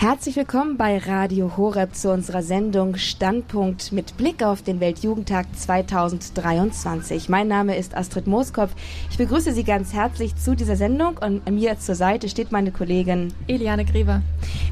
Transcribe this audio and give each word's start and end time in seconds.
Herzlich 0.00 0.36
willkommen 0.36 0.76
bei 0.76 0.98
Radio 0.98 1.56
Horeb 1.56 1.96
zu 1.96 2.12
unserer 2.12 2.44
Sendung 2.44 2.94
Standpunkt 2.94 3.90
mit 3.90 4.16
Blick 4.16 4.44
auf 4.44 4.62
den 4.62 4.78
Weltjugendtag 4.78 5.46
2023. 5.56 7.28
Mein 7.28 7.48
Name 7.48 7.76
ist 7.76 7.96
Astrid 7.96 8.28
Mooskopf. 8.28 8.70
Ich 9.10 9.18
begrüße 9.18 9.52
Sie 9.52 9.64
ganz 9.64 9.92
herzlich 9.92 10.36
zu 10.36 10.54
dieser 10.54 10.76
Sendung 10.76 11.18
und 11.18 11.50
mir 11.50 11.80
zur 11.80 11.96
Seite 11.96 12.28
steht 12.28 12.52
meine 12.52 12.70
Kollegin 12.70 13.34
Eliane 13.48 13.84
Grever. 13.84 14.22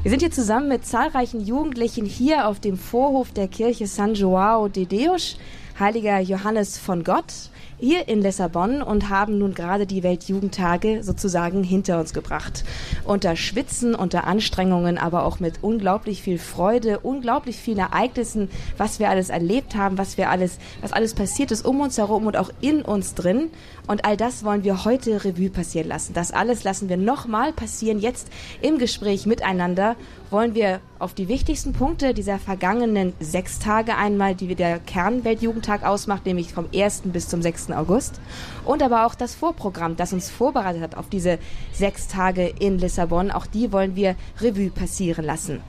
Wir 0.01 0.11
sind 0.11 0.21
hier 0.21 0.31
zusammen 0.31 0.69
mit 0.69 0.85
zahlreichen 0.85 1.41
Jugendlichen 1.41 2.05
hier 2.05 2.47
auf 2.47 2.61
dem 2.61 2.77
Vorhof 2.77 3.33
der 3.33 3.49
Kirche 3.49 3.85
San 3.85 4.13
Joao 4.13 4.69
de 4.69 4.85
Deus, 4.85 5.37
Heiliger 5.77 6.21
Johannes 6.21 6.77
von 6.77 7.03
Gott 7.03 7.33
hier 7.79 8.07
in 8.07 8.21
Lissabon 8.21 8.81
und 8.81 9.09
haben 9.09 9.37
nun 9.37 9.53
gerade 9.53 9.85
die 9.85 10.03
Weltjugendtage 10.03 11.03
sozusagen 11.03 11.63
hinter 11.63 11.99
uns 11.99 12.13
gebracht. 12.13 12.63
Unter 13.05 13.35
Schwitzen, 13.35 13.93
unter 13.93 14.25
Anstrengungen, 14.25 14.97
aber 14.97 15.23
auch 15.23 15.39
mit 15.39 15.59
unglaublich 15.61 16.21
viel 16.21 16.39
Freude, 16.39 16.99
unglaublich 16.99 17.57
vielen 17.57 17.79
Ereignissen, 17.79 18.49
was 18.77 18.99
wir 18.99 19.09
alles 19.09 19.29
erlebt 19.29 19.75
haben, 19.75 19.97
was 19.97 20.17
wir 20.17 20.29
alles, 20.29 20.57
was 20.81 20.93
alles 20.93 21.13
passiert 21.13 21.51
ist 21.51 21.65
um 21.65 21.81
uns 21.81 21.97
herum 21.97 22.25
und 22.25 22.37
auch 22.37 22.49
in 22.61 22.81
uns 22.81 23.13
drin. 23.13 23.49
Und 23.87 24.05
all 24.05 24.17
das 24.17 24.43
wollen 24.43 24.63
wir 24.63 24.83
heute 24.83 25.23
Revue 25.23 25.49
passieren 25.49 25.87
lassen. 25.87 26.13
Das 26.13 26.31
alles 26.31 26.63
lassen 26.63 26.89
wir 26.89 26.97
nochmal 26.97 27.53
passieren, 27.53 27.99
jetzt 27.99 28.27
im 28.61 28.79
Gespräch 28.79 29.25
miteinander 29.25 29.95
wollen 30.29 30.55
wir 30.55 30.81
auf 30.99 31.13
die 31.13 31.27
wichtigsten 31.27 31.73
Punkte 31.73 32.13
dieser 32.13 32.39
vergangenen 32.39 33.13
sechs 33.19 33.59
Tage 33.59 33.95
einmal, 33.95 34.35
die 34.35 34.55
der 34.55 34.79
Kernweltjugendtag 34.79 35.85
ausmacht, 35.85 36.25
nämlich 36.25 36.53
vom 36.53 36.65
1. 36.73 37.03
bis 37.05 37.29
zum 37.29 37.41
6. 37.41 37.66
August. 37.73 38.19
Und 38.65 38.83
aber 38.83 39.05
auch 39.05 39.15
das 39.15 39.35
Vorprogramm, 39.35 39.95
das 39.95 40.13
uns 40.13 40.29
vorbereitet 40.29 40.81
hat 40.81 40.95
auf 40.95 41.09
diese 41.09 41.39
sechs 41.71 42.07
Tage 42.07 42.47
in 42.47 42.79
Lissabon. 42.79 43.31
Auch 43.31 43.45
die 43.45 43.71
wollen 43.71 43.95
wir 43.95 44.15
Revue 44.41 44.69
passieren 44.69 45.25
lassen. 45.25 45.61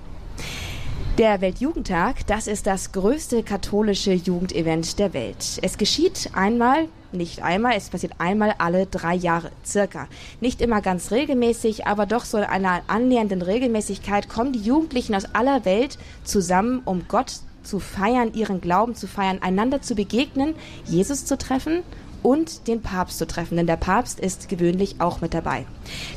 Der 1.19 1.41
Weltjugendtag, 1.41 2.29
das 2.29 2.47
ist 2.47 2.69
das 2.69 2.93
größte 2.93 3.43
katholische 3.43 4.13
Jugendevent 4.13 5.01
der 5.01 5.13
Welt. 5.15 5.59
Es 5.63 5.77
geschieht 5.77 6.31
einmal, 6.33 6.87
nicht 7.11 7.43
einmal, 7.43 7.75
es 7.77 7.89
passiert 7.89 8.13
einmal 8.19 8.55
alle 8.59 8.87
drei 8.87 9.17
Jahre, 9.17 9.51
circa. 9.67 10.07
Nicht 10.41 10.61
immer 10.61 10.81
ganz 10.81 11.11
regelmäßig, 11.11 11.89
aber 11.89 12.07
doch 12.07 12.25
so 12.25 12.39
in 12.39 12.45
einer 12.45 12.83
annähernden 12.87 13.43
Regelmäßigkeit 13.43 14.29
kommen 14.29 14.53
die 14.53 14.61
Jugendlichen 14.61 15.17
aus 15.17 15.35
aller 15.35 15.65
Welt 15.65 15.99
zusammen, 16.23 16.83
um 16.85 17.07
Gott 17.09 17.41
zu 17.69 17.79
feiern, 17.79 18.33
ihren 18.35 18.61
Glauben 18.61 18.95
zu 18.95 19.07
feiern, 19.07 19.39
einander 19.43 19.83
zu 19.83 19.95
begegnen, 19.95 20.55
Jesus 20.87 21.25
zu 21.25 21.37
treffen 21.37 21.83
und 22.23 22.67
den 22.67 22.83
Papst 22.83 23.19
zu 23.19 23.27
treffen, 23.27 23.57
denn 23.57 23.67
der 23.67 23.77
Papst 23.77 24.19
ist 24.19 24.49
gewöhnlich 24.49 24.97
auch 24.99 25.21
mit 25.21 25.35
dabei. 25.35 25.67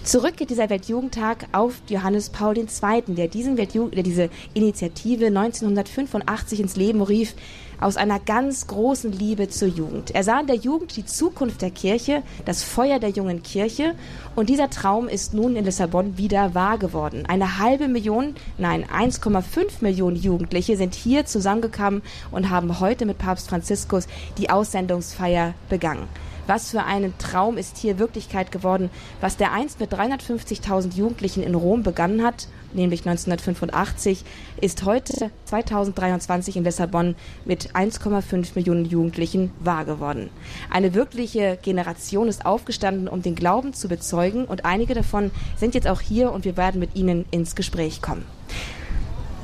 Zurück 0.03 0.37
geht 0.37 0.49
dieser 0.49 0.69
Weltjugendtag 0.69 1.47
auf 1.51 1.81
Johannes 1.89 2.29
Paul 2.29 2.57
II., 2.57 2.67
der, 3.07 3.27
diesen 3.27 3.57
Weltjugend, 3.57 3.95
der 3.95 4.03
diese 4.03 4.29
Initiative 4.53 5.27
1985 5.27 6.59
ins 6.59 6.75
Leben 6.75 7.01
rief, 7.01 7.35
aus 7.81 7.97
einer 7.97 8.19
ganz 8.19 8.67
großen 8.67 9.11
Liebe 9.11 9.49
zur 9.49 9.67
Jugend. 9.67 10.11
Er 10.11 10.23
sah 10.23 10.39
in 10.39 10.47
der 10.47 10.55
Jugend 10.55 10.95
die 10.95 11.05
Zukunft 11.05 11.61
der 11.61 11.71
Kirche, 11.71 12.23
das 12.45 12.63
Feuer 12.63 12.99
der 12.99 13.09
jungen 13.09 13.43
Kirche 13.43 13.95
und 14.35 14.49
dieser 14.49 14.69
Traum 14.69 15.07
ist 15.09 15.33
nun 15.33 15.55
in 15.55 15.65
Lissabon 15.65 16.17
wieder 16.17 16.53
wahr 16.55 16.77
geworden. 16.77 17.25
Eine 17.27 17.57
halbe 17.57 17.87
Million, 17.87 18.35
nein, 18.57 18.85
1,5 18.85 19.81
Millionen 19.81 20.15
Jugendliche 20.15 20.77
sind 20.77 20.93
hier 20.93 21.25
zusammengekommen 21.25 22.01
und 22.31 22.49
haben 22.49 22.79
heute 22.79 23.05
mit 23.05 23.17
Papst 23.17 23.49
Franziskus 23.49 24.07
die 24.37 24.49
Aussendungsfeier 24.49 25.53
begangen. 25.67 26.07
Was 26.47 26.71
für 26.71 26.83
ein 26.83 27.13
Traum 27.17 27.57
ist 27.57 27.77
hier 27.77 27.99
Wirklichkeit 27.99 28.51
geworden, 28.51 28.89
was 29.19 29.37
der 29.37 29.51
einst 29.51 29.79
mit 29.79 29.93
350.000 29.93 30.95
Jugendlichen 30.95 31.43
in 31.43 31.55
Rom 31.55 31.83
begonnen 31.83 32.23
hat, 32.23 32.47
nämlich 32.73 33.01
1985, 33.01 34.23
ist 34.59 34.83
heute 34.85 35.31
2023 35.45 36.57
in 36.57 36.63
Lissabon 36.63 37.15
mit 37.45 37.73
1,5 37.73 38.49
Millionen 38.55 38.85
Jugendlichen 38.85 39.51
wahr 39.59 39.85
geworden. 39.85 40.29
Eine 40.69 40.93
wirkliche 40.93 41.57
Generation 41.61 42.27
ist 42.27 42.45
aufgestanden, 42.45 43.07
um 43.07 43.21
den 43.21 43.35
Glauben 43.35 43.73
zu 43.73 43.87
bezeugen 43.87 44.45
und 44.45 44.65
einige 44.65 44.93
davon 44.93 45.31
sind 45.57 45.75
jetzt 45.75 45.87
auch 45.87 46.01
hier 46.01 46.31
und 46.31 46.45
wir 46.45 46.57
werden 46.57 46.79
mit 46.79 46.95
ihnen 46.95 47.25
ins 47.31 47.55
Gespräch 47.55 48.01
kommen. 48.01 48.25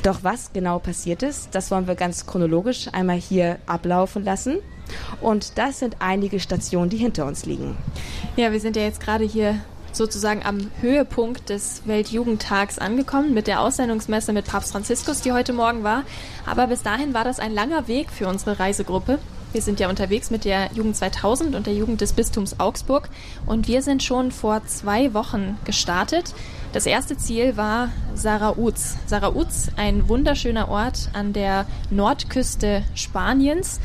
Doch 0.04 0.24
was 0.24 0.54
genau 0.54 0.80
passiert 0.80 1.24
ist, 1.24 1.50
das 1.54 1.70
wollen 1.70 1.88
wir 1.88 1.96
ganz 1.96 2.26
chronologisch 2.26 2.88
einmal 2.94 3.18
hier 3.18 3.60
ablaufen 3.66 4.24
lassen. 4.24 4.60
Und 5.22 5.58
das 5.58 5.80
sind 5.80 5.98
einige 6.00 6.40
Stationen, 6.40 6.90
die 6.90 6.98
hinter 6.98 7.26
uns 7.26 7.46
liegen. 7.46 7.78
Ja, 8.36 8.52
wir 8.52 8.60
sind 8.60 8.76
ja 8.76 8.84
jetzt 8.84 9.00
gerade 9.00 9.24
hier 9.24 9.60
sozusagen 9.92 10.44
am 10.44 10.72
Höhepunkt 10.82 11.50
des 11.50 11.82
Weltjugendtags 11.86 12.78
angekommen 12.78 13.34
mit 13.34 13.48
der 13.48 13.62
Aussendungsmesse 13.62 14.32
mit 14.32 14.46
Papst 14.46 14.72
Franziskus, 14.72 15.22
die 15.22 15.32
heute 15.32 15.54
Morgen 15.54 15.84
war. 15.84 16.04
Aber 16.46 16.68
bis 16.68 16.84
dahin 16.84 17.14
war 17.14 17.24
das 17.24 17.40
ein 17.40 17.54
langer 17.54 17.88
Weg 17.88 18.12
für 18.12 18.28
unsere 18.28 18.60
Reisegruppe. 18.60 19.20
Wir 19.54 19.62
sind 19.62 19.80
ja 19.80 19.90
unterwegs 19.90 20.30
mit 20.30 20.44
der 20.46 20.70
Jugend 20.74 20.98
2000 20.98 21.56
und 21.56 21.68
der 21.68 21.74
Jugend 21.74 22.02
des 22.02 22.14
Bistums 22.14 22.60
Augsburg 22.60 23.10
und 23.46 23.68
wir 23.68 23.82
sind 23.82 24.04
schon 24.04 24.32
vor 24.32 24.66
zwei 24.66 25.14
Wochen 25.14 25.58
gestartet. 25.64 26.34
Das 26.74 26.86
erste 26.86 27.18
Ziel 27.18 27.56
war 27.56 27.90
Sarauz. 28.14 28.98
Sarauz, 29.08 29.70
ein 29.78 30.10
wunderschöner 30.10 30.68
Ort 30.68 31.10
an 31.14 31.32
der 31.32 31.66
Nordküste 31.90 32.84
Spaniens. 32.94 33.80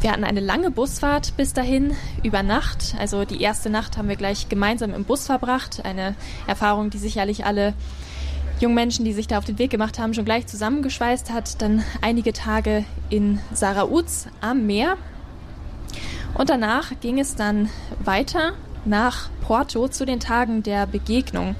Wir 0.00 0.12
hatten 0.12 0.24
eine 0.24 0.40
lange 0.40 0.70
Busfahrt 0.70 1.36
bis 1.36 1.52
dahin, 1.52 1.94
über 2.22 2.42
Nacht. 2.42 2.94
Also 2.98 3.26
die 3.26 3.42
erste 3.42 3.68
Nacht 3.68 3.98
haben 3.98 4.08
wir 4.08 4.16
gleich 4.16 4.48
gemeinsam 4.48 4.94
im 4.94 5.04
Bus 5.04 5.26
verbracht. 5.26 5.84
Eine 5.84 6.14
Erfahrung, 6.46 6.88
die 6.88 6.96
sicherlich 6.96 7.44
alle 7.44 7.74
jungen 8.60 8.74
Menschen, 8.74 9.04
die 9.04 9.12
sich 9.12 9.26
da 9.26 9.36
auf 9.36 9.44
den 9.44 9.58
Weg 9.58 9.70
gemacht 9.70 9.98
haben, 9.98 10.14
schon 10.14 10.24
gleich 10.24 10.46
zusammengeschweißt 10.46 11.30
hat. 11.30 11.60
Dann 11.60 11.84
einige 12.00 12.32
Tage 12.32 12.86
in 13.10 13.40
Sarauz 13.52 14.28
am 14.40 14.64
Meer. 14.64 14.96
Und 16.32 16.48
danach 16.48 16.92
ging 17.02 17.18
es 17.18 17.34
dann 17.34 17.68
weiter 18.02 18.52
nach 18.86 19.28
Porto 19.42 19.86
zu 19.88 20.06
den 20.06 20.20
Tagen 20.20 20.62
der 20.62 20.86
Begegnung. 20.86 21.56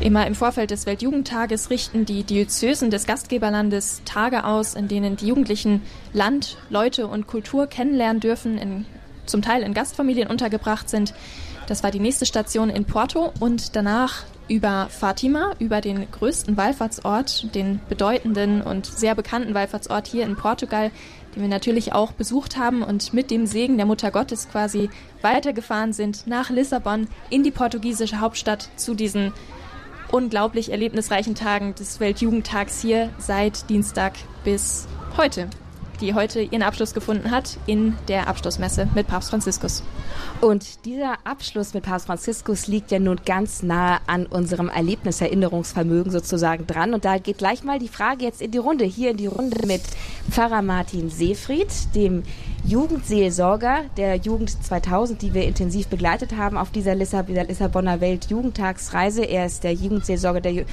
Immer 0.00 0.26
im 0.26 0.34
Vorfeld 0.34 0.70
des 0.70 0.84
Weltjugendtages 0.84 1.70
richten 1.70 2.04
die 2.04 2.22
Diözesen 2.22 2.90
des 2.90 3.06
Gastgeberlandes 3.06 4.02
Tage 4.04 4.44
aus, 4.44 4.74
in 4.74 4.88
denen 4.88 5.16
die 5.16 5.28
Jugendlichen 5.28 5.80
Land, 6.12 6.58
Leute 6.68 7.06
und 7.06 7.26
Kultur 7.26 7.66
kennenlernen 7.66 8.20
dürfen, 8.20 8.58
in, 8.58 8.84
zum 9.24 9.40
Teil 9.40 9.62
in 9.62 9.72
Gastfamilien 9.72 10.28
untergebracht 10.28 10.90
sind. 10.90 11.14
Das 11.66 11.82
war 11.82 11.90
die 11.90 11.98
nächste 11.98 12.26
Station 12.26 12.68
in 12.68 12.84
Porto 12.84 13.32
und 13.40 13.74
danach 13.74 14.24
über 14.48 14.88
Fatima, 14.90 15.52
über 15.58 15.80
den 15.80 16.08
größten 16.10 16.56
Wallfahrtsort, 16.56 17.54
den 17.54 17.80
bedeutenden 17.88 18.62
und 18.62 18.86
sehr 18.86 19.14
bekannten 19.14 19.54
Wallfahrtsort 19.54 20.06
hier 20.06 20.24
in 20.24 20.36
Portugal, 20.36 20.90
den 21.34 21.42
wir 21.42 21.48
natürlich 21.48 21.94
auch 21.94 22.12
besucht 22.12 22.56
haben 22.56 22.82
und 22.82 23.12
mit 23.12 23.30
dem 23.30 23.46
Segen 23.46 23.76
der 23.76 23.86
Mutter 23.86 24.10
Gottes 24.10 24.48
quasi 24.48 24.90
weitergefahren 25.22 25.92
sind 25.92 26.26
nach 26.26 26.50
Lissabon 26.50 27.08
in 27.30 27.42
die 27.42 27.50
portugiesische 27.50 28.20
Hauptstadt 28.20 28.68
zu 28.76 28.94
diesen 28.94 29.32
unglaublich 30.12 30.70
erlebnisreichen 30.70 31.34
Tagen 31.34 31.74
des 31.74 32.00
Weltjugendtags 32.00 32.80
hier 32.80 33.10
seit 33.18 33.68
Dienstag 33.68 34.14
bis 34.44 34.86
heute, 35.16 35.48
die 36.00 36.14
heute 36.14 36.42
ihren 36.42 36.62
Abschluss 36.62 36.94
gefunden 36.94 37.30
hat 37.30 37.58
in 37.66 37.96
der 38.08 38.28
Abschlussmesse 38.28 38.88
mit 38.94 39.06
Papst 39.06 39.30
Franziskus. 39.30 39.82
Und 40.40 40.84
dieser 40.84 41.14
Abschluss 41.24 41.74
mit 41.74 41.84
Papst 41.84 42.06
Franziskus 42.06 42.66
liegt 42.66 42.90
ja 42.90 42.98
nun 42.98 43.20
ganz 43.24 43.62
nah 43.62 44.00
an 44.06 44.26
unserem 44.26 44.68
Erlebniserinnerungsvermögen 44.68 46.12
sozusagen 46.12 46.66
dran. 46.66 46.94
Und 46.94 47.04
da 47.04 47.18
geht 47.18 47.38
gleich 47.38 47.64
mal 47.64 47.78
die 47.78 47.88
Frage 47.88 48.24
jetzt 48.24 48.42
in 48.42 48.50
die 48.50 48.58
Runde, 48.58 48.84
hier 48.84 49.12
in 49.12 49.16
die 49.16 49.26
Runde 49.26 49.66
mit 49.66 49.82
Pfarrer 50.30 50.62
Martin 50.62 51.10
Seefried, 51.10 51.68
dem 51.94 52.22
Jugendseelsorger 52.68 53.84
der 53.96 54.16
Jugend 54.16 54.50
2000, 54.50 55.22
die 55.22 55.34
wir 55.34 55.44
intensiv 55.44 55.86
begleitet 55.86 56.36
haben 56.36 56.56
auf 56.56 56.72
dieser 56.72 56.96
Lissabonner 56.96 58.00
Weltjugendtagsreise. 58.00 59.22
Er 59.22 59.46
ist 59.46 59.62
der 59.62 59.72
Jugendseelsorger 59.72 60.40
der, 60.40 60.64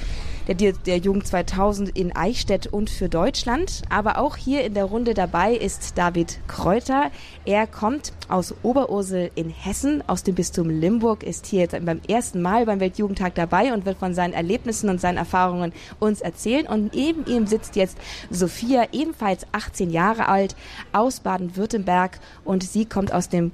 der, 0.48 0.72
der 0.72 0.98
Jugend 0.98 1.24
2000 1.24 1.96
in 1.96 2.16
Eichstätt 2.16 2.66
und 2.66 2.90
für 2.90 3.08
Deutschland. 3.08 3.82
Aber 3.90 4.18
auch 4.18 4.34
hier 4.34 4.64
in 4.64 4.74
der 4.74 4.86
Runde 4.86 5.14
dabei 5.14 5.54
ist 5.54 5.96
David 5.96 6.40
Kräuter. 6.48 7.12
Er 7.44 7.68
kommt 7.68 8.12
aus 8.28 8.56
Oberursel 8.64 9.30
in 9.36 9.50
Hessen, 9.50 10.02
aus 10.08 10.24
dem 10.24 10.34
Bistum 10.34 10.70
Limburg, 10.70 11.22
ist 11.22 11.46
hier 11.46 11.60
jetzt 11.60 11.84
beim 11.84 12.00
ersten 12.08 12.42
Mal 12.42 12.66
beim 12.66 12.80
Weltjugendtag 12.80 13.36
dabei 13.36 13.72
und 13.72 13.86
wird 13.86 13.98
von 13.98 14.14
seinen 14.14 14.32
Erlebnissen 14.32 14.88
und 14.88 15.00
seinen 15.00 15.18
Erfahrungen 15.18 15.72
uns 16.00 16.22
erzählen. 16.22 16.66
Und 16.66 16.92
neben 16.92 17.24
ihm 17.26 17.46
sitzt 17.46 17.76
jetzt 17.76 17.96
Sophia, 18.30 18.88
ebenfalls 18.90 19.46
18 19.52 19.90
Jahre 19.90 20.26
alt, 20.26 20.56
aus 20.92 21.20
Baden-Württemberg 21.20 21.83
Baden-Württemberg 21.84 22.18
und 22.44 22.62
sie 22.64 22.84
kommt 22.84 23.12
aus 23.12 23.28
dem 23.28 23.52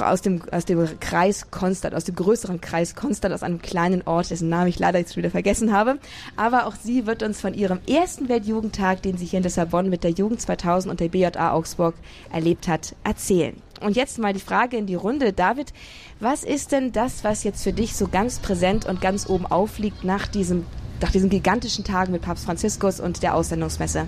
aus 0.00 0.20
dem, 0.20 0.42
aus 0.52 0.66
dem 0.66 1.00
Kreis 1.00 1.50
Konstanz, 1.50 1.94
aus 1.94 2.04
dem 2.04 2.14
größeren 2.14 2.60
Kreis 2.60 2.94
Konstanz, 2.94 3.34
aus 3.34 3.42
einem 3.42 3.62
kleinen 3.62 4.06
Ort, 4.06 4.28
dessen 4.28 4.50
Namen 4.50 4.68
ich 4.68 4.78
leider 4.78 4.98
jetzt 4.98 5.16
wieder 5.16 5.30
vergessen 5.30 5.72
habe. 5.72 5.98
Aber 6.36 6.66
auch 6.66 6.74
sie 6.74 7.06
wird 7.06 7.22
uns 7.22 7.40
von 7.40 7.54
ihrem 7.54 7.78
ersten 7.88 8.28
Weltjugendtag, 8.28 9.00
den 9.00 9.16
sie 9.16 9.24
hier 9.24 9.38
in 9.38 9.44
Lissabon 9.44 9.88
mit 9.88 10.04
der 10.04 10.10
Jugend 10.10 10.42
2000 10.42 10.90
und 10.90 11.00
der 11.00 11.08
BJA 11.08 11.52
Augsburg 11.54 11.94
erlebt 12.30 12.68
hat, 12.68 12.94
erzählen. 13.02 13.56
Und 13.80 13.96
jetzt 13.96 14.18
mal 14.18 14.34
die 14.34 14.40
Frage 14.40 14.76
in 14.76 14.84
die 14.84 14.94
Runde. 14.94 15.32
David, 15.32 15.72
was 16.20 16.44
ist 16.44 16.72
denn 16.72 16.92
das, 16.92 17.24
was 17.24 17.42
jetzt 17.42 17.62
für 17.62 17.72
dich 17.72 17.96
so 17.96 18.08
ganz 18.08 18.40
präsent 18.40 18.84
und 18.84 19.00
ganz 19.00 19.26
oben 19.26 19.46
aufliegt 19.46 20.04
nach 20.04 20.26
diesem 20.26 20.66
nach 21.00 21.12
diesen 21.12 21.30
gigantischen 21.30 21.84
Tagen 21.84 22.12
mit 22.12 22.22
Papst 22.22 22.44
Franziskus 22.44 23.00
und 23.00 23.22
der 23.22 23.34
Aussendungsmesse? 23.34 24.06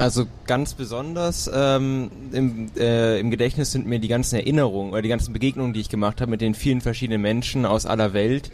Also 0.00 0.26
ganz 0.46 0.72
besonders 0.72 1.50
ähm, 1.52 2.10
im, 2.32 2.70
äh, 2.78 3.20
im 3.20 3.30
Gedächtnis 3.30 3.70
sind 3.70 3.86
mir 3.86 3.98
die 3.98 4.08
ganzen 4.08 4.36
Erinnerungen 4.36 4.92
oder 4.92 5.02
die 5.02 5.10
ganzen 5.10 5.34
Begegnungen, 5.34 5.74
die 5.74 5.80
ich 5.80 5.90
gemacht 5.90 6.22
habe 6.22 6.30
mit 6.30 6.40
den 6.40 6.54
vielen 6.54 6.80
verschiedenen 6.80 7.20
Menschen 7.20 7.66
aus 7.66 7.84
aller 7.84 8.14
Welt. 8.14 8.50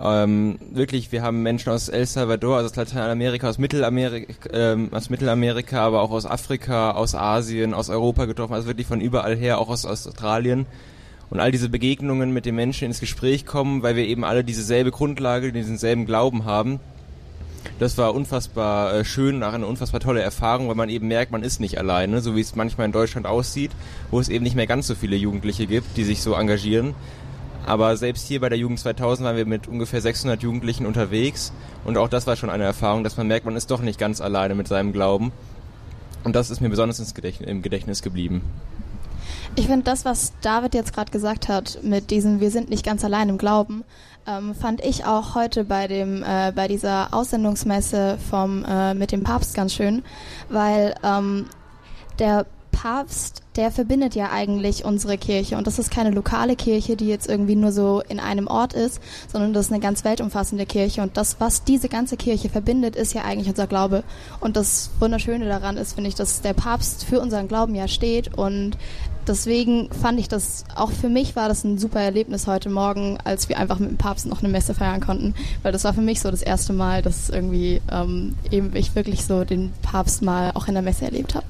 Ähm, 0.00 0.60
wirklich, 0.70 1.10
wir 1.10 1.22
haben 1.22 1.42
Menschen 1.42 1.72
aus 1.72 1.88
El 1.88 2.06
Salvador, 2.06 2.58
also 2.58 2.70
aus 2.70 2.76
Lateinamerika, 2.76 3.48
aus 3.48 3.58
Mittelamerika, 3.58 4.32
ähm, 4.52 4.90
aus 4.92 5.10
Mittelamerika, 5.10 5.80
aber 5.80 6.02
auch 6.02 6.12
aus 6.12 6.24
Afrika, 6.24 6.92
aus 6.92 7.16
Asien, 7.16 7.74
aus 7.74 7.90
Europa 7.90 8.26
getroffen, 8.26 8.54
also 8.54 8.68
wirklich 8.68 8.86
von 8.86 9.00
überall 9.00 9.34
her, 9.34 9.58
auch 9.58 9.70
aus 9.70 9.86
Australien. 9.86 10.66
Und 11.30 11.40
all 11.40 11.50
diese 11.50 11.68
Begegnungen 11.68 12.32
mit 12.32 12.46
den 12.46 12.54
Menschen 12.54 12.84
ins 12.84 13.00
Gespräch 13.00 13.44
kommen, 13.44 13.82
weil 13.82 13.96
wir 13.96 14.06
eben 14.06 14.22
alle 14.24 14.44
dieselbe 14.44 14.92
Grundlage, 14.92 15.52
diesen 15.52 15.78
selben 15.78 16.06
Glauben 16.06 16.44
haben 16.44 16.78
das 17.78 17.98
war 17.98 18.14
unfassbar 18.14 18.94
äh, 18.94 19.04
schön, 19.04 19.42
auch 19.42 19.52
eine 19.52 19.66
unfassbar 19.66 20.00
tolle 20.00 20.22
Erfahrung, 20.22 20.68
weil 20.68 20.74
man 20.74 20.88
eben 20.88 21.08
merkt, 21.08 21.32
man 21.32 21.42
ist 21.42 21.60
nicht 21.60 21.78
alleine, 21.78 22.20
so 22.20 22.34
wie 22.34 22.40
es 22.40 22.56
manchmal 22.56 22.86
in 22.86 22.92
Deutschland 22.92 23.26
aussieht, 23.26 23.70
wo 24.10 24.18
es 24.18 24.28
eben 24.28 24.44
nicht 24.44 24.56
mehr 24.56 24.66
ganz 24.66 24.86
so 24.86 24.94
viele 24.94 25.16
Jugendliche 25.16 25.66
gibt, 25.66 25.96
die 25.96 26.04
sich 26.04 26.22
so 26.22 26.34
engagieren. 26.34 26.94
Aber 27.66 27.96
selbst 27.96 28.28
hier 28.28 28.40
bei 28.40 28.48
der 28.48 28.58
Jugend 28.58 28.78
2000 28.78 29.26
waren 29.26 29.36
wir 29.36 29.44
mit 29.44 29.66
ungefähr 29.66 30.00
600 30.00 30.42
Jugendlichen 30.42 30.86
unterwegs 30.86 31.52
und 31.84 31.98
auch 31.98 32.08
das 32.08 32.26
war 32.26 32.36
schon 32.36 32.48
eine 32.48 32.64
Erfahrung, 32.64 33.04
dass 33.04 33.16
man 33.16 33.26
merkt, 33.26 33.44
man 33.44 33.56
ist 33.56 33.70
doch 33.70 33.80
nicht 33.80 33.98
ganz 33.98 34.20
alleine 34.20 34.54
mit 34.54 34.68
seinem 34.68 34.92
Glauben. 34.92 35.32
Und 36.24 36.34
das 36.34 36.50
ist 36.50 36.60
mir 36.60 36.68
besonders 36.68 37.14
Gedächtnis, 37.14 37.48
im 37.48 37.62
Gedächtnis 37.62 38.02
geblieben. 38.02 38.42
Ich 39.54 39.66
finde 39.66 39.84
das, 39.84 40.04
was 40.04 40.32
David 40.40 40.74
jetzt 40.74 40.92
gerade 40.92 41.10
gesagt 41.10 41.48
hat, 41.48 41.78
mit 41.82 42.10
diesem 42.10 42.40
Wir 42.40 42.50
sind 42.50 42.70
nicht 42.70 42.84
ganz 42.84 43.04
allein 43.04 43.28
im 43.28 43.38
Glauben, 43.38 43.84
ähm, 44.26 44.54
fand 44.54 44.84
ich 44.84 45.04
auch 45.04 45.34
heute 45.34 45.64
bei 45.64 45.86
dem 45.86 46.22
äh, 46.22 46.52
bei 46.54 46.68
dieser 46.68 47.14
Aussendungsmesse 47.14 48.18
vom 48.30 48.64
äh, 48.64 48.94
mit 48.94 49.12
dem 49.12 49.22
Papst 49.22 49.54
ganz 49.54 49.72
schön, 49.72 50.02
weil 50.48 50.94
ähm, 51.04 51.46
der 52.18 52.46
Papst, 52.76 53.42
der 53.56 53.70
verbindet 53.70 54.14
ja 54.14 54.30
eigentlich 54.30 54.84
unsere 54.84 55.16
Kirche. 55.16 55.56
Und 55.56 55.66
das 55.66 55.78
ist 55.78 55.90
keine 55.90 56.10
lokale 56.10 56.56
Kirche, 56.56 56.94
die 56.94 57.08
jetzt 57.08 57.26
irgendwie 57.26 57.56
nur 57.56 57.72
so 57.72 58.02
in 58.06 58.20
einem 58.20 58.48
Ort 58.48 58.74
ist, 58.74 59.00
sondern 59.32 59.54
das 59.54 59.66
ist 59.66 59.72
eine 59.72 59.80
ganz 59.80 60.04
weltumfassende 60.04 60.66
Kirche. 60.66 61.00
Und 61.00 61.16
das, 61.16 61.40
was 61.40 61.64
diese 61.64 61.88
ganze 61.88 62.18
Kirche 62.18 62.50
verbindet, 62.50 62.94
ist 62.94 63.14
ja 63.14 63.22
eigentlich 63.22 63.48
unser 63.48 63.66
Glaube. 63.66 64.04
Und 64.40 64.56
das 64.56 64.90
Wunderschöne 65.00 65.46
daran 65.48 65.78
ist, 65.78 65.94
finde 65.94 66.08
ich, 66.08 66.14
dass 66.14 66.42
der 66.42 66.52
Papst 66.52 67.04
für 67.04 67.18
unseren 67.18 67.48
Glauben 67.48 67.74
ja 67.74 67.88
steht 67.88 68.36
und 68.36 68.76
deswegen 69.26 69.90
fand 69.90 70.20
ich 70.20 70.28
das, 70.28 70.64
auch 70.74 70.90
für 70.90 71.08
mich 71.08 71.36
war 71.36 71.48
das 71.48 71.64
ein 71.64 71.78
super 71.78 72.00
Erlebnis 72.00 72.46
heute 72.46 72.70
Morgen, 72.70 73.18
als 73.24 73.48
wir 73.48 73.58
einfach 73.58 73.78
mit 73.78 73.90
dem 73.90 73.96
Papst 73.96 74.26
noch 74.26 74.42
eine 74.42 74.48
Messe 74.48 74.74
feiern 74.74 75.00
konnten, 75.00 75.34
weil 75.62 75.72
das 75.72 75.84
war 75.84 75.94
für 75.94 76.00
mich 76.00 76.20
so 76.20 76.30
das 76.30 76.42
erste 76.42 76.72
Mal, 76.72 77.02
dass 77.02 77.30
irgendwie 77.30 77.80
ähm, 77.90 78.36
eben 78.50 78.74
ich 78.74 78.94
wirklich 78.94 79.24
so 79.24 79.44
den 79.44 79.72
Papst 79.82 80.22
mal 80.22 80.52
auch 80.54 80.68
in 80.68 80.74
der 80.74 80.82
Messe 80.82 81.04
erlebt 81.04 81.34
habe. 81.34 81.46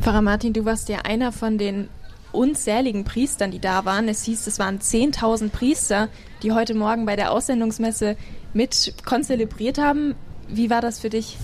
Pfarrer 0.00 0.22
Martin, 0.22 0.52
du 0.52 0.64
warst 0.64 0.88
ja 0.88 1.00
einer 1.04 1.32
von 1.32 1.58
den 1.58 1.88
unzähligen 2.32 3.04
Priestern, 3.04 3.50
die 3.50 3.58
da 3.58 3.84
waren. 3.84 4.08
Es 4.08 4.24
hieß, 4.24 4.46
es 4.46 4.58
waren 4.58 4.78
10.000 4.78 5.50
Priester, 5.50 6.08
die 6.42 6.52
heute 6.52 6.74
Morgen 6.74 7.06
bei 7.06 7.16
der 7.16 7.32
Aussendungsmesse 7.32 8.16
mit 8.54 8.94
konzelebriert 9.04 9.78
haben. 9.78 10.14
Wie 10.48 10.70
war 10.70 10.80
das 10.80 11.00
für 11.00 11.10
dich? 11.10 11.36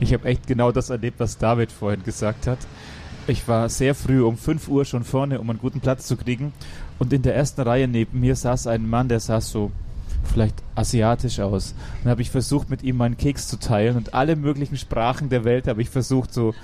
Ich 0.00 0.12
habe 0.12 0.28
echt 0.28 0.46
genau 0.46 0.72
das 0.72 0.90
erlebt, 0.90 1.20
was 1.20 1.38
David 1.38 1.70
vorhin 1.72 2.02
gesagt 2.02 2.46
hat. 2.46 2.58
Ich 3.30 3.46
war 3.46 3.68
sehr 3.68 3.94
früh 3.94 4.22
um 4.24 4.36
5 4.36 4.66
Uhr 4.66 4.84
schon 4.84 5.04
vorne, 5.04 5.40
um 5.40 5.48
einen 5.48 5.60
guten 5.60 5.78
Platz 5.78 6.04
zu 6.08 6.16
kriegen. 6.16 6.52
Und 6.98 7.12
in 7.12 7.22
der 7.22 7.36
ersten 7.36 7.60
Reihe 7.60 7.86
neben 7.86 8.18
mir 8.18 8.34
saß 8.34 8.66
ein 8.66 8.88
Mann, 8.88 9.08
der 9.08 9.20
saß 9.20 9.50
so 9.50 9.70
vielleicht 10.24 10.56
asiatisch 10.74 11.38
aus. 11.38 11.72
Und 11.72 12.04
dann 12.04 12.10
habe 12.10 12.22
ich 12.22 12.30
versucht, 12.30 12.70
mit 12.70 12.82
ihm 12.82 12.96
meinen 12.96 13.16
Keks 13.16 13.46
zu 13.46 13.56
teilen 13.56 13.96
und 13.96 14.14
alle 14.14 14.34
möglichen 14.34 14.76
Sprachen 14.76 15.28
der 15.28 15.44
Welt 15.44 15.68
habe 15.68 15.80
ich 15.80 15.90
versucht, 15.90 16.34
so. 16.34 16.54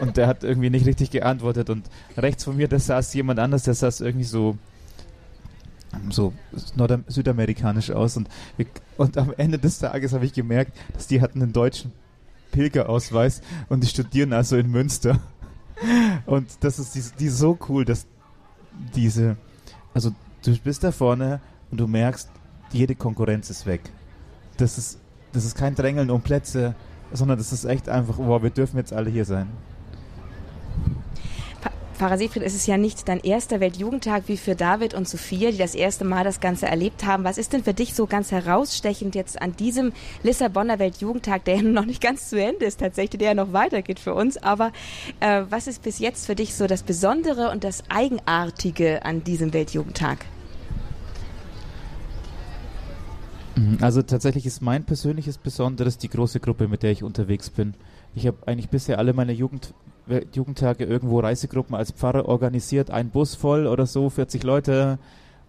Und 0.00 0.16
der 0.16 0.26
hat 0.26 0.42
irgendwie 0.42 0.70
nicht 0.70 0.86
richtig 0.86 1.10
geantwortet. 1.10 1.68
Und 1.68 1.84
rechts 2.16 2.44
von 2.44 2.56
mir, 2.56 2.68
da 2.68 2.78
saß 2.78 3.12
jemand 3.12 3.38
anders, 3.38 3.64
der 3.64 3.74
saß 3.74 4.00
irgendwie 4.00 4.24
so 4.24 4.56
so 6.10 6.32
Nordam 6.76 7.04
südamerikanisch 7.08 7.90
aus 7.90 8.16
und, 8.16 8.28
und 8.96 9.16
am 9.16 9.32
Ende 9.36 9.58
des 9.58 9.78
Tages 9.78 10.12
habe 10.12 10.26
ich 10.26 10.32
gemerkt, 10.32 10.76
dass 10.92 11.06
die 11.06 11.20
hatten 11.20 11.42
einen 11.42 11.52
deutschen 11.52 11.92
Pilgerausweis 12.52 13.42
und 13.68 13.82
die 13.82 13.86
studieren 13.86 14.32
also 14.32 14.56
in 14.56 14.70
Münster. 14.70 15.20
Und 16.26 16.64
das 16.64 16.78
ist 16.78 16.94
die, 16.94 17.02
die 17.18 17.28
so 17.28 17.58
cool, 17.68 17.84
dass 17.84 18.06
diese, 18.94 19.36
also 19.94 20.10
du 20.44 20.56
bist 20.58 20.84
da 20.84 20.92
vorne 20.92 21.40
und 21.70 21.78
du 21.78 21.86
merkst, 21.86 22.30
jede 22.72 22.94
Konkurrenz 22.94 23.50
ist 23.50 23.66
weg. 23.66 23.80
Das 24.56 24.78
ist, 24.78 24.98
das 25.32 25.44
ist 25.44 25.56
kein 25.56 25.74
Drängeln 25.74 26.10
um 26.10 26.22
Plätze, 26.22 26.74
sondern 27.12 27.38
das 27.38 27.52
ist 27.52 27.64
echt 27.64 27.88
einfach, 27.88 28.18
wow, 28.18 28.42
wir 28.42 28.50
dürfen 28.50 28.76
jetzt 28.78 28.92
alle 28.92 29.10
hier 29.10 29.24
sein. 29.24 29.48
Pfarrer 31.96 32.18
Siegfried, 32.18 32.42
es 32.42 32.54
ist 32.54 32.66
ja 32.66 32.76
nicht 32.76 33.08
dein 33.08 33.20
erster 33.20 33.58
Weltjugendtag 33.58 34.24
wie 34.26 34.36
für 34.36 34.54
David 34.54 34.92
und 34.92 35.08
Sophia, 35.08 35.50
die 35.50 35.56
das 35.56 35.74
erste 35.74 36.04
Mal 36.04 36.24
das 36.24 36.40
Ganze 36.40 36.66
erlebt 36.66 37.06
haben. 37.06 37.24
Was 37.24 37.38
ist 37.38 37.54
denn 37.54 37.64
für 37.64 37.72
dich 37.72 37.94
so 37.94 38.06
ganz 38.06 38.30
herausstechend 38.32 39.14
jetzt 39.14 39.40
an 39.40 39.56
diesem 39.56 39.92
Lissabonner 40.22 40.78
Weltjugendtag, 40.78 41.44
der 41.44 41.56
ja 41.56 41.62
noch 41.62 41.86
nicht 41.86 42.02
ganz 42.02 42.28
zu 42.28 42.38
Ende 42.38 42.66
ist 42.66 42.80
tatsächlich, 42.80 43.18
der 43.18 43.28
ja 43.28 43.34
noch 43.34 43.54
weitergeht 43.54 43.98
für 43.98 44.14
uns. 44.14 44.36
Aber 44.36 44.72
äh, 45.20 45.44
was 45.48 45.66
ist 45.66 45.82
bis 45.82 45.98
jetzt 45.98 46.26
für 46.26 46.34
dich 46.34 46.54
so 46.54 46.66
das 46.66 46.82
Besondere 46.82 47.50
und 47.50 47.64
das 47.64 47.82
Eigenartige 47.88 49.04
an 49.04 49.24
diesem 49.24 49.54
Weltjugendtag? 49.54 50.18
Mhm, 53.56 53.78
also 53.80 54.02
tatsächlich 54.02 54.44
ist 54.44 54.60
mein 54.60 54.84
persönliches 54.84 55.38
Besonderes 55.38 55.96
die 55.96 56.10
große 56.10 56.40
Gruppe, 56.40 56.68
mit 56.68 56.82
der 56.82 56.92
ich 56.92 57.02
unterwegs 57.02 57.48
bin. 57.48 57.72
Ich 58.14 58.26
habe 58.26 58.36
eigentlich 58.46 58.68
bisher 58.68 58.98
alle 58.98 59.14
meine 59.14 59.32
Jugend 59.32 59.72
Jugendtage 60.32 60.84
irgendwo 60.84 61.20
Reisegruppen 61.20 61.74
als 61.74 61.92
Pfarrer 61.92 62.28
organisiert, 62.28 62.90
ein 62.90 63.10
Bus 63.10 63.34
voll 63.34 63.66
oder 63.66 63.86
so, 63.86 64.08
40 64.10 64.42
Leute. 64.42 64.98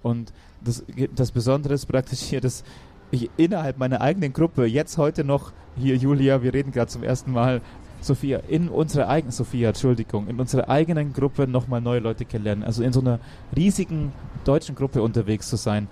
Und 0.02 0.34
das, 0.64 0.84
das 1.16 1.32
Besondere 1.32 1.74
ist 1.74 1.86
praktisch 1.86 2.20
hier, 2.20 2.42
dass 2.42 2.64
ich 3.12 3.30
innerhalb 3.38 3.78
meiner 3.78 4.02
eigenen 4.02 4.34
Gruppe, 4.34 4.66
jetzt 4.66 4.98
heute 4.98 5.24
noch, 5.24 5.54
hier 5.78 5.96
Julia, 5.96 6.42
wir 6.44 6.54
reden 6.54 6.72
gerade 6.72 6.88
zum 6.88 7.04
ersten 7.04 7.32
Mal, 7.32 7.62
Sophia, 8.02 8.40
in 8.48 8.70
unserer 8.70 9.08
eigenen, 9.08 9.32
Sophia, 9.32 9.70
Entschuldigung, 9.70 10.28
in 10.28 10.40
unserer 10.40 10.70
eigenen 10.70 11.14
Gruppe 11.14 11.48
nochmal 11.48 11.82
neue 11.82 12.00
Leute 12.00 12.26
kennenlernen. 12.26 12.64
Also 12.64 12.84
in 12.84 12.94
so 12.94 13.02
einer 13.02 13.20
riesigen 13.56 14.12
deutschen 14.44 14.76
Gruppe 14.76 15.02
unterwegs 15.02 15.50
zu 15.50 15.56
sein 15.56 15.88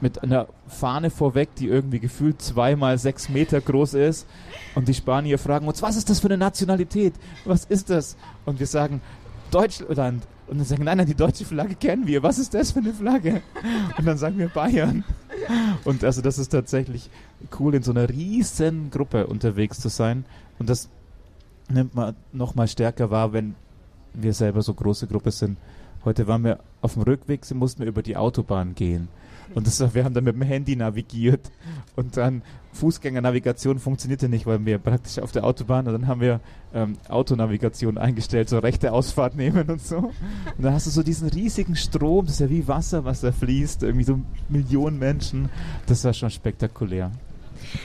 mit 0.00 0.22
einer 0.22 0.48
Fahne 0.68 1.10
vorweg, 1.10 1.54
die 1.56 1.68
irgendwie 1.68 2.00
gefühlt 2.00 2.42
zweimal 2.42 2.98
sechs 2.98 3.28
Meter 3.28 3.60
groß 3.60 3.94
ist. 3.94 4.26
Und 4.74 4.88
die 4.88 4.94
Spanier 4.94 5.38
fragen 5.38 5.66
uns, 5.68 5.82
was 5.82 5.96
ist 5.96 6.10
das 6.10 6.20
für 6.20 6.28
eine 6.28 6.38
Nationalität? 6.38 7.14
Was 7.44 7.64
ist 7.64 7.90
das? 7.90 8.16
Und 8.44 8.58
wir 8.58 8.66
sagen, 8.66 9.00
Deutschland. 9.50 10.22
Und 10.48 10.58
dann 10.58 10.66
sagen, 10.66 10.84
nein, 10.84 10.98
nein, 10.98 11.06
die 11.06 11.14
deutsche 11.14 11.44
Flagge 11.44 11.74
kennen 11.74 12.06
wir. 12.06 12.22
Was 12.22 12.38
ist 12.38 12.54
das 12.54 12.70
für 12.70 12.78
eine 12.78 12.94
Flagge? 12.94 13.42
Und 13.98 14.06
dann 14.06 14.16
sagen 14.16 14.38
wir 14.38 14.48
Bayern. 14.48 15.02
Und 15.84 16.04
also 16.04 16.22
das 16.22 16.38
ist 16.38 16.50
tatsächlich 16.50 17.10
cool, 17.58 17.74
in 17.74 17.82
so 17.82 17.90
einer 17.90 18.08
riesen 18.08 18.90
Gruppe 18.90 19.26
unterwegs 19.26 19.80
zu 19.80 19.88
sein. 19.88 20.24
Und 20.58 20.68
das 20.70 20.88
nimmt 21.68 21.94
man 21.96 22.14
nochmal 22.32 22.68
stärker 22.68 23.10
wahr, 23.10 23.32
wenn 23.32 23.56
wir 24.14 24.32
selber 24.34 24.62
so 24.62 24.72
große 24.72 25.08
Gruppe 25.08 25.32
sind. 25.32 25.58
Heute 26.04 26.28
waren 26.28 26.44
wir 26.44 26.60
auf 26.80 26.94
dem 26.94 27.02
Rückweg, 27.02 27.44
sie 27.44 27.54
mussten 27.54 27.80
wir 27.80 27.88
über 27.88 28.02
die 28.02 28.16
Autobahn 28.16 28.76
gehen. 28.76 29.08
Und 29.54 29.66
das, 29.66 29.94
wir 29.94 30.04
haben 30.04 30.14
dann 30.14 30.24
mit 30.24 30.34
dem 30.34 30.42
Handy 30.42 30.76
navigiert 30.76 31.50
und 31.94 32.16
dann 32.16 32.42
Fußgängernavigation 32.72 33.78
funktionierte 33.78 34.28
nicht, 34.28 34.46
weil 34.46 34.64
wir 34.64 34.78
praktisch 34.78 35.18
auf 35.18 35.32
der 35.32 35.44
Autobahn 35.44 35.86
und 35.86 35.92
dann 35.92 36.06
haben 36.06 36.20
wir 36.20 36.40
ähm, 36.74 36.96
Autonavigation 37.08 37.98
eingestellt, 37.98 38.48
so 38.48 38.58
rechte 38.58 38.92
Ausfahrt 38.92 39.34
nehmen 39.36 39.68
und 39.70 39.80
so. 39.80 39.96
Und 39.96 40.14
dann 40.58 40.74
hast 40.74 40.86
du 40.86 40.90
so 40.90 41.02
diesen 41.02 41.28
riesigen 41.28 41.74
Strom, 41.74 42.26
das 42.26 42.34
ist 42.34 42.40
ja 42.40 42.50
wie 42.50 42.68
Wasser, 42.68 43.04
was 43.04 43.22
da 43.22 43.32
fließt, 43.32 43.82
irgendwie 43.82 44.04
so 44.04 44.20
Millionen 44.48 44.98
Menschen. 44.98 45.48
Das 45.86 46.04
war 46.04 46.12
schon 46.12 46.30
spektakulär. 46.30 47.10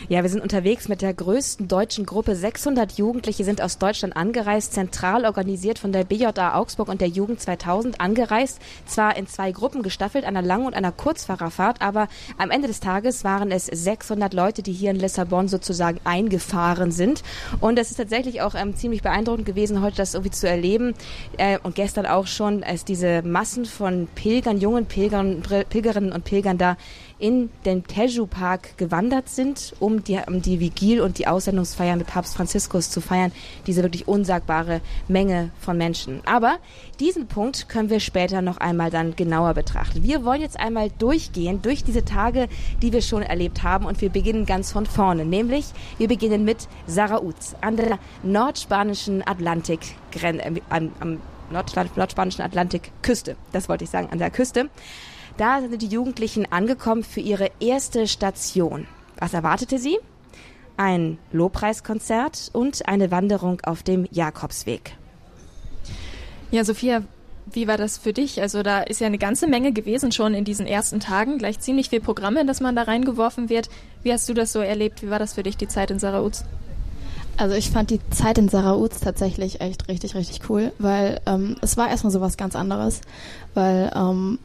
Ja, 0.10 0.24
wir 0.24 0.30
sind 0.30 0.42
unterwegs 0.42 0.88
mit 0.88 1.02
der 1.02 1.14
größten 1.14 1.68
deutschen 1.68 2.06
Gruppe. 2.06 2.36
600 2.36 2.94
Jugendliche 2.94 3.44
sind 3.44 3.62
aus 3.62 3.78
Deutschland 3.78 4.16
angereist, 4.16 4.74
zentral 4.74 5.26
organisiert 5.26 5.80
von 5.80 5.92
der 5.92 6.04
BJA 6.04 6.56
Augsburg 6.56 6.90
und 6.90 7.02
der 7.02 7.08
Jugend 7.08 7.40
2000 7.40 8.00
angereist. 8.02 8.60
Zwar 8.86 9.16
in 9.16 9.28
zwei 9.28 9.52
Gruppen 9.52 9.84
gestaffelt, 9.84 10.26
einer 10.26 10.42
Lang- 10.42 10.66
und 10.66 10.74
einer 10.74 10.92
Kurzfahrerfahrt, 10.92 11.82
aber 11.82 12.08
am 12.38 12.52
Ende 12.52 12.68
des 12.68 12.80
Tages 12.80 13.24
waren 13.24 13.52
es 13.52 13.66
600 13.66 14.34
Leute, 14.34 14.64
die 14.64 14.74
hier 14.74 14.92
in 14.92 14.98
Lissabon 14.98 15.48
sozusagen 15.48 16.00
eingefahren 16.04 16.92
sind. 16.92 17.24
Und 17.60 17.80
es 17.80 17.92
ist 17.92 17.98
tatsächlich 17.98 18.42
auch 18.42 18.56
ähm, 18.56 18.76
ziemlich 18.76 19.02
beeindruckend 19.02 19.46
gewesen, 19.46 19.82
heute 19.82 19.98
das 19.98 20.14
irgendwie 20.14 20.32
zu 20.32 20.48
erleben. 20.48 20.94
Äh, 21.38 21.58
und 21.64 21.76
gestern 21.76 22.06
auch 22.06 22.28
schon, 22.28 22.64
als 22.64 22.86
diese 22.86 23.22
Massen 23.22 23.66
von 23.66 24.08
Pilgern, 24.16 24.60
jungen 24.60 24.86
Pilgern, 24.86 25.42
Pilgerinnen 25.70 26.12
und 26.12 26.24
Pilgern 26.24 26.58
da 26.58 26.78
in 27.22 27.52
den 27.66 27.86
Teju-Park 27.86 28.78
gewandert 28.78 29.30
sind, 29.30 29.74
um 29.80 30.04
die, 30.04 30.20
um 30.28 30.42
die 30.42 30.60
Vigil 30.60 31.02
und 31.02 31.20
die 31.20 31.28
Aussendungsfeier 31.28 31.96
mit 31.96 32.08
Papst 32.08 32.36
Franziskus 32.36 32.90
zu 32.90 33.00
feiern. 33.00 33.32
Diese 33.68 33.84
wirklich 33.84 34.08
unsagbare 34.08 34.82
Menge 35.08 35.52
von 35.60 35.78
Menschen. 35.78 36.22
Aber 36.26 36.58
diesen 37.00 37.28
Punkt 37.28 37.70
können 37.70 37.92
wir 37.92 38.00
später 38.00 38.42
noch 38.42 38.58
einmal 38.58 38.90
dann 38.90 39.16
genauer 39.16 39.54
betrachten. 39.54 40.04
Wir 40.04 40.26
wollen 40.26 40.42
jetzt 40.42 40.60
einmal 40.60 40.90
durchgehen 40.98 41.62
durch 41.62 41.84
diese 41.84 42.04
Tage, 42.04 42.50
die 42.82 42.92
wir 42.92 43.02
schon 43.02 43.22
erlebt 43.22 43.62
haben 43.62 43.86
und 43.86 44.02
wir 44.02 44.10
beginnen 44.10 44.48
ganz 44.48 44.72
von 44.72 44.88
vorne. 44.88 45.24
Nämlich, 45.24 45.66
wir 46.00 46.08
beginnen 46.08 46.44
mit 46.44 46.68
Sarauz 46.88 47.56
an 47.62 47.78
der 47.78 48.00
nordspanischen 48.24 49.26
Atlantik, 49.28 49.82
äh, 50.20 50.60
am, 50.70 50.92
am 51.00 51.20
nordspanischen 51.52 52.42
Atlantikküste. 52.44 53.36
Das 53.52 53.70
wollte 53.70 53.84
ich 53.84 53.90
sagen, 53.90 54.10
an 54.12 54.18
der 54.18 54.32
Küste. 54.32 54.70
Da 55.42 55.60
sind 55.60 55.82
die 55.82 55.88
Jugendlichen 55.88 56.46
angekommen 56.52 57.04
für 57.04 57.20
ihre 57.20 57.50
erste 57.60 58.08
Station. 58.08 58.86
Was 59.18 59.34
erwartete 59.34 59.80
sie? 59.80 59.98
Ein 60.78 61.18
Lobpreiskonzert 61.32 62.52
und 62.54 62.88
eine 62.88 63.10
Wanderung 63.10 63.60
auf 63.62 63.82
dem 63.82 64.08
Jakobsweg. 64.12 64.96
Ja, 66.52 66.64
Sophia, 66.64 67.02
wie 67.52 67.68
war 67.68 67.78
das 67.78 67.98
für 67.98 68.14
dich? 68.14 68.40
Also 68.40 68.62
da 68.62 68.82
ist 68.82 69.02
ja 69.02 69.08
eine 69.08 69.18
ganze 69.18 69.48
Menge 69.48 69.72
gewesen 69.72 70.12
schon 70.12 70.36
in 70.36 70.46
diesen 70.46 70.68
ersten 70.68 71.00
Tagen, 71.00 71.40
gleich 71.40 71.60
ziemlich 71.60 71.90
viel 71.90 72.02
Programme, 72.02 72.46
dass 72.46 72.60
man 72.60 72.76
da 72.76 72.84
reingeworfen 72.84 73.50
wird. 73.50 73.68
Wie 74.04 74.14
hast 74.14 74.30
du 74.30 74.36
das 74.36 74.54
so 74.54 74.60
erlebt? 74.60 75.02
Wie 75.02 75.10
war 75.10 75.18
das 75.18 75.34
für 75.34 75.42
dich, 75.42 75.58
die 75.58 75.68
Zeit 75.68 75.90
in 75.90 75.98
Sarauz? 75.98 76.46
Also 77.38 77.56
ich 77.56 77.72
fand 77.72 77.90
die 77.90 78.00
Zeit 78.12 78.38
in 78.38 78.48
Sarauz 78.48 79.00
tatsächlich 79.00 79.60
echt 79.60 79.88
richtig, 79.88 80.14
richtig 80.14 80.48
cool, 80.52 80.72
weil 80.78 81.20
ähm, 81.26 81.56
es 81.62 81.78
war 81.78 81.90
erstmal 81.90 82.12
so 82.12 82.22
was 82.22 82.38
ganz 82.38 82.56
anderes, 82.56 83.02
weil 83.56 83.92
ähm, 83.96 84.38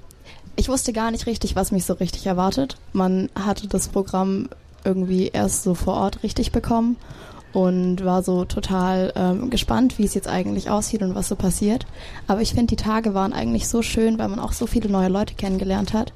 ich 0.56 0.68
wusste 0.68 0.92
gar 0.92 1.10
nicht 1.10 1.26
richtig, 1.26 1.54
was 1.54 1.72
mich 1.72 1.84
so 1.84 1.94
richtig 1.94 2.26
erwartet. 2.26 2.76
Man 2.92 3.30
hatte 3.38 3.68
das 3.68 3.88
Programm 3.88 4.48
irgendwie 4.84 5.28
erst 5.28 5.62
so 5.62 5.74
vor 5.74 5.94
Ort 5.94 6.22
richtig 6.22 6.52
bekommen 6.52 6.96
und 7.52 8.04
war 8.04 8.22
so 8.22 8.44
total 8.44 9.12
ähm, 9.16 9.50
gespannt, 9.50 9.98
wie 9.98 10.04
es 10.04 10.14
jetzt 10.14 10.28
eigentlich 10.28 10.70
aussieht 10.70 11.02
und 11.02 11.14
was 11.14 11.28
so 11.28 11.36
passiert. 11.36 11.86
Aber 12.26 12.40
ich 12.40 12.50
finde, 12.50 12.66
die 12.66 12.76
Tage 12.76 13.14
waren 13.14 13.32
eigentlich 13.32 13.68
so 13.68 13.82
schön, 13.82 14.18
weil 14.18 14.28
man 14.28 14.38
auch 14.38 14.52
so 14.52 14.66
viele 14.66 14.88
neue 14.88 15.08
Leute 15.08 15.34
kennengelernt 15.34 15.92
hat. 15.92 16.12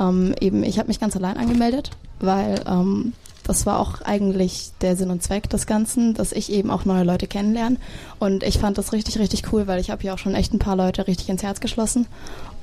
Ähm, 0.00 0.34
eben, 0.40 0.62
ich 0.62 0.78
habe 0.78 0.88
mich 0.88 1.00
ganz 1.00 1.16
allein 1.16 1.36
angemeldet, 1.36 1.90
weil 2.18 2.62
ähm, 2.66 3.12
das 3.50 3.66
war 3.66 3.80
auch 3.80 4.00
eigentlich 4.02 4.70
der 4.80 4.94
Sinn 4.94 5.10
und 5.10 5.24
Zweck 5.24 5.50
des 5.50 5.66
Ganzen, 5.66 6.14
dass 6.14 6.30
ich 6.30 6.52
eben 6.52 6.70
auch 6.70 6.84
neue 6.84 7.02
Leute 7.02 7.26
kennenlerne. 7.26 7.78
Und 8.20 8.44
ich 8.44 8.60
fand 8.60 8.78
das 8.78 8.92
richtig, 8.92 9.18
richtig 9.18 9.52
cool, 9.52 9.66
weil 9.66 9.80
ich 9.80 9.90
habe 9.90 10.04
ja 10.04 10.14
auch 10.14 10.18
schon 10.18 10.36
echt 10.36 10.54
ein 10.54 10.60
paar 10.60 10.76
Leute 10.76 11.08
richtig 11.08 11.28
ins 11.28 11.42
Herz 11.42 11.58
geschlossen. 11.58 12.06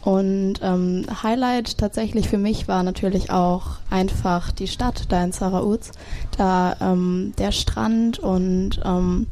Und 0.01 0.62
ähm, 0.63 1.06
Highlight 1.22 1.77
tatsächlich 1.77 2.29
für 2.29 2.38
mich 2.38 2.70
war 2.70 2.84
natürlich 2.84 3.32
auch 3.32 3.79
einfach 3.89 4.53
die 4.53 4.70
Stadt 4.70 5.08
da 5.10 5.22
in 5.25 5.34
Sarauz. 5.34 5.91
Da 6.38 6.77
ähm, 6.79 7.34
der 7.38 7.51
Strand 7.51 8.20
und 8.20 8.79
ähm, 8.86 9.27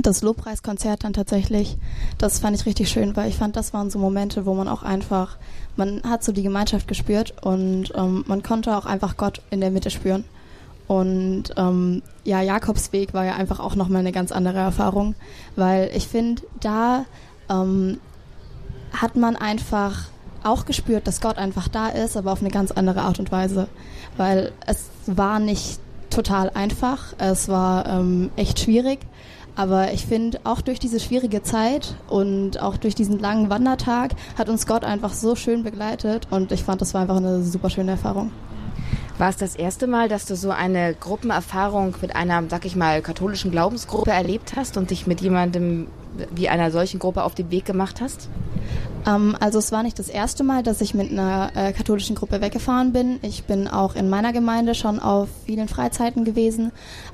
das 0.00 0.22
Lobpreiskonzert 0.22 1.04
dann 1.04 1.12
tatsächlich, 1.12 1.76
das 2.16 2.38
fand 2.38 2.56
ich 2.56 2.64
richtig 2.64 2.88
schön, 2.88 3.14
weil 3.14 3.28
ich 3.28 3.36
fand, 3.36 3.56
das 3.56 3.74
waren 3.74 3.90
so 3.90 3.98
Momente, 3.98 4.46
wo 4.46 4.54
man 4.54 4.68
auch 4.68 4.82
einfach, 4.82 5.36
man 5.76 6.02
hat 6.04 6.24
so 6.24 6.32
die 6.32 6.42
Gemeinschaft 6.42 6.88
gespürt 6.88 7.34
und 7.42 7.92
ähm, 7.94 8.24
man 8.26 8.42
konnte 8.42 8.74
auch 8.74 8.86
einfach 8.86 9.18
Gott 9.18 9.42
in 9.50 9.60
der 9.60 9.70
Mitte 9.70 9.90
spüren. 9.90 10.24
Und 10.88 11.44
ähm, 11.56 12.02
ja, 12.24 12.40
Jakobsweg 12.40 13.14
war 13.14 13.24
ja 13.24 13.34
einfach 13.34 13.60
auch 13.60 13.76
nochmal 13.76 14.00
eine 14.00 14.12
ganz 14.12 14.32
andere 14.32 14.58
Erfahrung, 14.58 15.14
weil 15.54 15.90
ich 15.94 16.08
finde, 16.08 16.42
da 16.60 17.04
ähm, 17.50 17.98
hat 18.92 19.14
man 19.14 19.36
einfach 19.36 20.08
auch 20.42 20.64
gespürt, 20.64 21.06
dass 21.06 21.20
Gott 21.20 21.36
einfach 21.36 21.68
da 21.68 21.88
ist, 21.88 22.16
aber 22.16 22.32
auf 22.32 22.40
eine 22.40 22.50
ganz 22.50 22.70
andere 22.70 23.02
Art 23.02 23.18
und 23.18 23.30
Weise. 23.30 23.68
Weil 24.16 24.52
es 24.66 24.88
war 25.06 25.38
nicht 25.38 25.78
total 26.10 26.50
einfach, 26.50 27.14
es 27.18 27.48
war 27.48 27.86
ähm, 27.86 28.30
echt 28.36 28.58
schwierig. 28.60 29.00
Aber 29.56 29.92
ich 29.92 30.06
finde, 30.06 30.38
auch 30.44 30.60
durch 30.60 30.78
diese 30.78 31.00
schwierige 31.00 31.42
Zeit 31.42 31.96
und 32.08 32.62
auch 32.62 32.76
durch 32.76 32.94
diesen 32.94 33.18
langen 33.18 33.50
Wandertag 33.50 34.12
hat 34.38 34.48
uns 34.48 34.66
Gott 34.66 34.84
einfach 34.84 35.12
so 35.12 35.34
schön 35.34 35.64
begleitet 35.64 36.28
und 36.30 36.52
ich 36.52 36.62
fand, 36.62 36.80
das 36.80 36.94
war 36.94 37.02
einfach 37.02 37.16
eine 37.16 37.42
super 37.42 37.68
schöne 37.68 37.90
Erfahrung. 37.90 38.30
War 39.18 39.30
es 39.30 39.36
das 39.36 39.56
erste 39.56 39.88
Mal, 39.88 40.08
dass 40.08 40.26
du 40.26 40.36
so 40.36 40.50
eine 40.50 40.94
Gruppenerfahrung 40.94 41.96
mit 42.00 42.14
einer, 42.14 42.44
sag 42.48 42.64
ich 42.64 42.76
mal, 42.76 43.02
katholischen 43.02 43.50
Glaubensgruppe 43.50 44.12
erlebt 44.12 44.52
hast 44.54 44.76
und 44.76 44.90
dich 44.90 45.08
mit 45.08 45.20
jemandem 45.20 45.88
wie 46.30 46.48
einer 46.48 46.70
solchen 46.70 47.00
Gruppe 47.00 47.24
auf 47.24 47.34
den 47.34 47.50
Weg 47.50 47.64
gemacht 47.64 48.00
hast? 48.00 48.28
Ähm, 49.06 49.36
also 49.40 49.58
es 49.58 49.72
war 49.72 49.82
nicht 49.82 49.98
das 49.98 50.08
erste 50.08 50.44
Mal, 50.44 50.62
dass 50.62 50.80
ich 50.80 50.94
mit 50.94 51.10
einer 51.10 51.50
äh, 51.54 51.72
katholischen 51.72 52.14
Gruppe 52.14 52.40
weggefahren 52.40 52.92
bin. 52.92 53.18
Ich 53.22 53.44
bin 53.44 53.66
auch 53.66 53.96
in 53.96 54.08
meiner 54.08 54.32
Gemeinde 54.32 54.74
schon 54.74 55.00
auf 55.00 55.28
vielen 55.46 55.68
Freizeiten 55.68 56.24
gewesen, 56.24 56.70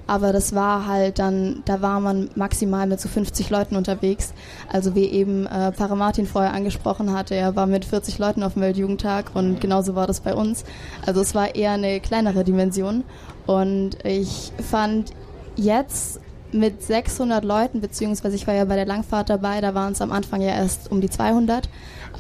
aber 0.07 0.33
das 0.33 0.55
war 0.55 0.87
halt 0.87 1.19
dann, 1.19 1.63
da 1.65 1.81
war 1.81 2.01
man 2.01 2.29
maximal 2.35 2.87
mit 2.87 3.01
so 3.01 3.09
50 3.09 3.51
Leuten 3.51 3.77
unterwegs. 3.77 4.35
Also 4.71 4.95
wie 4.95 5.07
eben 5.07 5.47
äh, 5.47 5.73
Pfarrer 5.73 5.97
Martin 5.97 6.27
vorher 6.27 6.53
angesprochen 6.53 7.13
hatte, 7.13 7.35
er 7.35 7.57
war 7.57 7.67
mit 7.67 7.85
40 7.85 8.19
Leuten 8.19 8.43
auf 8.43 8.55
dem 8.55 8.63
Weltjugendtag 8.63 9.31
und 9.35 9.61
genauso 9.61 9.95
war 9.95 10.07
das 10.07 10.21
bei 10.21 10.35
uns. 10.35 10.65
Also 11.07 11.21
es 11.21 11.35
war 11.35 11.55
eher 11.55 11.73
eine 11.73 12.01
kleinere 12.01 12.45
Dimension 12.45 13.05
und 13.47 14.05
ich 14.05 14.53
fand 14.71 15.13
jetzt 15.57 16.21
mit 16.53 16.83
600 16.83 17.45
Leuten, 17.45 17.81
beziehungsweise 17.81 18.37
ich 18.37 18.47
war 18.47 18.55
ja 18.55 18.65
bei 18.65 18.77
der 18.77 18.87
Langfahrt 18.87 19.29
dabei, 19.29 19.61
da 19.61 19.75
waren 19.75 19.93
es 19.93 20.01
am 20.01 20.13
Anfang 20.13 20.41
ja 20.41 20.51
erst 20.51 20.91
um 20.91 21.01
die 21.01 21.11
200, 21.11 21.69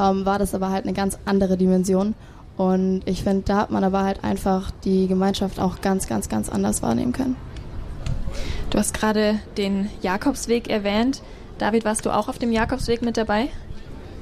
ähm, 0.00 0.26
war 0.26 0.38
das 0.38 0.54
aber 0.54 0.70
halt 0.70 0.84
eine 0.84 0.92
ganz 0.92 1.18
andere 1.24 1.56
Dimension. 1.56 2.14
Und 2.56 3.02
ich 3.04 3.24
finde, 3.24 3.42
da 3.46 3.56
hat 3.58 3.70
man 3.70 3.82
aber 3.82 4.04
halt 4.04 4.22
einfach 4.22 4.70
die 4.84 5.08
Gemeinschaft 5.08 5.58
auch 5.58 5.80
ganz, 5.80 6.06
ganz, 6.06 6.28
ganz 6.28 6.48
anders 6.48 6.82
wahrnehmen 6.82 7.12
können. 7.12 7.36
Du 8.70 8.78
hast 8.78 8.94
gerade 8.94 9.38
den 9.56 9.90
Jakobsweg 10.02 10.68
erwähnt. 10.68 11.22
David, 11.58 11.84
warst 11.84 12.06
du 12.06 12.10
auch 12.10 12.28
auf 12.28 12.38
dem 12.38 12.52
Jakobsweg 12.52 13.02
mit 13.02 13.16
dabei? 13.16 13.48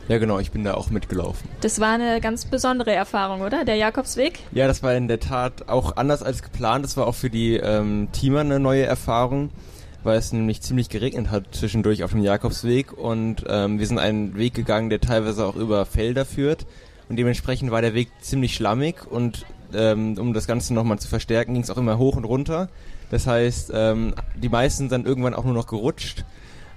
Ja, 0.09 0.19
genau, 0.19 0.39
ich 0.39 0.51
bin 0.51 0.65
da 0.65 0.75
auch 0.75 0.91
mitgelaufen. 0.91 1.49
Das 1.61 1.81
war 1.81 1.95
eine 1.95 2.21
ganz 2.21 2.45
besondere 2.45 2.93
Erfahrung, 2.93 3.41
oder? 3.41 3.65
Der 3.65 3.77
Jakobsweg? 3.77 4.41
Ja, 4.51 4.67
das 4.67 4.83
war 4.83 4.95
in 4.95 5.09
der 5.09 5.21
Tat 5.21 5.69
auch 5.69 5.97
anders 5.97 6.23
als 6.23 6.43
geplant. 6.43 6.85
Das 6.85 6.97
war 6.97 7.07
auch 7.07 7.15
für 7.15 7.31
die 7.31 7.55
ähm, 7.57 8.09
Teamer 8.13 8.41
eine 8.41 8.61
neue 8.61 8.85
Erfahrung 8.85 9.51
weil 10.05 10.19
es 10.19 10.33
nämlich 10.33 10.63
ziemlich 10.63 10.89
geregnet 10.89 11.31
hat 11.31 11.45
zwischendurch 11.53 12.03
auf 12.03 12.11
dem 12.11 12.23
Jakobsweg 12.23 12.93
und 12.93 13.45
ähm, 13.49 13.79
wir 13.79 13.87
sind 13.87 13.99
einen 13.99 14.37
Weg 14.37 14.55
gegangen, 14.55 14.91
der 14.91 15.01
teilweise 15.01 15.47
auch 15.47 15.57
über 15.57 15.87
Felder 15.87 16.25
führt 16.25 16.67
und 17.09 17.17
dementsprechend 17.17 17.71
war 17.71 17.83
der 17.83 17.95
Weg 17.95 18.09
ziemlich 18.21 18.55
schlammig 18.55 19.07
und 19.09 19.47
ähm, 19.75 20.17
um 20.19 20.35
das 20.35 20.47
Ganze 20.47 20.75
nochmal 20.75 20.99
zu 20.99 21.09
verstärken, 21.09 21.55
ging 21.55 21.63
es 21.63 21.71
auch 21.71 21.79
immer 21.79 21.99
hoch 21.99 22.17
und 22.17 22.25
runter. 22.25 22.69
Das 23.13 23.27
heißt, 23.27 23.71
ähm, 23.75 24.15
die 24.35 24.49
meisten 24.49 24.85
sind 24.85 24.93
dann 24.93 25.05
irgendwann 25.05 25.35
auch 25.35 25.45
nur 25.45 25.53
noch 25.53 25.67
gerutscht. 25.67 26.25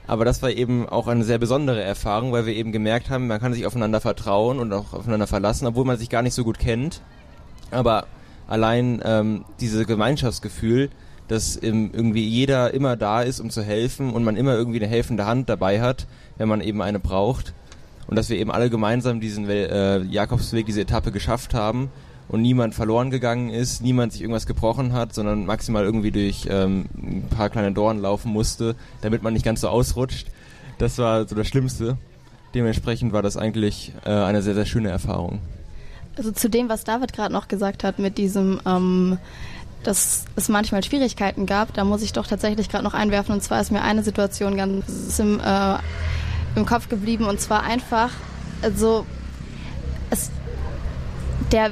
Aber 0.06 0.26
das 0.26 0.42
war 0.42 0.52
eben 0.52 0.88
auch 0.88 1.08
eine 1.08 1.24
sehr 1.24 1.38
besondere 1.38 1.82
Erfahrung, 1.82 2.34
weil 2.34 2.46
wir 2.46 2.54
eben 2.54 2.74
gemerkt 2.74 3.10
haben, 3.10 3.28
man 3.28 3.40
kann 3.40 3.54
sich 3.54 3.66
aufeinander 3.66 4.02
vertrauen 4.02 4.60
und 4.60 4.74
auch 4.74 4.94
aufeinander 4.94 5.28
verlassen, 5.28 5.66
obwohl 5.66 5.86
man 5.86 5.98
sich 5.98 6.10
gar 6.10 6.22
nicht 6.22 6.34
so 6.34 6.44
gut 6.44 6.60
kennt. 6.60 7.02
Aber 7.72 8.06
allein 8.48 9.02
ähm, 9.06 9.46
dieses 9.62 9.88
Gemeinschaftsgefühl, 9.88 10.90
dass 11.30 11.56
irgendwie 11.56 12.28
jeder 12.28 12.74
immer 12.74 12.98
da 12.98 13.22
ist, 13.22 13.40
um 13.40 13.50
zu 13.50 13.64
helfen 13.64 14.12
und 14.12 14.26
man 14.26 14.36
immer 14.36 14.56
irgendwie 14.56 14.80
eine 14.80 14.90
helfende 14.90 15.26
Hand 15.26 15.48
dabei 15.48 15.80
hat, 15.80 16.06
wenn 16.38 16.50
man 16.50 16.60
eben 16.60 16.82
eine 16.82 17.00
braucht. 17.00 17.54
Und 18.08 18.18
dass 18.18 18.30
wir 18.30 18.38
eben 18.38 18.52
alle 18.52 18.70
gemeinsam 18.70 19.22
diesen 19.22 19.50
äh, 19.50 20.00
Jakobsweg, 20.02 20.66
diese 20.66 20.82
Etappe 20.82 21.14
geschafft 21.14 21.54
haben 21.54 21.90
und 22.28 22.42
niemand 22.42 22.76
verloren 22.76 23.12
gegangen 23.12 23.50
ist, 23.50 23.82
niemand 23.82 24.14
sich 24.14 24.22
irgendwas 24.22 24.46
gebrochen 24.46 24.94
hat, 24.94 25.14
sondern 25.14 25.46
maximal 25.46 25.84
irgendwie 25.84 26.12
durch 26.12 26.48
ähm, 26.50 26.86
ein 26.96 27.28
paar 27.30 27.50
kleine 27.50 27.72
Dornen 27.72 28.02
laufen 28.02 28.32
musste, 28.32 28.76
damit 29.02 29.24
man 29.24 29.34
nicht 29.34 29.46
ganz 29.46 29.62
so 29.62 29.70
ausrutscht. 29.70 30.28
Das 30.78 30.98
war 30.98 31.28
so 31.28 31.36
das 31.36 31.48
Schlimmste. 31.48 31.98
Dementsprechend 32.54 33.14
war 33.14 33.22
das 33.22 33.38
eigentlich 33.38 33.94
äh, 34.06 34.10
eine 34.10 34.42
sehr, 34.42 34.56
sehr 34.56 34.66
schöne 34.66 34.90
Erfahrung. 34.90 35.40
Also 36.18 36.32
zu 36.32 36.50
dem, 36.50 36.70
was 36.70 36.84
David 36.84 37.14
gerade 37.14 37.34
noch 37.34 37.48
gesagt 37.48 37.84
hat 37.84 38.00
mit 38.00 38.18
diesem 38.18 38.62
ähm, 38.66 39.18
dass 39.86 40.26
es 40.36 40.50
manchmal 40.50 40.84
Schwierigkeiten 40.84 41.46
gab. 41.46 41.74
Da 41.74 41.84
muss 41.84 42.02
ich 42.02 42.14
doch 42.14 42.28
tatsächlich 42.28 42.70
gerade 42.70 42.84
noch 42.84 42.94
einwerfen. 42.94 43.34
Und 43.34 43.42
zwar 43.42 43.62
ist 43.62 43.72
mir 43.72 43.82
eine 43.82 44.04
Situation 44.04 44.58
ganz 44.58 45.20
im, 45.20 45.40
äh, 45.40 45.78
im 46.56 46.66
Kopf 46.66 46.90
geblieben. 46.90 47.26
Und 47.26 47.40
zwar 47.40 47.64
einfach, 47.64 48.10
also 48.62 49.06
es, 50.10 50.32
der, 51.52 51.72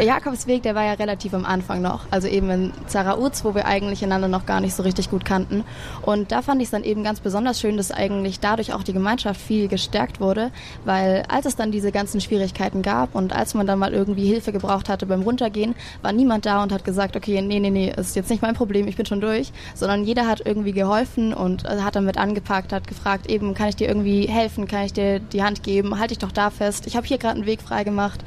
der 0.00 0.06
Jakobsweg, 0.06 0.62
der 0.62 0.74
war 0.74 0.84
ja 0.84 0.94
relativ 0.94 1.34
am 1.34 1.44
Anfang 1.44 1.82
noch. 1.82 2.06
Also 2.10 2.26
eben 2.26 2.48
in 2.48 2.72
Zarauz, 2.86 3.44
wo 3.44 3.54
wir 3.54 3.66
eigentlich 3.66 4.02
einander 4.02 4.28
noch 4.28 4.46
gar 4.46 4.62
nicht 4.62 4.74
so 4.74 4.82
richtig 4.82 5.10
gut 5.10 5.26
kannten. 5.26 5.62
Und 6.00 6.32
da 6.32 6.40
fand 6.40 6.62
ich 6.62 6.68
es 6.68 6.70
dann 6.70 6.84
eben 6.84 7.04
ganz 7.04 7.20
besonders 7.20 7.60
schön, 7.60 7.76
dass 7.76 7.92
eigentlich 7.92 8.40
dadurch 8.40 8.72
auch 8.72 8.82
die 8.82 8.94
Gemeinschaft 8.94 9.38
viel 9.38 9.68
gestärkt 9.68 10.18
wurde, 10.18 10.52
weil 10.86 11.24
als 11.28 11.44
es 11.44 11.54
dann 11.54 11.70
diese 11.70 11.92
ganzen 11.92 12.22
Schwierigkeiten 12.22 12.80
gab 12.80 13.14
und 13.14 13.34
als 13.34 13.52
man 13.52 13.66
dann 13.66 13.78
mal 13.78 13.92
irgendwie 13.92 14.24
Hilfe 14.24 14.52
gebraucht 14.52 14.88
hatte 14.88 15.04
beim 15.04 15.20
Runtergehen, 15.20 15.74
war 16.00 16.12
niemand 16.12 16.46
da 16.46 16.62
und 16.62 16.72
hat 16.72 16.82
gesagt, 16.82 17.14
okay, 17.14 17.42
nee, 17.42 17.60
nee, 17.60 17.68
nee, 17.68 17.92
ist 17.94 18.16
jetzt 18.16 18.30
nicht 18.30 18.40
mein 18.40 18.54
Problem, 18.54 18.88
ich 18.88 18.96
bin 18.96 19.04
schon 19.04 19.20
durch, 19.20 19.52
sondern 19.74 20.04
jeder 20.04 20.26
hat 20.26 20.40
irgendwie 20.46 20.72
geholfen 20.72 21.34
und 21.34 21.64
hat 21.64 21.94
damit 21.94 22.16
angepackt, 22.16 22.72
hat 22.72 22.88
gefragt, 22.88 23.30
eben, 23.30 23.52
kann 23.52 23.68
ich 23.68 23.76
dir 23.76 23.88
irgendwie 23.88 24.26
helfen, 24.28 24.66
kann 24.66 24.86
ich 24.86 24.94
dir 24.94 25.20
die 25.20 25.42
Hand 25.42 25.62
geben, 25.62 25.98
halte 25.98 26.12
ich 26.12 26.18
doch 26.18 26.32
da 26.32 26.48
fest, 26.48 26.86
ich 26.86 26.96
habe 26.96 27.06
hier 27.06 27.18
gerade 27.18 27.34
einen 27.34 27.46
Weg 27.46 27.60
frei 27.60 27.84
gemacht. 27.84 28.24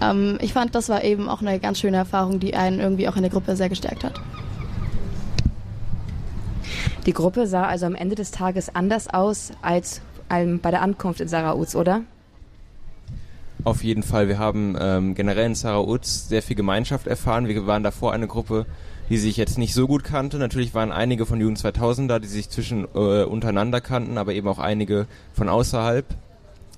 Ähm, 0.00 0.38
ich 0.40 0.52
fand, 0.52 0.76
das 0.76 0.88
war 0.88 1.02
eben 1.02 1.15
auch 1.28 1.40
eine 1.40 1.58
ganz 1.58 1.80
schöne 1.80 1.96
Erfahrung, 1.96 2.40
die 2.40 2.54
einen 2.54 2.80
irgendwie 2.80 3.08
auch 3.08 3.16
in 3.16 3.22
der 3.22 3.30
Gruppe 3.30 3.56
sehr 3.56 3.68
gestärkt 3.68 4.04
hat. 4.04 4.20
Die 7.06 7.12
Gruppe 7.12 7.46
sah 7.46 7.66
also 7.66 7.86
am 7.86 7.94
Ende 7.94 8.16
des 8.16 8.32
Tages 8.32 8.74
anders 8.74 9.08
aus 9.08 9.52
als 9.62 10.00
bei 10.28 10.70
der 10.70 10.82
Ankunft 10.82 11.20
in 11.20 11.28
Sarauz, 11.28 11.76
oder? 11.76 12.02
Auf 13.62 13.84
jeden 13.84 14.02
Fall. 14.02 14.28
Wir 14.28 14.38
haben 14.38 14.76
ähm, 14.78 15.14
generell 15.14 15.46
in 15.46 15.54
Sarauz 15.54 16.28
sehr 16.28 16.42
viel 16.42 16.56
Gemeinschaft 16.56 17.06
erfahren. 17.06 17.48
Wir 17.48 17.66
waren 17.66 17.82
davor 17.82 18.12
eine 18.12 18.26
Gruppe, 18.26 18.66
die 19.08 19.18
sich 19.18 19.36
jetzt 19.36 19.58
nicht 19.58 19.74
so 19.74 19.86
gut 19.86 20.04
kannte. 20.04 20.38
Natürlich 20.38 20.74
waren 20.74 20.92
einige 20.92 21.26
von 21.26 21.40
Jugend 21.40 21.58
2000 21.58 22.10
da, 22.10 22.18
die 22.18 22.28
sich 22.28 22.50
zwischen 22.50 22.86
äh, 22.94 23.24
untereinander 23.24 23.80
kannten, 23.80 24.18
aber 24.18 24.34
eben 24.34 24.48
auch 24.48 24.58
einige 24.58 25.06
von 25.32 25.48
außerhalb, 25.48 26.06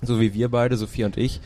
so 0.02 0.20
wie 0.20 0.34
wir 0.34 0.50
beide, 0.50 0.76
Sophie 0.76 1.04
und 1.04 1.16
ich. 1.16 1.40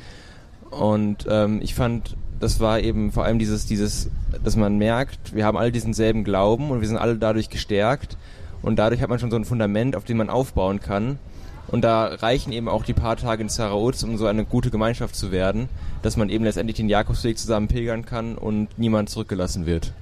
Und 0.71 1.27
ähm, 1.29 1.61
ich 1.63 1.75
fand, 1.75 2.17
das 2.43 2.59
war 2.59 2.81
eben 2.81 3.13
vor 3.13 3.25
allem 3.25 3.39
dieses, 3.39 3.67
dieses, 3.67 4.11
dass 4.43 4.57
man 4.57 4.77
merkt, 4.77 5.33
wir 5.33 5.45
haben 5.45 5.57
alle 5.57 5.71
diesen 5.71 5.95
selben 5.95 6.25
Glauben 6.25 6.71
und 6.71 6.81
wir 6.81 6.89
sind 6.89 6.97
alle 6.97 7.17
dadurch 7.17 7.51
gestärkt 7.51 8.17
und 8.63 8.77
dadurch 8.81 9.01
hat 9.01 9.09
man 9.09 9.21
schon 9.21 9.31
so 9.31 9.37
ein 9.37 9.45
Fundament, 9.45 9.95
auf 9.95 10.05
dem 10.05 10.17
man 10.17 10.29
aufbauen 10.29 10.81
kann. 10.81 11.21
Und 11.69 11.83
da 11.83 12.07
reichen 12.07 12.53
eben 12.53 12.69
auch 12.69 12.85
die 12.85 12.95
paar 12.95 13.17
Tage 13.17 13.43
in 13.43 13.49
Zarauz, 13.49 14.03
um 14.03 14.19
so 14.19 14.27
eine 14.27 14.45
gute 14.45 14.71
Gemeinschaft 14.71 15.15
zu 15.15 15.31
werden, 15.31 15.69
dass 16.03 16.17
man 16.17 16.31
eben 16.31 16.45
letztendlich 16.45 16.77
den 16.77 16.89
Jakobsweg 16.89 17.39
zusammen 17.39 17.69
pilgern 17.69 18.05
kann 18.05 18.37
und 18.37 18.77
niemand 18.77 19.09
zurückgelassen 19.09 19.65
wird. 19.65 19.93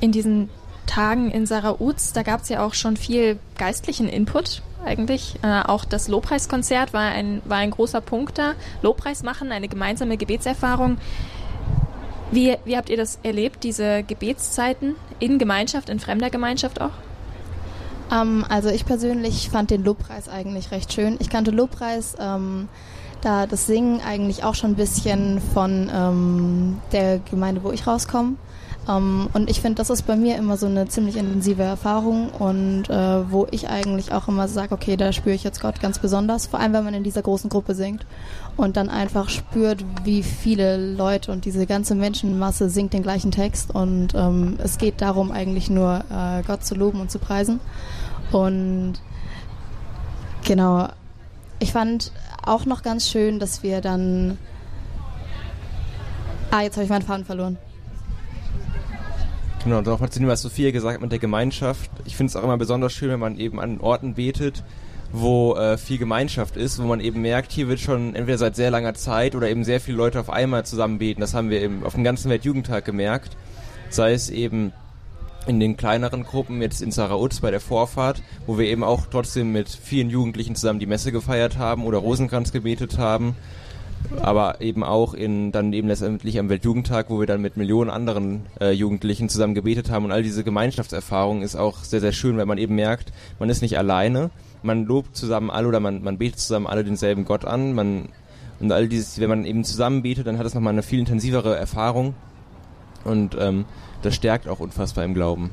In 0.00 0.12
diesen 0.12 0.48
Tagen 0.86 1.30
in 1.30 1.44
Sarauz, 1.44 2.14
da 2.14 2.22
gab 2.22 2.40
es 2.40 2.48
ja 2.48 2.64
auch 2.64 2.72
schon 2.72 2.96
viel 2.96 3.38
geistlichen 3.58 4.08
Input 4.08 4.62
eigentlich. 4.84 5.36
Äh, 5.42 5.62
auch 5.62 5.84
das 5.84 6.08
Lobpreiskonzert 6.08 6.92
war 6.92 7.02
ein, 7.02 7.42
war 7.44 7.58
ein 7.58 7.70
großer 7.70 8.00
Punkt 8.00 8.38
da. 8.38 8.52
Lobpreis 8.82 9.22
machen, 9.22 9.52
eine 9.52 9.68
gemeinsame 9.68 10.16
Gebetserfahrung. 10.16 10.98
Wie, 12.30 12.56
wie 12.64 12.76
habt 12.76 12.90
ihr 12.90 12.96
das 12.96 13.18
erlebt, 13.22 13.64
diese 13.64 14.02
Gebetszeiten 14.02 14.96
in 15.20 15.38
Gemeinschaft, 15.38 15.88
in 15.88 16.00
fremder 16.00 16.30
Gemeinschaft 16.30 16.80
auch? 16.80 16.90
Ähm, 18.12 18.44
also 18.48 18.70
ich 18.70 18.86
persönlich 18.86 19.50
fand 19.50 19.70
den 19.70 19.84
Lobpreis 19.84 20.28
eigentlich 20.28 20.70
recht 20.70 20.92
schön. 20.92 21.16
Ich 21.20 21.30
kannte 21.30 21.50
Lobpreis, 21.50 22.16
ähm, 22.18 22.68
da 23.20 23.46
das 23.46 23.66
Singen 23.66 24.00
eigentlich 24.00 24.44
auch 24.44 24.54
schon 24.54 24.72
ein 24.72 24.76
bisschen 24.76 25.40
von 25.52 25.90
ähm, 25.94 26.80
der 26.92 27.18
Gemeinde, 27.18 27.62
wo 27.62 27.72
ich 27.72 27.86
rauskomme. 27.86 28.36
Um, 28.86 28.94
ähm, 28.94 29.28
und 29.32 29.50
ich 29.50 29.60
finde, 29.60 29.76
das 29.76 29.88
ist 29.88 30.02
bei 30.06 30.14
mir 30.14 30.36
immer 30.36 30.56
so 30.56 30.66
eine 30.66 30.86
ziemlich 30.88 31.16
intensive 31.16 31.62
Erfahrung 31.62 32.30
und 32.30 32.90
äh, 32.90 33.30
wo 33.30 33.46
ich 33.50 33.68
eigentlich 33.68 34.12
auch 34.12 34.28
immer 34.28 34.46
sage, 34.46 34.74
okay, 34.74 34.96
da 34.96 35.12
spüre 35.12 35.34
ich 35.34 35.42
jetzt 35.42 35.60
Gott 35.60 35.80
ganz 35.80 35.98
besonders, 35.98 36.46
vor 36.46 36.60
allem 36.60 36.74
wenn 36.74 36.84
man 36.84 36.94
in 36.94 37.02
dieser 37.02 37.22
großen 37.22 37.48
Gruppe 37.48 37.74
singt 37.74 38.04
und 38.56 38.76
dann 38.76 38.90
einfach 38.90 39.30
spürt, 39.30 39.84
wie 40.04 40.22
viele 40.22 40.76
Leute 40.76 41.32
und 41.32 41.46
diese 41.46 41.66
ganze 41.66 41.94
Menschenmasse 41.94 42.68
singt 42.68 42.92
den 42.92 43.02
gleichen 43.02 43.30
Text 43.30 43.74
und 43.74 44.14
ähm, 44.14 44.58
es 44.62 44.76
geht 44.76 45.00
darum 45.00 45.32
eigentlich 45.32 45.70
nur 45.70 46.04
äh, 46.10 46.42
Gott 46.46 46.64
zu 46.64 46.74
loben 46.74 47.00
und 47.00 47.10
zu 47.10 47.18
preisen 47.18 47.60
und 48.32 48.94
genau, 50.44 50.88
ich 51.58 51.72
fand 51.72 52.12
auch 52.44 52.66
noch 52.66 52.82
ganz 52.82 53.08
schön, 53.08 53.38
dass 53.38 53.62
wir 53.62 53.80
dann 53.80 54.36
Ah, 56.54 56.62
jetzt 56.62 56.76
habe 56.76 56.84
ich 56.84 56.90
meinen 56.90 57.02
Faden 57.02 57.24
verloren. 57.24 57.58
Genau, 59.64 59.78
und 59.78 59.86
nochmal 59.86 60.10
zu 60.10 60.18
dem, 60.18 60.28
was 60.28 60.42
Sophia 60.42 60.70
gesagt 60.72 60.96
hat 60.96 61.00
mit 61.00 61.10
der 61.10 61.18
Gemeinschaft. 61.18 61.90
Ich 62.04 62.16
finde 62.16 62.28
es 62.30 62.36
auch 62.36 62.44
immer 62.44 62.58
besonders 62.58 62.92
schön, 62.92 63.08
wenn 63.08 63.18
man 63.18 63.38
eben 63.38 63.58
an 63.58 63.80
Orten 63.80 64.12
betet, 64.12 64.62
wo 65.10 65.54
äh, 65.54 65.78
viel 65.78 65.96
Gemeinschaft 65.96 66.58
ist, 66.58 66.82
wo 66.82 66.86
man 66.86 67.00
eben 67.00 67.22
merkt, 67.22 67.50
hier 67.50 67.66
wird 67.66 67.80
schon 67.80 68.14
entweder 68.14 68.36
seit 68.36 68.56
sehr 68.56 68.70
langer 68.70 68.92
Zeit 68.92 69.34
oder 69.34 69.48
eben 69.48 69.64
sehr 69.64 69.80
viele 69.80 69.96
Leute 69.96 70.20
auf 70.20 70.28
einmal 70.28 70.66
zusammen 70.66 70.98
beten. 70.98 71.22
Das 71.22 71.32
haben 71.32 71.48
wir 71.48 71.62
eben 71.62 71.82
auf 71.82 71.94
dem 71.94 72.04
ganzen 72.04 72.30
Weltjugendtag 72.30 72.84
gemerkt. 72.84 73.38
Sei 73.88 74.12
es 74.12 74.28
eben 74.28 74.74
in 75.46 75.60
den 75.60 75.78
kleineren 75.78 76.24
Gruppen, 76.24 76.60
jetzt 76.60 76.82
in 76.82 76.90
Sarauz 76.90 77.40
bei 77.40 77.50
der 77.50 77.60
Vorfahrt, 77.60 78.22
wo 78.46 78.58
wir 78.58 78.66
eben 78.66 78.84
auch 78.84 79.06
trotzdem 79.10 79.52
mit 79.52 79.70
vielen 79.70 80.10
Jugendlichen 80.10 80.56
zusammen 80.56 80.78
die 80.78 80.86
Messe 80.86 81.10
gefeiert 81.10 81.56
haben 81.56 81.84
oder 81.84 81.98
Rosenkranz 81.98 82.52
gebetet 82.52 82.98
haben 82.98 83.34
aber 84.20 84.60
eben 84.60 84.84
auch 84.84 85.14
in 85.14 85.52
dann 85.52 85.72
eben 85.72 85.88
letztendlich 85.88 86.38
am 86.38 86.48
Weltjugendtag, 86.48 87.10
wo 87.10 87.20
wir 87.20 87.26
dann 87.26 87.40
mit 87.40 87.56
Millionen 87.56 87.90
anderen 87.90 88.46
äh, 88.60 88.70
Jugendlichen 88.70 89.28
zusammen 89.28 89.54
gebetet 89.54 89.90
haben. 89.90 90.04
Und 90.04 90.12
all 90.12 90.22
diese 90.22 90.44
Gemeinschaftserfahrung 90.44 91.42
ist 91.42 91.56
auch 91.56 91.78
sehr, 91.84 92.00
sehr 92.00 92.12
schön, 92.12 92.36
weil 92.36 92.46
man 92.46 92.58
eben 92.58 92.74
merkt, 92.74 93.12
man 93.38 93.48
ist 93.48 93.62
nicht 93.62 93.78
alleine, 93.78 94.30
man 94.62 94.84
lobt 94.84 95.16
zusammen 95.16 95.50
alle 95.50 95.68
oder 95.68 95.80
man, 95.80 96.02
man 96.02 96.18
betet 96.18 96.40
zusammen 96.40 96.66
alle 96.66 96.84
denselben 96.84 97.24
Gott 97.24 97.44
an, 97.44 97.74
man 97.74 98.08
und 98.60 98.72
all 98.72 98.88
dieses, 98.88 99.20
wenn 99.20 99.28
man 99.28 99.44
eben 99.44 99.64
zusammen 99.64 100.02
betet, 100.02 100.26
dann 100.26 100.38
hat 100.38 100.46
es 100.46 100.54
nochmal 100.54 100.72
eine 100.72 100.82
viel 100.82 101.00
intensivere 101.00 101.56
Erfahrung. 101.56 102.14
Und 103.04 103.36
ähm, 103.38 103.64
das 104.02 104.14
stärkt 104.14 104.48
auch 104.48 104.60
unfassbar 104.60 105.04
im 105.04 105.12
Glauben. 105.12 105.50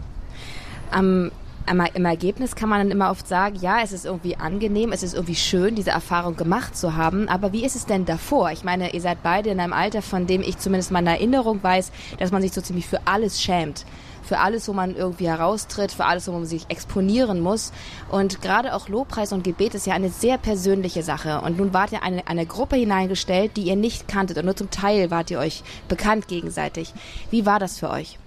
Am 0.92 1.32
im 1.68 2.06
Ergebnis 2.06 2.56
kann 2.56 2.70
man 2.70 2.80
dann 2.80 2.92
immer 2.92 3.12
oft 3.12 3.28
sagen, 3.28 3.58
ja, 3.62 3.82
es 3.82 3.92
ist 3.92 4.06
irgendwie 4.06 4.36
angenehm, 4.36 4.92
es 4.92 5.04
ist 5.04 5.14
irgendwie 5.14 5.36
schön, 5.36 5.76
diese 5.76 5.92
Erfahrung 5.92 6.36
gemacht 6.36 6.76
zu 6.76 6.96
haben. 6.96 7.30
Aber 7.30 7.54
wie 7.54 7.64
ist 7.64 7.76
es 7.76 7.86
denn 7.86 8.06
davor? 8.06 8.52
Ich 8.52 8.64
meine, 8.64 8.94
ihr 8.94 9.02
seid 9.02 9.24
beide 9.24 9.50
in 9.50 9.60
einem 9.60 9.74
Alter, 9.74 10.02
von 10.02 10.28
dem 10.28 10.42
ich 10.42 10.58
zumindest 10.58 10.92
meine 10.92 11.12
Erinnerung 11.12 11.62
weiß, 11.62 11.92
dass 12.20 12.32
man 12.32 12.42
sich 12.42 12.52
so 12.52 12.62
ziemlich 12.62 12.88
für 12.88 13.00
alles 13.06 13.42
schämt. 13.42 13.86
Für 14.24 14.40
alles, 14.40 14.68
wo 14.68 14.74
man 14.74 14.96
irgendwie 14.96 15.28
heraustritt, 15.28 15.92
für 15.92 16.06
alles, 16.06 16.28
wo 16.28 16.32
man 16.32 16.46
sich 16.46 16.66
exponieren 16.70 17.42
muss. 17.42 17.74
Und 18.10 18.42
gerade 18.42 18.76
auch 18.76 18.88
Lobpreis 18.88 19.34
und 19.34 19.44
Gebet 19.44 19.76
ist 19.76 19.88
ja 19.88 19.94
eine 19.94 20.10
sehr 20.10 20.38
persönliche 20.38 21.04
Sache. 21.04 21.42
Und 21.42 21.58
nun 21.58 21.74
wart 21.74 21.92
ihr 21.92 22.04
eine, 22.04 22.28
eine 22.28 22.46
Gruppe 22.46 22.78
hineingestellt, 22.78 23.58
die 23.58 23.64
ihr 23.64 23.76
nicht 23.76 24.08
kanntet. 24.08 24.38
Und 24.38 24.46
nur 24.46 24.56
zum 24.56 24.70
Teil 24.70 25.12
wart 25.12 25.32
ihr 25.32 25.40
euch 25.40 25.64
bekannt 25.90 26.28
gegenseitig. 26.28 26.94
Wie 27.30 27.46
war 27.46 27.60
das 27.60 27.80
für 27.80 27.90
euch? 27.90 28.18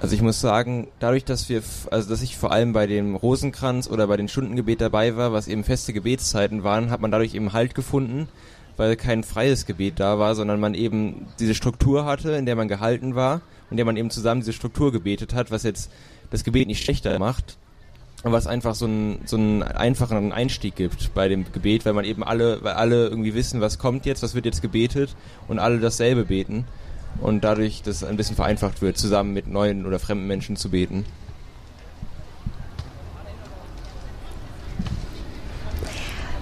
Also 0.00 0.14
ich 0.14 0.20
muss 0.20 0.40
sagen, 0.40 0.88
dadurch, 0.98 1.24
dass 1.24 1.48
wir, 1.48 1.62
also 1.90 2.10
dass 2.10 2.20
ich 2.20 2.36
vor 2.36 2.52
allem 2.52 2.74
bei 2.74 2.86
dem 2.86 3.16
Rosenkranz 3.16 3.88
oder 3.88 4.06
bei 4.06 4.18
den 4.18 4.28
Stundengebet 4.28 4.80
dabei 4.80 5.16
war, 5.16 5.32
was 5.32 5.48
eben 5.48 5.64
feste 5.64 5.94
Gebetszeiten 5.94 6.64
waren, 6.64 6.90
hat 6.90 7.00
man 7.00 7.10
dadurch 7.10 7.34
eben 7.34 7.54
Halt 7.54 7.74
gefunden, 7.74 8.28
weil 8.76 8.96
kein 8.96 9.24
freies 9.24 9.64
Gebet 9.64 9.98
da 9.98 10.18
war, 10.18 10.34
sondern 10.34 10.60
man 10.60 10.74
eben 10.74 11.26
diese 11.40 11.54
Struktur 11.54 12.04
hatte, 12.04 12.32
in 12.32 12.44
der 12.44 12.56
man 12.56 12.68
gehalten 12.68 13.14
war, 13.14 13.40
in 13.70 13.78
der 13.78 13.86
man 13.86 13.96
eben 13.96 14.10
zusammen 14.10 14.42
diese 14.42 14.52
Struktur 14.52 14.92
gebetet 14.92 15.32
hat, 15.32 15.50
was 15.50 15.62
jetzt 15.62 15.90
das 16.30 16.44
Gebet 16.44 16.68
nicht 16.68 16.84
schlechter 16.84 17.18
macht, 17.18 17.56
aber 18.22 18.32
was 18.32 18.46
einfach 18.46 18.74
so 18.74 18.84
einen, 18.84 19.20
so 19.24 19.36
einen 19.36 19.62
einfachen 19.62 20.30
Einstieg 20.30 20.76
gibt 20.76 21.14
bei 21.14 21.28
dem 21.28 21.50
Gebet, 21.52 21.86
weil 21.86 21.94
man 21.94 22.04
eben 22.04 22.22
alle, 22.22 22.62
weil 22.62 22.74
alle 22.74 23.06
irgendwie 23.06 23.34
wissen, 23.34 23.62
was 23.62 23.78
kommt 23.78 24.04
jetzt, 24.04 24.22
was 24.22 24.34
wird 24.34 24.44
jetzt 24.44 24.60
gebetet 24.60 25.16
und 25.48 25.58
alle 25.58 25.80
dasselbe 25.80 26.26
beten 26.26 26.66
und 27.20 27.44
dadurch 27.44 27.82
das 27.82 28.04
ein 28.04 28.16
bisschen 28.16 28.36
vereinfacht 28.36 28.82
wird, 28.82 28.98
zusammen 28.98 29.32
mit 29.32 29.46
neuen 29.46 29.86
oder 29.86 29.98
fremden 29.98 30.26
Menschen 30.26 30.56
zu 30.56 30.70
beten. 30.70 31.04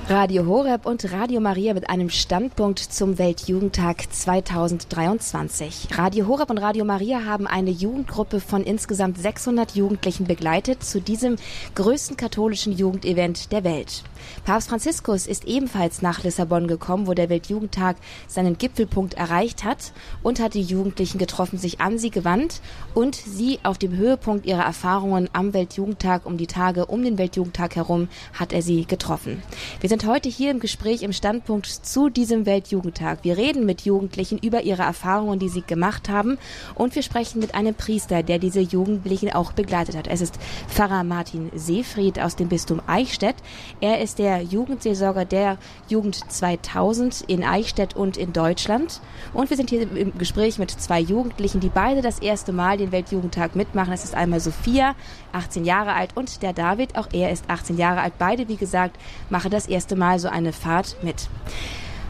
Radio 0.07 0.45
Horeb 0.45 0.85
und 0.85 1.11
Radio 1.13 1.41
Maria 1.41 1.73
mit 1.73 1.89
einem 1.89 2.11
Standpunkt 2.11 2.79
zum 2.79 3.17
Weltjugendtag 3.17 4.05
2023. 4.13 5.89
Radio 5.97 6.27
Horeb 6.27 6.51
und 6.51 6.59
Radio 6.59 6.85
Maria 6.85 7.25
haben 7.25 7.47
eine 7.47 7.71
Jugendgruppe 7.71 8.41
von 8.41 8.65
insgesamt 8.65 9.17
600 9.17 9.75
Jugendlichen 9.75 10.27
begleitet 10.27 10.85
zu 10.85 11.01
diesem 11.01 11.37
größten 11.75 12.19
katholischen 12.19 12.75
Jugendevent 12.75 13.51
der 13.51 13.65
Welt. 13.65 14.03
Papst 14.45 14.69
Franziskus 14.69 15.27
ist 15.27 15.45
ebenfalls 15.45 16.03
nach 16.03 16.23
Lissabon 16.23 16.67
gekommen, 16.67 17.07
wo 17.07 17.15
der 17.15 17.29
Weltjugendtag 17.29 17.97
seinen 18.27 18.59
Gipfelpunkt 18.59 19.15
erreicht 19.15 19.65
hat 19.65 19.93
und 20.23 20.41
hat 20.41 20.55
die 20.55 20.63
Jugendlichen 20.63 21.19
getroffen, 21.19 21.59
sich 21.59 21.81
an 21.81 21.99
sie 21.99 22.11
gewandt 22.11 22.61
und 22.95 23.15
sie 23.15 23.59
auf 23.63 23.79
dem 23.79 23.97
Höhepunkt 23.97 24.47
ihrer 24.47 24.65
Erfahrungen 24.65 25.29
am 25.33 25.55
Weltjugendtag 25.55 26.27
um 26.27 26.37
die 26.37 26.47
Tage 26.47 26.87
um 26.87 27.03
den 27.03 27.19
Weltjugendtag 27.19 27.77
herum 27.77 28.09
hat 28.33 28.53
er 28.53 28.63
sie 28.63 28.85
getroffen. 28.85 29.43
Wir 29.81 29.89
sind 29.89 30.07
heute 30.07 30.29
hier 30.29 30.51
im 30.51 30.61
Gespräch 30.61 31.03
im 31.03 31.13
Standpunkt 31.13 31.67
zu 31.67 32.09
diesem 32.09 32.47
Weltjugendtag. 32.47 33.21
Wir 33.23 33.37
reden 33.37 33.67
mit 33.67 33.83
Jugendlichen 33.83 34.39
über 34.39 34.63
ihre 34.63 34.83
Erfahrungen, 34.83 35.39
die 35.39 35.49
sie 35.49 35.63
gemacht 35.63 36.09
haben 36.09 36.39
und 36.75 36.95
wir 36.95 37.03
sprechen 37.03 37.41
mit 37.41 37.55
einem 37.55 37.75
Priester, 37.75 38.23
der 38.23 38.39
diese 38.39 38.61
Jugendlichen 38.61 39.33
auch 39.33 39.53
begleitet 39.53 39.97
hat. 39.97 40.07
Es 40.07 40.21
ist 40.21 40.39
Pfarrer 40.69 41.05
Martin 41.05 41.51
Seefried 41.55 42.21
aus 42.21 42.37
dem 42.37 42.49
Bistum 42.49 42.81
Eichstätt. 42.87 43.37
Er 43.81 44.01
ist 44.01 44.14
der 44.15 44.43
Jugendseelsorger 44.43 45.25
der 45.25 45.59
Jugend 45.89 46.31
2000 46.31 47.23
in 47.27 47.45
Eichstätt 47.45 47.95
und 47.95 48.17
in 48.17 48.33
Deutschland. 48.33 49.01
Und 49.33 49.51
wir 49.51 49.57
sind 49.57 49.71
hier 49.71 49.83
im 49.83 50.17
Gespräch 50.19 50.59
mit 50.59 50.71
zwei 50.71 51.01
Jugendlichen, 51.01 51.61
die 51.61 51.69
beide 51.69 52.03
das 52.03 52.19
erste 52.19 52.53
Mal 52.53 52.77
den 52.77 52.93
Weltjugendtag 52.93 53.57
mitmachen. 53.57 53.93
Es 53.93 54.05
ist 54.05 54.15
einmal 54.15 54.41
Sophia, 54.41 54.95
18 55.33 55.65
Jahre 55.65 55.95
alt, 55.95 56.17
und 56.17 56.43
der 56.43 56.53
David, 56.53 56.97
auch 56.97 57.09
er 57.13 57.31
ist 57.31 57.45
18 57.49 57.77
Jahre 57.77 58.01
alt. 58.01 58.15
Beide, 58.19 58.49
wie 58.49 58.57
gesagt, 58.57 58.97
machen 59.31 59.51
das 59.51 59.67
erste 59.67 59.97
Mal 59.97 60.19
so 60.19 60.29
eine 60.29 60.53
Fahrt 60.53 60.97
mit. 61.03 61.29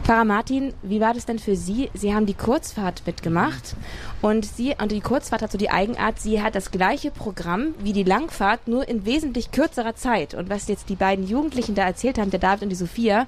Pfarrer 0.05 0.23
Martin, 0.23 0.71
wie 0.83 1.01
war 1.01 1.15
das 1.15 1.25
denn 1.25 1.39
für 1.39 1.55
Sie? 1.55 1.89
Sie 1.95 2.13
haben 2.13 2.27
die 2.27 2.35
Kurzfahrt 2.35 3.01
mitgemacht 3.07 3.75
und 4.21 4.45
Sie 4.45 4.75
und 4.79 4.91
die 4.91 5.01
Kurzfahrt 5.01 5.41
hat 5.41 5.51
so 5.51 5.57
die 5.57 5.71
Eigenart, 5.71 6.19
sie 6.19 6.43
hat 6.43 6.53
das 6.53 6.69
gleiche 6.69 7.09
Programm 7.09 7.73
wie 7.79 7.91
die 7.91 8.03
Langfahrt, 8.03 8.67
nur 8.67 8.87
in 8.87 9.07
wesentlich 9.07 9.49
kürzerer 9.49 9.95
Zeit. 9.95 10.35
Und 10.35 10.47
was 10.47 10.67
jetzt 10.67 10.89
die 10.89 10.95
beiden 10.95 11.25
Jugendlichen 11.25 11.73
da 11.73 11.85
erzählt 11.85 12.19
haben, 12.19 12.29
der 12.29 12.39
David 12.39 12.61
und 12.61 12.69
die 12.69 12.75
Sophia, 12.75 13.25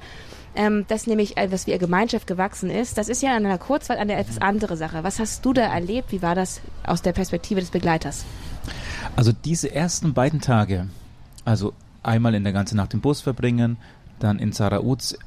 ähm, 0.56 0.86
das 0.88 1.08
nämlich, 1.08 1.36
äh, 1.36 1.52
was 1.52 1.66
wie 1.66 1.72
ihr 1.72 1.80
Gemeinschaft 1.80 2.28
gewachsen 2.28 2.70
ist, 2.70 3.00
das 3.00 3.10
ist 3.10 3.24
ja 3.24 3.36
in 3.36 3.44
einer 3.44 3.58
Kurzfahrt 3.58 3.98
eine 3.98 4.14
etwas 4.14 4.38
andere 4.38 4.78
Sache. 4.78 5.04
Was 5.04 5.18
hast 5.18 5.44
du 5.44 5.54
da 5.54 5.64
erlebt? 5.64 6.12
Wie 6.12 6.22
war 6.22 6.36
das 6.36 6.62
aus 6.86 7.02
der 7.02 7.14
Perspektive 7.14 7.60
des 7.60 7.72
Begleiters? 7.72 8.24
Also 9.16 9.32
diese 9.32 9.74
ersten 9.74 10.14
beiden 10.14 10.42
Tage, 10.42 10.90
also 11.44 11.74
einmal 12.04 12.36
in 12.36 12.44
der 12.44 12.54
ganzen 12.54 12.78
Nacht 12.78 12.94
im 12.94 13.02
Bus 13.02 13.22
verbringen, 13.22 13.78
dann 14.20 14.38
in 14.38 14.54
Zarauz 14.54 15.18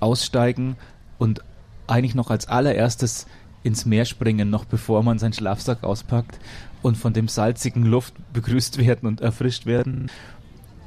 aussteigen 0.00 0.76
und 1.18 1.42
eigentlich 1.86 2.14
noch 2.14 2.30
als 2.30 2.48
allererstes 2.48 3.26
ins 3.62 3.86
Meer 3.86 4.04
springen, 4.04 4.50
noch 4.50 4.64
bevor 4.64 5.02
man 5.02 5.18
seinen 5.18 5.32
Schlafsack 5.32 5.82
auspackt 5.82 6.38
und 6.82 6.96
von 6.96 7.12
dem 7.12 7.28
salzigen 7.28 7.84
Luft 7.84 8.14
begrüßt 8.32 8.78
werden 8.78 9.06
und 9.08 9.20
erfrischt 9.20 9.66
werden. 9.66 10.10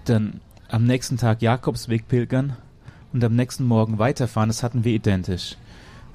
Dann 0.06 0.42
am 0.70 0.86
nächsten 0.86 1.18
Tag 1.18 1.42
Jakobsweg 1.42 2.08
pilgern 2.08 2.56
und 3.14 3.24
am 3.24 3.36
nächsten 3.36 3.66
Morgen 3.66 4.00
weiterfahren, 4.00 4.50
das 4.50 4.64
hatten 4.64 4.84
wir 4.84 4.94
identisch. 4.94 5.58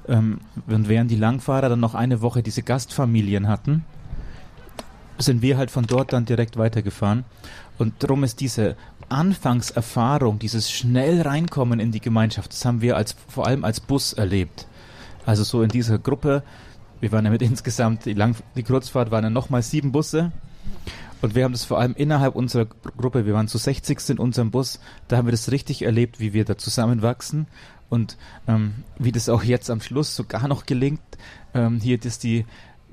Ähm, 0.07 0.39
und 0.65 0.89
während 0.89 1.11
die 1.11 1.15
Langfahrer 1.15 1.69
dann 1.69 1.79
noch 1.79 1.93
eine 1.93 2.21
Woche 2.21 2.41
diese 2.41 2.63
Gastfamilien 2.63 3.47
hatten, 3.47 3.85
sind 5.19 5.41
wir 5.41 5.57
halt 5.57 5.71
von 5.71 5.85
dort 5.85 6.13
dann 6.13 6.25
direkt 6.25 6.57
weitergefahren. 6.57 7.23
Und 7.77 7.93
darum 7.99 8.23
ist 8.23 8.39
diese 8.39 8.75
Anfangserfahrung, 9.09 10.39
dieses 10.39 10.71
schnell 10.71 11.21
reinkommen 11.21 11.79
in 11.79 11.91
die 11.91 12.01
Gemeinschaft, 12.01 12.51
das 12.51 12.65
haben 12.65 12.81
wir 12.81 12.97
als, 12.97 13.15
vor 13.27 13.47
allem 13.47 13.63
als 13.63 13.79
Bus 13.79 14.13
erlebt. 14.13 14.67
Also 15.25 15.43
so 15.43 15.61
in 15.61 15.69
dieser 15.69 15.99
Gruppe, 15.99 16.43
wir 16.99 17.11
waren 17.11 17.25
ja 17.25 17.31
mit 17.31 17.41
insgesamt, 17.43 18.05
die, 18.05 18.13
Lang 18.13 18.35
die 18.55 18.63
Kurzfahrt 18.63 19.11
waren 19.11 19.23
ja 19.23 19.29
nochmal 19.29 19.61
sieben 19.61 19.91
Busse. 19.91 20.31
Und 21.21 21.33
wir 21.33 21.45
haben 21.45 21.51
das 21.51 21.63
vor 21.63 21.79
allem 21.79 21.95
innerhalb 21.95 22.35
unserer 22.35 22.65
Gruppe, 22.65 23.25
wir 23.25 23.33
waren 23.33 23.47
zu 23.47 23.57
60 23.57 24.09
in 24.11 24.19
unserem 24.19 24.51
Bus, 24.51 24.79
da 25.07 25.17
haben 25.17 25.25
wir 25.25 25.31
das 25.31 25.51
richtig 25.51 25.81
erlebt, 25.81 26.19
wie 26.19 26.33
wir 26.33 26.45
da 26.45 26.57
zusammenwachsen 26.57 27.47
und 27.89 28.17
ähm, 28.47 28.83
wie 28.99 29.11
das 29.11 29.27
auch 29.27 29.43
jetzt 29.43 29.71
am 29.71 29.81
Schluss 29.81 30.15
sogar 30.15 30.47
noch 30.47 30.67
gelingt, 30.67 31.01
ähm, 31.55 31.79
hier, 31.81 31.97
dass 31.97 32.19
die 32.19 32.45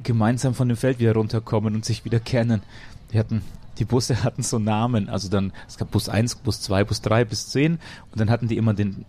gemeinsam 0.02 0.54
von 0.54 0.68
dem 0.68 0.76
Feld 0.76 0.98
wieder 0.98 1.14
runterkommen 1.14 1.74
und 1.74 1.84
sich 1.84 2.04
wieder 2.04 2.18
kennen. 2.18 2.62
Wir 3.10 3.20
hatten 3.20 3.42
die 3.78 3.84
Busse 3.84 4.22
hatten 4.22 4.42
so 4.42 4.58
Namen, 4.58 5.08
also 5.08 5.28
dann, 5.28 5.52
es 5.68 5.76
gab 5.76 5.90
Bus 5.90 6.08
1, 6.08 6.36
Bus 6.36 6.60
2, 6.62 6.84
Bus 6.84 7.00
3 7.00 7.24
bis 7.24 7.48
10 7.50 7.72
und 8.10 8.20
dann 8.20 8.30
hatten 8.30 8.48
die 8.48 8.56
immer 8.56 8.74
den 8.74 9.04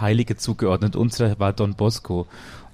Heilige 0.00 0.36
zugeordnet. 0.36 0.96
Unserer 0.96 1.38
war 1.38 1.52
Don 1.52 1.74
Bosco. 1.74 2.26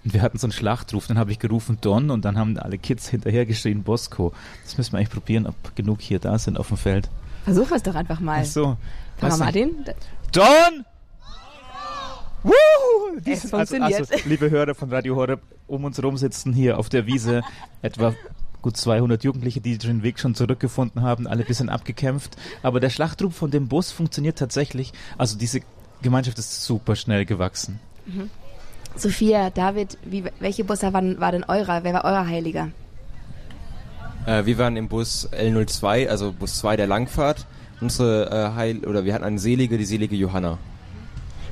Und 0.02 0.14
wir 0.14 0.22
hatten 0.22 0.38
so 0.38 0.46
einen 0.46 0.52
Schlachtruf, 0.52 1.06
dann 1.06 1.18
habe 1.18 1.30
ich 1.30 1.38
gerufen 1.38 1.76
Don 1.80 2.10
und 2.10 2.24
dann 2.24 2.38
haben 2.38 2.56
alle 2.56 2.78
Kids 2.78 3.08
hinterher 3.08 3.44
geschrien 3.44 3.82
Bosco. 3.82 4.32
Das 4.64 4.78
müssen 4.78 4.92
wir 4.92 4.98
eigentlich 4.98 5.10
probieren, 5.10 5.46
ob 5.46 5.76
genug 5.76 6.00
hier 6.00 6.18
da 6.18 6.38
sind 6.38 6.58
auf 6.58 6.68
dem 6.68 6.78
Feld. 6.78 7.10
Versuchen 7.44 7.70
wir 7.70 7.76
es 7.76 7.82
doch 7.82 7.94
einfach 7.94 8.20
mal. 8.20 8.40
Ach 8.40 8.46
so. 8.46 8.76
Papa 9.18 9.36
Martin? 9.36 9.84
Don! 10.32 10.84
Woo! 12.42 12.52
Es 13.24 13.42
also, 13.42 13.48
funktioniert. 13.48 14.00
also, 14.00 14.14
liebe 14.24 14.48
Hörer 14.48 14.74
von 14.74 14.90
Radio 14.90 15.16
Horeb, 15.16 15.42
um 15.66 15.84
uns 15.84 15.98
herum 15.98 16.16
sitzen 16.16 16.54
hier 16.54 16.78
auf 16.78 16.88
der 16.88 17.06
Wiese 17.06 17.42
etwa 17.82 18.14
gut 18.62 18.76
200 18.76 19.24
Jugendliche, 19.24 19.60
die 19.60 19.78
den 19.78 20.02
Weg 20.02 20.18
schon 20.18 20.34
zurückgefunden 20.34 21.02
haben, 21.02 21.26
alle 21.26 21.42
ein 21.42 21.46
bisschen 21.46 21.68
abgekämpft. 21.68 22.36
Aber 22.62 22.80
der 22.80 22.90
Schlachtruf 22.90 23.34
von 23.34 23.50
dem 23.50 23.68
Bus 23.68 23.90
funktioniert 23.90 24.38
tatsächlich. 24.38 24.92
Also 25.18 25.38
diese 25.38 25.60
Gemeinschaft 26.02 26.38
ist 26.38 26.62
super 26.62 26.96
schnell 26.96 27.24
gewachsen. 27.24 27.80
Sophia, 28.96 29.50
David, 29.50 29.98
wie, 30.04 30.24
welche 30.40 30.64
Busse 30.64 30.92
waren, 30.92 31.20
war 31.20 31.32
denn 31.32 31.44
eurer? 31.44 31.84
Wer 31.84 31.94
war 31.94 32.04
euer 32.04 32.26
Heiliger? 32.26 32.70
Äh, 34.26 34.44
wir 34.44 34.58
waren 34.58 34.76
im 34.76 34.88
Bus 34.88 35.28
L02, 35.32 36.08
also 36.08 36.32
Bus 36.32 36.58
2 36.58 36.76
der 36.76 36.86
Langfahrt. 36.86 37.46
Unsere 37.80 38.30
äh, 38.30 38.56
Heil 38.56 38.84
oder 38.84 39.04
wir 39.04 39.14
hatten 39.14 39.24
eine 39.24 39.38
Selige, 39.38 39.78
die 39.78 39.84
selige 39.84 40.16
Johanna. 40.16 40.58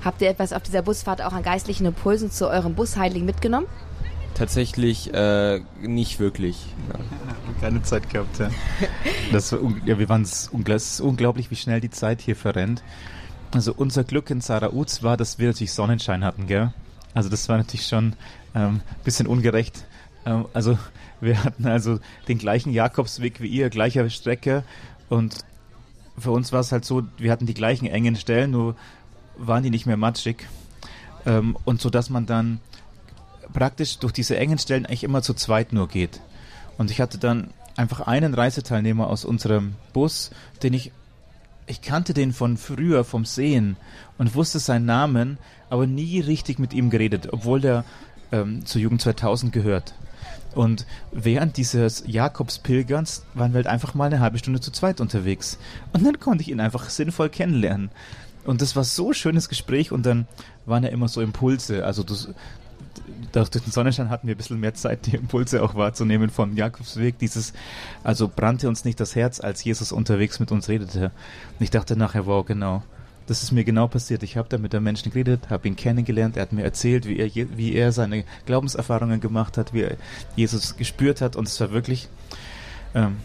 Habt 0.04 0.20
ihr 0.20 0.28
etwas 0.28 0.52
auf 0.52 0.62
dieser 0.62 0.82
Busfahrt 0.82 1.22
auch 1.22 1.32
an 1.32 1.42
geistlichen 1.42 1.86
Impulsen 1.86 2.30
zu 2.30 2.48
eurem 2.48 2.74
Busheiligen 2.74 3.24
mitgenommen? 3.24 3.66
Tatsächlich 4.38 5.12
äh, 5.12 5.60
nicht 5.80 6.20
wirklich. 6.20 6.66
Ja. 6.92 7.00
Keine 7.60 7.82
Zeit 7.82 8.08
gehabt, 8.08 8.38
ja. 8.38 8.50
Das 9.32 9.50
war 9.50 9.58
ja 9.84 9.98
wir 9.98 10.08
waren 10.08 10.22
es 10.22 10.48
unglaublich, 11.00 11.50
wie 11.50 11.56
schnell 11.56 11.80
die 11.80 11.90
Zeit 11.90 12.20
hier 12.20 12.36
verrennt. 12.36 12.84
Also 13.50 13.74
unser 13.74 14.04
Glück 14.04 14.30
in 14.30 14.40
Zarauz 14.40 15.02
war, 15.02 15.16
dass 15.16 15.38
wir 15.38 15.48
natürlich 15.48 15.72
Sonnenschein 15.72 16.24
hatten, 16.24 16.46
gell? 16.46 16.72
Also 17.14 17.28
das 17.28 17.48
war 17.48 17.56
natürlich 17.56 17.86
schon 17.86 18.14
ähm, 18.54 18.80
bisschen 19.02 19.26
ungerecht. 19.26 19.84
Ähm, 20.24 20.46
also 20.52 20.78
wir 21.20 21.42
hatten 21.42 21.66
also 21.66 21.98
den 22.28 22.38
gleichen 22.38 22.72
Jakobsweg 22.72 23.40
wie 23.40 23.48
ihr, 23.48 23.70
gleicher 23.70 24.08
Strecke 24.08 24.62
und 25.08 25.44
für 26.16 26.30
uns 26.30 26.52
war 26.52 26.60
es 26.60 26.70
halt 26.70 26.84
so, 26.84 27.02
wir 27.16 27.32
hatten 27.32 27.46
die 27.46 27.54
gleichen 27.54 27.86
engen 27.86 28.16
Stellen, 28.16 28.50
nur 28.50 28.76
waren 29.36 29.62
die 29.62 29.70
nicht 29.70 29.86
mehr 29.86 29.96
matschig. 29.96 30.46
Ähm, 31.26 31.56
und 31.64 31.80
so 31.80 31.90
dass 31.90 32.10
man 32.10 32.26
dann 32.26 32.60
praktisch 33.58 33.98
durch 33.98 34.12
diese 34.12 34.36
engen 34.36 34.58
Stellen 34.58 34.86
eigentlich 34.86 35.02
immer 35.02 35.20
zu 35.20 35.34
zweit 35.34 35.72
nur 35.72 35.88
geht. 35.88 36.20
Und 36.78 36.92
ich 36.92 37.00
hatte 37.00 37.18
dann 37.18 37.50
einfach 37.76 38.02
einen 38.02 38.32
Reiseteilnehmer 38.32 39.08
aus 39.08 39.24
unserem 39.24 39.74
Bus, 39.92 40.30
den 40.62 40.74
ich, 40.74 40.92
ich 41.66 41.82
kannte 41.82 42.14
den 42.14 42.32
von 42.32 42.56
früher, 42.56 43.02
vom 43.02 43.24
Sehen 43.24 43.76
und 44.16 44.36
wusste 44.36 44.60
seinen 44.60 44.86
Namen, 44.86 45.38
aber 45.70 45.88
nie 45.88 46.20
richtig 46.20 46.60
mit 46.60 46.72
ihm 46.72 46.88
geredet, 46.88 47.32
obwohl 47.32 47.60
der 47.60 47.84
ähm, 48.30 48.64
zur 48.64 48.80
Jugend 48.80 49.02
2000 49.02 49.52
gehört. 49.52 49.92
Und 50.54 50.86
während 51.10 51.56
dieses 51.56 52.04
Jakobspilgerns 52.06 53.24
waren 53.34 53.52
wir 53.52 53.56
halt 53.56 53.66
einfach 53.66 53.94
mal 53.94 54.06
eine 54.06 54.20
halbe 54.20 54.38
Stunde 54.38 54.60
zu 54.60 54.70
zweit 54.70 55.00
unterwegs. 55.00 55.58
Und 55.92 56.06
dann 56.06 56.20
konnte 56.20 56.42
ich 56.42 56.50
ihn 56.50 56.60
einfach 56.60 56.88
sinnvoll 56.88 57.28
kennenlernen. 57.28 57.90
Und 58.44 58.62
das 58.62 58.76
war 58.76 58.84
so 58.84 59.08
ein 59.08 59.14
schönes 59.14 59.48
Gespräch 59.48 59.90
und 59.90 60.06
dann 60.06 60.28
waren 60.64 60.84
ja 60.84 60.90
immer 60.90 61.08
so 61.08 61.20
Impulse. 61.20 61.84
Also 61.84 62.04
das, 62.04 62.28
durch 63.32 63.48
den 63.50 63.70
Sonnenschein 63.70 64.10
hatten 64.10 64.26
wir 64.26 64.34
ein 64.34 64.38
bisschen 64.38 64.60
mehr 64.60 64.74
Zeit, 64.74 65.06
die 65.06 65.16
Impulse 65.16 65.62
auch 65.62 65.74
wahrzunehmen 65.74 66.30
vom 66.30 66.56
Jakobsweg. 66.56 67.18
Dieses, 67.18 67.52
also 68.04 68.28
brannte 68.28 68.68
uns 68.68 68.84
nicht 68.84 69.00
das 69.00 69.14
Herz, 69.14 69.40
als 69.40 69.64
Jesus 69.64 69.92
unterwegs 69.92 70.40
mit 70.40 70.52
uns 70.52 70.68
redete. 70.68 71.06
Und 71.58 71.64
ich 71.64 71.70
dachte 71.70 71.96
nachher, 71.96 72.26
wow, 72.26 72.44
genau. 72.44 72.82
Das 73.26 73.42
ist 73.42 73.52
mir 73.52 73.64
genau 73.64 73.88
passiert. 73.88 74.22
Ich 74.22 74.38
habe 74.38 74.48
da 74.48 74.56
mit 74.56 74.72
dem 74.72 74.82
Menschen 74.82 75.12
geredet, 75.12 75.50
habe 75.50 75.68
ihn 75.68 75.76
kennengelernt. 75.76 76.36
Er 76.38 76.42
hat 76.42 76.52
mir 76.52 76.64
erzählt, 76.64 77.06
wie 77.06 77.18
er, 77.18 77.30
wie 77.34 77.74
er 77.74 77.92
seine 77.92 78.24
Glaubenserfahrungen 78.46 79.20
gemacht 79.20 79.58
hat, 79.58 79.74
wie 79.74 79.82
er 79.82 79.96
Jesus 80.34 80.76
gespürt 80.76 81.20
hat. 81.20 81.36
Und 81.36 81.46
es 81.46 81.60
war 81.60 81.70
wirklich 81.70 82.08
ähm, 82.94 83.18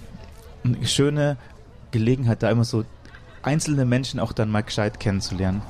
eine 0.65 0.86
schöne 0.88 1.38
Gelegenheit, 1.91 2.43
da 2.43 2.50
immer 2.50 2.65
so 2.65 2.84
einzelne 3.43 3.86
Menschen 3.86 4.19
auch 4.19 4.34
dann 4.34 4.50
mal 4.50 4.63
gescheit 4.63 5.00
kennenzulernen. 5.00 5.62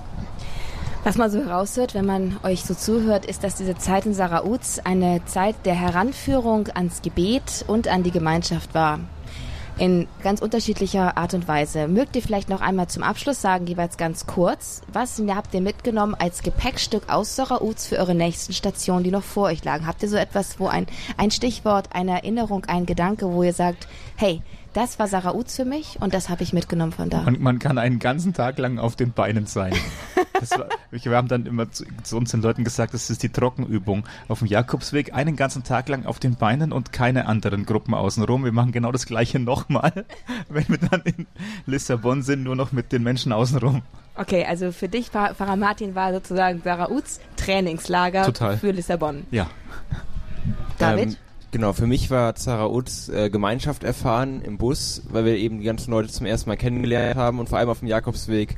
Was 1.06 1.18
man 1.18 1.30
so 1.30 1.40
heraushört, 1.40 1.96
wenn 1.96 2.06
man 2.06 2.38
euch 2.44 2.64
so 2.64 2.74
zuhört, 2.74 3.26
ist, 3.26 3.44
dass 3.44 3.56
diese 3.56 3.76
Zeit 3.76 4.06
in 4.06 4.14
Sarauz 4.14 4.80
eine 4.86 5.24
Zeit 5.26 5.58
der 5.66 5.76
Heranführung 5.76 6.70
ans 6.74 7.02
Gebet 7.02 7.66
und 7.68 7.90
an 7.90 8.04
die 8.04 8.12
Gemeinschaft 8.12 8.74
war. 8.74 9.02
In 9.78 10.08
ganz 10.22 10.42
unterschiedlicher 10.42 11.18
Art 11.18 11.34
und 11.34 11.46
Weise. 11.46 11.90
Mögt 11.90 12.16
ihr 12.16 12.22
vielleicht 12.22 12.48
noch 12.48 12.62
einmal 12.62 12.88
zum 12.88 13.04
Abschluss 13.04 13.42
sagen, 13.42 13.68
jeweils 13.68 13.98
ganz 13.98 14.28
kurz, 14.28 14.82
was 14.94 15.22
habt 15.28 15.54
ihr 15.54 15.62
mitgenommen 15.62 16.16
als 16.18 16.42
Gepäckstück 16.42 17.10
aus 17.10 17.36
Sarauz 17.36 17.86
für 17.86 17.98
eure 17.98 18.16
nächsten 18.16 18.54
Stationen, 18.54 19.04
die 19.04 19.12
noch 19.12 19.24
vor 19.24 19.48
euch 19.48 19.66
lagen? 19.66 19.86
Habt 19.86 20.04
ihr 20.04 20.10
so 20.10 20.16
etwas, 20.16 20.58
wo 20.58 20.68
ein, 20.68 20.88
ein 21.18 21.32
Stichwort, 21.32 21.90
eine 21.92 22.12
Erinnerung, 22.12 22.64
ein 22.66 22.86
Gedanke, 22.86 23.30
wo 23.30 23.44
ihr 23.44 23.54
sagt, 23.54 23.90
hey, 24.16 24.42
das 24.74 25.00
war 25.00 25.08
Sarauz 25.08 25.56
für 25.56 25.66
mich 25.66 25.98
und 26.00 26.14
das 26.14 26.30
habe 26.30 26.44
ich 26.44 26.54
mitgenommen 26.54 26.92
von 26.92 27.10
da? 27.10 27.24
Und 27.24 27.40
man 27.40 27.60
kann 27.60 27.78
einen 27.78 28.00
ganzen 28.00 28.34
Tag 28.34 28.58
lang 28.58 28.80
auf 28.80 28.96
den 28.96 29.12
Beinen 29.12 29.46
sein. 29.46 29.74
War, 30.50 30.68
wir 30.92 31.16
haben 31.16 31.28
dann 31.28 31.46
immer 31.46 31.72
zu, 31.72 31.86
zu 32.04 32.18
unseren 32.18 32.42
Leuten 32.42 32.64
gesagt, 32.64 32.94
das 32.94 33.10
ist 33.10 33.24
die 33.24 33.30
Trockenübung. 33.30 34.04
Auf 34.28 34.40
dem 34.40 34.48
Jakobsweg 34.48 35.14
einen 35.14 35.36
ganzen 35.36 35.64
Tag 35.64 35.88
lang 35.88 36.06
auf 36.06 36.20
den 36.20 36.36
Beinen 36.36 36.74
und 36.74 36.92
keine 36.92 37.28
anderen 37.28 37.66
Gruppen 37.66 37.94
außenrum. 37.94 38.44
Wir 38.44 38.52
machen 38.52 38.72
genau 38.72 38.92
das 38.92 39.06
gleiche 39.06 39.40
nochmal, 39.40 40.06
wenn 40.50 40.68
wir 40.68 40.80
dann 40.80 41.02
in 41.04 41.28
Lissabon 41.66 42.24
sind, 42.24 42.44
nur 42.44 42.56
noch 42.56 42.72
mit 42.72 42.92
den 42.92 43.04
Menschen 43.04 43.32
außenrum. 43.32 43.84
Okay, 44.16 44.46
also 44.46 44.72
für 44.72 44.90
dich, 44.90 45.10
Pfarrer 45.10 45.56
Martin, 45.56 45.96
war 45.96 46.14
sozusagen 46.14 46.62
Sarauts 46.64 47.20
Trainingslager 47.38 48.26
Total. 48.26 48.58
für 48.58 48.72
Lissabon. 48.72 49.26
Ja. 49.32 49.50
David? 50.78 51.10
Ähm, 51.10 51.16
Genau, 51.54 51.72
für 51.72 51.86
mich 51.86 52.10
war 52.10 52.34
Zarauz 52.34 53.10
äh, 53.10 53.30
Gemeinschaft 53.30 53.84
erfahren 53.84 54.42
im 54.42 54.58
Bus, 54.58 55.04
weil 55.10 55.24
wir 55.24 55.38
eben 55.38 55.60
die 55.60 55.66
ganzen 55.66 55.92
Leute 55.92 56.10
zum 56.10 56.26
ersten 56.26 56.50
Mal 56.50 56.56
kennengelernt 56.56 57.16
haben 57.16 57.38
und 57.38 57.48
vor 57.48 57.60
allem 57.60 57.70
auf 57.70 57.78
dem 57.78 57.88
Jakobsweg 57.88 58.58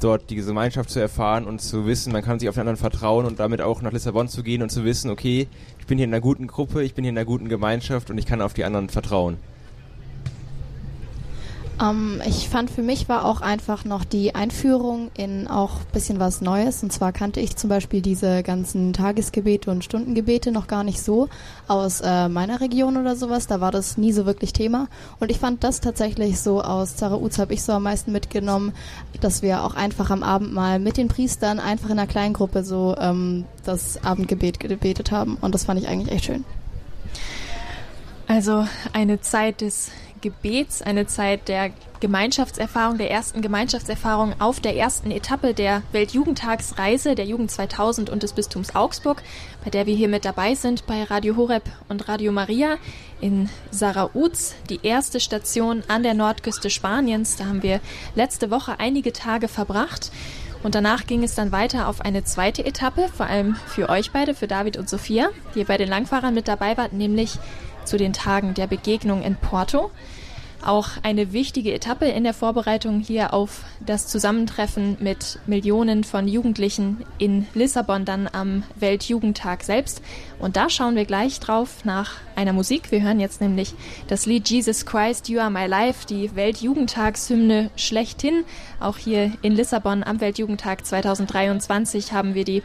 dort 0.00 0.28
diese 0.28 0.48
Gemeinschaft 0.48 0.90
zu 0.90 1.00
erfahren 1.00 1.46
und 1.46 1.62
zu 1.62 1.86
wissen, 1.86 2.12
man 2.12 2.22
kann 2.22 2.38
sich 2.38 2.50
auf 2.50 2.56
den 2.56 2.60
anderen 2.60 2.76
vertrauen 2.76 3.24
und 3.24 3.40
damit 3.40 3.62
auch 3.62 3.80
nach 3.80 3.90
Lissabon 3.90 4.28
zu 4.28 4.42
gehen 4.42 4.60
und 4.60 4.68
zu 4.68 4.84
wissen, 4.84 5.08
okay, 5.08 5.48
ich 5.78 5.86
bin 5.86 5.96
hier 5.96 6.04
in 6.04 6.12
einer 6.12 6.20
guten 6.20 6.46
Gruppe, 6.46 6.82
ich 6.82 6.92
bin 6.92 7.04
hier 7.04 7.10
in 7.10 7.16
einer 7.16 7.24
guten 7.24 7.48
Gemeinschaft 7.48 8.10
und 8.10 8.18
ich 8.18 8.26
kann 8.26 8.42
auf 8.42 8.52
die 8.52 8.64
anderen 8.64 8.90
vertrauen. 8.90 9.38
Ähm, 11.80 12.22
ich 12.26 12.48
fand 12.48 12.70
für 12.70 12.82
mich 12.82 13.08
war 13.08 13.24
auch 13.24 13.40
einfach 13.40 13.84
noch 13.84 14.04
die 14.04 14.34
Einführung 14.34 15.10
in 15.16 15.46
auch 15.48 15.80
bisschen 15.92 16.18
was 16.18 16.40
Neues. 16.40 16.82
Und 16.82 16.92
zwar 16.92 17.12
kannte 17.12 17.40
ich 17.40 17.56
zum 17.56 17.68
Beispiel 17.68 18.00
diese 18.00 18.42
ganzen 18.42 18.92
Tagesgebete 18.92 19.70
und 19.70 19.84
Stundengebete 19.84 20.52
noch 20.52 20.66
gar 20.66 20.84
nicht 20.84 21.00
so 21.02 21.28
aus 21.68 22.00
äh, 22.00 22.28
meiner 22.28 22.60
Region 22.60 22.96
oder 22.96 23.16
sowas. 23.16 23.46
Da 23.46 23.60
war 23.60 23.72
das 23.72 23.98
nie 23.98 24.12
so 24.12 24.26
wirklich 24.26 24.52
Thema. 24.52 24.88
Und 25.20 25.30
ich 25.30 25.38
fand 25.38 25.64
das 25.64 25.80
tatsächlich 25.80 26.40
so 26.40 26.62
aus 26.62 26.96
Zarauz 26.96 27.38
habe 27.38 27.54
ich 27.54 27.62
so 27.62 27.72
am 27.72 27.82
meisten 27.82 28.12
mitgenommen, 28.12 28.72
dass 29.20 29.42
wir 29.42 29.62
auch 29.62 29.74
einfach 29.74 30.10
am 30.10 30.22
Abend 30.22 30.52
mal 30.52 30.78
mit 30.78 30.96
den 30.96 31.08
Priestern 31.08 31.58
einfach 31.60 31.90
in 31.90 31.98
einer 31.98 32.06
kleinen 32.08 32.32
Gruppe 32.32 32.64
so 32.64 32.96
ähm, 32.98 33.44
das 33.64 34.02
Abendgebet 34.02 34.60
gebetet 34.60 35.10
haben. 35.10 35.36
Und 35.40 35.54
das 35.54 35.64
fand 35.64 35.80
ich 35.80 35.88
eigentlich 35.88 36.14
echt 36.14 36.24
schön. 36.26 36.44
Also 38.28 38.66
eine 38.92 39.20
Zeit 39.20 39.60
des 39.60 39.90
Gebets, 40.20 40.82
eine 40.82 41.06
Zeit 41.06 41.48
der 41.48 41.70
Gemeinschaftserfahrung, 42.00 42.98
der 42.98 43.10
ersten 43.10 43.42
Gemeinschaftserfahrung 43.42 44.34
auf 44.38 44.60
der 44.60 44.76
ersten 44.76 45.10
Etappe 45.10 45.54
der 45.54 45.82
Weltjugendtagsreise 45.92 47.14
der 47.14 47.24
Jugend 47.24 47.50
2000 47.50 48.10
und 48.10 48.22
des 48.22 48.32
Bistums 48.32 48.74
Augsburg, 48.74 49.22
bei 49.64 49.70
der 49.70 49.86
wir 49.86 49.94
hier 49.94 50.08
mit 50.08 50.24
dabei 50.24 50.54
sind 50.54 50.86
bei 50.86 51.04
Radio 51.04 51.36
Horeb 51.36 51.64
und 51.88 52.08
Radio 52.08 52.32
Maria 52.32 52.76
in 53.20 53.48
Sarauz, 53.70 54.54
die 54.68 54.80
erste 54.82 55.20
Station 55.20 55.82
an 55.88 56.02
der 56.02 56.14
Nordküste 56.14 56.70
Spaniens. 56.70 57.36
Da 57.36 57.46
haben 57.46 57.62
wir 57.62 57.80
letzte 58.14 58.50
Woche 58.50 58.78
einige 58.78 59.12
Tage 59.12 59.48
verbracht. 59.48 60.10
Und 60.62 60.74
danach 60.74 61.06
ging 61.06 61.22
es 61.22 61.34
dann 61.34 61.52
weiter 61.52 61.86
auf 61.86 62.00
eine 62.00 62.24
zweite 62.24 62.64
Etappe, 62.64 63.08
vor 63.14 63.26
allem 63.26 63.54
für 63.66 63.88
euch 63.88 64.10
beide, 64.10 64.34
für 64.34 64.48
David 64.48 64.76
und 64.76 64.88
Sophia, 64.88 65.28
die 65.54 65.64
bei 65.64 65.76
den 65.76 65.88
Langfahrern 65.88 66.34
mit 66.34 66.48
dabei 66.48 66.76
wart, 66.76 66.92
nämlich 66.92 67.38
zu 67.86 67.96
den 67.96 68.12
Tagen 68.12 68.54
der 68.54 68.66
Begegnung 68.66 69.22
in 69.22 69.36
Porto. 69.36 69.90
Auch 70.64 70.88
eine 71.04 71.32
wichtige 71.32 71.72
Etappe 71.72 72.06
in 72.06 72.24
der 72.24 72.34
Vorbereitung 72.34 72.98
hier 72.98 73.32
auf 73.32 73.62
das 73.84 74.08
Zusammentreffen 74.08 74.96
mit 74.98 75.38
Millionen 75.46 76.02
von 76.02 76.26
Jugendlichen 76.26 77.04
in 77.18 77.46
Lissabon 77.54 78.04
dann 78.04 78.28
am 78.32 78.64
Weltjugendtag 78.74 79.62
selbst. 79.62 80.02
Und 80.40 80.56
da 80.56 80.68
schauen 80.68 80.96
wir 80.96 81.04
gleich 81.04 81.38
drauf 81.38 81.84
nach 81.84 82.14
einer 82.34 82.52
Musik. 82.52 82.90
Wir 82.90 83.02
hören 83.02 83.20
jetzt 83.20 83.40
nämlich 83.40 83.74
das 84.08 84.26
Lied 84.26 84.48
Jesus 84.48 84.86
Christ, 84.86 85.28
You 85.28 85.38
Are 85.38 85.52
My 85.52 85.66
Life, 85.66 86.04
die 86.06 86.34
Weltjugendtagshymne 86.34 87.70
schlechthin. 87.76 88.44
Auch 88.80 88.98
hier 88.98 89.30
in 89.42 89.52
Lissabon 89.52 90.02
am 90.02 90.20
Weltjugendtag 90.20 90.84
2023 90.84 92.12
haben 92.12 92.34
wir 92.34 92.44
die 92.44 92.64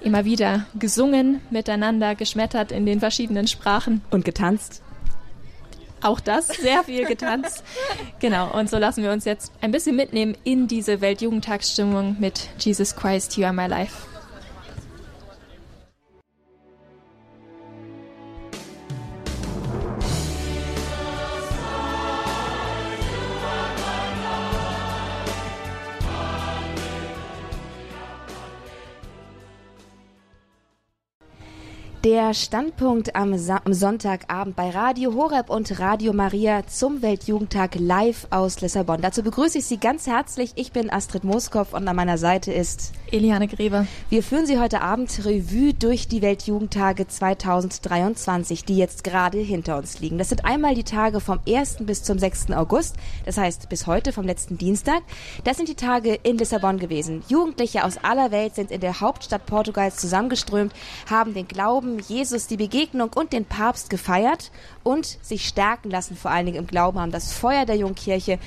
immer 0.00 0.24
wieder 0.24 0.66
gesungen, 0.78 1.40
miteinander 1.50 2.14
geschmettert 2.14 2.72
in 2.72 2.86
den 2.86 3.00
verschiedenen 3.00 3.46
Sprachen. 3.46 4.02
Und 4.10 4.24
getanzt. 4.24 4.82
Auch 6.00 6.20
das, 6.20 6.48
sehr 6.48 6.84
viel 6.84 7.06
getanzt. 7.06 7.64
genau, 8.20 8.52
und 8.52 8.70
so 8.70 8.78
lassen 8.78 9.02
wir 9.02 9.10
uns 9.10 9.24
jetzt 9.24 9.52
ein 9.60 9.72
bisschen 9.72 9.96
mitnehmen 9.96 10.36
in 10.44 10.68
diese 10.68 11.00
Weltjugendtagsstimmung 11.00 12.16
mit 12.20 12.48
Jesus 12.58 12.94
Christ, 12.94 13.36
You 13.36 13.44
Are 13.44 13.52
My 13.52 13.66
Life. 13.66 14.17
Der 32.08 32.32
Standpunkt 32.32 33.14
am, 33.16 33.36
Sa 33.36 33.60
am, 33.66 33.74
Sonntagabend 33.74 34.56
bei 34.56 34.70
Radio 34.70 35.12
Horeb 35.12 35.50
und 35.50 35.78
Radio 35.78 36.14
Maria 36.14 36.66
zum 36.66 37.02
Weltjugendtag 37.02 37.74
live 37.74 38.26
aus 38.30 38.62
Lissabon. 38.62 39.02
Dazu 39.02 39.22
begrüße 39.22 39.58
ich 39.58 39.66
Sie 39.66 39.76
ganz 39.76 40.06
herzlich. 40.06 40.52
Ich 40.54 40.72
bin 40.72 40.90
Astrid 40.90 41.24
Moskow 41.24 41.74
und 41.74 41.86
an 41.86 41.94
meiner 41.94 42.16
Seite 42.16 42.50
ist 42.50 42.92
Eliane 43.10 43.46
Grebe. 43.46 43.86
Wir 44.08 44.22
führen 44.22 44.46
Sie 44.46 44.58
heute 44.58 44.80
Abend 44.80 45.10
Revue 45.26 45.74
durch 45.74 46.08
die 46.08 46.22
Weltjugendtage 46.22 47.06
2023, 47.06 48.64
die 48.64 48.78
jetzt 48.78 49.04
gerade 49.04 49.38
hinter 49.38 49.76
uns 49.76 50.00
liegen. 50.00 50.16
Das 50.16 50.30
sind 50.30 50.46
einmal 50.46 50.74
die 50.74 50.84
Tage 50.84 51.20
vom 51.20 51.40
1. 51.46 51.76
bis 51.80 52.04
zum 52.04 52.18
6. 52.18 52.52
August, 52.52 52.96
das 53.26 53.36
heißt 53.36 53.68
bis 53.68 53.86
heute 53.86 54.12
vom 54.12 54.24
letzten 54.24 54.56
Dienstag. 54.56 55.02
Das 55.44 55.58
sind 55.58 55.68
die 55.68 55.74
Tage 55.74 56.14
in 56.22 56.38
Lissabon 56.38 56.78
gewesen. 56.78 57.22
Jugendliche 57.28 57.84
aus 57.84 57.98
aller 58.02 58.30
Welt 58.30 58.54
sind 58.54 58.70
in 58.70 58.80
der 58.80 59.00
Hauptstadt 59.00 59.44
Portugals 59.44 59.96
zusammengeströmt, 59.96 60.72
haben 61.10 61.34
den 61.34 61.46
Glauben, 61.46 61.97
Jesus, 62.00 62.46
die 62.46 62.56
Begegnung 62.56 63.10
und 63.14 63.32
den 63.32 63.44
Papst 63.44 63.90
gefeiert 63.90 64.50
und 64.88 65.18
sich 65.20 65.46
stärken 65.46 65.90
lassen, 65.90 66.16
vor 66.16 66.30
allen 66.30 66.46
Dingen 66.46 66.56
im 66.56 66.66
Glauben, 66.66 66.98
haben 66.98 67.12
das 67.12 67.34
Feuer 67.34 67.66
der 67.66 67.76
Jungkirche 67.76 68.38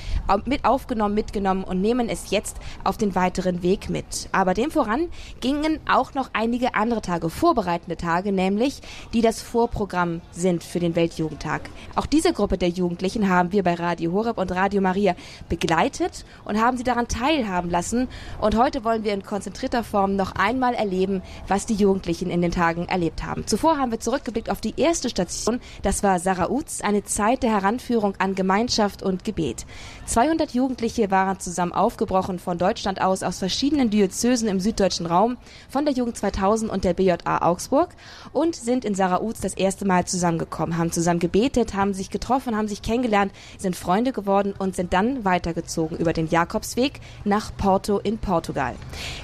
mit 0.46 0.66
aufgenommen, 0.66 1.14
mitgenommen 1.14 1.64
und 1.64 1.82
nehmen 1.82 2.10
es 2.10 2.32
jetzt 2.32 2.58
auf 2.84 2.98
den 2.98 3.14
weiteren 3.14 3.62
Weg 3.62 3.92
mit. 3.92 4.28
Aber 4.32 4.56
dem 4.56 4.72
voran 4.72 5.10
gingen 5.40 5.80
auch 5.88 6.16
noch 6.16 6.32
einige 6.34 6.74
andere 6.74 7.04
Tage, 7.04 7.30
vorbereitende 7.30 7.96
Tage, 7.96 8.32
nämlich 8.32 8.82
die 9.14 9.22
das 9.22 9.40
Vorprogramm 9.40 10.22
sind 10.32 10.64
für 10.64 10.80
den 10.80 10.96
Weltjugendtag. 10.96 11.70
Auch 11.96 12.08
diese 12.08 12.34
Gruppe 12.34 12.58
der 12.58 12.70
Jugendlichen 12.70 13.30
haben 13.30 13.52
wir 13.52 13.62
bei 13.62 13.76
Radio 13.76 14.12
Horeb 14.12 14.40
und 14.40 14.52
Radio 14.52 14.82
Maria 14.82 15.14
begleitet 15.48 16.26
und 16.44 16.60
haben 16.60 16.76
sie 16.76 16.84
daran 16.84 17.08
teilhaben 17.08 17.70
lassen. 17.70 18.08
Und 18.40 18.58
heute 18.58 18.84
wollen 18.84 19.04
wir 19.04 19.14
in 19.14 19.22
konzentrierter 19.22 19.84
Form 19.84 20.16
noch 20.16 20.34
einmal 20.34 20.74
erleben, 20.74 21.22
was 21.48 21.68
die 21.68 21.76
Jugendlichen 21.76 22.32
in 22.32 22.42
den 22.42 22.52
Tagen 22.52 22.88
erlebt 22.88 23.24
haben. 23.24 23.46
Zuvor 23.46 23.78
haben 23.78 23.92
wir 23.92 24.00
zurückgeblickt 24.00 24.50
auf 24.50 24.60
die 24.60 24.74
erste 24.76 25.08
Station, 25.08 25.60
das 25.84 26.02
war 26.02 26.18
Sarauz, 26.36 26.80
eine 26.80 27.04
Zeit 27.04 27.44
der 27.44 27.52
Heranführung 27.52 28.14
an 28.18 28.36
Gemeinschaft 28.36 29.04
und 29.04 29.26
Gebet. 29.26 29.66
200 30.06 30.54
Jugendliche 30.54 31.12
waren 31.12 31.40
zusammen 31.42 31.74
aufgebrochen 31.74 32.40
von 32.40 32.58
Deutschland 32.58 33.02
aus, 33.02 33.22
aus 33.22 33.40
verschiedenen 33.40 33.90
Diözesen 33.90 34.48
im 34.48 34.62
süddeutschen 34.62 35.08
Raum, 35.08 35.36
von 35.70 35.84
der 35.84 35.94
Jugend 35.94 36.16
2000 36.16 36.72
und 36.72 36.86
der 36.86 36.94
BJA 36.94 37.42
Augsburg 37.42 37.90
und 38.32 38.56
sind 38.56 38.86
in 38.86 38.96
Sarauz 38.96 39.42
das 39.42 39.56
erste 39.56 39.86
Mal 39.86 40.06
zusammengekommen, 40.06 40.78
haben 40.78 40.94
zusammen 40.94 41.20
gebetet, 41.20 41.74
haben 41.74 41.94
sich 41.94 42.10
getroffen, 42.10 42.56
haben 42.56 42.70
sich 42.70 42.82
kennengelernt, 42.82 43.34
sind 43.58 43.76
Freunde 43.76 44.14
geworden 44.14 44.54
und 44.58 44.76
sind 44.76 44.94
dann 44.94 45.26
weitergezogen 45.26 45.98
über 45.98 46.14
den 46.14 46.28
Jakobsweg 46.28 47.02
nach 47.26 47.52
Porto 47.58 48.00
in 48.00 48.20
Portugal. 48.20 48.76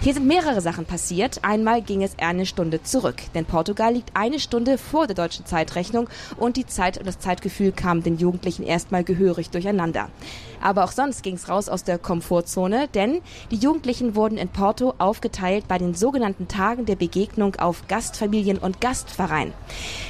Hier 0.01 0.13
sind 0.13 0.27
mehrere 0.27 0.59
Sachen 0.59 0.85
passiert. 0.85 1.39
Einmal 1.43 1.81
ging 1.81 2.03
es 2.03 2.19
eine 2.19 2.45
Stunde 2.45 2.83
zurück, 2.83 3.15
denn 3.33 3.45
Portugal 3.45 3.93
liegt 3.93 4.11
eine 4.13 4.39
Stunde 4.39 4.77
vor 4.77 5.07
der 5.07 5.15
deutschen 5.15 5.45
Zeitrechnung 5.45 6.09
und 6.37 6.57
die 6.57 6.65
Zeit 6.65 6.86
und 6.95 7.05
das 7.05 7.19
Zeitgefühl 7.19 7.73
kamen 7.73 8.03
den 8.03 8.17
Jugendlichen 8.17 8.63
erstmal 8.63 9.03
gehörig 9.03 9.49
durcheinander. 9.49 10.07
Aber 10.61 10.85
auch 10.85 10.91
sonst 10.91 11.23
ging 11.23 11.35
es 11.35 11.49
raus 11.49 11.67
aus 11.67 11.83
der 11.83 11.97
Komfortzone, 11.97 12.87
denn 12.87 13.21
die 13.51 13.57
Jugendlichen 13.57 14.15
wurden 14.15 14.37
in 14.37 14.47
Porto 14.47 14.93
aufgeteilt 14.97 15.67
bei 15.67 15.77
den 15.77 15.93
sogenannten 15.93 16.47
Tagen 16.47 16.85
der 16.85 16.95
Begegnung 16.95 17.55
auf 17.57 17.87
Gastfamilien 17.87 18.57
und 18.57 18.79
Gastverein. 18.79 19.53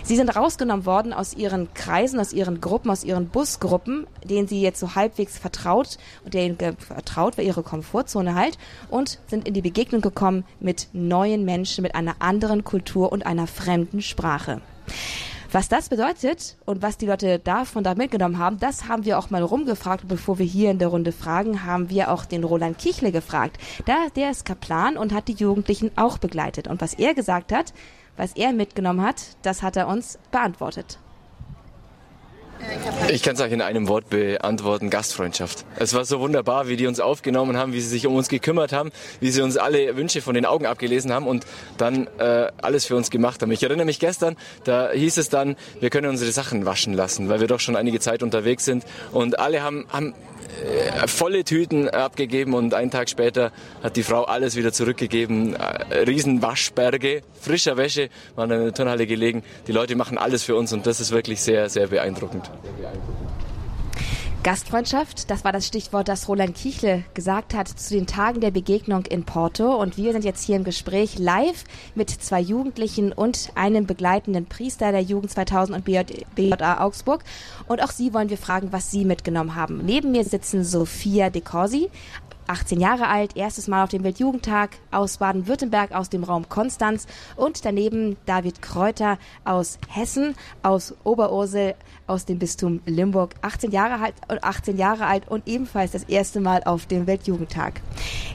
Sie 0.03 0.15
sind 0.15 0.35
rausgenommen 0.35 0.85
worden 0.85 1.13
aus 1.13 1.33
ihren 1.33 1.73
Kreisen, 1.73 2.19
aus 2.19 2.33
ihren 2.33 2.61
Gruppen, 2.61 2.91
aus 2.91 3.03
ihren 3.03 3.29
Busgruppen, 3.29 4.05
denen 4.23 4.47
sie 4.47 4.61
jetzt 4.61 4.79
so 4.79 4.93
halbwegs 4.93 5.37
vertraut 5.37 5.97
und 6.23 6.33
denen 6.33 6.57
vertraut 6.77 7.37
war 7.37 7.43
ihre 7.43 7.63
Komfortzone 7.63 8.35
halt 8.35 8.57
und 8.89 9.19
sind 9.27 9.47
in 9.47 9.53
die 9.53 9.61
Begegnung 9.61 10.01
gekommen 10.01 10.43
mit 10.59 10.89
neuen 10.93 11.45
Menschen, 11.45 11.81
mit 11.81 11.95
einer 11.95 12.15
anderen 12.19 12.63
Kultur 12.63 13.11
und 13.11 13.25
einer 13.25 13.47
fremden 13.47 14.01
Sprache. 14.01 14.61
Was 15.51 15.69
das 15.69 15.87
bedeutet 15.87 16.57
und 16.65 16.81
was 16.81 16.97
die 16.97 17.05
Leute 17.05 17.39
davon 17.39 17.81
da 17.83 17.95
mitgenommen 17.95 18.37
haben, 18.37 18.59
das 18.59 18.89
haben 18.89 19.05
wir 19.05 19.17
auch 19.17 19.29
mal 19.29 19.41
rumgefragt. 19.41 20.05
Bevor 20.05 20.39
wir 20.39 20.45
hier 20.45 20.71
in 20.71 20.77
der 20.77 20.89
Runde 20.89 21.13
fragen, 21.13 21.63
haben 21.63 21.89
wir 21.89 22.11
auch 22.11 22.25
den 22.25 22.43
Roland 22.43 22.77
Kichle 22.77 23.13
gefragt. 23.13 23.57
Da, 23.85 24.07
der 24.15 24.29
ist 24.29 24.43
Kaplan 24.43 24.97
und 24.97 25.13
hat 25.13 25.29
die 25.29 25.35
Jugendlichen 25.35 25.91
auch 25.95 26.17
begleitet. 26.17 26.67
Und 26.67 26.81
was 26.81 26.95
er 26.95 27.13
gesagt 27.13 27.53
hat, 27.53 27.73
was 28.17 28.33
er 28.35 28.51
mitgenommen 28.51 29.01
hat, 29.01 29.37
das 29.41 29.63
hat 29.63 29.77
er 29.77 29.87
uns 29.87 30.19
beantwortet. 30.31 30.99
Ich 33.09 33.23
kann 33.23 33.35
es 33.35 33.41
euch 33.41 33.51
in 33.51 33.61
einem 33.61 33.87
Wort 33.87 34.09
beantworten, 34.09 34.89
Gastfreundschaft. 34.89 35.65
Es 35.77 35.93
war 35.93 36.05
so 36.05 36.19
wunderbar, 36.19 36.67
wie 36.67 36.75
die 36.75 36.87
uns 36.87 36.99
aufgenommen 36.99 37.57
haben, 37.57 37.73
wie 37.73 37.81
sie 37.81 37.87
sich 37.87 38.07
um 38.07 38.15
uns 38.15 38.27
gekümmert 38.29 38.73
haben, 38.73 38.91
wie 39.19 39.31
sie 39.31 39.41
uns 39.41 39.57
alle 39.57 39.95
Wünsche 39.95 40.21
von 40.21 40.33
den 40.33 40.45
Augen 40.45 40.65
abgelesen 40.65 41.11
haben 41.13 41.27
und 41.27 41.45
dann 41.77 42.07
äh, 42.17 42.51
alles 42.61 42.85
für 42.85 42.95
uns 42.95 43.09
gemacht 43.09 43.41
haben. 43.41 43.51
Ich 43.51 43.63
erinnere 43.63 43.85
mich 43.85 43.99
gestern, 43.99 44.35
da 44.63 44.91
hieß 44.91 45.17
es 45.17 45.29
dann, 45.29 45.55
wir 45.79 45.89
können 45.89 46.09
unsere 46.09 46.31
Sachen 46.31 46.65
waschen 46.65 46.93
lassen, 46.93 47.29
weil 47.29 47.39
wir 47.39 47.47
doch 47.47 47.59
schon 47.59 47.75
einige 47.75 47.99
Zeit 47.99 48.23
unterwegs 48.23 48.65
sind 48.65 48.85
und 49.11 49.39
alle 49.39 49.61
haben, 49.61 49.85
haben 49.91 50.13
volle 51.07 51.43
Tüten 51.43 51.89
abgegeben 51.89 52.53
und 52.53 52.73
einen 52.73 52.91
Tag 52.91 53.09
später 53.09 53.51
hat 53.83 53.95
die 53.95 54.03
Frau 54.03 54.23
alles 54.23 54.55
wieder 54.55 54.71
zurückgegeben. 54.71 55.55
Äh, 55.55 55.99
Riesenwaschberge, 55.99 57.21
frischer 57.39 57.77
Wäsche 57.77 58.09
waren 58.35 58.51
in 58.51 58.63
der 58.63 58.73
Turnhalle 58.73 59.07
gelegen. 59.07 59.43
Die 59.67 59.71
Leute 59.71 59.95
machen 59.95 60.17
alles 60.17 60.43
für 60.43 60.55
uns 60.55 60.73
und 60.73 60.85
das 60.85 60.99
ist 60.99 61.11
wirklich 61.11 61.41
sehr, 61.41 61.69
sehr 61.69 61.87
beeindruckend. 61.87 62.49
Gastfreundschaft, 64.43 65.29
das 65.29 65.43
war 65.43 65.51
das 65.51 65.67
Stichwort, 65.67 66.07
das 66.07 66.29
Roland 66.29 66.55
Kichle 66.55 67.03
gesagt 67.13 67.53
hat 67.53 67.67
zu 67.67 67.93
den 67.93 68.07
Tagen 68.07 68.39
der 68.39 68.51
Begegnung 68.51 69.05
in 69.05 69.23
Porto. 69.23 69.75
Und 69.75 69.97
wir 69.97 70.13
sind 70.13 70.23
jetzt 70.23 70.43
hier 70.43 70.55
im 70.55 70.63
Gespräch 70.63 71.19
live 71.19 71.65
mit 71.95 72.09
zwei 72.09 72.39
Jugendlichen 72.39 73.11
und 73.11 73.51
einem 73.55 73.85
begleitenden 73.85 74.45
Priester 74.45 74.91
der 74.91 75.01
Jugend 75.01 75.31
2000 75.31 75.77
und 75.77 75.85
BJA 76.35 76.81
Augsburg. 76.81 77.23
Und 77.67 77.83
auch 77.83 77.91
Sie 77.91 78.13
wollen 78.13 78.29
wir 78.29 78.37
fragen, 78.37 78.71
was 78.71 78.89
Sie 78.89 79.05
mitgenommen 79.05 79.55
haben. 79.55 79.81
Neben 79.83 80.11
mir 80.11 80.23
sitzen 80.23 80.63
Sophia 80.63 81.29
De 81.29 81.41
Corsi, 81.41 81.89
18 82.47 82.79
Jahre 82.79 83.07
alt, 83.07 83.35
erstes 83.35 83.67
Mal 83.67 83.83
auf 83.83 83.89
dem 83.89 84.03
Weltjugendtag 84.03 84.71
aus 84.91 85.17
Baden-Württemberg, 85.17 85.91
aus 85.91 86.09
dem 86.09 86.23
Raum 86.23 86.49
Konstanz 86.49 87.07
und 87.35 87.65
daneben 87.65 88.17
David 88.25 88.61
Kräuter 88.61 89.17
aus 89.45 89.79
Hessen, 89.87 90.35
aus 90.63 90.95
Oberursel, 91.03 91.75
aus 92.07 92.25
dem 92.25 92.39
Bistum 92.39 92.81
Limburg, 92.85 93.35
18 93.41 93.71
Jahre 93.71 94.03
alt, 94.03 94.15
18 94.43 94.77
Jahre 94.77 95.05
alt 95.05 95.27
und 95.27 95.47
ebenfalls 95.47 95.91
das 95.91 96.03
erste 96.03 96.39
Mal 96.39 96.63
auf 96.63 96.85
dem 96.85 97.07
Weltjugendtag. 97.07 97.81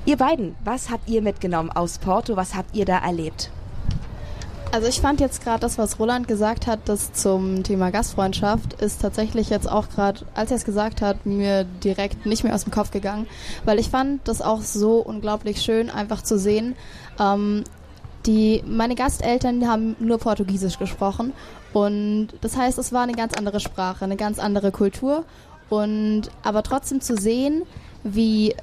Ihr 0.05 0.17
beiden, 0.17 0.55
was 0.65 0.91
habt 0.91 1.09
ihr 1.09 1.23
mitgenommen 1.23 1.71
aus 1.71 1.99
Porto? 1.99 2.37
Was 2.37 2.55
habt 2.55 2.75
ihr 2.75 2.85
da 2.85 2.99
erlebt? 2.99 3.51
Also 4.73 4.89
ich 4.89 5.03
fand 5.03 5.21
jetzt 5.21 5.45
gerade 5.45 5.61
das, 5.61 5.77
was 5.77 5.99
Roland 5.99 6.27
gesagt 6.27 6.67
hat, 6.67 6.81
das 6.87 7.13
zum 7.13 7.63
Thema 7.63 7.91
Gastfreundschaft, 7.91 8.73
ist 8.81 9.03
tatsächlich 9.03 9.51
jetzt 9.51 9.71
auch 9.71 9.91
gerade, 9.91 10.21
als 10.35 10.51
er 10.51 10.57
es 10.57 10.65
gesagt 10.65 11.03
hat, 11.03 11.27
mir 11.27 11.65
direkt 11.65 12.25
nicht 12.25 12.43
mehr 12.43 12.55
aus 12.55 12.65
dem 12.65 12.73
Kopf 12.73 12.91
gegangen, 12.91 13.27
weil 13.67 13.79
ich 13.79 13.91
fand 13.91 14.27
das 14.27 14.41
auch 14.41 14.63
so 14.63 15.01
unglaublich 15.01 15.61
schön, 15.61 15.91
einfach 15.91 16.23
zu 16.23 16.39
sehen. 16.39 16.75
Ähm, 17.21 17.65
die, 18.25 18.65
meine 18.67 18.95
Gasteltern 18.95 19.69
haben 19.69 19.95
nur 20.01 20.17
Portugiesisch 20.17 20.79
gesprochen 20.79 21.35
und 21.75 22.29
das 22.41 22.57
heißt, 22.57 22.79
es 22.79 22.95
war 22.95 23.03
eine 23.03 23.13
ganz 23.13 23.35
andere 23.35 23.61
Sprache, 23.61 24.07
eine 24.07 24.17
ganz 24.17 24.39
andere 24.39 24.73
Kultur 24.73 25.27
und 25.69 26.31
aber 26.43 26.63
trotzdem 26.63 27.03
zu 27.03 27.19
sehen, 27.19 27.65
wie 28.05 28.55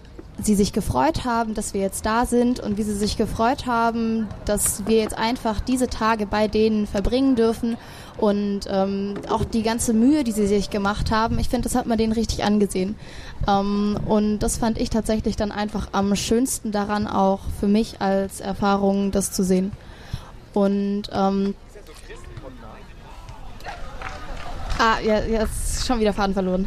sie 0.41 0.55
sich 0.55 0.73
gefreut 0.73 1.25
haben, 1.25 1.53
dass 1.53 1.73
wir 1.73 1.81
jetzt 1.81 2.05
da 2.05 2.25
sind 2.25 2.59
und 2.59 2.77
wie 2.77 2.83
sie 2.83 2.93
sich 2.93 3.17
gefreut 3.17 3.65
haben, 3.65 4.27
dass 4.45 4.85
wir 4.87 4.97
jetzt 4.97 5.17
einfach 5.17 5.59
diese 5.59 5.87
Tage 5.87 6.25
bei 6.25 6.47
denen 6.47 6.87
verbringen 6.87 7.35
dürfen 7.35 7.77
und 8.17 8.61
ähm, 8.69 9.15
auch 9.29 9.43
die 9.45 9.63
ganze 9.63 9.93
Mühe, 9.93 10.23
die 10.23 10.31
sie 10.31 10.47
sich 10.47 10.69
gemacht 10.69 11.11
haben, 11.11 11.39
ich 11.39 11.49
finde, 11.49 11.69
das 11.69 11.75
hat 11.75 11.85
man 11.85 11.97
denen 11.97 12.13
richtig 12.13 12.43
angesehen. 12.43 12.95
Ähm, 13.47 13.97
und 14.05 14.39
das 14.39 14.57
fand 14.57 14.77
ich 14.77 14.89
tatsächlich 14.89 15.35
dann 15.35 15.51
einfach 15.51 15.89
am 15.93 16.15
schönsten 16.15 16.71
daran 16.71 17.07
auch 17.07 17.39
für 17.59 17.67
mich 17.67 18.01
als 18.01 18.41
Erfahrung, 18.41 19.11
das 19.11 19.31
zu 19.31 19.43
sehen. 19.43 19.71
Und 20.53 21.03
ähm, 21.13 21.55
Ah, 24.81 24.97
ja, 25.01 25.19
jetzt 25.19 25.85
schon 25.85 25.99
wieder 25.99 26.13
Faden 26.13 26.33
verloren. 26.33 26.65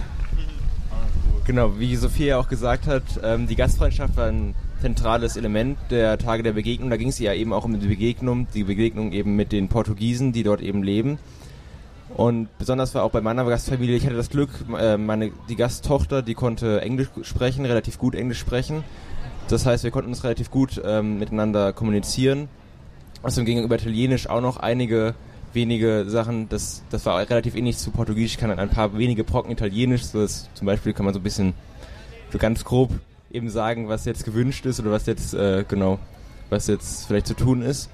Genau, 1.52 1.78
wie 1.78 1.96
Sophia 1.96 2.38
auch 2.38 2.48
gesagt 2.48 2.86
hat, 2.86 3.02
ähm, 3.22 3.46
die 3.46 3.56
Gastfreundschaft 3.56 4.16
war 4.16 4.28
ein 4.28 4.54
zentrales 4.80 5.36
Element 5.36 5.76
der 5.90 6.16
Tage 6.16 6.42
der 6.42 6.52
Begegnung. 6.52 6.88
Da 6.88 6.96
ging 6.96 7.08
es 7.08 7.18
ja 7.18 7.34
eben 7.34 7.52
auch 7.52 7.66
um 7.66 7.78
die 7.78 7.88
Begegnung, 7.88 8.46
die 8.54 8.64
Begegnung 8.64 9.12
eben 9.12 9.36
mit 9.36 9.52
den 9.52 9.68
Portugiesen, 9.68 10.32
die 10.32 10.44
dort 10.44 10.62
eben 10.62 10.82
leben. 10.82 11.18
Und 12.16 12.48
besonders 12.56 12.94
war 12.94 13.02
auch 13.02 13.10
bei 13.10 13.20
meiner 13.20 13.44
Gastfamilie, 13.44 13.96
ich 13.96 14.06
hatte 14.06 14.16
das 14.16 14.30
Glück, 14.30 14.48
äh, 14.78 14.96
meine, 14.96 15.30
die 15.50 15.56
Gasttochter, 15.56 16.22
die 16.22 16.32
konnte 16.32 16.80
Englisch 16.80 17.10
sprechen, 17.20 17.66
relativ 17.66 17.98
gut 17.98 18.14
Englisch 18.14 18.38
sprechen. 18.38 18.82
Das 19.48 19.66
heißt, 19.66 19.84
wir 19.84 19.90
konnten 19.90 20.08
uns 20.08 20.24
relativ 20.24 20.50
gut 20.50 20.80
ähm, 20.82 21.18
miteinander 21.18 21.74
kommunizieren. 21.74 22.48
Außerdem 23.22 23.44
ging 23.44 23.62
über 23.62 23.74
Italienisch 23.74 24.26
auch 24.26 24.40
noch 24.40 24.56
einige 24.56 25.14
wenige 25.54 26.04
Sachen, 26.08 26.48
das, 26.48 26.82
das 26.90 27.06
war 27.06 27.18
relativ 27.18 27.54
ähnlich 27.54 27.78
zu 27.78 27.90
Portugiesisch, 27.90 28.38
kann 28.38 28.50
ein 28.50 28.70
paar 28.70 28.96
wenige 28.96 29.24
Brocken 29.24 29.50
Italienisch, 29.50 30.04
so 30.04 30.20
dass 30.20 30.48
zum 30.54 30.66
Beispiel 30.66 30.92
kann 30.92 31.04
man 31.04 31.14
so 31.14 31.20
ein 31.20 31.22
bisschen, 31.22 31.54
so 32.32 32.38
ganz 32.38 32.64
grob 32.64 32.90
eben 33.30 33.48
sagen, 33.48 33.88
was 33.88 34.04
jetzt 34.04 34.24
gewünscht 34.24 34.66
ist 34.66 34.80
oder 34.80 34.90
was 34.90 35.06
jetzt, 35.06 35.34
äh, 35.34 35.64
genau, 35.66 35.98
was 36.50 36.66
jetzt 36.66 37.06
vielleicht 37.06 37.26
zu 37.26 37.34
tun 37.34 37.62
ist. 37.62 37.90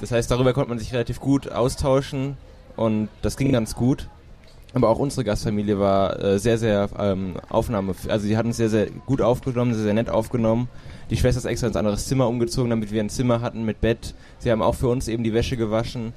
Das 0.00 0.12
heißt, 0.12 0.30
darüber 0.30 0.52
konnte 0.52 0.68
man 0.68 0.78
sich 0.78 0.92
relativ 0.92 1.20
gut 1.20 1.50
austauschen 1.50 2.36
und 2.76 3.08
das 3.22 3.36
ging 3.36 3.52
ganz 3.52 3.74
gut. 3.74 4.08
Aber 4.74 4.90
auch 4.90 4.98
unsere 4.98 5.24
Gastfamilie 5.24 5.78
war 5.78 6.22
äh, 6.22 6.38
sehr, 6.38 6.58
sehr 6.58 6.90
ähm, 6.98 7.36
Aufnahme, 7.48 7.94
also 8.08 8.26
sie 8.26 8.36
hatten 8.36 8.50
es 8.50 8.58
sehr, 8.58 8.68
sehr 8.68 8.90
gut 8.90 9.22
aufgenommen, 9.22 9.72
sehr, 9.72 9.84
sehr 9.84 9.94
nett 9.94 10.10
aufgenommen. 10.10 10.68
Die 11.08 11.16
Schwester 11.16 11.38
ist 11.38 11.44
extra 11.46 11.68
ins 11.68 11.76
andere 11.76 11.96
Zimmer 11.96 12.28
umgezogen, 12.28 12.68
damit 12.68 12.92
wir 12.92 13.00
ein 13.00 13.08
Zimmer 13.08 13.40
hatten 13.40 13.64
mit 13.64 13.80
Bett. 13.80 14.14
Sie 14.38 14.50
haben 14.50 14.60
auch 14.60 14.74
für 14.74 14.88
uns 14.88 15.08
eben 15.08 15.24
die 15.24 15.32
Wäsche 15.32 15.56
gewaschen. 15.56 16.12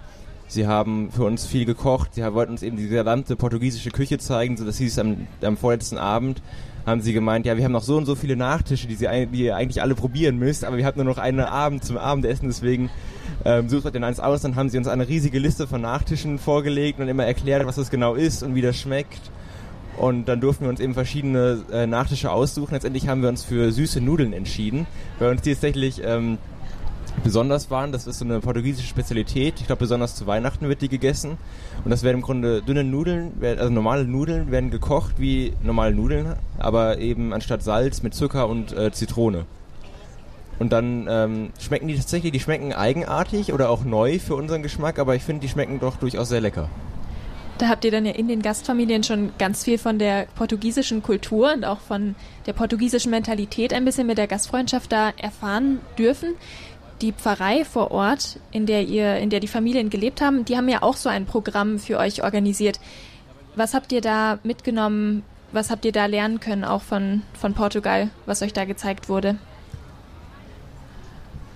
Sie 0.49 0.65
haben 0.65 1.11
für 1.11 1.25
uns 1.25 1.45
viel 1.45 1.65
gekocht. 1.65 2.15
Sie 2.15 2.33
wollten 2.33 2.53
uns 2.53 2.63
eben 2.63 2.75
die 2.75 2.87
gesamte 2.87 3.35
portugiesische 3.35 3.91
Küche 3.91 4.17
zeigen. 4.17 4.57
So, 4.57 4.65
das 4.65 4.79
hieß 4.79 4.97
am, 4.97 5.27
am 5.43 5.57
vorletzten 5.57 5.99
Abend, 5.99 6.41
haben 6.87 7.01
sie 7.01 7.13
gemeint, 7.13 7.45
ja, 7.45 7.55
wir 7.55 7.63
haben 7.63 7.71
noch 7.71 7.83
so 7.83 7.97
und 7.97 8.07
so 8.07 8.15
viele 8.15 8.35
Nachtische, 8.35 8.87
die, 8.87 8.95
sie, 8.95 9.07
die 9.31 9.43
ihr 9.43 9.55
eigentlich 9.55 9.83
alle 9.83 9.93
probieren 9.93 10.39
müsst, 10.39 10.65
aber 10.65 10.77
wir 10.77 10.85
hatten 10.85 10.97
nur 10.97 11.05
noch 11.05 11.19
einen 11.19 11.41
Abend 11.41 11.83
zum 11.83 11.97
Abendessen, 11.97 12.47
deswegen 12.47 12.89
ähm, 13.45 13.69
sucht 13.69 13.85
euch 13.85 13.91
den 13.91 14.03
eins 14.03 14.19
aus. 14.19 14.41
Dann 14.41 14.55
haben 14.55 14.69
sie 14.69 14.79
uns 14.79 14.87
eine 14.87 15.07
riesige 15.07 15.37
Liste 15.37 15.67
von 15.67 15.81
Nachtischen 15.81 16.39
vorgelegt 16.39 16.99
und 16.99 17.07
immer 17.07 17.25
erklärt, 17.25 17.63
was 17.67 17.75
das 17.75 17.91
genau 17.91 18.15
ist 18.15 18.41
und 18.41 18.55
wie 18.55 18.61
das 18.61 18.75
schmeckt. 18.75 19.31
Und 19.97 20.25
dann 20.25 20.41
durften 20.41 20.63
wir 20.63 20.69
uns 20.69 20.79
eben 20.79 20.95
verschiedene 20.95 21.63
äh, 21.71 21.85
Nachtische 21.85 22.31
aussuchen. 22.31 22.73
Letztendlich 22.73 23.07
haben 23.07 23.21
wir 23.21 23.29
uns 23.29 23.43
für 23.43 23.71
süße 23.71 24.01
Nudeln 24.01 24.33
entschieden, 24.33 24.87
weil 25.19 25.29
uns 25.29 25.43
die 25.43 25.53
tatsächlich... 25.53 26.01
Ähm, 26.03 26.39
besonders 27.23 27.69
waren. 27.71 27.91
Das 27.91 28.07
ist 28.07 28.19
so 28.19 28.25
eine 28.25 28.39
portugiesische 28.39 28.87
Spezialität. 28.87 29.55
Ich 29.59 29.67
glaube, 29.67 29.81
besonders 29.81 30.15
zu 30.15 30.27
Weihnachten 30.27 30.67
wird 30.67 30.81
die 30.81 30.89
gegessen. 30.89 31.37
Und 31.83 31.91
das 31.91 32.03
werden 32.03 32.17
im 32.17 32.21
Grunde 32.21 32.61
dünne 32.61 32.83
Nudeln, 32.83 33.33
also 33.41 33.69
normale 33.69 34.05
Nudeln 34.05 34.51
werden 34.51 34.71
gekocht 34.71 35.15
wie 35.17 35.53
normale 35.63 35.93
Nudeln, 35.93 36.35
aber 36.57 36.97
eben 36.99 37.33
anstatt 37.33 37.63
Salz 37.63 38.03
mit 38.03 38.13
Zucker 38.13 38.47
und 38.47 38.71
äh, 38.71 38.91
Zitrone. 38.91 39.45
Und 40.59 40.73
dann 40.73 41.07
ähm, 41.09 41.49
schmecken 41.57 41.87
die 41.87 41.95
tatsächlich, 41.95 42.33
die 42.33 42.39
schmecken 42.41 42.73
eigenartig 42.73 43.53
oder 43.53 43.69
auch 43.69 43.85
neu 43.85 44.19
für 44.19 44.35
unseren 44.35 44.61
Geschmack, 44.61 44.99
aber 44.99 45.15
ich 45.15 45.23
finde, 45.23 45.41
die 45.41 45.47
schmecken 45.47 45.79
doch 45.79 45.95
durchaus 45.95 46.27
sehr 46.27 46.41
lecker. 46.41 46.69
Da 47.59 47.67
habt 47.67 47.83
ihr 47.83 47.91
dann 47.91 48.05
ja 48.05 48.13
in 48.13 48.29
den 48.29 48.41
Gastfamilien 48.41 49.03
schon 49.03 49.31
ganz 49.37 49.65
viel 49.65 49.77
von 49.77 49.99
der 49.99 50.27
portugiesischen 50.35 51.03
Kultur 51.03 51.53
und 51.53 51.65
auch 51.65 51.79
von 51.79 52.15
der 52.45 52.53
portugiesischen 52.53 53.11
Mentalität 53.11 53.73
ein 53.73 53.83
bisschen 53.83 54.07
mit 54.07 54.17
der 54.17 54.27
Gastfreundschaft 54.27 54.91
da 54.91 55.11
erfahren 55.17 55.79
dürfen 55.97 56.35
die 57.01 57.13
Pfarrei 57.13 57.65
vor 57.65 57.91
Ort, 57.91 58.39
in 58.51 58.65
der 58.65 58.83
ihr, 58.83 59.17
in 59.17 59.29
der 59.29 59.39
die 59.39 59.47
Familien 59.47 59.89
gelebt 59.89 60.21
haben, 60.21 60.45
die 60.45 60.57
haben 60.57 60.69
ja 60.69 60.83
auch 60.83 60.95
so 60.95 61.09
ein 61.09 61.25
Programm 61.25 61.79
für 61.79 61.97
euch 61.97 62.23
organisiert. 62.23 62.79
Was 63.55 63.73
habt 63.73 63.91
ihr 63.91 64.01
da 64.01 64.39
mitgenommen? 64.43 65.23
Was 65.51 65.71
habt 65.71 65.85
ihr 65.85 65.91
da 65.91 66.05
lernen 66.05 66.39
können, 66.39 66.63
auch 66.63 66.81
von, 66.81 67.23
von 67.33 67.53
Portugal, 67.53 68.09
was 68.25 68.41
euch 68.41 68.53
da 68.53 68.65
gezeigt 68.65 69.09
wurde? 69.09 69.37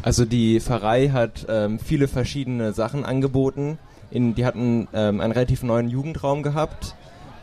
Also 0.02 0.26
die 0.26 0.60
Pfarrei 0.60 1.10
hat 1.10 1.46
ähm, 1.48 1.80
viele 1.80 2.08
verschiedene 2.08 2.74
Sachen 2.74 3.06
angeboten. 3.06 3.78
In, 4.12 4.36
die 4.36 4.46
hatten 4.46 4.88
ähm, 4.94 5.22
einen 5.22 5.32
relativ 5.32 5.64
neuen 5.64 5.90
Jugendraum 5.90 6.44
gehabt, 6.44 6.96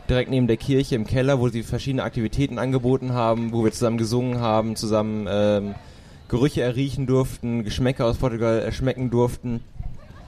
direkt 0.09 0.29
neben 0.29 0.47
der 0.47 0.57
Kirche 0.57 0.95
im 0.95 1.07
Keller, 1.07 1.39
wo 1.39 1.49
sie 1.49 1.63
verschiedene 1.63 2.03
Aktivitäten 2.03 2.59
angeboten 2.59 3.13
haben, 3.13 3.51
wo 3.51 3.63
wir 3.63 3.71
zusammen 3.71 3.97
gesungen 3.97 4.39
haben, 4.39 4.75
zusammen 4.75 5.27
ähm, 5.29 5.75
Gerüche 6.31 6.61
erriechen 6.61 7.07
durften, 7.07 7.65
Geschmäcker 7.65 8.05
aus 8.05 8.15
Portugal 8.15 8.59
erschmecken 8.59 9.09
durften. 9.09 9.59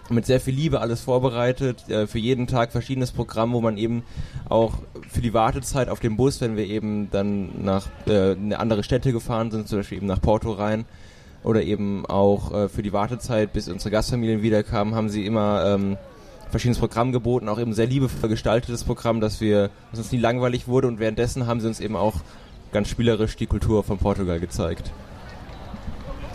Mit 0.09 0.25
sehr 0.25 0.41
viel 0.41 0.53
Liebe 0.53 0.81
alles 0.81 0.99
vorbereitet, 0.99 1.89
äh, 1.89 2.07
für 2.07 2.19
jeden 2.19 2.45
Tag 2.45 2.73
verschiedenes 2.73 3.13
Programm, 3.13 3.53
wo 3.53 3.61
man 3.61 3.77
eben 3.77 4.03
auch 4.49 4.79
für 5.09 5.21
die 5.21 5.33
Wartezeit 5.33 5.87
auf 5.87 6.01
dem 6.01 6.17
Bus, 6.17 6.41
wenn 6.41 6.57
wir 6.57 6.67
eben 6.67 7.09
dann 7.09 7.63
nach 7.63 7.87
äh, 8.05 8.33
eine 8.33 8.59
andere 8.59 8.83
Städte 8.83 9.13
gefahren 9.13 9.49
sind, 9.49 9.69
zum 9.69 9.79
Beispiel 9.79 9.99
eben 9.99 10.07
nach 10.07 10.19
Porto 10.19 10.51
rein, 10.51 10.83
oder 11.41 11.63
eben 11.63 12.05
auch 12.05 12.53
äh, 12.53 12.67
für 12.67 12.83
die 12.83 12.91
Wartezeit, 12.91 13.53
bis 13.53 13.69
unsere 13.69 13.91
Gastfamilien 13.91 14.41
wiederkamen, 14.41 14.95
haben 14.95 15.07
sie 15.07 15.25
immer 15.25 15.63
ähm, 15.65 15.95
verschiedenes 16.51 16.79
Programm 16.79 17.13
geboten, 17.13 17.47
auch 17.47 17.59
eben 17.59 17.73
sehr 17.73 17.87
liebevoll 17.87 18.29
gestaltetes 18.29 18.83
Programm, 18.83 19.21
dass 19.21 19.39
wir, 19.39 19.69
dass 19.91 20.01
uns 20.01 20.11
nie 20.11 20.19
langweilig 20.19 20.67
wurde 20.67 20.89
und 20.89 20.99
währenddessen 20.99 21.47
haben 21.47 21.61
sie 21.61 21.67
uns 21.67 21.79
eben 21.79 21.95
auch 21.95 22.15
ganz 22.73 22.89
spielerisch 22.89 23.37
die 23.37 23.47
Kultur 23.47 23.85
von 23.85 23.99
Portugal 23.99 24.41
gezeigt. 24.41 24.91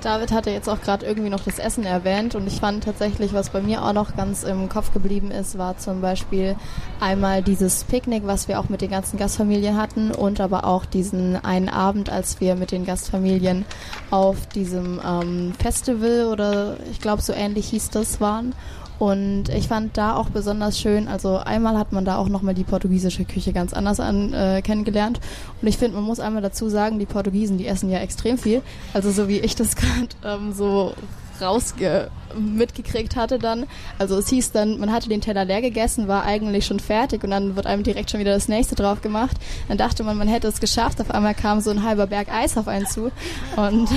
David 0.09 0.33
hatte 0.33 0.51
jetzt 0.51 0.71
auch 0.71 0.81
gerade 0.81 1.05
irgendwie 1.05 1.29
noch 1.29 1.45
das 1.45 1.59
Essen 1.59 1.85
erwähnt 1.85 2.35
und 2.35 2.47
ich 2.47 2.61
fand 2.61 2.83
tatsächlich, 2.83 3.35
was 3.35 3.51
bei 3.51 3.61
mir 3.61 3.85
auch 3.85 3.93
noch 3.93 4.17
ganz 4.17 4.43
im 4.43 4.71
Kopf 4.71 4.95
geblieben 4.95 5.31
ist, 5.31 5.59
war 5.59 5.77
zum 5.77 6.01
Beispiel 6.01 6.57
einmal 6.99 7.43
dieses 7.43 7.85
Picknick, 7.85 8.27
was 8.27 8.49
wir 8.49 8.59
auch 8.59 8.71
mit 8.71 8.81
den 8.81 8.91
ganzen 8.91 9.19
Gastfamilien 9.19 9.77
hatten 9.77 10.11
und 10.11 10.41
aber 10.41 10.65
auch 10.65 10.87
diesen 10.87 11.37
einen 11.37 11.69
Abend, 11.69 12.09
als 12.09 12.41
wir 12.41 12.55
mit 12.55 12.73
den 12.73 12.87
Gastfamilien 12.87 13.67
auf 14.11 14.47
diesem 14.47 14.99
ähm, 15.07 15.53
Festival 15.59 16.25
oder 16.33 16.79
ich 16.91 17.03
glaube 17.03 17.21
so 17.21 17.35
ähnlich 17.35 17.69
hieß 17.69 17.91
das 17.91 18.19
waren 18.19 18.55
und 18.99 19.49
ich 19.51 19.69
fand 19.69 19.97
da 19.97 20.17
auch 20.17 20.29
besonders 20.31 20.79
schön, 20.79 21.07
also 21.07 21.37
einmal 21.37 21.79
hat 21.79 21.93
man 21.93 22.05
da 22.05 22.17
auch 22.17 22.29
nochmal 22.29 22.55
die 22.55 22.65
portugiesische 22.65 23.25
Küche 23.25 23.53
ganz 23.53 23.73
anders 23.73 24.01
an, 24.01 24.33
äh, 24.33 24.61
kennengelernt. 24.63 25.21
Und 25.63 25.69
ich 25.69 25.79
finde, 25.79 25.97
man 25.97 26.05
muss 26.05 26.19
einmal 26.19 26.43
dazu 26.43 26.69
sagen, 26.69 26.99
die 26.99 27.07
Portugiesen, 27.07 27.59
die 27.59 27.67
essen 27.67 27.91
ja 27.91 27.99
extrem 27.99 28.39
viel. 28.39 28.61
Also 28.93 29.11
so 29.13 29.29
wie 29.29 29.39
ich 29.39 29.55
das 29.55 29.77
gerade 29.77 30.09
ähm, 30.25 30.53
so 30.53 30.95
rausge 31.41 32.11
mitgekriegt 32.37 33.15
hatte 33.15 33.39
dann. 33.39 33.67
Also 33.99 34.19
es 34.19 34.29
hieß 34.29 34.51
dann, 34.51 34.79
man 34.81 34.93
hatte 34.93 35.09
den 35.09 35.21
Teller 35.21 35.45
leer 35.45 35.61
gegessen, 35.61 36.09
war 36.09 36.25
eigentlich 36.25 36.67
schon 36.67 36.81
fertig 36.81 37.23
und 37.23 37.31
dann 37.31 37.55
wird 37.55 37.67
einem 37.67 37.85
direkt 37.85 38.11
schon 38.11 38.19
wieder 38.19 38.35
das 38.35 38.49
nächste 38.49 38.75
drauf 38.75 39.01
gemacht. 39.01 39.37
Dann 39.69 39.79
dachte 39.79 40.03
man, 40.03 40.17
man 40.17 40.27
hätte 40.27 40.49
es 40.49 40.59
geschafft. 40.59 41.01
Auf 41.01 41.13
einmal 41.13 41.35
kam 41.35 41.61
so 41.61 41.71
ein 41.71 41.85
halber 41.85 42.09
Berg 42.09 42.33
Eis 42.33 42.59
auf 42.59 42.67
einen 42.67 42.87
zu 42.87 43.13
und 43.57 43.89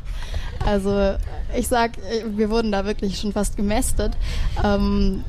also 0.66 1.14
ich 1.56 1.68
sag, 1.68 1.92
wir 2.26 2.50
wurden 2.50 2.72
da 2.72 2.84
wirklich 2.84 3.18
schon 3.18 3.32
fast 3.32 3.56
gemästet. 3.56 4.12
Ähm, 4.62 5.24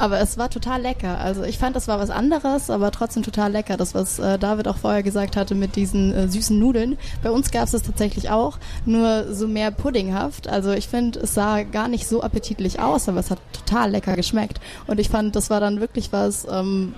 aber 0.00 0.18
es 0.18 0.38
war 0.38 0.48
total 0.48 0.80
lecker. 0.80 1.18
Also 1.18 1.42
ich 1.42 1.58
fand, 1.58 1.76
das 1.76 1.86
war 1.86 1.98
was 1.98 2.08
anderes, 2.08 2.70
aber 2.70 2.90
trotzdem 2.90 3.22
total 3.22 3.52
lecker. 3.52 3.76
Das, 3.76 3.94
was 3.94 4.18
äh, 4.18 4.38
David 4.38 4.66
auch 4.66 4.78
vorher 4.78 5.02
gesagt 5.02 5.36
hatte 5.36 5.54
mit 5.54 5.76
diesen 5.76 6.14
äh, 6.14 6.26
süßen 6.26 6.58
Nudeln. 6.58 6.96
Bei 7.22 7.30
uns 7.30 7.50
gab 7.50 7.64
es 7.64 7.72
das 7.72 7.82
tatsächlich 7.82 8.30
auch, 8.30 8.58
nur 8.86 9.34
so 9.34 9.46
mehr 9.46 9.70
puddinghaft. 9.70 10.48
Also 10.48 10.72
ich 10.72 10.88
finde, 10.88 11.20
es 11.20 11.34
sah 11.34 11.64
gar 11.64 11.86
nicht 11.86 12.08
so 12.08 12.22
appetitlich 12.22 12.80
aus, 12.80 13.10
aber 13.10 13.20
es 13.20 13.30
hat 13.30 13.40
total 13.52 13.90
lecker 13.90 14.16
geschmeckt. 14.16 14.58
Und 14.86 15.00
ich 15.00 15.10
fand, 15.10 15.36
das 15.36 15.50
war 15.50 15.60
dann 15.60 15.80
wirklich 15.80 16.10
was, 16.14 16.46
ähm, 16.50 16.94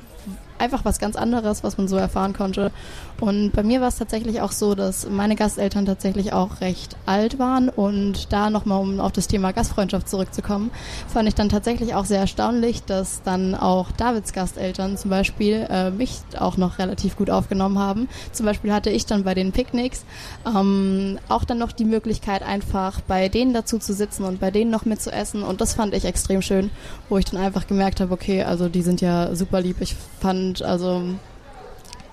einfach 0.59 0.85
was 0.85 1.01
ganz 1.01 1.17
anderes, 1.17 1.65
was 1.65 1.77
man 1.77 1.89
so 1.89 1.97
erfahren 1.97 2.35
konnte. 2.35 2.71
Und 3.21 3.53
bei 3.53 3.63
mir 3.63 3.81
war 3.81 3.89
es 3.89 3.97
tatsächlich 3.97 4.41
auch 4.41 4.53
so, 4.53 4.75
dass 4.75 5.09
meine 5.09 5.37
Gasteltern 5.37 5.87
tatsächlich 5.87 6.33
auch 6.33 6.61
recht 6.61 6.97
alt 7.07 7.39
waren 7.39 7.69
und 7.69 8.33
da 8.33 8.51
nochmal, 8.51 8.81
um 8.81 9.01
auf 9.01 9.13
das 9.13 9.29
Thema 9.29 9.53
Gastfreundschaft 9.53 10.09
zurückzukommen, 10.09 10.71
fand 11.09 11.29
ich 11.29 11.35
dann 11.35 11.49
tatsächlich 11.49 11.95
auch 11.95 12.05
sehr 12.05 12.21
erstaunlich, 12.21 12.83
dass 12.85 13.23
dann 13.23 13.55
auch 13.55 13.93
Davids 13.93 14.33
Gasteltern 14.33 14.97
zum 14.97 15.11
Beispiel 15.11 15.67
äh, 15.71 15.91
mich 15.91 16.21
auch 16.39 16.57
noch 16.57 16.79
relativ 16.79 17.17
gut 17.17 17.31
aufgenommen 17.31 17.79
haben. 17.79 18.09
Zum 18.33 18.47
Beispiel 18.47 18.73
hatte 18.73 18.91
ich 18.91 19.07
dann 19.07 19.25
bei 19.25 19.35
den 19.35 19.53
Picknicks 19.53 20.05
ähm, 20.47 21.19
auch 21.29 21.45
dann 21.45 21.59
noch 21.59 21.73
die 21.73 21.85
Möglichkeit, 21.85 22.43
einfach 22.43 23.01
bei 23.03 23.29
denen 23.29 23.53
dazu 23.53 23.79
zu 23.79 23.93
sitzen 23.93 24.25
und 24.25 24.41
bei 24.41 24.51
denen 24.51 24.71
noch 24.71 24.85
mitzuessen 24.85 25.43
und 25.43 25.61
das 25.61 25.75
fand 25.75 25.95
ich 25.95 26.05
extrem 26.05 26.43
schön, 26.43 26.71
wo 27.09 27.19
ich 27.19 27.25
dann 27.25 27.41
einfach 27.41 27.67
gemerkt 27.67 28.01
habe, 28.01 28.13
okay, 28.13 28.43
also 28.43 28.69
die 28.69 28.83
sind 28.83 29.01
ja 29.01 29.35
super 29.35 29.61
lieb. 29.61 29.77
Ich 29.81 29.95
fand 30.21 30.63
also 30.63 31.03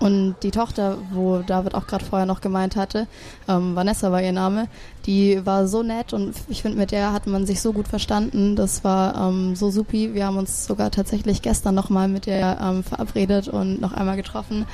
und 0.00 0.36
die 0.42 0.50
Tochter, 0.50 0.96
wo 1.12 1.38
David 1.38 1.74
auch 1.74 1.86
gerade 1.86 2.04
vorher 2.04 2.26
noch 2.26 2.40
gemeint 2.40 2.74
hatte, 2.74 3.06
ähm, 3.48 3.76
Vanessa 3.76 4.10
war 4.10 4.22
ihr 4.22 4.32
Name, 4.32 4.66
die 5.04 5.44
war 5.44 5.66
so 5.68 5.82
nett 5.82 6.14
und 6.14 6.34
ich 6.48 6.62
finde, 6.62 6.78
mit 6.78 6.90
der 6.90 7.12
hat 7.12 7.26
man 7.26 7.44
sich 7.44 7.60
so 7.60 7.74
gut 7.74 7.86
verstanden. 7.86 8.56
Das 8.56 8.82
war 8.82 9.28
ähm, 9.28 9.54
so 9.54 9.70
supi. 9.70 10.14
Wir 10.14 10.26
haben 10.26 10.38
uns 10.38 10.66
sogar 10.66 10.90
tatsächlich 10.90 11.42
gestern 11.42 11.74
nochmal 11.74 12.08
mit 12.08 12.24
der 12.24 12.58
ähm, 12.62 12.82
verabredet 12.82 13.48
und 13.48 13.80
noch 13.82 13.92
einmal 13.92 14.16
getroffen, 14.16 14.64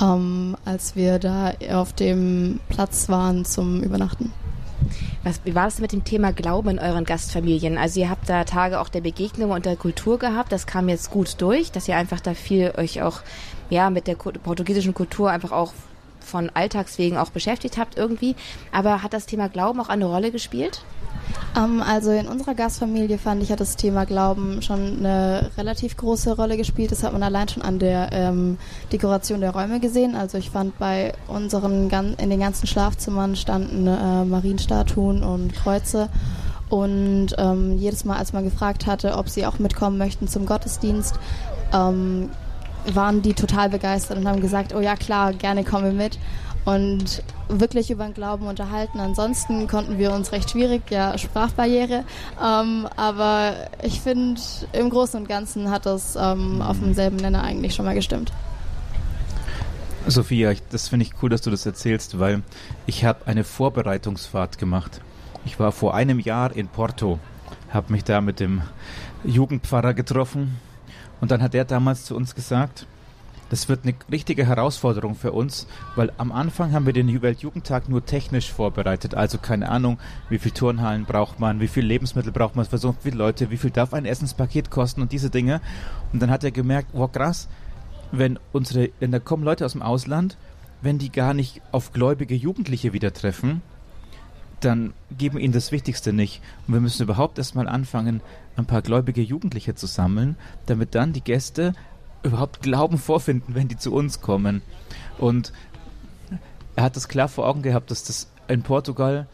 ähm, 0.00 0.56
als 0.64 0.94
wir 0.94 1.18
da 1.18 1.52
auf 1.72 1.92
dem 1.92 2.60
Platz 2.68 3.08
waren 3.08 3.44
zum 3.44 3.82
Übernachten. 3.82 4.32
Was, 5.24 5.40
wie 5.44 5.56
war 5.56 5.64
das 5.64 5.80
mit 5.80 5.90
dem 5.92 6.04
Thema 6.04 6.32
Glauben 6.32 6.68
in 6.68 6.78
euren 6.78 7.04
Gastfamilien? 7.04 7.78
Also 7.78 7.98
ihr 7.98 8.10
habt 8.10 8.28
da 8.28 8.44
Tage 8.44 8.80
auch 8.80 8.88
der 8.88 9.00
Begegnung 9.00 9.50
und 9.50 9.66
der 9.66 9.74
Kultur 9.74 10.18
gehabt. 10.20 10.52
Das 10.52 10.68
kam 10.68 10.88
jetzt 10.88 11.10
gut 11.10 11.36
durch, 11.38 11.72
dass 11.72 11.88
ihr 11.88 11.96
einfach 11.96 12.20
da 12.20 12.34
viel 12.34 12.72
euch 12.76 13.02
auch 13.02 13.22
ja, 13.70 13.90
mit 13.90 14.06
der 14.06 14.14
portugiesischen 14.14 14.94
Kultur 14.94 15.30
einfach 15.30 15.52
auch 15.52 15.72
von 16.20 16.50
Alltagswegen 16.52 17.18
auch 17.18 17.30
beschäftigt 17.30 17.78
habt 17.78 17.96
irgendwie. 17.96 18.34
Aber 18.72 19.02
hat 19.02 19.12
das 19.12 19.26
Thema 19.26 19.48
Glauben 19.48 19.80
auch 19.80 19.88
eine 19.88 20.06
Rolle 20.06 20.30
gespielt? 20.30 20.82
Um, 21.56 21.62
ähm, 21.62 21.82
also 21.82 22.10
in 22.10 22.28
unserer 22.28 22.54
Gastfamilie 22.54 23.18
fand 23.18 23.42
ich, 23.42 23.50
hat 23.50 23.60
das 23.60 23.76
Thema 23.76 24.04
Glauben 24.04 24.60
schon 24.62 24.98
eine 24.98 25.50
relativ 25.56 25.96
große 25.96 26.36
Rolle 26.36 26.56
gespielt. 26.56 26.92
Das 26.92 27.02
hat 27.02 27.12
man 27.12 27.22
allein 27.22 27.48
schon 27.48 27.62
an 27.62 27.78
der 27.78 28.10
ähm, 28.12 28.58
Dekoration 28.92 29.40
der 29.40 29.52
Räume 29.52 29.80
gesehen. 29.80 30.14
Also 30.14 30.38
ich 30.38 30.50
fand 30.50 30.78
bei 30.78 31.14
unseren, 31.28 31.90
in 32.18 32.30
den 32.30 32.40
ganzen 32.40 32.66
Schlafzimmern 32.66 33.36
standen 33.36 33.86
äh, 33.86 34.24
Marienstatuen 34.24 35.22
und 35.22 35.54
Kreuze. 35.54 36.08
Und 36.68 37.28
ähm, 37.38 37.78
jedes 37.78 38.04
Mal, 38.04 38.16
als 38.16 38.32
man 38.32 38.44
gefragt 38.44 38.86
hatte, 38.86 39.16
ob 39.16 39.28
sie 39.28 39.46
auch 39.46 39.60
mitkommen 39.60 39.98
möchten 39.98 40.26
zum 40.26 40.46
Gottesdienst, 40.46 41.14
ähm, 41.72 42.28
waren 42.94 43.22
die 43.22 43.34
total 43.34 43.68
begeistert 43.68 44.18
und 44.18 44.28
haben 44.28 44.40
gesagt, 44.40 44.74
oh 44.74 44.80
ja 44.80 44.96
klar, 44.96 45.32
gerne 45.32 45.64
kommen 45.64 45.84
wir 45.84 45.92
mit 45.92 46.18
und 46.66 47.22
wirklich 47.48 47.90
über 47.90 48.04
den 48.04 48.12
Glauben 48.12 48.46
unterhalten. 48.46 48.98
Ansonsten 49.00 49.68
konnten 49.68 49.98
wir 49.98 50.12
uns 50.12 50.32
recht 50.32 50.50
schwierig, 50.50 50.90
ja, 50.90 51.16
Sprachbarriere, 51.16 52.04
ähm, 52.44 52.88
aber 52.96 53.54
ich 53.82 54.00
finde, 54.00 54.40
im 54.72 54.90
Großen 54.90 55.20
und 55.20 55.28
Ganzen 55.28 55.70
hat 55.70 55.86
das 55.86 56.16
ähm, 56.16 56.60
auf 56.60 56.78
demselben 56.78 57.16
Nenner 57.16 57.42
eigentlich 57.42 57.74
schon 57.74 57.84
mal 57.84 57.94
gestimmt. 57.94 58.32
Sophia, 60.08 60.52
das 60.70 60.88
finde 60.88 61.04
ich 61.04 61.12
cool, 61.22 61.30
dass 61.30 61.42
du 61.42 61.50
das 61.50 61.66
erzählst, 61.66 62.18
weil 62.18 62.42
ich 62.86 63.04
habe 63.04 63.26
eine 63.26 63.42
Vorbereitungsfahrt 63.42 64.58
gemacht. 64.58 65.00
Ich 65.44 65.58
war 65.58 65.72
vor 65.72 65.94
einem 65.94 66.20
Jahr 66.20 66.54
in 66.54 66.68
Porto, 66.68 67.18
habe 67.72 67.92
mich 67.92 68.04
da 68.04 68.20
mit 68.20 68.38
dem 68.38 68.62
Jugendpfarrer 69.24 69.94
getroffen 69.94 70.56
und 71.20 71.30
dann 71.30 71.42
hat 71.42 71.54
er 71.54 71.64
damals 71.64 72.04
zu 72.04 72.16
uns 72.16 72.34
gesagt, 72.34 72.86
das 73.48 73.68
wird 73.68 73.84
eine 73.84 73.94
richtige 74.10 74.46
Herausforderung 74.46 75.14
für 75.14 75.32
uns, 75.32 75.68
weil 75.94 76.12
am 76.18 76.32
Anfang 76.32 76.72
haben 76.72 76.86
wir 76.86 76.92
den 76.92 77.22
Weltjugendtag 77.22 77.88
nur 77.88 78.04
technisch 78.04 78.52
vorbereitet. 78.52 79.14
Also 79.14 79.38
keine 79.38 79.68
Ahnung, 79.68 79.98
wie 80.28 80.38
viel 80.38 80.50
Turnhallen 80.50 81.04
braucht 81.04 81.38
man, 81.38 81.60
wie 81.60 81.68
viel 81.68 81.84
Lebensmittel 81.84 82.32
braucht 82.32 82.56
man 82.56 82.64
für 82.64 82.78
so 82.78 82.94
viele 83.00 83.16
Leute, 83.16 83.50
wie 83.50 83.56
viel 83.56 83.70
darf 83.70 83.94
ein 83.94 84.04
Essenspaket 84.04 84.70
kosten 84.70 85.00
und 85.00 85.12
diese 85.12 85.30
Dinge. 85.30 85.60
Und 86.12 86.20
dann 86.20 86.30
hat 86.30 86.42
er 86.42 86.50
gemerkt, 86.50 86.88
wow 86.92 87.10
krass, 87.10 87.48
wenn 88.10 88.38
unsere, 88.52 88.90
wenn 88.98 89.12
da 89.12 89.20
kommen 89.20 89.44
Leute 89.44 89.64
aus 89.64 89.72
dem 89.72 89.82
Ausland, 89.82 90.36
wenn 90.82 90.98
die 90.98 91.12
gar 91.12 91.32
nicht 91.32 91.62
auf 91.70 91.92
gläubige 91.92 92.34
Jugendliche 92.34 92.92
wieder 92.92 93.12
treffen, 93.12 93.62
dann 94.60 94.94
geben 95.16 95.38
ihnen 95.38 95.52
das 95.52 95.72
Wichtigste 95.72 96.12
nicht. 96.12 96.40
Und 96.66 96.74
wir 96.74 96.80
müssen 96.80 97.02
überhaupt 97.02 97.38
erstmal 97.38 97.68
anfangen, 97.68 98.20
ein 98.56 98.66
paar 98.66 98.82
gläubige 98.82 99.22
Jugendliche 99.22 99.74
zu 99.74 99.86
sammeln, 99.86 100.36
damit 100.66 100.94
dann 100.94 101.12
die 101.12 101.20
Gäste 101.20 101.74
überhaupt 102.22 102.62
Glauben 102.62 102.98
vorfinden, 102.98 103.54
wenn 103.54 103.68
die 103.68 103.76
zu 103.76 103.92
uns 103.92 104.20
kommen. 104.20 104.62
Und 105.18 105.52
er 106.74 106.84
hat 106.84 106.96
das 106.96 107.08
klar 107.08 107.28
vor 107.28 107.46
Augen 107.46 107.62
gehabt, 107.62 107.90
dass 107.90 108.04
das 108.04 108.28
in 108.48 108.62
Portugal 108.62 109.26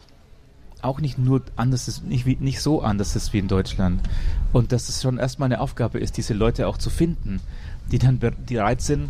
auch 0.81 0.99
nicht 0.99 1.17
nur 1.17 1.41
anders 1.55 1.87
ist, 1.87 2.03
nicht, 2.03 2.25
wie, 2.25 2.35
nicht 2.35 2.61
so 2.61 2.81
anders 2.81 3.15
ist 3.15 3.33
wie 3.33 3.39
in 3.39 3.47
Deutschland. 3.47 4.01
Und 4.51 4.71
dass 4.71 4.89
es 4.89 5.01
schon 5.01 5.17
erstmal 5.17 5.47
eine 5.47 5.61
Aufgabe 5.61 5.99
ist, 5.99 6.17
diese 6.17 6.33
Leute 6.33 6.67
auch 6.67 6.77
zu 6.77 6.89
finden, 6.89 7.39
die 7.91 7.99
dann 7.99 8.19
bereit 8.19 8.81
sind, 8.81 9.09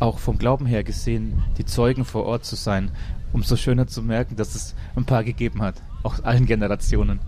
auch 0.00 0.18
vom 0.18 0.38
Glauben 0.38 0.66
her 0.66 0.82
gesehen, 0.84 1.42
die 1.58 1.64
Zeugen 1.64 2.04
vor 2.04 2.24
Ort 2.24 2.44
zu 2.44 2.56
sein. 2.56 2.90
Umso 3.32 3.56
schöner 3.56 3.86
zu 3.86 4.02
merken, 4.02 4.36
dass 4.36 4.54
es 4.54 4.74
ein 4.94 5.04
paar 5.04 5.24
gegeben 5.24 5.62
hat, 5.62 5.76
auch 6.02 6.22
allen 6.22 6.46
Generationen. 6.46 7.20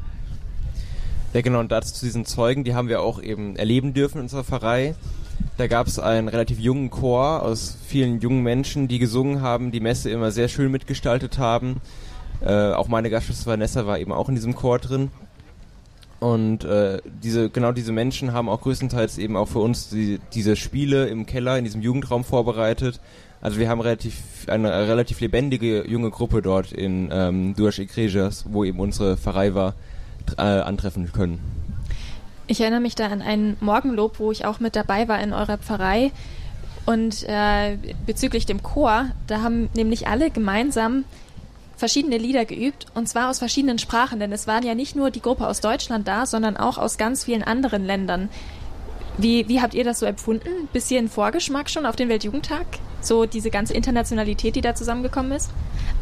Ja, 1.32 1.40
genau, 1.40 1.60
und 1.60 1.72
dazu 1.72 1.92
zu 1.92 2.04
diesen 2.04 2.26
Zeugen, 2.26 2.62
die 2.62 2.74
haben 2.74 2.88
wir 2.88 3.00
auch 3.00 3.20
eben 3.20 3.56
erleben 3.56 3.92
dürfen 3.94 4.18
in 4.18 4.24
unserer 4.24 4.44
Pfarrei. 4.44 4.94
Da 5.56 5.66
gab 5.66 5.86
es 5.86 5.98
einen 5.98 6.28
relativ 6.28 6.60
jungen 6.60 6.90
Chor 6.90 7.42
aus 7.42 7.76
vielen 7.86 8.20
jungen 8.20 8.42
Menschen, 8.42 8.86
die 8.86 8.98
gesungen 8.98 9.40
haben, 9.40 9.72
die 9.72 9.80
Messe 9.80 10.10
immer 10.10 10.30
sehr 10.30 10.48
schön 10.48 10.70
mitgestaltet 10.70 11.38
haben. 11.38 11.80
Äh, 12.40 12.72
auch 12.72 12.88
meine 12.88 13.10
Gastschwester 13.10 13.50
Vanessa 13.50 13.86
war 13.86 13.98
eben 13.98 14.12
auch 14.12 14.28
in 14.28 14.34
diesem 14.34 14.54
Chor 14.54 14.78
drin. 14.78 15.10
Und 16.24 16.64
äh, 16.64 17.02
diese, 17.22 17.50
genau 17.50 17.72
diese 17.72 17.92
Menschen 17.92 18.32
haben 18.32 18.48
auch 18.48 18.62
größtenteils 18.62 19.18
eben 19.18 19.36
auch 19.36 19.46
für 19.46 19.58
uns 19.58 19.90
die, 19.90 20.20
diese 20.32 20.56
Spiele 20.56 21.06
im 21.08 21.26
Keller, 21.26 21.58
in 21.58 21.64
diesem 21.64 21.82
Jugendraum 21.82 22.24
vorbereitet. 22.24 22.98
Also 23.42 23.58
wir 23.58 23.68
haben 23.68 23.82
relativ 23.82 24.22
eine 24.46 24.88
relativ 24.88 25.20
lebendige 25.20 25.86
junge 25.86 26.08
Gruppe 26.08 26.40
dort 26.40 26.72
in 26.72 27.10
ähm, 27.12 27.54
Duas 27.54 27.78
Igrejas, 27.78 28.46
wo 28.48 28.64
eben 28.64 28.80
unsere 28.80 29.18
Pfarrei 29.18 29.52
war 29.52 29.74
äh, 30.38 30.40
antreffen 30.40 31.12
können. 31.12 31.40
Ich 32.46 32.58
erinnere 32.62 32.80
mich 32.80 32.94
da 32.94 33.08
an 33.08 33.20
einen 33.20 33.58
Morgenlob, 33.60 34.18
wo 34.18 34.32
ich 34.32 34.46
auch 34.46 34.60
mit 34.60 34.76
dabei 34.76 35.08
war 35.08 35.20
in 35.20 35.34
eurer 35.34 35.58
Pfarrei. 35.58 36.10
Und 36.86 37.22
äh, 37.28 37.76
bezüglich 38.06 38.46
dem 38.46 38.62
Chor, 38.62 39.10
da 39.26 39.42
haben 39.42 39.68
nämlich 39.76 40.08
alle 40.08 40.30
gemeinsam 40.30 41.04
verschiedene 41.76 42.18
Lieder 42.18 42.44
geübt 42.44 42.86
und 42.94 43.08
zwar 43.08 43.30
aus 43.30 43.38
verschiedenen 43.38 43.78
Sprachen, 43.78 44.20
denn 44.20 44.32
es 44.32 44.46
waren 44.46 44.64
ja 44.64 44.74
nicht 44.74 44.96
nur 44.96 45.10
die 45.10 45.22
Gruppe 45.22 45.46
aus 45.46 45.60
Deutschland 45.60 46.06
da, 46.08 46.26
sondern 46.26 46.56
auch 46.56 46.78
aus 46.78 46.98
ganz 46.98 47.24
vielen 47.24 47.42
anderen 47.42 47.84
Ländern. 47.84 48.28
Wie, 49.16 49.48
wie 49.48 49.60
habt 49.60 49.74
ihr 49.74 49.84
das 49.84 50.00
so 50.00 50.06
empfunden? 50.06 50.68
Bisschen 50.72 51.08
Vorgeschmack 51.08 51.70
schon 51.70 51.86
auf 51.86 51.96
den 51.96 52.08
Weltjugendtag? 52.08 52.66
so 53.06 53.26
diese 53.26 53.50
ganze 53.50 53.74
Internationalität, 53.74 54.56
die 54.56 54.60
da 54.60 54.74
zusammengekommen 54.74 55.32
ist? 55.32 55.50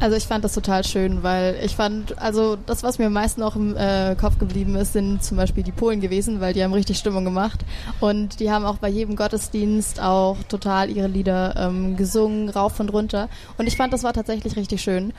Also 0.01 0.17
ich 0.17 0.27
fand 0.27 0.45
das 0.45 0.55
total 0.55 0.85
schön, 0.85 1.23
weil 1.23 1.57
ich 1.63 1.77
fand, 1.77 2.19
also 2.21 2.57
das, 2.67 2.83
was 2.83 2.99
mir 2.99 3.07
am 3.07 3.13
meisten 3.13 3.43
auch 3.43 3.55
im 3.57 3.77
äh, 3.77 4.17
Kopf 4.17 4.39
geblieben 4.39 4.75
ist, 4.75 4.95
sind 4.95 5.23
zum 5.23 5.37
Beispiel 5.37 5.63
die 5.63 5.73
Polen 5.73 6.01
gewesen, 6.01 6.41
weil 6.41 6.55
die 6.55 6.65
haben 6.65 6.73
richtig 6.73 6.99
Stimmung 6.99 7.25
gemacht 7.25 7.65
und 8.01 8.41
die 8.41 8.51
haben 8.51 8.65
auch 8.65 8.79
bei 8.79 8.89
jedem 8.89 9.17
Gottesdienst 9.17 10.01
auch 10.01 10.37
total 10.49 10.91
ihre 10.91 11.09
Lieder 11.09 11.55
ähm, 11.57 11.97
gesungen, 11.97 12.49
rauf 12.49 12.81
und 12.81 12.93
runter 12.93 13.29
und 13.59 13.67
ich 13.67 13.77
fand, 13.77 13.93
das 13.93 14.03
war 14.03 14.13
tatsächlich 14.13 14.57
richtig 14.57 14.83
schön 14.83 15.13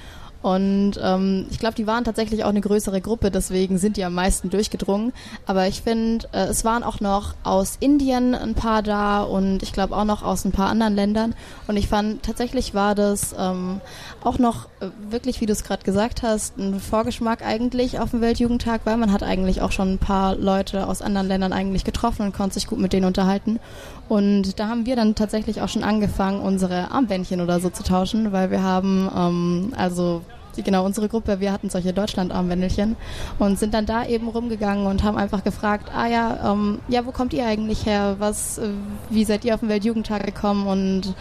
und 0.44 1.00
ähm, 1.02 1.48
ich 1.52 1.58
glaube, 1.58 1.76
die 1.76 1.88
waren 1.88 2.04
tatsächlich 2.04 2.44
auch 2.44 2.50
eine 2.50 2.60
größere 2.60 3.00
Gruppe, 3.00 3.32
deswegen 3.32 3.78
sind 3.78 3.96
die 3.96 4.04
am 4.04 4.14
meisten 4.14 4.50
durchgedrungen. 4.50 5.14
Aber 5.46 5.68
ich 5.68 5.82
finde, 5.82 6.28
äh, 6.34 6.48
es 6.48 6.66
waren 6.66 6.84
auch 6.84 7.00
noch 7.00 7.34
aus 7.46 7.78
Indien 7.80 8.36
ein 8.36 8.54
paar 8.54 8.84
da 8.84 9.24
und 9.24 9.64
ich 9.64 9.72
glaube 9.72 9.96
auch 9.96 10.04
noch 10.04 10.22
aus 10.22 10.44
ein 10.44 10.52
paar 10.52 10.68
anderen 10.68 10.96
Ländern. 10.96 11.34
Und 11.68 11.78
ich 11.78 11.88
fand, 11.88 12.24
tatsächlich 12.24 12.74
war 12.74 12.94
das 12.94 13.34
ähm, 13.40 13.80
auch 14.22 14.38
noch 14.38 14.66
äh, 14.82 14.88
wirklich, 15.10 15.40
wie 15.40 15.46
du 15.46 15.54
es 15.54 15.64
gerade 15.64 15.86
gesagt 15.86 16.24
hast, 16.24 16.58
ein 16.58 16.82
Vorgeschmack 16.82 17.42
eigentlich 17.42 18.00
auf 18.00 18.12
dem 18.12 18.20
Weltjugendtag, 18.20 18.82
weil 18.84 18.98
man 18.98 19.14
hat 19.14 19.24
eigentlich 19.24 19.62
auch 19.62 19.72
schon 19.72 19.94
ein 19.94 19.98
paar 19.98 20.36
Leute 20.36 20.88
aus 20.88 21.02
anderen 21.02 21.30
Ländern 21.30 21.54
eigentlich 21.54 21.86
getroffen 21.86 22.24
und 22.24 22.36
konnte 22.36 22.56
sich 22.56 22.68
gut 22.68 22.80
mit 22.80 22.92
denen 22.92 23.06
unterhalten. 23.06 23.62
Und 24.10 24.60
da 24.60 24.68
haben 24.68 24.86
wir 24.86 24.98
dann 24.98 25.16
tatsächlich 25.16 25.62
auch 25.62 25.70
schon 25.70 25.86
angefangen, 25.86 26.42
unsere 26.42 26.92
Armbändchen 26.92 27.40
oder 27.40 27.62
so 27.62 27.70
zu 27.70 27.84
tauschen, 27.84 28.34
weil 28.34 28.52
wir 28.52 28.62
haben, 28.62 29.10
ähm, 29.16 29.74
also 29.78 30.22
genau, 30.58 30.86
unsere 30.86 31.10
Gruppe, 31.10 31.40
wir 31.40 31.52
hatten 31.52 31.70
solche 31.70 31.94
Deutschland-Armbändelchen 31.94 32.96
und 33.40 33.60
sind 33.60 33.74
dann 33.74 33.86
da 33.86 34.06
eben 34.06 34.28
rumgegangen 34.28 34.86
und 34.86 35.04
haben 35.04 35.18
einfach 35.18 35.44
gefragt, 35.44 35.90
ah 35.96 36.08
ja, 36.08 36.52
ähm, 36.52 36.80
ja, 36.88 37.06
wo 37.06 37.12
kommt 37.12 37.34
ihr 37.34 37.46
eigentlich 37.46 37.86
her? 37.86 38.16
Was, 38.20 38.58
äh, 38.58 38.70
wie 39.10 39.26
seid 39.26 39.46
ihr 39.46 39.54
auf 39.54 39.62
den 39.62 39.70
Weltjugendtag 39.70 40.26
gekommen 40.26 40.68
und 40.68 41.16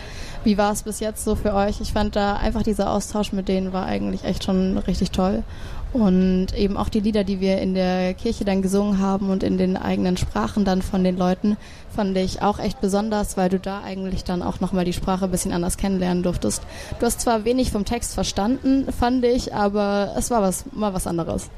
wie 0.44 0.58
war 0.58 0.72
es 0.72 0.82
bis 0.82 1.00
jetzt 1.00 1.24
so 1.24 1.34
für 1.36 1.54
euch? 1.54 1.80
Ich 1.80 1.92
fand 1.92 2.16
da 2.16 2.34
einfach 2.34 2.62
dieser 2.62 2.90
Austausch 2.90 3.32
mit 3.32 3.48
denen 3.48 3.72
war 3.72 3.86
eigentlich 3.86 4.24
echt 4.24 4.44
schon 4.44 4.78
richtig 4.78 5.12
toll. 5.12 5.44
Und 5.92 6.56
eben 6.56 6.78
auch 6.78 6.88
die 6.88 7.00
Lieder, 7.00 7.22
die 7.22 7.40
wir 7.40 7.58
in 7.58 7.74
der 7.74 8.14
Kirche 8.14 8.46
dann 8.46 8.62
gesungen 8.62 8.98
haben 8.98 9.28
und 9.28 9.42
in 9.42 9.58
den 9.58 9.76
eigenen 9.76 10.16
Sprachen 10.16 10.64
dann 10.64 10.80
von 10.80 11.04
den 11.04 11.18
Leuten, 11.18 11.58
fand 11.94 12.16
ich 12.16 12.40
auch 12.40 12.58
echt 12.58 12.80
besonders, 12.80 13.36
weil 13.36 13.50
du 13.50 13.58
da 13.58 13.82
eigentlich 13.82 14.24
dann 14.24 14.42
auch 14.42 14.60
nochmal 14.60 14.86
die 14.86 14.94
Sprache 14.94 15.26
ein 15.26 15.30
bisschen 15.30 15.52
anders 15.52 15.76
kennenlernen 15.76 16.22
durftest. 16.22 16.62
Du 16.98 17.04
hast 17.04 17.20
zwar 17.20 17.44
wenig 17.44 17.70
vom 17.70 17.84
Text 17.84 18.14
verstanden, 18.14 18.86
fand 18.90 19.22
ich, 19.24 19.54
aber 19.54 20.14
es 20.16 20.30
war 20.30 20.40
was, 20.40 20.64
mal 20.72 20.94
was 20.94 21.06
anderes. 21.06 21.50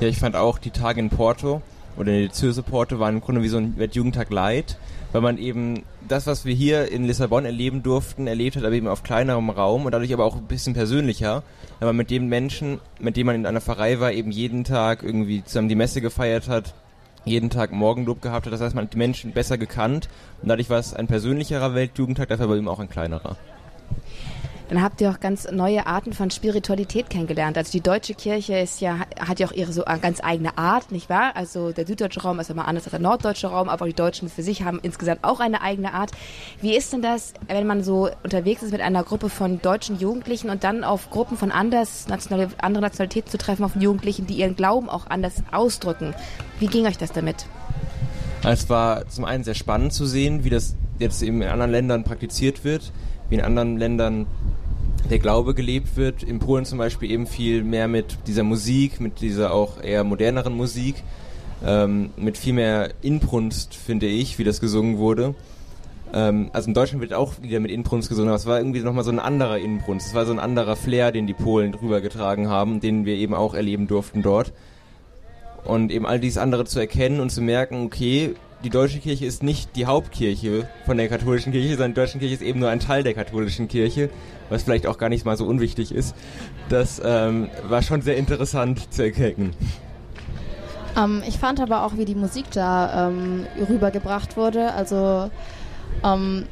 Ja, 0.00 0.08
ich 0.08 0.18
fand 0.18 0.36
auch 0.36 0.58
die 0.58 0.70
Tage 0.70 1.00
in 1.00 1.08
Porto 1.08 1.62
oder 1.96 2.12
in 2.12 2.24
der 2.24 2.32
Zürse 2.32 2.62
Porto 2.62 2.98
waren 2.98 3.14
im 3.14 3.20
Grunde 3.22 3.42
wie 3.42 3.48
so 3.48 3.56
ein 3.56 3.78
Weltjugendtag 3.78 4.30
Light, 4.30 4.76
weil 5.12 5.22
man 5.22 5.38
eben 5.38 5.84
das, 6.08 6.26
was 6.26 6.44
wir 6.44 6.54
hier 6.54 6.90
in 6.90 7.04
Lissabon 7.04 7.44
erleben 7.44 7.82
durften, 7.82 8.26
erlebt 8.26 8.56
hat, 8.56 8.64
aber 8.64 8.74
eben 8.74 8.88
auf 8.88 9.02
kleinerem 9.02 9.50
Raum 9.50 9.84
und 9.84 9.92
dadurch 9.92 10.12
aber 10.12 10.24
auch 10.24 10.36
ein 10.36 10.46
bisschen 10.46 10.74
persönlicher, 10.74 11.42
man 11.80 11.96
mit 11.96 12.10
den 12.10 12.28
Menschen, 12.28 12.80
mit 12.98 13.16
denen 13.16 13.26
man 13.26 13.36
in 13.36 13.46
einer 13.46 13.60
Pfarrei 13.60 14.00
war, 14.00 14.12
eben 14.12 14.30
jeden 14.30 14.64
Tag 14.64 15.02
irgendwie 15.02 15.44
zusammen 15.44 15.68
die 15.68 15.74
Messe 15.74 16.00
gefeiert 16.00 16.48
hat, 16.48 16.74
jeden 17.24 17.50
Tag 17.50 17.72
Morgenlob 17.72 18.22
gehabt 18.22 18.46
hat. 18.46 18.52
Das 18.52 18.60
heißt, 18.60 18.74
man 18.74 18.84
hat 18.84 18.94
die 18.94 18.98
Menschen 18.98 19.32
besser 19.32 19.58
gekannt 19.58 20.08
und 20.42 20.48
dadurch 20.48 20.70
war 20.70 20.78
es 20.78 20.94
ein 20.94 21.06
persönlicherer 21.06 21.74
Weltjugendtag, 21.74 22.28
dafür 22.28 22.46
aber 22.46 22.56
eben 22.56 22.68
auch 22.68 22.80
ein 22.80 22.88
kleinerer 22.88 23.36
dann 24.68 24.82
habt 24.82 25.00
ihr 25.00 25.10
auch 25.10 25.20
ganz 25.20 25.50
neue 25.50 25.86
Arten 25.86 26.12
von 26.12 26.30
Spiritualität 26.30 27.08
kennengelernt. 27.08 27.56
Also 27.56 27.70
die 27.72 27.80
deutsche 27.80 28.14
Kirche 28.14 28.58
ist 28.58 28.80
ja, 28.80 29.00
hat 29.20 29.38
ja 29.38 29.46
auch 29.46 29.52
ihre 29.52 29.72
so 29.72 29.84
ganz 30.02 30.20
eigene 30.22 30.58
Art, 30.58 30.90
nicht 30.90 31.08
wahr? 31.08 31.36
Also 31.36 31.72
der 31.72 31.86
süddeutsche 31.86 32.22
Raum 32.22 32.40
ist 32.40 32.50
immer 32.50 32.66
anders 32.66 32.84
als 32.84 32.90
der 32.90 33.00
norddeutsche 33.00 33.46
Raum, 33.48 33.68
aber 33.68 33.86
die 33.86 33.94
Deutschen 33.94 34.28
für 34.28 34.42
sich 34.42 34.62
haben 34.62 34.80
insgesamt 34.82 35.22
auch 35.22 35.40
eine 35.40 35.60
eigene 35.60 35.94
Art. 35.94 36.10
Wie 36.60 36.76
ist 36.76 36.92
denn 36.92 37.02
das, 37.02 37.34
wenn 37.46 37.66
man 37.66 37.84
so 37.84 38.10
unterwegs 38.24 38.62
ist 38.62 38.72
mit 38.72 38.80
einer 38.80 39.04
Gruppe 39.04 39.28
von 39.28 39.62
deutschen 39.62 39.98
Jugendlichen 39.98 40.50
und 40.50 40.64
dann 40.64 40.82
auf 40.84 41.10
Gruppen 41.10 41.36
von 41.36 41.52
anders 41.52 42.08
National 42.08 42.48
anderen 42.58 42.82
Nationalitäten 42.82 43.30
zu 43.30 43.38
treffen, 43.38 43.64
auf 43.64 43.76
Jugendlichen, 43.76 44.26
die 44.26 44.34
ihren 44.34 44.56
Glauben 44.56 44.88
auch 44.88 45.06
anders 45.06 45.42
ausdrücken? 45.52 46.14
Wie 46.58 46.66
ging 46.66 46.86
euch 46.86 46.98
das 46.98 47.12
damit? 47.12 47.46
Es 48.42 48.68
war 48.68 49.08
zum 49.08 49.24
einen 49.24 49.44
sehr 49.44 49.54
spannend 49.54 49.92
zu 49.92 50.06
sehen, 50.06 50.44
wie 50.44 50.50
das 50.50 50.76
jetzt 50.98 51.22
eben 51.22 51.42
in 51.42 51.48
anderen 51.48 51.70
Ländern 51.70 52.04
praktiziert 52.04 52.64
wird, 52.64 52.92
wie 53.28 53.36
in 53.36 53.40
anderen 53.40 53.76
Ländern 53.76 54.26
der 55.10 55.18
Glaube 55.18 55.54
gelebt 55.54 55.96
wird. 55.96 56.22
In 56.22 56.38
Polen 56.38 56.64
zum 56.64 56.78
Beispiel 56.78 57.10
eben 57.10 57.26
viel 57.26 57.62
mehr 57.62 57.88
mit 57.88 58.18
dieser 58.26 58.42
Musik, 58.42 59.00
mit 59.00 59.20
dieser 59.20 59.52
auch 59.52 59.82
eher 59.82 60.04
moderneren 60.04 60.56
Musik, 60.56 60.96
ähm, 61.64 62.10
mit 62.16 62.38
viel 62.38 62.52
mehr 62.52 62.90
Inbrunst, 63.02 63.74
finde 63.74 64.06
ich, 64.06 64.38
wie 64.38 64.44
das 64.44 64.60
gesungen 64.60 64.98
wurde. 64.98 65.34
Ähm, 66.12 66.50
also 66.52 66.68
in 66.68 66.74
Deutschland 66.74 67.00
wird 67.00 67.14
auch 67.14 67.34
wieder 67.42 67.60
mit 67.60 67.70
Inbrunst 67.70 68.08
gesungen, 68.08 68.28
aber 68.28 68.36
es 68.36 68.46
war 68.46 68.58
irgendwie 68.58 68.80
nochmal 68.80 69.04
so 69.04 69.10
ein 69.10 69.18
anderer 69.18 69.58
Inbrunst. 69.58 70.08
Es 70.08 70.14
war 70.14 70.26
so 70.26 70.32
ein 70.32 70.38
anderer 70.38 70.76
Flair, 70.76 71.12
den 71.12 71.26
die 71.26 71.34
Polen 71.34 71.72
drüber 71.72 72.00
getragen 72.00 72.48
haben, 72.48 72.80
den 72.80 73.04
wir 73.04 73.14
eben 73.14 73.34
auch 73.34 73.54
erleben 73.54 73.86
durften 73.88 74.22
dort. 74.22 74.52
Und 75.64 75.90
eben 75.90 76.06
all 76.06 76.20
dies 76.20 76.38
andere 76.38 76.64
zu 76.64 76.78
erkennen 76.78 77.20
und 77.20 77.30
zu 77.30 77.42
merken, 77.42 77.84
okay, 77.84 78.34
die 78.64 78.70
deutsche 78.70 79.00
Kirche 79.00 79.26
ist 79.26 79.42
nicht 79.42 79.76
die 79.76 79.86
Hauptkirche 79.86 80.68
von 80.86 80.96
der 80.96 81.08
katholischen 81.08 81.52
Kirche, 81.52 81.70
sondern 81.70 81.90
die 81.90 81.96
deutsche 81.96 82.18
Kirche 82.18 82.34
ist 82.34 82.42
eben 82.42 82.60
nur 82.60 82.70
ein 82.70 82.80
Teil 82.80 83.02
der 83.02 83.14
katholischen 83.14 83.68
Kirche, 83.68 84.08
was 84.48 84.62
vielleicht 84.62 84.86
auch 84.86 84.98
gar 84.98 85.08
nicht 85.08 85.24
mal 85.24 85.36
so 85.36 85.46
unwichtig 85.46 85.92
ist. 85.92 86.14
Das 86.68 87.00
ähm, 87.04 87.48
war 87.68 87.82
schon 87.82 88.02
sehr 88.02 88.16
interessant 88.16 88.92
zu 88.92 89.04
erkennen. 89.04 89.54
Ähm, 90.96 91.22
ich 91.26 91.38
fand 91.38 91.60
aber 91.60 91.84
auch, 91.84 91.96
wie 91.96 92.04
die 92.04 92.14
Musik 92.14 92.46
da 92.52 93.08
ähm, 93.08 93.46
rübergebracht 93.68 94.36
wurde. 94.36 94.72
Also 94.72 95.30
ähm, 96.04 96.46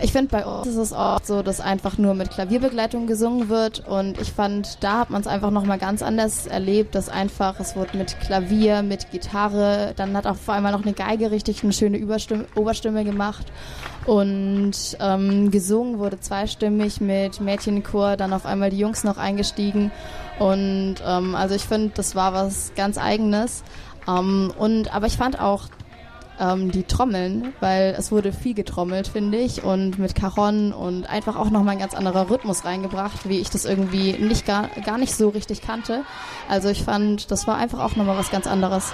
ich 0.00 0.12
finde, 0.12 0.28
bei 0.28 0.44
uns 0.44 0.66
ist 0.66 0.76
es 0.76 0.92
oft 0.92 1.26
so, 1.26 1.42
dass 1.42 1.60
einfach 1.60 1.98
nur 1.98 2.14
mit 2.14 2.30
Klavierbegleitung 2.30 3.06
gesungen 3.06 3.48
wird. 3.48 3.86
Und 3.86 4.20
ich 4.20 4.32
fand, 4.32 4.82
da 4.82 5.00
hat 5.00 5.10
man 5.10 5.20
es 5.20 5.26
einfach 5.26 5.50
nochmal 5.50 5.78
ganz 5.78 6.02
anders 6.02 6.46
erlebt, 6.46 6.94
dass 6.94 7.08
einfach, 7.08 7.60
es 7.60 7.76
wurde 7.76 7.96
mit 7.96 8.18
Klavier, 8.20 8.82
mit 8.82 9.10
Gitarre, 9.12 9.92
dann 9.96 10.16
hat 10.16 10.26
auch 10.26 10.36
vor 10.36 10.54
allem 10.54 10.64
noch 10.64 10.82
eine 10.82 10.94
Geige 10.94 11.30
richtig 11.30 11.62
eine 11.62 11.72
schöne 11.72 11.96
Überstimme, 11.96 12.46
Oberstimme 12.56 13.04
gemacht. 13.04 13.46
Und 14.04 14.74
ähm, 15.00 15.50
gesungen 15.50 15.98
wurde 15.98 16.18
zweistimmig 16.18 17.00
mit 17.00 17.40
Mädchenchor, 17.40 18.16
dann 18.16 18.32
auf 18.32 18.46
einmal 18.46 18.70
die 18.70 18.78
Jungs 18.78 19.04
noch 19.04 19.16
eingestiegen. 19.16 19.92
Und 20.38 20.96
ähm, 21.06 21.34
also 21.36 21.54
ich 21.54 21.62
finde, 21.62 21.92
das 21.94 22.16
war 22.16 22.34
was 22.34 22.72
ganz 22.74 22.98
Eigenes. 22.98 23.62
Ähm, 24.08 24.52
und 24.58 24.94
aber 24.94 25.06
ich 25.06 25.16
fand 25.16 25.40
auch 25.40 25.68
ähm, 26.40 26.70
die 26.70 26.84
Trommeln, 26.84 27.52
weil 27.60 27.94
es 27.98 28.10
wurde 28.10 28.32
viel 28.32 28.54
getrommelt, 28.54 29.08
finde 29.08 29.38
ich, 29.38 29.62
und 29.62 29.98
mit 29.98 30.14
Caron 30.14 30.72
und 30.72 31.08
einfach 31.08 31.36
auch 31.36 31.50
nochmal 31.50 31.74
ein 31.74 31.80
ganz 31.80 31.94
anderer 31.94 32.30
Rhythmus 32.30 32.64
reingebracht, 32.64 33.28
wie 33.28 33.40
ich 33.40 33.50
das 33.50 33.64
irgendwie 33.64 34.12
nicht 34.12 34.46
gar, 34.46 34.68
gar 34.84 34.98
nicht 34.98 35.14
so 35.14 35.28
richtig 35.28 35.62
kannte. 35.62 36.04
Also 36.48 36.68
ich 36.68 36.82
fand, 36.82 37.30
das 37.30 37.46
war 37.46 37.56
einfach 37.56 37.80
auch 37.80 37.96
nochmal 37.96 38.16
was 38.16 38.30
ganz 38.30 38.46
anderes. 38.46 38.92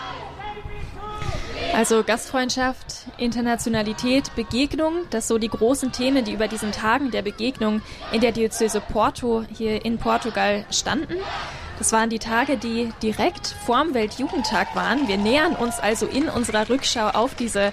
Also 1.74 2.02
Gastfreundschaft, 2.02 3.06
Internationalität, 3.16 4.34
Begegnung, 4.34 4.92
das 5.10 5.28
so 5.28 5.38
die 5.38 5.48
großen 5.48 5.92
Themen, 5.92 6.24
die 6.24 6.32
über 6.32 6.48
diesen 6.48 6.72
Tagen 6.72 7.10
der 7.10 7.22
Begegnung 7.22 7.80
in 8.12 8.20
der 8.20 8.32
Diözese 8.32 8.80
Porto 8.80 9.44
hier 9.56 9.84
in 9.84 9.98
Portugal 9.98 10.64
standen. 10.70 11.14
Das 11.80 11.92
waren 11.92 12.10
die 12.10 12.18
Tage, 12.18 12.58
die 12.58 12.92
direkt 13.02 13.46
vorm 13.64 13.94
Weltjugendtag 13.94 14.76
waren. 14.76 15.08
Wir 15.08 15.16
nähern 15.16 15.56
uns 15.56 15.80
also 15.80 16.04
in 16.04 16.28
unserer 16.28 16.68
Rückschau 16.68 17.08
auf 17.08 17.34
diese 17.34 17.72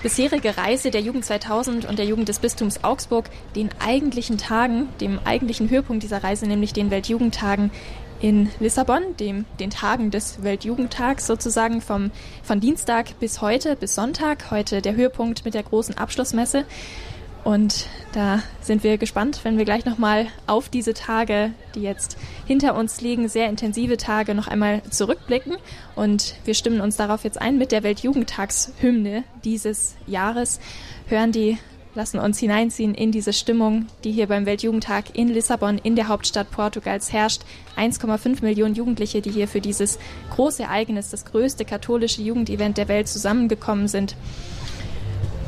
bisherige 0.00 0.56
Reise 0.56 0.92
der 0.92 1.00
Jugend 1.00 1.24
2000 1.24 1.84
und 1.84 1.98
der 1.98 2.06
Jugend 2.06 2.28
des 2.28 2.38
Bistums 2.38 2.84
Augsburg 2.84 3.28
den 3.56 3.70
eigentlichen 3.84 4.38
Tagen, 4.38 4.88
dem 5.00 5.18
eigentlichen 5.24 5.68
Höhepunkt 5.70 6.04
dieser 6.04 6.22
Reise, 6.22 6.46
nämlich 6.46 6.72
den 6.72 6.92
Weltjugendtagen 6.92 7.72
in 8.20 8.48
Lissabon, 8.60 9.16
dem, 9.18 9.44
den 9.58 9.70
Tagen 9.70 10.12
des 10.12 10.44
Weltjugendtags 10.44 11.26
sozusagen 11.26 11.80
vom, 11.80 12.12
von 12.44 12.60
Dienstag 12.60 13.18
bis 13.18 13.40
heute, 13.40 13.74
bis 13.74 13.96
Sonntag. 13.96 14.52
Heute 14.52 14.82
der 14.82 14.94
Höhepunkt 14.94 15.44
mit 15.44 15.54
der 15.54 15.64
großen 15.64 15.98
Abschlussmesse. 15.98 16.64
Und 17.44 17.86
da 18.12 18.42
sind 18.60 18.82
wir 18.82 18.98
gespannt, 18.98 19.40
wenn 19.42 19.58
wir 19.58 19.64
gleich 19.64 19.84
nochmal 19.84 20.26
auf 20.46 20.68
diese 20.68 20.92
Tage, 20.92 21.52
die 21.74 21.82
jetzt 21.82 22.18
hinter 22.46 22.74
uns 22.74 23.00
liegen, 23.00 23.28
sehr 23.28 23.48
intensive 23.48 23.96
Tage, 23.96 24.34
noch 24.34 24.48
einmal 24.48 24.82
zurückblicken. 24.90 25.56
Und 25.96 26.34
wir 26.44 26.54
stimmen 26.54 26.80
uns 26.80 26.96
darauf 26.96 27.24
jetzt 27.24 27.40
ein 27.40 27.58
mit 27.58 27.72
der 27.72 27.82
Weltjugendtagshymne 27.82 29.24
dieses 29.44 29.96
Jahres, 30.06 30.60
hören 31.06 31.32
die, 31.32 31.58
lassen 31.94 32.18
uns 32.18 32.38
hineinziehen 32.38 32.94
in 32.94 33.12
diese 33.12 33.32
Stimmung, 33.32 33.86
die 34.04 34.12
hier 34.12 34.26
beim 34.26 34.46
Weltjugendtag 34.46 35.16
in 35.16 35.28
Lissabon, 35.28 35.78
in 35.78 35.96
der 35.96 36.08
Hauptstadt 36.08 36.50
Portugals 36.50 37.12
herrscht. 37.12 37.42
1,5 37.76 38.42
Millionen 38.42 38.74
Jugendliche, 38.74 39.22
die 39.22 39.30
hier 39.30 39.48
für 39.48 39.60
dieses 39.60 39.98
große 40.34 40.64
Ereignis, 40.64 41.10
das 41.10 41.24
größte 41.24 41.64
katholische 41.64 42.22
Jugendevent 42.22 42.78
der 42.78 42.88
Welt 42.88 43.08
zusammengekommen 43.08 43.88
sind. 43.88 44.16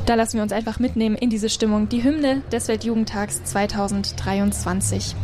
Da 0.05 0.15
lassen 0.15 0.37
wir 0.37 0.43
uns 0.43 0.51
einfach 0.51 0.79
mitnehmen 0.79 1.15
in 1.15 1.29
diese 1.29 1.49
Stimmung. 1.49 1.87
Die 1.87 2.03
Hymne 2.03 2.41
des 2.51 2.67
Weltjugendtags 2.67 3.43
2023. 3.43 5.15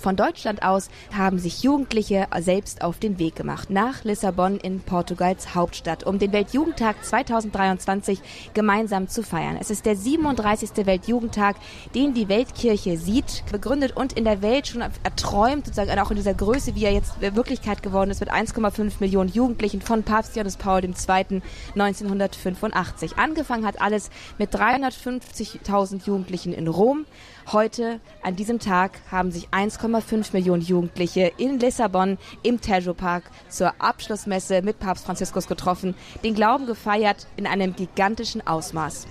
Von 0.00 0.16
Deutschland 0.16 0.62
aus 0.62 0.88
haben 1.14 1.38
sich 1.38 1.62
Jugendliche 1.62 2.26
selbst 2.40 2.80
auf 2.80 2.98
den 2.98 3.18
Weg 3.18 3.36
gemacht 3.36 3.68
nach 3.68 4.02
Lissabon 4.02 4.56
in 4.56 4.80
Portugals 4.80 5.54
Hauptstadt, 5.54 6.04
um 6.04 6.18
den 6.18 6.32
Weltjugendtag 6.32 7.04
2023 7.04 8.18
gemeinsam 8.54 9.08
zu 9.08 9.22
feiern. 9.22 9.58
Es 9.60 9.68
ist 9.68 9.84
der 9.84 9.96
37. 9.96 10.86
Weltjugendtag, 10.86 11.56
den 11.94 12.14
die 12.14 12.30
Weltkirche 12.30 12.96
sieht, 12.96 13.44
begründet 13.52 13.94
und 13.94 14.14
in 14.14 14.24
der 14.24 14.40
Welt 14.40 14.68
schon 14.68 14.80
erträumt, 14.80 15.66
sozusagen 15.66 15.98
auch 15.98 16.10
in 16.10 16.16
dieser 16.16 16.32
Größe, 16.32 16.74
wie 16.74 16.86
er 16.86 16.92
jetzt 16.92 17.20
Wirklichkeit 17.20 17.82
geworden 17.82 18.10
ist, 18.10 18.20
mit 18.20 18.32
1,5 18.32 18.94
Millionen 19.00 19.30
Jugendlichen 19.30 19.82
von 19.82 20.02
Papst 20.02 20.34
Johannes 20.34 20.56
Paul 20.56 20.82
II. 20.82 21.42
1985. 21.74 23.18
Angefangen 23.18 23.66
hat 23.66 23.82
alles 23.82 24.08
mit 24.38 24.54
350.000 24.54 26.06
Jugendlichen 26.06 26.54
in 26.54 26.68
Rom. 26.68 27.04
Heute, 27.52 27.98
an 28.22 28.36
diesem 28.36 28.60
Tag, 28.60 29.00
haben 29.10 29.32
sich 29.32 29.48
1,5 29.48 30.32
Millionen 30.34 30.62
Jugendliche 30.62 31.32
in 31.36 31.58
Lissabon 31.58 32.16
im 32.44 32.60
Tejo 32.60 32.94
Park 32.94 33.24
zur 33.48 33.72
Abschlussmesse 33.80 34.62
mit 34.62 34.78
Papst 34.78 35.04
Franziskus 35.04 35.48
getroffen, 35.48 35.96
den 36.22 36.36
Glauben 36.36 36.66
gefeiert 36.66 37.26
in 37.36 37.48
einem 37.48 37.74
gigantischen 37.74 38.46
Ausmaß. 38.46 39.08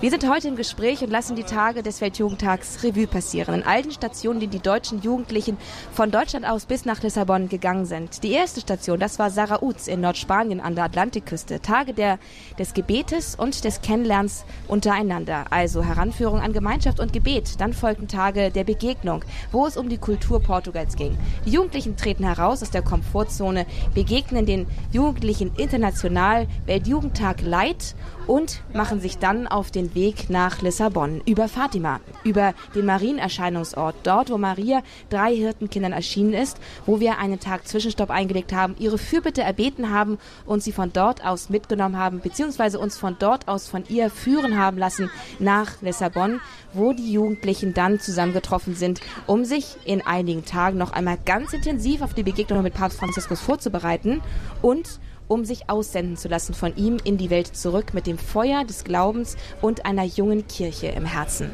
Wir 0.00 0.08
sind 0.08 0.26
heute 0.26 0.48
im 0.48 0.56
Gespräch 0.56 1.02
und 1.02 1.10
lassen 1.10 1.36
die 1.36 1.42
Tage 1.42 1.82
des 1.82 2.00
Weltjugendtags 2.00 2.82
Revue 2.82 3.06
passieren. 3.06 3.56
In 3.56 3.62
allen 3.62 3.90
Stationen, 3.90 4.40
die 4.40 4.46
die 4.46 4.60
deutschen 4.60 5.02
Jugendlichen 5.02 5.58
von 5.92 6.10
Deutschland 6.10 6.48
aus 6.48 6.64
bis 6.64 6.86
nach 6.86 7.02
Lissabon 7.02 7.50
gegangen 7.50 7.84
sind. 7.84 8.22
Die 8.22 8.32
erste 8.32 8.62
Station, 8.62 9.00
das 9.00 9.18
war 9.18 9.28
Sarauz 9.28 9.86
in 9.86 10.00
Nordspanien 10.00 10.60
an 10.60 10.76
der 10.76 10.84
Atlantikküste. 10.84 11.60
Tage 11.60 11.92
der, 11.92 12.18
des 12.58 12.72
Gebetes 12.72 13.34
und 13.34 13.64
des 13.64 13.82
Kennenlernens 13.82 14.46
untereinander. 14.66 15.44
Also 15.50 15.84
Heranführung 15.84 16.40
an 16.40 16.54
Gemeinschaft 16.54 16.98
und 16.98 17.12
Gebet. 17.12 17.60
Dann 17.60 17.74
folgten 17.82 18.06
Tage 18.06 18.52
der 18.52 18.62
Begegnung, 18.62 19.24
wo 19.50 19.66
es 19.66 19.76
um 19.76 19.88
die 19.88 19.98
Kultur 19.98 20.38
Portugals 20.40 20.94
ging. 20.94 21.18
Die 21.44 21.50
Jugendlichen 21.50 21.96
treten 21.96 22.22
heraus 22.22 22.62
aus 22.62 22.70
der 22.70 22.82
Komfortzone, 22.82 23.66
begegnen 23.92 24.46
den 24.46 24.68
Jugendlichen 24.92 25.50
international 25.56 26.46
Weltjugendtag 26.66 27.42
Leid 27.42 27.96
und 28.28 28.62
machen 28.72 29.00
sich 29.00 29.18
dann 29.18 29.48
auf 29.48 29.72
den 29.72 29.96
Weg 29.96 30.30
nach 30.30 30.62
Lissabon 30.62 31.22
über 31.26 31.48
Fatima, 31.48 31.98
über 32.22 32.54
den 32.72 32.86
Marienerscheinungsort, 32.86 33.96
dort 34.04 34.30
wo 34.30 34.38
Maria 34.38 34.82
drei 35.10 35.34
Hirtenkindern 35.34 35.92
erschienen 35.92 36.34
ist, 36.34 36.58
wo 36.86 37.00
wir 37.00 37.18
einen 37.18 37.40
Tag 37.40 37.66
Zwischenstopp 37.66 38.10
eingelegt 38.10 38.52
haben, 38.52 38.76
ihre 38.78 38.98
Fürbitte 38.98 39.42
erbeten 39.42 39.90
haben 39.90 40.18
und 40.46 40.62
sie 40.62 40.70
von 40.70 40.92
dort 40.92 41.24
aus 41.24 41.50
mitgenommen 41.50 41.98
haben, 41.98 42.20
beziehungsweise 42.20 42.78
uns 42.78 42.96
von 42.96 43.16
dort 43.18 43.48
aus 43.48 43.66
von 43.66 43.82
ihr 43.88 44.08
führen 44.08 44.56
haben 44.56 44.78
lassen 44.78 45.10
nach 45.40 45.82
Lissabon, 45.82 46.40
wo 46.72 46.92
die 46.92 47.12
Jugendlichen 47.12 47.71
dann 47.74 48.00
zusammengetroffen 48.00 48.74
sind, 48.74 49.00
um 49.26 49.44
sich 49.44 49.76
in 49.84 50.04
einigen 50.06 50.44
Tagen 50.44 50.78
noch 50.78 50.92
einmal 50.92 51.18
ganz 51.24 51.52
intensiv 51.52 52.02
auf 52.02 52.14
die 52.14 52.22
Begegnung 52.22 52.62
mit 52.62 52.74
Papst 52.74 52.98
Franziskus 52.98 53.40
vorzubereiten 53.40 54.20
und 54.60 55.00
um 55.32 55.46
sich 55.46 55.70
aussenden 55.70 56.18
zu 56.18 56.28
lassen 56.28 56.52
von 56.52 56.76
ihm 56.76 56.98
in 57.04 57.16
die 57.16 57.30
Welt 57.30 57.56
zurück 57.56 57.94
mit 57.94 58.06
dem 58.06 58.18
Feuer 58.18 58.64
des 58.64 58.84
Glaubens 58.84 59.36
und 59.62 59.86
einer 59.86 60.04
jungen 60.04 60.46
Kirche 60.46 60.88
im 60.88 61.06
Herzen. 61.06 61.50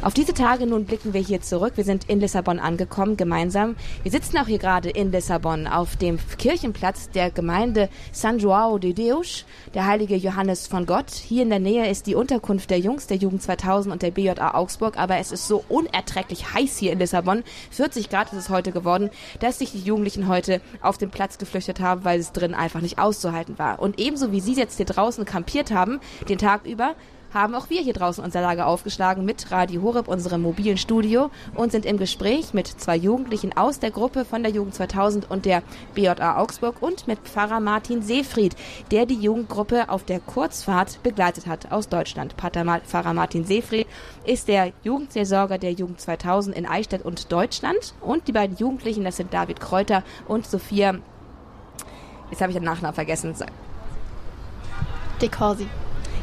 Auf 0.00 0.14
diese 0.14 0.32
Tage 0.32 0.66
nun 0.66 0.86
blicken 0.86 1.12
wir 1.12 1.20
hier 1.20 1.42
zurück. 1.42 1.74
Wir 1.76 1.84
sind 1.84 2.08
in 2.08 2.20
Lissabon 2.20 2.58
angekommen, 2.58 3.18
gemeinsam. 3.18 3.76
Wir 4.02 4.10
sitzen 4.10 4.38
auch 4.38 4.46
hier 4.46 4.58
gerade 4.58 4.88
in 4.88 5.12
Lissabon 5.12 5.66
auf 5.66 5.96
dem 5.96 6.18
Kirchenplatz 6.38 7.10
der 7.10 7.30
Gemeinde 7.30 7.90
San 8.12 8.38
João 8.38 8.78
de 8.78 8.94
Deus, 8.94 9.44
der 9.74 9.86
heilige 9.86 10.16
Johannes 10.16 10.66
von 10.66 10.86
Gott. 10.86 11.10
Hier 11.10 11.42
in 11.42 11.50
der 11.50 11.58
Nähe 11.58 11.90
ist 11.90 12.06
die 12.06 12.14
Unterkunft 12.14 12.70
der 12.70 12.78
Jungs, 12.78 13.08
der 13.08 13.18
Jugend 13.18 13.42
2000 13.42 13.92
und 13.92 14.00
der 14.00 14.10
BJA 14.10 14.54
Augsburg, 14.54 14.96
aber 14.96 15.18
es 15.18 15.32
ist 15.32 15.46
so 15.46 15.62
unerträglich 15.68 16.54
heiß 16.54 16.78
hier 16.78 16.92
in 16.92 16.98
Lissabon. 16.98 17.44
40 17.72 18.08
Grad 18.08 18.32
ist 18.32 18.38
es 18.38 18.48
heute 18.48 18.72
geworden, 18.72 19.10
dass 19.40 19.58
sich 19.58 19.72
die 19.72 19.80
Jugendlichen 19.80 20.28
heute 20.28 20.62
auf 20.80 20.96
den 20.96 21.10
Platz 21.10 21.36
geflüchtet 21.36 21.80
haben, 21.80 22.04
weil 22.04 22.20
es 22.20 22.32
drin 22.32 22.54
einfach 22.54 22.80
nicht 22.80 22.98
aus 22.98 23.17
auszuhalten 23.18 23.58
war. 23.58 23.80
Und 23.80 23.98
ebenso 23.98 24.32
wie 24.32 24.40
Sie 24.40 24.54
jetzt 24.54 24.76
hier 24.76 24.86
draußen 24.86 25.24
kampiert 25.24 25.70
haben, 25.72 26.00
den 26.28 26.38
Tag 26.38 26.64
über, 26.66 26.94
haben 27.34 27.54
auch 27.54 27.68
wir 27.68 27.82
hier 27.82 27.92
draußen 27.92 28.24
unser 28.24 28.40
Lager 28.40 28.66
aufgeschlagen 28.66 29.26
mit 29.26 29.50
Radio 29.50 29.82
Horeb, 29.82 30.08
unserem 30.08 30.40
mobilen 30.40 30.78
Studio 30.78 31.30
und 31.54 31.72
sind 31.72 31.84
im 31.84 31.98
Gespräch 31.98 32.54
mit 32.54 32.66
zwei 32.66 32.96
Jugendlichen 32.96 33.54
aus 33.54 33.80
der 33.80 33.90
Gruppe 33.90 34.24
von 34.24 34.42
der 34.42 34.50
Jugend 34.50 34.74
2000 34.74 35.30
und 35.30 35.44
der 35.44 35.62
BJA 35.94 36.38
Augsburg 36.38 36.80
und 36.80 37.06
mit 37.06 37.18
Pfarrer 37.18 37.60
Martin 37.60 38.00
Seefried, 38.00 38.56
der 38.90 39.04
die 39.04 39.20
Jugendgruppe 39.20 39.90
auf 39.90 40.04
der 40.04 40.20
Kurzfahrt 40.20 41.02
begleitet 41.02 41.46
hat 41.46 41.70
aus 41.70 41.90
Deutschland. 41.90 42.34
Pfarrer 42.34 43.12
Martin 43.12 43.44
Seefried 43.44 43.86
ist 44.24 44.48
der 44.48 44.72
Jugendseelsorger 44.82 45.58
der 45.58 45.72
Jugend 45.72 46.00
2000 46.00 46.56
in 46.56 46.64
Eichstätt 46.64 47.04
und 47.04 47.30
Deutschland 47.30 47.92
und 48.00 48.26
die 48.26 48.32
beiden 48.32 48.56
Jugendlichen, 48.56 49.04
das 49.04 49.18
sind 49.18 49.34
David 49.34 49.60
Kräuter 49.60 50.02
und 50.28 50.46
Sophia 50.46 50.94
Jetzt 52.30 52.40
habe 52.40 52.50
ich 52.50 52.56
den 52.56 52.64
Nachnamen 52.64 52.94
vergessen. 52.94 53.34
De 55.20 55.28
Corsi. 55.28 55.66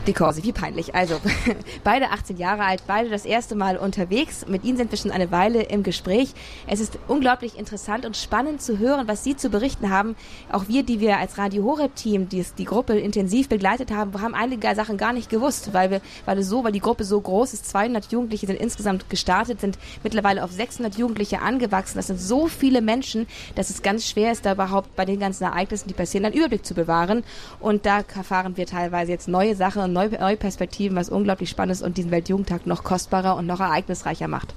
Die 0.08 0.14
Corsi, 0.14 0.44
wie 0.44 0.52
peinlich. 0.52 0.94
Also, 0.94 1.20
beide 1.84 2.12
18 2.12 2.38
Jahre 2.38 2.64
alt, 2.64 2.84
beide 2.86 3.10
das 3.10 3.26
erste 3.26 3.56
Mal 3.56 3.76
unterwegs. 3.76 4.46
Mit 4.48 4.64
ihnen 4.64 4.78
sind 4.78 4.92
wir 4.92 5.00
schon 5.00 5.10
eine 5.10 5.32
Weile 5.32 5.64
im 5.64 5.82
Gespräch. 5.82 6.34
Es 6.68 6.80
ist 6.80 7.00
unglaublich 7.08 7.58
interessant 7.58 8.06
und 8.06 8.16
spannend 8.16 8.62
zu 8.62 8.78
hören, 8.78 9.08
was 9.08 9.24
sie 9.24 9.36
zu 9.36 9.50
berichten 9.50 9.90
haben. 9.90 10.16
Auch 10.52 10.68
wir, 10.68 10.84
die 10.84 11.00
wir 11.00 11.18
als 11.18 11.40
Radio 11.40 11.64
Horeb-Team 11.64 12.30
die, 12.30 12.46
die 12.56 12.66
Gruppe 12.66 13.00
intensiv 13.00 13.50
begleitet 13.50 13.90
haben, 13.90 14.22
haben 14.22 14.36
einige 14.36 14.76
Sachen 14.76 14.98
gar 14.98 15.12
nicht 15.12 15.32
gewusst, 15.32 15.74
weil 15.74 15.90
wir, 15.90 16.02
weil 16.26 16.38
es 16.38 16.50
so, 16.50 16.64
weil 16.64 16.72
die 16.72 16.82
Gruppe 16.82 17.04
so 17.04 17.20
groß 17.20 17.54
ist. 17.54 17.68
200 17.68 18.12
Jugendliche 18.12 18.46
sind 18.46 18.60
insgesamt 18.60 19.10
gestartet, 19.10 19.60
sind 19.60 19.80
mittlerweile 20.04 20.44
auf 20.44 20.52
600 20.52 21.00
Jugendliche 21.00 21.42
angewachsen. 21.42 21.98
Das 21.98 22.08
sind 22.08 22.22
so 22.22 22.46
viele 22.46 22.82
Menschen, 22.82 23.26
dass 23.56 23.72
es 23.72 23.82
ganz 23.82 24.08
schwer 24.08 24.32
ist, 24.32 24.46
da 24.46 24.52
überhaupt 24.52 24.96
bei 24.96 25.06
den 25.06 25.20
ganzen 25.20 25.46
Ereignissen, 25.46 25.88
die 25.88 25.96
passieren, 25.96 26.26
einen 26.26 26.36
Überblick 26.36 26.64
zu 26.64 26.76
bewahren. 26.76 27.24
Und 27.60 27.88
da 27.88 28.04
erfahren 28.16 28.56
wir 28.56 28.68
teilweise 28.68 29.12
jetzt 29.12 29.28
neue 29.28 29.56
Sachen 29.56 29.95
neue, 29.96 30.10
neue 30.20 30.38
Perspektiven, 30.38 30.96
was 30.96 31.10
unglaublich 31.10 31.50
spannend 31.50 31.72
ist 31.72 31.82
und 31.82 31.98
diesen 31.98 32.12
Weltjugendtag 32.12 32.68
noch 32.68 32.84
kostbarer 32.84 33.36
und 33.36 33.48
noch 33.48 33.60
ereignisreicher 33.60 34.28
macht. 34.28 34.54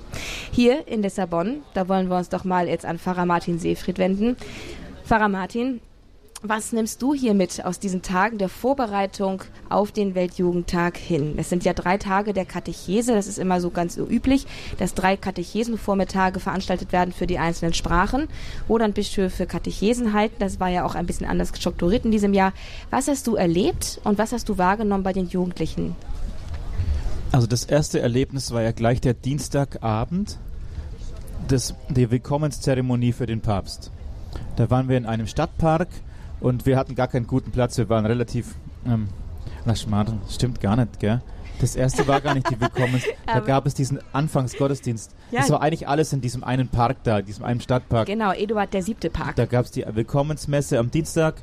Hier 0.52 0.86
in 0.86 1.00
Lissabon, 1.00 1.62
da 1.72 1.88
wollen 1.88 2.10
wir 2.10 2.18
uns 2.18 2.28
doch 2.28 2.44
mal 2.44 2.68
jetzt 2.68 2.84
an 2.84 2.98
Pfarrer 2.98 3.24
Martin 3.24 3.58
Seefried 3.58 3.98
wenden. 3.98 4.36
Pfarrer 5.04 5.28
Martin, 5.28 5.80
was 6.42 6.72
nimmst 6.72 7.02
du 7.02 7.14
hier 7.14 7.34
mit 7.34 7.64
aus 7.64 7.80
diesen 7.80 8.02
Tagen 8.02 8.38
der 8.38 8.48
Vorbereitung 8.48 9.42
auf 9.68 9.90
den 9.90 10.14
Weltjugendtag 10.14 10.96
hin? 10.96 11.34
Es 11.36 11.48
sind 11.48 11.64
ja 11.64 11.72
drei 11.72 11.98
Tage 11.98 12.32
der 12.32 12.44
Katechese, 12.44 13.12
das 13.12 13.26
ist 13.26 13.38
immer 13.38 13.60
so 13.60 13.70
ganz 13.70 13.96
üblich, 13.96 14.46
dass 14.78 14.94
drei 14.94 15.16
Katechesenvormittage 15.16 16.38
veranstaltet 16.38 16.92
werden 16.92 17.12
für 17.12 17.26
die 17.26 17.38
einzelnen 17.38 17.74
Sprachen, 17.74 18.28
wo 18.68 18.78
dann 18.78 18.92
Bischöfe 18.92 19.46
Katechesen 19.46 20.12
halten. 20.12 20.36
Das 20.38 20.60
war 20.60 20.68
ja 20.68 20.84
auch 20.84 20.94
ein 20.94 21.06
bisschen 21.06 21.26
anders 21.26 21.48
strukturiert 21.48 22.04
in 22.04 22.12
diesem 22.12 22.32
Jahr. 22.32 22.52
Was 22.90 23.08
hast 23.08 23.26
du 23.26 23.34
erlebt 23.34 24.00
und 24.04 24.18
was 24.18 24.32
hast 24.32 24.48
du 24.48 24.58
wahrgenommen 24.58 25.02
bei 25.02 25.12
den 25.12 25.28
Jugendlichen? 25.28 25.96
Also 27.32 27.46
das 27.46 27.64
erste 27.64 28.00
Erlebnis 28.00 28.52
war 28.52 28.62
ja 28.62 28.72
gleich 28.72 29.00
der 29.00 29.14
Dienstagabend 29.14 30.38
des, 31.50 31.74
der 31.88 32.10
Willkommenszeremonie 32.10 33.12
für 33.12 33.26
den 33.26 33.40
Papst. 33.40 33.90
Da 34.56 34.70
waren 34.70 34.88
wir 34.88 34.96
in 34.96 35.06
einem 35.06 35.26
Stadtpark 35.26 35.88
und 36.40 36.66
wir 36.66 36.76
hatten 36.76 36.94
gar 36.94 37.08
keinen 37.08 37.26
guten 37.26 37.50
Platz. 37.50 37.78
Wir 37.78 37.88
waren 37.88 38.06
relativ. 38.06 38.54
Ähm, 38.86 39.08
na, 39.64 39.74
Schmarrn, 39.74 40.20
stimmt 40.28 40.60
gar 40.60 40.76
nicht, 40.76 41.00
gell? 41.00 41.20
Das 41.60 41.74
erste 41.74 42.06
war 42.06 42.20
gar 42.20 42.34
nicht 42.34 42.48
die 42.50 42.60
Willkommens. 42.60 43.02
da 43.26 43.40
gab 43.40 43.66
es 43.66 43.74
diesen 43.74 43.98
Anfangsgottesdienst. 44.12 45.14
Ja. 45.30 45.40
Das 45.40 45.50
war 45.50 45.60
eigentlich 45.60 45.88
alles 45.88 46.12
in 46.12 46.20
diesem 46.20 46.44
einen 46.44 46.68
Park 46.68 46.98
da, 47.02 47.20
diesem 47.20 47.44
einen 47.44 47.60
Stadtpark. 47.60 48.06
Genau, 48.06 48.32
Eduard 48.32 48.72
der 48.72 48.82
siebte 48.82 49.10
Park. 49.10 49.36
Da 49.36 49.46
gab 49.46 49.64
es 49.64 49.72
die 49.72 49.84
Willkommensmesse 49.86 50.78
am 50.78 50.90
Dienstag, 50.90 51.34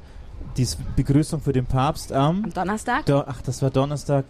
die 0.57 0.67
Begrüßung 0.95 1.41
für 1.41 1.51
den 1.51 1.65
Papst 1.65 2.13
am, 2.13 2.45
am 2.45 2.53
Donnerstag. 2.53 3.05
Do 3.05 3.23
ach, 3.27 3.41
das 3.41 3.61
war 3.61 3.69
Donnerstag. 3.71 4.25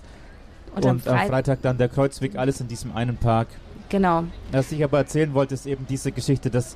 Und, 0.75 0.85
und 0.85 1.07
am, 1.07 1.13
am, 1.13 1.27
Freitag 1.27 1.61
dann 1.61 1.77
der 1.77 1.89
Kreuzweg, 1.89 2.35
alles 2.35 2.59
in 2.59 2.67
diesem 2.67 2.95
einen 2.95 3.17
Park. 3.17 3.47
Genau. 3.89 4.23
Was 4.51 4.71
ich 4.71 4.83
aber 4.83 4.97
erzählen 4.97 5.33
wollte, 5.33 5.53
ist 5.53 5.67
eben 5.67 5.85
diese 5.87 6.11
Geschichte, 6.11 6.49
dass 6.49 6.75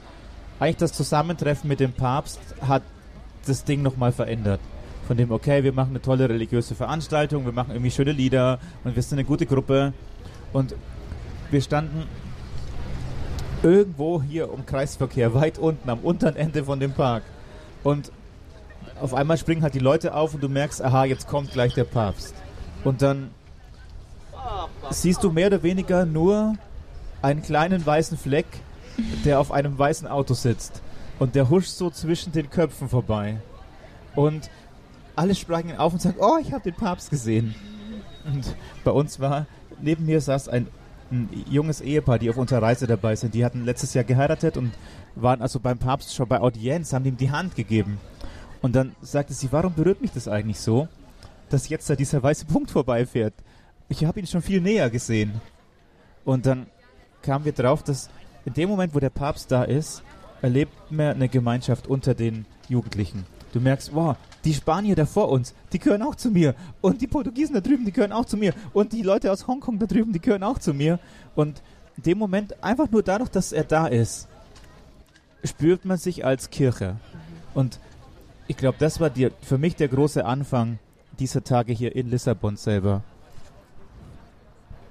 eigentlich 0.59 0.77
das 0.77 0.93
Zusammentreffen 0.93 1.67
mit 1.67 1.79
dem 1.79 1.93
Papst 1.93 2.39
hat 2.61 2.83
das 3.45 3.63
Ding 3.63 3.81
nochmal 3.81 4.11
verändert. 4.11 4.59
Von 5.07 5.17
dem, 5.17 5.31
okay, 5.31 5.63
wir 5.63 5.73
machen 5.73 5.89
eine 5.89 6.01
tolle 6.01 6.29
religiöse 6.29 6.75
Veranstaltung, 6.75 7.45
wir 7.45 7.51
machen 7.51 7.71
irgendwie 7.71 7.91
schöne 7.91 8.11
Lieder 8.11 8.59
und 8.83 8.95
wir 8.95 9.01
sind 9.01 9.17
eine 9.17 9.25
gute 9.25 9.45
Gruppe. 9.45 9.93
Und 10.53 10.75
wir 11.51 11.61
standen 11.61 12.03
irgendwo 13.63 14.21
hier 14.21 14.51
um 14.53 14.65
Kreisverkehr, 14.65 15.33
weit 15.33 15.57
unten, 15.57 15.89
am 15.89 15.99
unteren 15.99 16.35
Ende 16.35 16.63
von 16.63 16.79
dem 16.79 16.93
Park. 16.93 17.23
Und 17.83 18.11
auf 19.01 19.13
einmal 19.13 19.37
springen 19.37 19.63
halt 19.63 19.73
die 19.73 19.79
Leute 19.79 20.13
auf 20.13 20.33
und 20.33 20.43
du 20.43 20.49
merkst, 20.49 20.81
aha, 20.81 21.05
jetzt 21.05 21.27
kommt 21.27 21.51
gleich 21.51 21.73
der 21.73 21.85
Papst. 21.85 22.33
Und 22.83 23.01
dann 23.01 23.31
siehst 24.89 25.23
du 25.23 25.31
mehr 25.31 25.47
oder 25.47 25.63
weniger 25.63 26.05
nur 26.05 26.55
einen 27.21 27.41
kleinen 27.41 27.85
weißen 27.85 28.17
Fleck, 28.17 28.45
der 29.25 29.39
auf 29.39 29.51
einem 29.51 29.77
weißen 29.77 30.07
Auto 30.07 30.33
sitzt. 30.33 30.81
Und 31.19 31.35
der 31.35 31.49
huscht 31.49 31.69
so 31.69 31.89
zwischen 31.89 32.31
den 32.31 32.49
Köpfen 32.49 32.89
vorbei. 32.89 33.37
Und 34.15 34.49
alle 35.15 35.35
sprangen 35.35 35.77
auf 35.77 35.93
und 35.93 36.01
sagen, 36.01 36.17
oh, 36.19 36.37
ich 36.41 36.53
habe 36.53 36.63
den 36.63 36.75
Papst 36.75 37.09
gesehen. 37.09 37.53
Und 38.25 38.55
bei 38.83 38.91
uns 38.91 39.19
war, 39.19 39.45
neben 39.81 40.05
mir 40.05 40.21
saß 40.21 40.47
ein 40.49 40.67
ein 41.11 41.29
junges 41.49 41.81
Ehepaar, 41.81 42.19
die 42.19 42.29
auf 42.29 42.37
unserer 42.37 42.61
Reise 42.61 42.87
dabei 42.87 43.15
sind. 43.15 43.33
Die 43.33 43.43
hatten 43.43 43.65
letztes 43.65 43.93
Jahr 43.93 44.03
geheiratet 44.03 44.57
und 44.57 44.71
waren 45.15 45.41
also 45.41 45.59
beim 45.59 45.77
Papst 45.77 46.13
schon 46.13 46.27
bei 46.27 46.39
Audienz, 46.39 46.93
haben 46.93 47.05
ihm 47.05 47.17
die 47.17 47.31
Hand 47.31 47.55
gegeben. 47.55 47.99
Und 48.61 48.75
dann 48.75 48.95
sagte 49.01 49.33
sie, 49.33 49.51
warum 49.51 49.73
berührt 49.73 50.01
mich 50.01 50.11
das 50.11 50.27
eigentlich 50.27 50.59
so, 50.59 50.87
dass 51.49 51.69
jetzt 51.69 51.89
da 51.89 51.95
dieser 51.95 52.21
weiße 52.21 52.45
Punkt 52.45 52.71
vorbeifährt? 52.71 53.33
Ich 53.87 54.05
habe 54.05 54.19
ihn 54.19 54.27
schon 54.27 54.41
viel 54.41 54.61
näher 54.61 54.89
gesehen. 54.89 55.41
Und 56.25 56.45
dann 56.45 56.67
kamen 57.21 57.45
wir 57.45 57.53
drauf, 57.53 57.83
dass 57.83 58.09
in 58.45 58.53
dem 58.53 58.69
Moment, 58.69 58.93
wo 58.93 58.99
der 58.99 59.09
Papst 59.09 59.51
da 59.51 59.63
ist, 59.63 60.03
erlebt 60.41 60.73
man 60.91 61.07
eine 61.07 61.29
Gemeinschaft 61.29 61.87
unter 61.87 62.13
den 62.13 62.45
Jugendlichen. 62.67 63.25
Du 63.53 63.59
merkst, 63.59 63.93
wow, 63.93 64.15
die 64.43 64.53
Spanier 64.53 64.95
da 64.95 65.05
vor 65.05 65.29
uns, 65.29 65.53
die 65.73 65.79
gehören 65.79 66.03
auch 66.03 66.15
zu 66.15 66.29
mir. 66.29 66.55
Und 66.81 67.01
die 67.01 67.07
Portugiesen 67.07 67.55
da 67.55 67.61
drüben, 67.61 67.85
die 67.85 67.91
gehören 67.91 68.11
auch 68.11 68.25
zu 68.25 68.37
mir. 68.37 68.53
Und 68.73 68.93
die 68.93 69.01
Leute 69.01 69.31
aus 69.31 69.47
Hongkong 69.47 69.79
da 69.79 69.85
drüben, 69.85 70.13
die 70.13 70.21
gehören 70.21 70.43
auch 70.43 70.59
zu 70.59 70.73
mir. 70.73 70.99
Und 71.35 71.61
in 71.97 72.03
dem 72.03 72.17
Moment, 72.17 72.63
einfach 72.63 72.89
nur 72.89 73.03
dadurch, 73.03 73.29
dass 73.29 73.51
er 73.51 73.63
da 73.63 73.87
ist, 73.87 74.27
spürt 75.43 75.85
man 75.85 75.97
sich 75.97 76.25
als 76.25 76.49
Kirche. 76.49 76.97
Und 77.53 77.79
ich 78.47 78.57
glaube, 78.57 78.77
das 78.79 78.99
war 78.99 79.09
die, 79.09 79.29
für 79.41 79.57
mich 79.57 79.75
der 79.75 79.87
große 79.87 80.23
Anfang 80.25 80.79
dieser 81.19 81.43
Tage 81.43 81.73
hier 81.73 81.95
in 81.95 82.09
Lissabon 82.09 82.55
selber. 82.55 83.03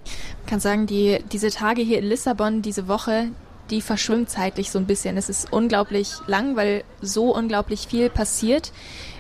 Ich 0.05 0.47
kann 0.47 0.61
sagen, 0.61 0.87
die, 0.87 1.23
diese 1.33 1.51
Tage 1.51 1.83
hier 1.83 1.99
in 1.99 2.05
Lissabon, 2.05 2.63
diese 2.63 2.89
Woche, 2.89 3.29
die 3.71 3.81
verschwimmt 3.81 4.31
zeitlich 4.31 4.71
so 4.71 4.79
ein 4.79 4.87
bisschen. 4.87 5.17
Es 5.17 5.29
ist 5.29 5.53
unglaublich 5.53 6.15
lang, 6.27 6.57
weil 6.57 6.85
so 7.01 7.35
unglaublich 7.35 7.87
viel 7.89 8.11
passiert. 8.11 8.73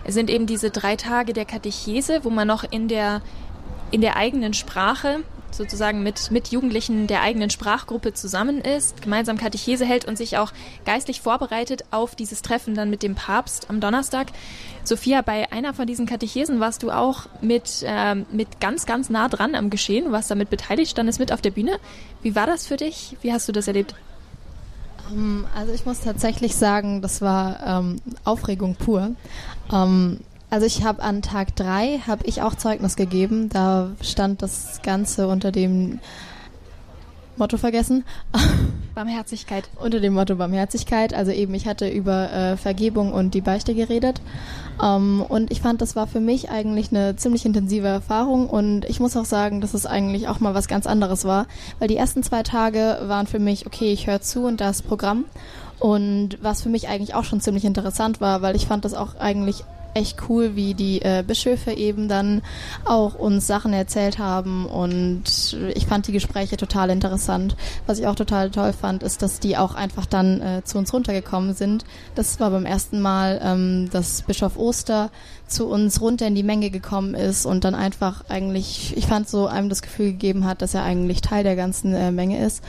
Es 0.05 0.15
sind 0.15 0.31
eben 0.31 0.47
diese 0.47 0.71
drei 0.71 0.97
Tage 0.97 1.33
der 1.33 1.45
Katechese, 1.45 2.25
wo 2.25 2.31
man 2.31 2.49
noch 2.49 2.65
in 2.71 2.89
der, 2.89 3.21
in 3.91 4.01
der 4.01 4.17
eigenen 4.17 4.55
Sprache 4.55 5.21
sozusagen 5.51 6.03
mit, 6.03 6.31
mit 6.31 6.49
Jugendlichen 6.49 7.07
der 7.07 7.23
eigenen 7.23 7.51
Sprachgruppe 7.51 8.13
zusammen 8.13 8.61
ist, 8.61 9.03
gemeinsam 9.03 9.39
Katechese 9.39 9.85
hält 9.85 10.05
und 10.05 10.19
sich 10.19 10.37
auch 10.37 10.53
geistlich 10.85 11.21
vorbereitet 11.21 11.85
auf 11.91 12.15
dieses 12.15 12.43
Treffen 12.43 12.75
dann 12.75 12.91
mit 12.91 13.03
dem 13.03 13.15
Papst 13.15 13.71
am 13.71 13.81
Donnerstag. 13.81 14.29
Sophia, 14.85 15.23
bei 15.23 15.51
einer 15.53 15.75
von 15.75 15.87
diesen 15.87 16.07
Katechesen 16.07 16.61
warst 16.61 16.83
du 16.83 16.91
auch 16.91 17.27
mit, 17.41 17.83
äh, 17.87 18.15
mit 18.15 18.61
ganz, 18.61 18.87
ganz 18.87 19.11
nah 19.11 19.29
dran 19.29 19.55
am 19.55 19.71
Geschehen, 19.71 20.13
warst 20.13 20.31
damit 20.31 20.51
beteiligt, 20.51 20.91
standest 20.91 21.19
mit 21.19 21.33
auf 21.33 21.41
der 21.41 21.51
Bühne. 21.51 21.79
Wie 22.23 22.35
war 22.35 22.47
das 22.47 22.67
für 22.67 22.77
dich? 22.77 23.17
Wie 23.23 23.33
hast 23.33 23.49
du 23.49 23.53
das 23.53 23.69
erlebt? 23.69 23.95
Ähm, 25.11 25.47
also 25.55 25.73
ich 25.73 25.87
muss 25.87 26.01
tatsächlich 26.01 26.57
sagen, 26.57 27.03
das 27.03 27.21
war 27.21 27.61
ähm, 27.65 28.01
Aufregung 28.25 28.75
pur. 28.75 29.11
Ähm, 29.73 30.21
also 30.51 30.65
ich 30.67 30.83
habe 30.83 31.03
an 31.03 31.21
Tag 31.21 31.55
drei 31.57 32.01
habe 32.07 32.25
ich 32.27 32.43
auch 32.43 32.55
Zeugnis 32.55 32.97
gegeben. 32.97 33.49
Da 33.51 33.91
stand 34.01 34.43
das 34.43 34.81
Ganze 34.83 35.29
unter 35.29 35.53
dem 35.53 36.01
Motto 37.39 37.57
vergessen. 37.57 38.05
Barmherzigkeit. 38.95 39.69
Unter 39.81 40.01
dem 40.01 40.15
Motto 40.15 40.37
Barmherzigkeit. 40.37 41.15
Also 41.15 41.31
eben, 41.31 41.55
ich 41.55 41.67
hatte 41.67 41.89
über 41.89 42.33
äh, 42.33 42.57
Vergebung 42.57 43.13
und 43.13 43.35
die 43.35 43.41
Beichte 43.41 43.75
geredet. 43.75 44.21
Ähm, 44.83 45.25
und 45.27 45.51
ich 45.51 45.61
fand, 45.61 45.81
das 45.81 45.97
war 45.97 46.07
für 46.07 46.21
mich 46.21 46.51
eigentlich 46.51 46.91
eine 46.91 47.17
ziemlich 47.17 47.47
intensive 47.47 47.87
Erfahrung. 47.87 48.49
Und 48.51 48.85
ich 48.85 49.01
muss 49.01 49.17
auch 49.17 49.25
sagen, 49.25 49.61
dass 49.61 49.75
es 49.75 49.87
eigentlich 49.87 50.29
auch 50.29 50.41
mal 50.41 50.55
was 50.55 50.69
ganz 50.69 50.87
anderes 50.87 51.25
war. 51.25 51.47
Weil 51.79 51.89
die 51.89 51.97
ersten 51.97 52.23
zwei 52.23 52.43
Tage 52.43 52.99
waren 53.03 53.27
für 53.27 53.39
mich, 53.39 53.67
okay, 53.67 53.93
ich 53.93 54.07
höre 54.07 54.21
zu 54.21 54.45
und 54.45 54.61
das 54.61 54.83
Programm. 54.83 55.25
Und 55.79 56.39
was 56.43 56.63
für 56.63 56.69
mich 56.69 56.89
eigentlich 56.89 57.15
auch 57.15 57.25
schon 57.25 57.41
ziemlich 57.41 57.65
interessant 57.65 58.21
war, 58.21 58.43
weil 58.43 58.57
ich 58.57 58.67
fand 58.67 58.85
das 58.85 58.95
auch 58.95 59.17
eigentlich 59.17 59.65
echt 59.95 60.29
cool, 60.29 60.55
wie 60.55 60.75
die 60.75 61.03
äh, 61.03 61.25
Bischöfe 61.27 61.73
eben 61.73 62.09
dann 62.09 62.43
auch 62.85 63.15
uns 63.15 63.47
Sachen 63.47 63.73
erzählt 63.73 64.19
haben 64.19 64.67
und 64.67 65.57
ich 65.75 65.87
fand 65.87 66.07
die 66.07 66.13
Gespräche 66.13 66.57
total 66.57 66.91
interessant. 66.91 67.57
Was 67.87 67.99
ich 67.99 68.07
auch 68.07 68.15
total 68.15 68.51
toll 68.51 68.73
fand, 68.73 69.03
ist, 69.03 69.23
dass 69.23 69.41
die 69.41 69.57
auch 69.57 69.75
einfach 69.75 70.07
dann 70.07 70.41
äh, 70.41 70.63
zu 70.65 70.79
uns 70.79 70.93
runtergekommen 70.93 71.55
sind. 71.55 71.85
Das 72.15 72.41
war 72.41 72.51
beim 72.51 72.67
ersten 72.67 73.01
Mal, 73.01 73.41
ähm, 73.43 73.89
dass 73.91 74.23
Bischof 74.23 74.57
Oster 74.59 75.11
zu 75.47 75.67
uns 75.67 76.01
runter 76.01 76.27
in 76.27 76.35
die 76.35 76.43
Menge 76.43 76.71
gekommen 76.71 77.15
ist 77.15 77.47
und 77.47 77.65
dann 77.65 77.75
einfach 77.75 78.25
eigentlich, 78.29 78.97
ich 78.97 79.07
fand 79.07 79.29
so 79.29 79.47
einem 79.47 79.69
das 79.69 79.83
Gefühl 79.83 80.13
gegeben 80.13 80.45
hat, 80.45 80.63
dass 80.63 80.75
er 80.75 80.83
eigentlich 80.83 81.23
Teil 81.23 81.43
der 81.43 81.57
ganzen 81.57 81.95
äh, 81.95 82.13
Menge 82.13 82.45
ist. 82.45 82.63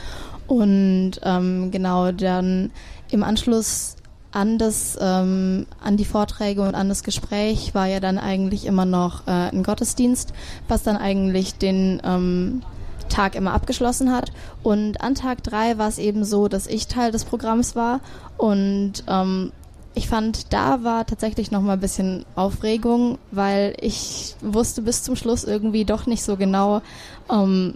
Und 0.47 1.13
ähm, 1.23 1.69
genau 1.69 2.11
dann 2.11 2.71
im 3.11 3.23
Anschluss 3.23 3.95
an 4.31 4.57
das, 4.57 4.97
ähm, 5.01 5.65
an 5.83 5.97
die 5.97 6.05
Vorträge 6.05 6.61
und 6.61 6.75
an 6.75 6.89
das 6.89 7.03
Gespräch 7.03 7.73
war 7.73 7.87
ja 7.87 7.99
dann 7.99 8.17
eigentlich 8.17 8.65
immer 8.65 8.85
noch 8.85 9.27
äh, 9.27 9.49
ein 9.49 9.63
Gottesdienst, 9.63 10.33
was 10.67 10.83
dann 10.83 10.97
eigentlich 10.97 11.55
den 11.55 12.01
ähm, 12.03 12.61
Tag 13.09 13.35
immer 13.35 13.53
abgeschlossen 13.53 14.11
hat. 14.11 14.31
Und 14.61 15.01
an 15.01 15.15
Tag 15.15 15.43
drei 15.43 15.77
war 15.77 15.87
es 15.87 15.97
eben 15.97 16.23
so, 16.25 16.47
dass 16.47 16.67
ich 16.67 16.87
Teil 16.87 17.11
des 17.11 17.25
Programms 17.25 17.75
war 17.75 18.01
und 18.37 19.03
ähm, 19.07 19.51
ich 19.95 20.07
fand, 20.07 20.53
da 20.53 20.83
war 20.83 21.05
tatsächlich 21.05 21.51
noch 21.51 21.61
mal 21.61 21.73
ein 21.73 21.79
bisschen 21.79 22.25
Aufregung, 22.35 23.17
weil 23.31 23.75
ich 23.81 24.35
wusste 24.39 24.81
bis 24.81 25.03
zum 25.03 25.15
Schluss 25.15 25.43
irgendwie 25.43 25.83
doch 25.83 26.05
nicht 26.05 26.23
so 26.23 26.37
genau, 26.37 26.81
ähm, 27.29 27.75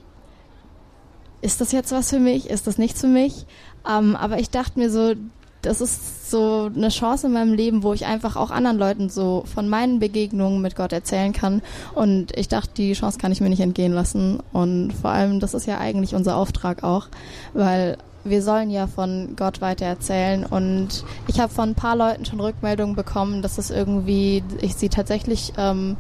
ist 1.41 1.59
das 1.59 1.71
jetzt 1.73 1.91
was 1.91 2.11
für 2.11 2.19
mich, 2.19 2.49
ist 2.49 2.67
das 2.67 2.77
nichts 2.77 3.01
für 3.01 3.07
mich? 3.07 3.45
Ähm, 3.89 4.15
aber 4.15 4.39
ich 4.39 4.49
dachte 4.49 4.79
mir 4.79 4.89
so, 4.89 5.15
das 5.63 5.81
ist 5.81 6.29
so 6.29 6.69
eine 6.75 6.89
Chance 6.89 7.27
in 7.27 7.33
meinem 7.33 7.53
Leben, 7.53 7.83
wo 7.83 7.93
ich 7.93 8.05
einfach 8.05 8.35
auch 8.35 8.51
anderen 8.51 8.77
Leuten 8.77 9.09
so 9.09 9.43
von 9.53 9.67
meinen 9.67 9.99
Begegnungen 9.99 10.61
mit 10.61 10.75
Gott 10.75 10.93
erzählen 10.93 11.33
kann. 11.33 11.61
Und 11.95 12.37
ich 12.37 12.47
dachte, 12.47 12.71
die 12.75 12.93
Chance 12.93 13.17
kann 13.17 13.31
ich 13.31 13.41
mir 13.41 13.49
nicht 13.49 13.61
entgehen 13.61 13.93
lassen. 13.93 14.39
Und 14.51 14.91
vor 14.91 15.11
allem, 15.11 15.39
das 15.39 15.53
ist 15.53 15.65
ja 15.65 15.79
eigentlich 15.79 16.15
unser 16.15 16.35
Auftrag 16.35 16.83
auch, 16.83 17.07
weil 17.53 17.97
wir 18.25 18.41
sollen 18.41 18.69
ja 18.69 18.87
von 18.87 19.35
Gott 19.35 19.61
weiter 19.61 19.85
erzählen 19.85 20.45
und 20.45 21.03
ich 21.27 21.39
habe 21.39 21.53
von 21.53 21.69
ein 21.69 21.75
paar 21.75 21.95
Leuten 21.95 22.25
schon 22.25 22.39
Rückmeldungen 22.39 22.95
bekommen, 22.95 23.41
dass 23.41 23.57
es 23.57 23.69
irgendwie, 23.69 24.43
ich 24.61 24.75
sie 24.75 24.89
tatsächlich 24.89 25.53
ähm, 25.57 25.97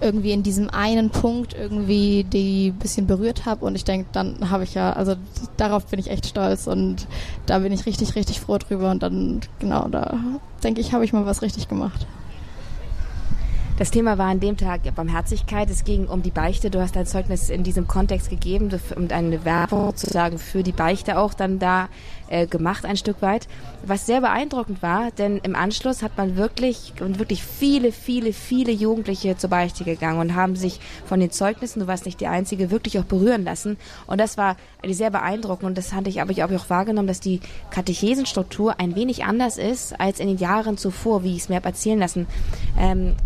irgendwie 0.00 0.32
in 0.32 0.42
diesem 0.42 0.70
einen 0.70 1.10
Punkt 1.10 1.54
irgendwie 1.54 2.24
die 2.24 2.70
bisschen 2.70 3.06
berührt 3.06 3.46
habe 3.46 3.64
und 3.64 3.74
ich 3.74 3.84
denke, 3.84 4.08
dann 4.12 4.50
habe 4.50 4.64
ich 4.64 4.74
ja, 4.74 4.92
also 4.92 5.14
darauf 5.56 5.86
bin 5.86 5.98
ich 5.98 6.10
echt 6.10 6.26
stolz 6.26 6.66
und 6.66 7.06
da 7.46 7.58
bin 7.58 7.72
ich 7.72 7.86
richtig, 7.86 8.14
richtig 8.14 8.40
froh 8.40 8.58
drüber 8.58 8.90
und 8.90 9.02
dann, 9.02 9.40
genau, 9.58 9.88
da 9.88 10.18
denke 10.62 10.80
ich, 10.80 10.92
habe 10.92 11.04
ich 11.04 11.12
mal 11.12 11.26
was 11.26 11.42
richtig 11.42 11.68
gemacht. 11.68 12.06
Das 13.78 13.90
Thema 13.90 14.16
war 14.16 14.28
an 14.28 14.40
dem 14.40 14.56
Tag 14.56 14.80
Barmherzigkeit. 14.94 15.68
Es 15.68 15.84
ging 15.84 16.06
um 16.06 16.22
die 16.22 16.30
Beichte. 16.30 16.70
Du 16.70 16.80
hast 16.80 16.96
dein 16.96 17.04
Zeugnis 17.04 17.50
in 17.50 17.62
diesem 17.62 17.86
Kontext 17.86 18.30
gegeben 18.30 18.70
und 18.94 19.12
eine 19.12 19.44
Werbung 19.44 19.88
sozusagen 19.88 20.38
für 20.38 20.62
die 20.62 20.72
Beichte 20.72 21.18
auch 21.18 21.34
dann 21.34 21.58
da 21.58 21.90
äh, 22.28 22.46
gemacht 22.46 22.86
ein 22.86 22.96
Stück 22.96 23.20
weit. 23.20 23.48
Was 23.84 24.06
sehr 24.06 24.22
beeindruckend 24.22 24.80
war, 24.80 25.10
denn 25.10 25.40
im 25.42 25.54
Anschluss 25.54 26.02
hat 26.02 26.16
man 26.16 26.36
wirklich 26.36 26.94
und 27.00 27.18
wirklich 27.18 27.44
viele, 27.44 27.92
viele, 27.92 28.32
viele 28.32 28.72
Jugendliche 28.72 29.36
zur 29.36 29.50
Beichte 29.50 29.84
gegangen 29.84 30.20
und 30.20 30.34
haben 30.34 30.56
sich 30.56 30.80
von 31.04 31.20
den 31.20 31.30
Zeugnissen, 31.30 31.80
du 31.80 31.86
warst 31.86 32.06
nicht 32.06 32.18
die 32.22 32.28
Einzige, 32.28 32.70
wirklich 32.70 32.98
auch 32.98 33.04
berühren 33.04 33.44
lassen. 33.44 33.76
Und 34.06 34.18
das 34.18 34.38
war 34.38 34.56
sehr 34.88 35.10
beeindruckend 35.10 35.68
und 35.68 35.76
das 35.76 35.92
hatte 35.92 36.08
ich, 36.08 36.22
aber 36.22 36.30
ich 36.30 36.42
auch 36.42 36.50
wahrgenommen, 36.70 37.08
dass 37.08 37.20
die 37.20 37.40
Katechesenstruktur 37.70 38.80
ein 38.80 38.96
wenig 38.96 39.24
anders 39.24 39.58
ist 39.58 40.00
als 40.00 40.18
in 40.18 40.28
den 40.28 40.38
Jahren 40.38 40.78
zuvor, 40.78 41.24
wie 41.24 41.36
ich 41.36 41.42
es 41.42 41.48
mir 41.50 41.56
habe 41.56 41.66
erzählen 41.66 41.98
lassen. 41.98 42.26
Ähm, 42.78 43.16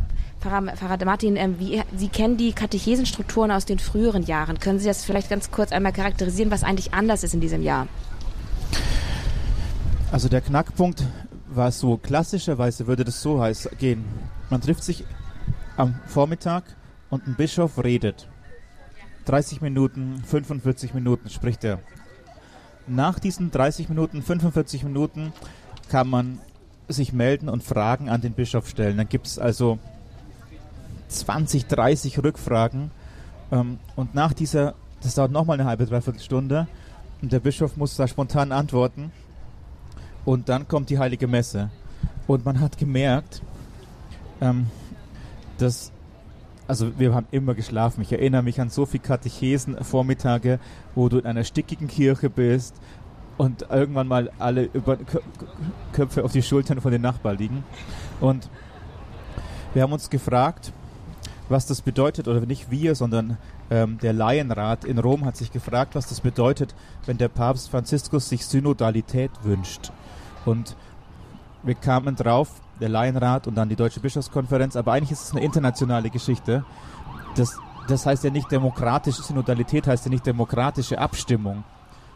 Pfarrer, 0.40 0.74
Pfarrer 0.74 1.04
Martin, 1.04 1.36
ähm, 1.36 1.58
wie, 1.58 1.82
Sie 1.96 2.08
kennen 2.08 2.36
die 2.36 2.52
Katechesenstrukturen 2.52 3.50
aus 3.50 3.66
den 3.66 3.78
früheren 3.78 4.22
Jahren. 4.22 4.58
Können 4.58 4.78
Sie 4.78 4.86
das 4.86 5.04
vielleicht 5.04 5.28
ganz 5.28 5.50
kurz 5.50 5.70
einmal 5.70 5.92
charakterisieren, 5.92 6.50
was 6.50 6.62
eigentlich 6.62 6.94
anders 6.94 7.22
ist 7.22 7.34
in 7.34 7.40
diesem 7.40 7.62
Jahr? 7.62 7.88
Also 10.10 10.28
der 10.28 10.40
Knackpunkt 10.40 11.04
war 11.46 11.70
so, 11.72 11.98
klassischerweise 11.98 12.86
würde 12.86 13.04
das 13.04 13.20
so 13.20 13.40
heiß 13.40 13.70
gehen. 13.78 14.04
Man 14.48 14.60
trifft 14.60 14.82
sich 14.82 15.04
am 15.76 15.94
Vormittag 16.06 16.64
und 17.10 17.26
ein 17.26 17.34
Bischof 17.34 17.82
redet. 17.82 18.28
30 19.26 19.60
Minuten, 19.60 20.22
45 20.24 20.94
Minuten 20.94 21.28
spricht 21.28 21.64
er. 21.64 21.80
Nach 22.86 23.18
diesen 23.18 23.50
30 23.50 23.88
Minuten, 23.88 24.22
45 24.22 24.84
Minuten 24.84 25.32
kann 25.90 26.08
man 26.08 26.40
sich 26.88 27.12
melden 27.12 27.48
und 27.48 27.62
Fragen 27.62 28.08
an 28.08 28.20
den 28.20 28.32
Bischof 28.32 28.68
stellen. 28.68 28.96
Dann 28.96 29.08
gibt 29.08 29.26
es 29.26 29.38
also 29.38 29.78
20, 31.10 31.66
30 31.66 32.22
Rückfragen. 32.22 32.90
Ähm, 33.52 33.78
und 33.96 34.14
nach 34.14 34.32
dieser, 34.32 34.74
das 35.02 35.14
dauert 35.14 35.32
nochmal 35.32 35.60
eine 35.60 35.68
halbe, 35.68 35.86
dreiviertel 35.86 36.20
Stunde. 36.20 36.68
Und 37.22 37.32
der 37.32 37.40
Bischof 37.40 37.76
muss 37.76 37.96
da 37.96 38.08
spontan 38.08 38.52
antworten. 38.52 39.12
Und 40.24 40.48
dann 40.48 40.68
kommt 40.68 40.90
die 40.90 40.98
Heilige 40.98 41.26
Messe. 41.26 41.70
Und 42.26 42.44
man 42.44 42.60
hat 42.60 42.78
gemerkt, 42.78 43.42
ähm, 44.40 44.66
dass, 45.58 45.92
also 46.66 46.98
wir 46.98 47.14
haben 47.14 47.26
immer 47.30 47.54
geschlafen. 47.54 48.02
Ich 48.02 48.12
erinnere 48.12 48.42
mich 48.42 48.60
an 48.60 48.70
so 48.70 48.86
viele 48.86 49.02
Katechesen, 49.02 49.82
Vormittage, 49.82 50.58
wo 50.94 51.08
du 51.08 51.18
in 51.18 51.26
einer 51.26 51.44
stickigen 51.44 51.88
Kirche 51.88 52.30
bist 52.30 52.74
und 53.36 53.66
irgendwann 53.70 54.06
mal 54.06 54.30
alle 54.38 54.64
über 54.72 54.98
Köpfe 55.92 56.24
auf 56.24 56.32
die 56.32 56.42
Schultern 56.42 56.80
von 56.80 56.92
den 56.92 57.02
Nachbarn 57.02 57.38
liegen. 57.38 57.64
Und 58.20 58.50
wir 59.72 59.82
haben 59.82 59.92
uns 59.92 60.10
gefragt, 60.10 60.72
was 61.50 61.66
das 61.66 61.82
bedeutet, 61.82 62.28
oder 62.28 62.40
nicht 62.40 62.70
wir, 62.70 62.94
sondern 62.94 63.36
ähm, 63.70 63.98
der 63.98 64.12
Laienrat 64.12 64.84
in 64.84 64.98
Rom 64.98 65.24
hat 65.24 65.36
sich 65.36 65.50
gefragt, 65.50 65.94
was 65.94 66.08
das 66.08 66.20
bedeutet, 66.20 66.74
wenn 67.06 67.18
der 67.18 67.28
Papst 67.28 67.70
Franziskus 67.70 68.28
sich 68.28 68.46
Synodalität 68.46 69.32
wünscht. 69.42 69.90
Und 70.46 70.76
wir 71.62 71.74
kamen 71.74 72.14
drauf, 72.16 72.48
der 72.80 72.88
Laienrat 72.88 73.46
und 73.46 73.56
dann 73.56 73.68
die 73.68 73.76
Deutsche 73.76 74.00
Bischofskonferenz, 74.00 74.76
aber 74.76 74.92
eigentlich 74.92 75.10
ist 75.10 75.24
es 75.24 75.32
eine 75.32 75.44
internationale 75.44 76.08
Geschichte. 76.08 76.64
Das, 77.36 77.58
das 77.88 78.06
heißt 78.06 78.24
ja 78.24 78.30
nicht 78.30 78.50
demokratische 78.50 79.22
Synodalität, 79.22 79.86
heißt 79.86 80.06
ja 80.06 80.10
nicht 80.10 80.26
demokratische 80.26 80.98
Abstimmung, 80.98 81.64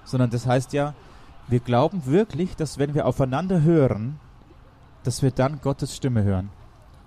sondern 0.05 0.30
das 0.30 0.47
heißt 0.47 0.72
ja, 0.72 0.95
wir 1.49 1.61
glauben 1.61 2.07
wirklich, 2.07 2.57
dass 2.57 2.78
wenn 2.78 2.95
wir 2.95 3.05
aufeinander 3.07 3.62
hören, 3.62 4.18
dass 5.03 5.22
wir 5.22 5.32
dann 5.32 5.61
Gottes 5.61 5.95
Stimme 5.95 6.22
hören. 6.22 6.49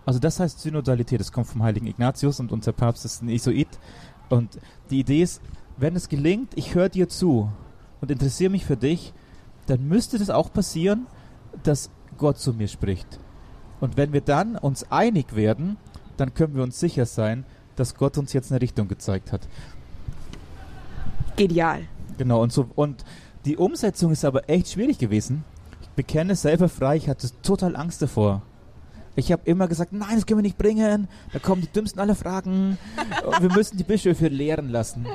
Also 0.08 0.20
das 0.20 0.40
heißt 0.40 0.62
Synodalität, 0.62 1.20
das 1.20 1.34
kommt 1.34 1.48
vom 1.48 1.64
heiligen 1.64 1.86
Ignatius 1.86 2.40
und 2.40 2.54
unser 2.54 2.72
Papst 2.72 3.04
ist 3.04 3.22
ein 3.22 3.28
Isoit. 3.28 3.68
Und 4.30 4.58
die 4.90 5.02
Idee 5.02 5.22
ist, 5.22 5.42
wenn 5.76 5.98
es 5.98 6.08
gelingt, 6.08 6.54
ich 6.56 6.76
höre 6.76 6.88
dir 6.88 7.10
zu 7.10 7.52
und 8.00 8.10
interessiere 8.10 8.50
mich 8.50 8.66
für 8.66 8.78
dich, 8.78 9.14
dann 9.66 9.86
müsste 9.86 10.18
das 10.18 10.30
auch 10.30 10.54
passieren, 10.54 11.08
dass 11.64 11.90
Gott 12.18 12.38
zu 12.38 12.54
mir 12.54 12.70
spricht. 12.70 13.20
Und 13.82 13.98
wenn 13.98 14.14
wir 14.14 14.22
dann 14.22 14.56
uns 14.56 14.90
einig 14.90 15.36
werden, 15.36 15.76
dann 16.16 16.34
können 16.34 16.56
wir 16.56 16.64
uns 16.64 16.80
sicher 16.80 17.06
sein, 17.06 17.44
dass 17.76 17.96
Gott 17.96 18.18
uns 18.18 18.32
jetzt 18.32 18.50
eine 18.50 18.62
Richtung 18.62 18.88
gezeigt 18.88 19.34
hat. 19.34 19.42
Genial. 21.36 21.82
Genau, 22.18 22.42
und 22.42 22.54
so, 22.54 22.70
und 22.76 23.04
die 23.44 23.58
Umsetzung 23.58 24.14
ist 24.14 24.24
aber 24.24 24.50
echt 24.50 24.70
schwierig 24.70 25.00
gewesen. 25.00 25.44
Ich 25.82 25.90
bekenne 25.90 26.32
es 26.32 26.44
selber 26.44 26.70
frei, 26.70 26.96
ich 26.96 27.10
hatte 27.10 27.28
total 27.42 27.76
Angst 27.76 28.02
davor. 28.02 28.42
Ich 29.18 29.32
habe 29.32 29.42
immer 29.46 29.68
gesagt, 29.68 29.94
nein, 29.94 30.14
das 30.14 30.28
können 30.28 30.38
wir 30.38 30.44
nicht 30.44 30.60
bringen. 30.60 31.08
Da 31.34 31.40
kommen 31.40 31.64
die 31.64 31.68
dümmsten 31.68 32.00
aller 32.00 32.14
Fragen. 32.14 32.78
wir 33.40 33.52
müssen 33.52 33.76
die 33.76 33.84
Bischöfe 33.84 34.28
lehren 34.28 34.70
lassen. 34.70 35.08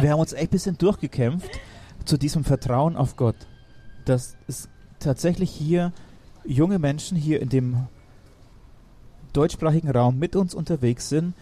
Wir 0.00 0.10
haben 0.10 0.18
uns 0.18 0.32
echt 0.32 0.48
ein 0.48 0.48
bisschen 0.48 0.78
durchgekämpft 0.78 1.60
zu 2.04 2.18
diesem 2.18 2.42
Vertrauen 2.42 2.96
auf 2.96 3.14
Gott. 3.14 3.36
Dass 4.04 4.36
es 4.48 4.68
tatsächlich 4.98 5.52
hier 5.52 5.92
junge 6.44 6.80
Menschen 6.80 7.16
hier 7.16 7.40
in 7.40 7.50
dem 7.50 7.86
deutschsprachigen 9.32 9.90
Raum 9.90 10.18
mit 10.18 10.34
uns 10.34 10.52
unterwegs 10.52 11.08
sind, 11.08 11.34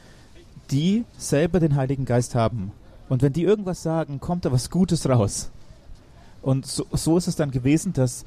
die 0.71 1.07
selber 1.17 1.59
den 1.59 1.75
Heiligen 1.75 2.05
Geist 2.05 2.35
haben. 2.35 2.73
Und 3.09 3.23
wenn 3.23 3.33
die 3.33 3.45
irgendwas 3.45 3.83
sagen, 3.83 4.21
kommt 4.21 4.45
da 4.45 4.53
was 4.53 4.69
Gutes 4.69 5.09
raus. 5.09 5.51
Und 6.43 6.67
so, 6.67 6.85
so 6.93 7.17
ist 7.17 7.29
es 7.29 7.37
dann 7.37 7.51
gewesen, 7.51 7.95
dass 7.95 8.27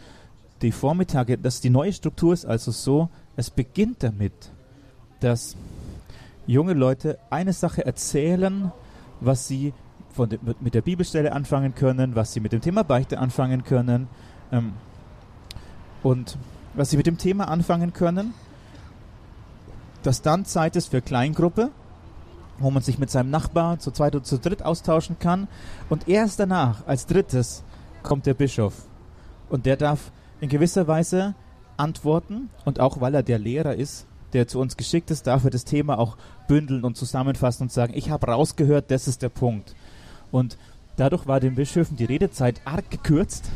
die 0.63 0.71
Vormittage, 0.71 1.37
dass 1.37 1.61
die 1.61 1.69
neue 1.69 1.93
Struktur 1.93 2.33
ist 2.33 2.45
also 2.45 2.71
so, 2.71 3.09
es 3.35 3.49
beginnt 3.49 4.03
damit, 4.03 4.51
dass 5.19 5.55
junge 6.47 6.73
Leute 6.73 7.17
eine 7.29 7.53
Sache 7.53 7.85
erzählen, 7.85 8.71
was 9.19 9.47
sie 9.47 9.73
de, 10.17 10.39
mit 10.61 10.73
der 10.73 10.81
Bibelstelle 10.81 11.33
anfangen 11.33 11.75
können, 11.75 12.15
was 12.15 12.33
sie 12.33 12.39
mit 12.39 12.53
dem 12.53 12.61
Thema 12.61 12.83
Beichte 12.83 13.19
anfangen 13.19 13.63
können 13.63 14.07
ähm, 14.51 14.73
und 16.03 16.37
was 16.73 16.89
sie 16.89 16.97
mit 16.97 17.07
dem 17.07 17.17
Thema 17.17 17.47
anfangen 17.47 17.93
können, 17.93 18.33
dass 20.03 20.21
dann 20.21 20.45
Zeit 20.45 20.75
ist 20.75 20.91
für 20.91 21.01
Kleingruppe, 21.01 21.71
wo 22.59 22.71
man 22.71 22.83
sich 22.83 22.99
mit 22.99 23.09
seinem 23.09 23.29
Nachbar 23.29 23.79
zu 23.79 23.91
zweit 23.91 24.15
oder 24.15 24.23
zu 24.23 24.37
dritt 24.37 24.63
austauschen 24.63 25.17
kann 25.19 25.47
und 25.89 26.07
erst 26.07 26.39
danach, 26.39 26.87
als 26.87 27.05
drittes, 27.05 27.63
kommt 28.03 28.25
der 28.25 28.35
Bischof. 28.35 28.85
Und 29.49 29.65
der 29.65 29.77
darf 29.77 30.11
in 30.39 30.49
gewisser 30.49 30.87
Weise 30.87 31.33
antworten 31.77 32.49
und 32.63 32.79
auch 32.79 33.01
weil 33.01 33.15
er 33.15 33.23
der 33.23 33.39
Lehrer 33.39 33.75
ist, 33.75 34.05
der 34.33 34.47
zu 34.47 34.59
uns 34.59 34.77
geschickt 34.77 35.11
ist, 35.11 35.27
darf 35.27 35.43
er 35.43 35.49
das 35.49 35.65
Thema 35.65 35.97
auch 35.97 36.17
bündeln 36.47 36.83
und 36.83 36.97
zusammenfassen 36.97 37.63
und 37.63 37.71
sagen, 37.71 37.93
ich 37.95 38.09
habe 38.09 38.27
rausgehört, 38.27 38.91
das 38.91 39.07
ist 39.07 39.21
der 39.21 39.29
Punkt. 39.29 39.75
Und 40.31 40.57
dadurch 40.97 41.27
war 41.27 41.39
den 41.39 41.55
Bischöfen 41.55 41.97
die 41.97 42.05
Redezeit 42.05 42.61
arg 42.65 42.89
gekürzt, 42.89 43.49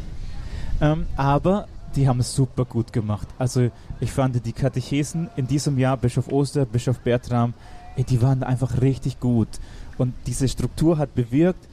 ähm, 0.82 1.05
aber 1.17 1.67
die 1.95 2.07
haben 2.07 2.20
es 2.20 2.34
super 2.34 2.65
gut 2.65 2.93
gemacht. 2.93 3.28
Also 3.38 3.70
ich 3.99 4.11
fand 4.11 4.45
die 4.45 4.53
Katechesen 4.53 5.30
in 5.36 5.47
diesem 5.47 5.78
Jahr, 5.78 5.97
Bischof 5.97 6.32
Oster, 6.32 6.65
Bischof 6.65 6.99
Bertram, 6.99 7.53
ey, 7.95 8.03
die 8.03 8.22
waren 8.22 8.43
einfach 8.43 8.82
richtig 8.82 9.20
gut. 9.20 9.49
Und 9.97 10.13
diese 10.28 10.47
Struktur 10.47 10.97
hat 10.97 11.15
bewirkt, 11.15 11.67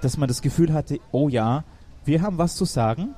dass 0.00 0.16
man 0.16 0.28
das 0.28 0.42
Gefühl 0.42 0.72
hatte, 0.72 1.00
oh 1.12 1.28
ja, 1.28 1.64
wir 2.04 2.22
haben 2.22 2.38
was 2.38 2.56
zu 2.56 2.64
sagen. 2.64 3.14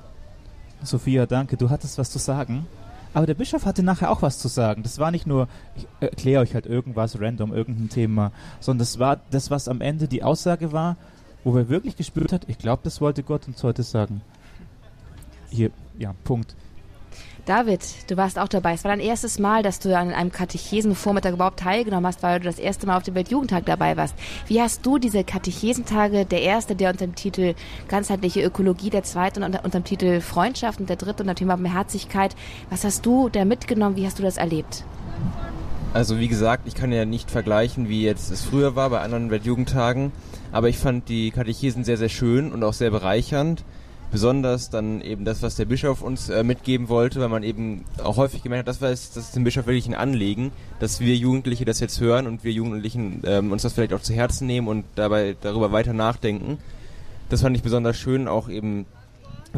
Sophia, 0.83 1.25
danke, 1.25 1.57
du 1.57 1.69
hattest 1.69 1.97
was 1.97 2.11
zu 2.11 2.19
sagen. 2.19 2.65
Aber 3.13 3.25
der 3.25 3.33
Bischof 3.33 3.65
hatte 3.65 3.83
nachher 3.83 4.09
auch 4.09 4.21
was 4.21 4.39
zu 4.39 4.47
sagen. 4.47 4.83
Das 4.83 4.97
war 4.97 5.11
nicht 5.11 5.27
nur, 5.27 5.47
ich 5.75 5.85
erkläre 5.99 6.41
euch 6.41 6.53
halt 6.53 6.65
irgendwas 6.65 7.19
random, 7.19 7.53
irgendein 7.53 7.89
Thema, 7.89 8.31
sondern 8.59 8.79
das 8.79 8.99
war 8.99 9.19
das, 9.31 9.51
was 9.51 9.67
am 9.67 9.81
Ende 9.81 10.07
die 10.07 10.23
Aussage 10.23 10.71
war, 10.71 10.95
wo 11.43 11.55
wir 11.55 11.69
wirklich 11.69 11.97
gespürt 11.97 12.31
hat, 12.31 12.47
ich 12.47 12.57
glaube, 12.57 12.81
das 12.83 13.01
wollte 13.01 13.23
Gott 13.23 13.47
uns 13.47 13.63
heute 13.63 13.83
sagen. 13.83 14.21
Hier, 15.49 15.71
ja, 15.97 16.13
Punkt. 16.23 16.55
David, 17.45 17.81
du 18.07 18.17
warst 18.17 18.37
auch 18.37 18.47
dabei. 18.47 18.73
Es 18.73 18.83
war 18.83 18.91
dein 18.91 18.99
erstes 18.99 19.39
Mal, 19.39 19.63
dass 19.63 19.79
du 19.79 19.97
an 19.97 20.11
einem 20.11 20.31
Katechesenvormittag 20.31 21.33
überhaupt 21.33 21.59
teilgenommen 21.59 22.05
hast, 22.05 22.21
weil 22.21 22.39
du 22.39 22.45
das 22.45 22.59
erste 22.59 22.85
Mal 22.85 22.97
auf 22.97 23.03
dem 23.03 23.15
Weltjugendtag 23.15 23.65
dabei 23.65 23.97
warst. 23.97 24.13
Wie 24.47 24.61
hast 24.61 24.85
du 24.85 24.99
diese 24.99 25.23
Katechesentage, 25.23 26.25
der 26.25 26.43
erste, 26.43 26.75
der 26.75 26.91
unter 26.91 27.07
dem 27.07 27.15
Titel 27.15 27.55
ganzheitliche 27.87 28.43
Ökologie, 28.43 28.91
der 28.91 29.03
zweite 29.03 29.43
unter, 29.43 29.65
unter 29.65 29.79
dem 29.79 29.85
Titel 29.85 30.21
Freundschaft 30.21 30.79
und 30.79 30.89
der 30.89 30.97
dritte 30.97 31.23
unter 31.23 31.33
dem 31.33 31.37
Thema 31.37 31.55
Barmherzigkeit, 31.57 32.35
was 32.69 32.83
hast 32.83 33.05
du 33.07 33.29
da 33.29 33.43
mitgenommen? 33.43 33.95
Wie 33.95 34.05
hast 34.05 34.19
du 34.19 34.23
das 34.23 34.37
erlebt? 34.37 34.83
Also 35.93 36.19
wie 36.19 36.27
gesagt, 36.27 36.67
ich 36.67 36.75
kann 36.75 36.91
ja 36.91 37.05
nicht 37.05 37.31
vergleichen, 37.31 37.89
wie 37.89 38.03
jetzt 38.03 38.31
es 38.31 38.43
früher 38.43 38.75
war 38.75 38.91
bei 38.91 39.01
anderen 39.01 39.31
Weltjugendtagen, 39.31 40.11
aber 40.51 40.69
ich 40.69 40.77
fand 40.77 41.09
die 41.09 41.31
Katechesen 41.31 41.83
sehr, 41.83 41.97
sehr 41.97 42.09
schön 42.09 42.51
und 42.51 42.63
auch 42.63 42.73
sehr 42.73 42.91
bereichernd 42.91 43.65
besonders 44.11 44.69
dann 44.69 45.01
eben 45.01 45.23
das, 45.25 45.41
was 45.41 45.55
der 45.55 45.65
Bischof 45.65 46.01
uns 46.01 46.29
äh, 46.29 46.43
mitgeben 46.43 46.89
wollte, 46.89 47.19
weil 47.21 47.29
man 47.29 47.43
eben 47.43 47.85
auch 48.03 48.17
häufig 48.17 48.43
gemerkt 48.43 48.67
hat, 48.67 48.75
das 48.75 48.81
war 48.81 48.89
das 48.89 49.15
ist 49.15 49.35
dem 49.35 49.43
Bischof 49.43 49.65
wirklich 49.65 49.87
ein 49.87 49.95
Anliegen, 49.95 50.51
dass 50.79 50.99
wir 50.99 51.15
Jugendliche 51.15 51.65
das 51.65 51.79
jetzt 51.79 51.99
hören 52.01 52.27
und 52.27 52.43
wir 52.43 52.51
Jugendlichen 52.51 53.21
ähm, 53.25 53.51
uns 53.51 53.61
das 53.61 53.73
vielleicht 53.73 53.93
auch 53.93 54.01
zu 54.01 54.13
Herzen 54.13 54.47
nehmen 54.47 54.67
und 54.67 54.83
dabei 54.95 55.35
darüber 55.41 55.71
weiter 55.71 55.93
nachdenken. 55.93 56.57
Das 57.29 57.41
fand 57.41 57.55
ich 57.55 57.63
besonders 57.63 57.97
schön, 57.97 58.27
auch 58.27 58.49
eben 58.49 58.85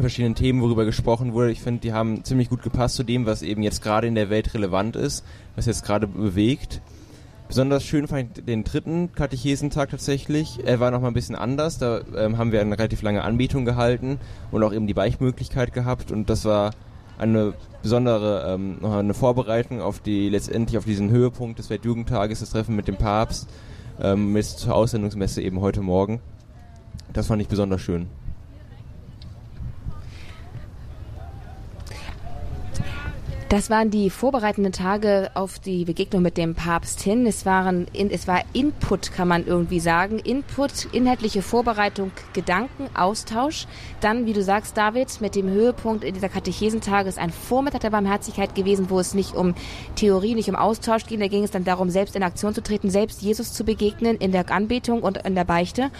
verschiedenen 0.00 0.34
Themen, 0.34 0.60
worüber 0.60 0.84
gesprochen 0.84 1.32
wurde. 1.32 1.50
Ich 1.50 1.60
finde, 1.60 1.80
die 1.80 1.92
haben 1.92 2.24
ziemlich 2.24 2.48
gut 2.48 2.62
gepasst 2.62 2.96
zu 2.96 3.02
dem, 3.02 3.26
was 3.26 3.42
eben 3.42 3.62
jetzt 3.62 3.82
gerade 3.82 4.06
in 4.06 4.14
der 4.14 4.30
Welt 4.30 4.54
relevant 4.54 4.96
ist, 4.96 5.24
was 5.56 5.66
jetzt 5.66 5.84
gerade 5.84 6.06
bewegt. 6.06 6.80
Besonders 7.48 7.84
schön 7.84 8.08
fand 8.08 8.38
ich 8.38 8.44
den 8.44 8.64
dritten 8.64 9.12
Katechesentag 9.12 9.90
tatsächlich. 9.90 10.60
Er 10.64 10.80
war 10.80 10.90
nochmal 10.90 11.10
ein 11.10 11.14
bisschen 11.14 11.36
anders. 11.36 11.78
Da 11.78 12.00
ähm, 12.16 12.38
haben 12.38 12.52
wir 12.52 12.60
eine 12.60 12.78
relativ 12.78 13.02
lange 13.02 13.22
Anbetung 13.22 13.64
gehalten 13.64 14.18
und 14.50 14.62
auch 14.62 14.72
eben 14.72 14.86
die 14.86 14.94
Beichtmöglichkeit 14.94 15.72
gehabt. 15.72 16.10
Und 16.10 16.30
das 16.30 16.44
war 16.46 16.70
eine 17.18 17.54
besondere 17.82 18.54
ähm, 18.54 18.78
eine 18.82 19.14
Vorbereitung 19.14 19.80
auf 19.80 20.00
die 20.00 20.30
letztendlich 20.30 20.78
auf 20.78 20.84
diesen 20.84 21.10
Höhepunkt 21.10 21.58
des 21.58 21.70
Weltjugendtages, 21.70 22.40
das 22.40 22.50
Treffen 22.50 22.76
mit 22.76 22.88
dem 22.88 22.96
Papst, 22.96 23.48
ähm, 24.00 24.32
mit 24.32 24.46
zur 24.46 24.74
Aussendungsmesse 24.74 25.42
eben 25.42 25.60
heute 25.60 25.82
Morgen. 25.82 26.20
Das 27.12 27.26
fand 27.26 27.42
ich 27.42 27.48
besonders 27.48 27.82
schön. 27.82 28.08
Das 33.54 33.70
waren 33.70 33.88
die 33.88 34.10
vorbereitenden 34.10 34.72
Tage 34.72 35.30
auf 35.34 35.60
die 35.60 35.84
Begegnung 35.84 36.22
mit 36.22 36.36
dem 36.36 36.56
Papst 36.56 37.00
hin. 37.00 37.24
Es 37.24 37.46
waren, 37.46 37.86
es 37.94 38.26
war 38.26 38.42
Input, 38.52 39.12
kann 39.12 39.28
man 39.28 39.46
irgendwie 39.46 39.78
sagen. 39.78 40.18
Input, 40.18 40.92
inhaltliche 40.92 41.40
Vorbereitung, 41.40 42.10
Gedanken, 42.32 42.88
Austausch. 42.96 43.68
Dann, 44.00 44.26
wie 44.26 44.32
du 44.32 44.42
sagst, 44.42 44.76
David, 44.76 45.20
mit 45.20 45.36
dem 45.36 45.48
Höhepunkt 45.48 46.02
in 46.02 46.14
dieser 46.14 46.28
Katechesentage 46.28 47.08
ist 47.08 47.16
ein 47.20 47.30
Vormittag 47.30 47.82
der 47.82 47.90
Barmherzigkeit 47.90 48.56
gewesen, 48.56 48.90
wo 48.90 48.98
es 48.98 49.14
nicht 49.14 49.36
um 49.36 49.54
Theorie, 49.94 50.34
nicht 50.34 50.48
um 50.48 50.56
Austausch 50.56 51.06
ging. 51.06 51.20
Da 51.20 51.28
ging 51.28 51.44
es 51.44 51.52
dann 51.52 51.62
darum, 51.62 51.90
selbst 51.90 52.16
in 52.16 52.24
Aktion 52.24 52.54
zu 52.54 52.60
treten, 52.60 52.90
selbst 52.90 53.22
Jesus 53.22 53.52
zu 53.52 53.62
begegnen 53.62 54.16
in 54.16 54.32
der 54.32 54.50
Anbetung 54.50 55.00
und 55.00 55.18
in 55.18 55.36
der 55.36 55.44
Beichte. 55.44 55.92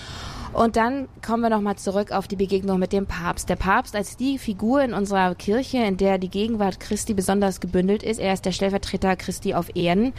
Und 0.55 0.76
dann 0.76 1.09
kommen 1.20 1.42
wir 1.42 1.50
nochmal 1.50 1.74
zurück 1.74 2.12
auf 2.12 2.28
die 2.28 2.36
Begegnung 2.36 2.78
mit 2.78 2.92
dem 2.92 3.07
Papst. 3.07 3.48
Der 3.48 3.57
Papst 3.57 3.96
als 3.96 4.16
die 4.16 4.38
Figur 4.38 4.82
in 4.82 4.94
unserer 4.94 5.34
Kirche, 5.34 5.78
in 5.78 5.96
der 5.96 6.16
die 6.18 6.28
Gegenwart 6.28 6.78
Christi 6.78 7.12
besonders 7.12 7.59
gebündelt 7.59 8.05
ist. 8.05 8.20
Er 8.20 8.32
ist 8.32 8.44
der 8.44 8.52
Stellvertreter 8.52 9.16
Christi 9.16 9.55
auf 9.55 9.74
Erden. 9.74 10.12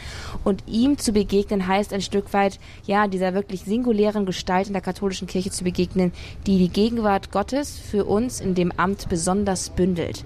Und 0.44 0.62
ihm 0.66 0.98
zu 0.98 1.12
begegnen 1.12 1.66
heißt 1.66 1.94
ein 1.94 2.02
Stück 2.02 2.34
weit, 2.34 2.60
ja, 2.84 3.08
dieser 3.08 3.32
wirklich 3.32 3.62
singulären 3.62 4.26
Gestalt 4.26 4.66
in 4.66 4.74
der 4.74 4.82
katholischen 4.82 5.26
Kirche 5.26 5.50
zu 5.50 5.64
begegnen, 5.64 6.12
die 6.46 6.58
die 6.58 6.68
Gegenwart 6.68 7.32
Gottes 7.32 7.78
für 7.78 8.04
uns 8.04 8.38
in 8.38 8.54
dem 8.54 8.72
Amt 8.72 9.08
besonders 9.08 9.70
bündelt. 9.70 10.22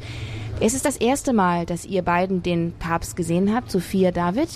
Es 0.58 0.74
ist 0.74 0.86
das 0.86 0.96
erste 0.96 1.32
Mal, 1.32 1.66
dass 1.66 1.86
ihr 1.86 2.02
beiden 2.02 2.42
den 2.42 2.72
Papst 2.80 3.14
gesehen 3.14 3.54
habt, 3.54 3.70
Sophia 3.70 4.10
David. 4.10 4.48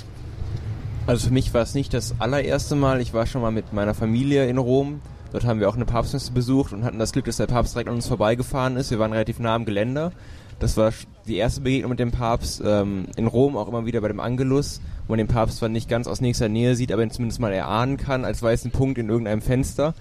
Also 1.07 1.28
für 1.28 1.32
mich 1.32 1.55
war 1.55 1.62
es 1.62 1.74
nicht 1.76 1.94
das 1.94 2.16
allererste 2.18 2.74
Mal. 2.74 3.00
Ich 3.00 3.14
war 3.14 3.26
schon 3.26 3.40
mal 3.40 3.52
mit 3.52 3.72
meiner 3.72 3.94
Familie 3.94 4.48
in 4.48 4.59
Rom 4.59 5.00
Dort 5.35 5.47
haben 5.47 5.59
wir 5.59 5.68
auch 5.68 5.74
eine 5.74 5.85
Papstmesse 5.85 6.30
besucht 6.30 6.72
und 6.72 6.85
hatten 6.85 7.01
das 7.01 7.11
Glück, 7.11 7.24
dass 7.24 7.39
der 7.39 7.49
Papst 7.49 7.74
direkt 7.74 7.89
an 7.89 7.97
uns 7.97 8.07
vorbeigefahren 8.07 8.76
ist. 8.76 8.93
Wir 8.93 9.01
waren 9.01 9.11
relativ 9.11 9.41
nah 9.41 9.57
am 9.57 9.64
Geländer. 9.64 10.12
Das 10.61 10.76
war 10.76 10.93
die 11.26 11.35
erste 11.35 11.62
Begegnung 11.62 11.91
mit 11.91 11.99
dem 11.99 12.12
Papst. 12.12 12.62
Ähm, 12.64 13.07
in 13.16 13.26
Rom 13.26 13.57
auch 13.57 13.66
immer 13.66 13.85
wieder 13.85 14.01
bei 14.01 14.07
dem 14.07 14.20
Angelus, 14.20 14.80
wo 15.09 15.14
man 15.14 15.18
den 15.18 15.26
Papst 15.26 15.57
zwar 15.57 15.68
nicht 15.68 15.89
ganz 15.89 16.07
aus 16.07 16.20
nächster 16.20 16.49
Nähe 16.49 16.76
sieht, 16.76 16.93
aber 16.93 17.03
ihn 17.03 17.11
zumindest 17.11 17.41
mal 17.41 17.53
erahnen 17.53 17.97
kann, 17.97 18.24
als 18.24 18.45
weißen 18.45 18.70
Punkt 18.70 18.97
in 18.97 19.09
irgendeinem 19.09 19.43
Fenster. 19.43 19.95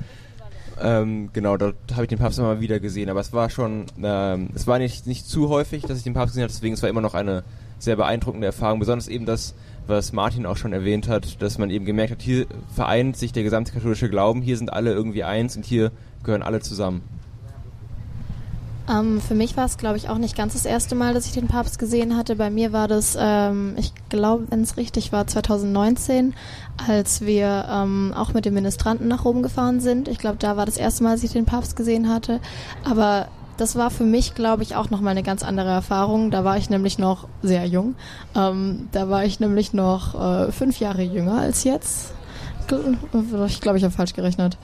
Ähm, 0.80 1.32
genau, 1.34 1.58
dort 1.58 1.78
habe 1.94 2.04
ich 2.04 2.10
den 2.10 2.20
Papst 2.20 2.38
immer 2.38 2.62
wieder 2.62 2.80
gesehen, 2.80 3.10
aber 3.10 3.20
es 3.20 3.34
war 3.34 3.50
schon, 3.50 3.88
ähm, 4.04 4.52
es 4.54 4.68
war 4.68 4.78
nicht, 4.78 5.08
nicht 5.08 5.28
zu 5.28 5.50
häufig, 5.50 5.82
dass 5.82 5.98
ich 5.98 6.04
den 6.04 6.14
Papst 6.14 6.34
gesehen 6.34 6.44
habe, 6.44 6.54
deswegen 6.54 6.76
es 6.76 6.84
war 6.84 6.90
immer 6.92 7.02
noch 7.02 7.16
eine 7.16 7.44
sehr 7.80 7.96
beeindruckende 7.96 8.46
Erfahrung, 8.46 8.78
besonders 8.78 9.08
eben 9.08 9.26
das, 9.26 9.56
was 9.88 10.14
Martin 10.14 10.46
auch 10.46 10.58
schon 10.58 10.74
erwähnt 10.74 11.08
hat, 11.08 11.42
dass 11.42 11.58
man 11.58 11.70
eben 11.70 11.86
gemerkt 11.86 12.12
hat, 12.12 12.22
hier 12.22 12.46
vereint 12.74 13.18
sich 13.18 13.32
der 13.32 13.44
gesamte 13.44 13.72
katholische 13.72 14.10
Glauben, 14.10 14.42
hier 14.42 14.58
sind 14.58 14.72
alle 14.72 14.94
irgendwie 14.94 15.24
eins 15.24 15.56
und 15.56 15.66
hier 15.66 15.92
gehören 16.24 16.44
alle 16.44 16.62
zusammen. 16.62 17.02
Ähm, 18.90 19.22
für 19.22 19.34
mich 19.34 19.56
war 19.56 19.66
es, 19.66 19.78
glaube 19.78 19.96
ich, 19.96 20.10
auch 20.10 20.18
nicht 20.18 20.36
ganz 20.36 20.54
das 20.54 20.66
erste 20.66 20.94
Mal, 20.94 21.14
dass 21.14 21.26
ich 21.26 21.32
den 21.32 21.48
Papst 21.48 21.80
gesehen 21.80 22.18
hatte. 22.18 22.36
Bei 22.36 22.50
mir 22.50 22.74
war 22.74 22.90
das, 22.90 23.18
ähm, 23.18 23.76
ich 23.78 23.94
glaube, 24.10 24.46
wenn 24.50 24.62
es 24.62 24.76
richtig 24.76 25.14
war, 25.14 25.26
2019, 25.26 26.34
als 26.86 27.22
wir 27.22 27.66
ähm, 27.70 28.14
auch 28.16 28.34
mit 28.34 28.44
den 28.44 28.54
Ministranten 28.54 29.08
nach 29.08 29.24
Rom 29.24 29.42
gefahren 29.42 29.80
sind. 29.80 30.10
Ich 30.10 30.18
glaube, 30.18 30.38
da 30.38 30.58
war 30.58 30.66
das 30.66 30.78
erste 30.78 31.04
Mal, 31.04 31.14
dass 31.14 31.24
ich 31.24 31.32
den 31.32 31.46
Papst 31.46 31.78
gesehen 31.78 32.10
hatte. 32.10 32.42
Aber 32.84 33.30
das 33.58 33.76
war 33.76 33.92
für 33.92 34.04
mich, 34.04 34.36
glaube 34.36 34.64
ich, 34.64 34.76
auch 34.76 34.90
nochmal 34.90 35.12
eine 35.12 35.24
ganz 35.24 35.44
andere 35.44 35.70
Erfahrung. 35.70 36.32
Da 36.32 36.44
war 36.44 36.58
ich 36.58 36.70
nämlich 36.70 36.98
noch 36.98 37.28
sehr 37.42 37.66
jung. 37.66 37.96
Ähm, 38.36 38.90
da 38.92 39.10
war 39.10 39.26
ich 39.26 39.40
nämlich 39.40 39.74
noch 39.74 40.20
äh, 40.20 40.52
fünf 40.52 40.80
Jahre 40.80 41.04
jünger 41.04 41.40
als 41.40 41.64
jetzt. 41.64 42.14
Ich 43.48 43.62
glaube, 43.62 43.78
ich 43.78 43.84
habe 43.84 43.94
falsch 43.94 44.14
gerechnet. 44.14 44.58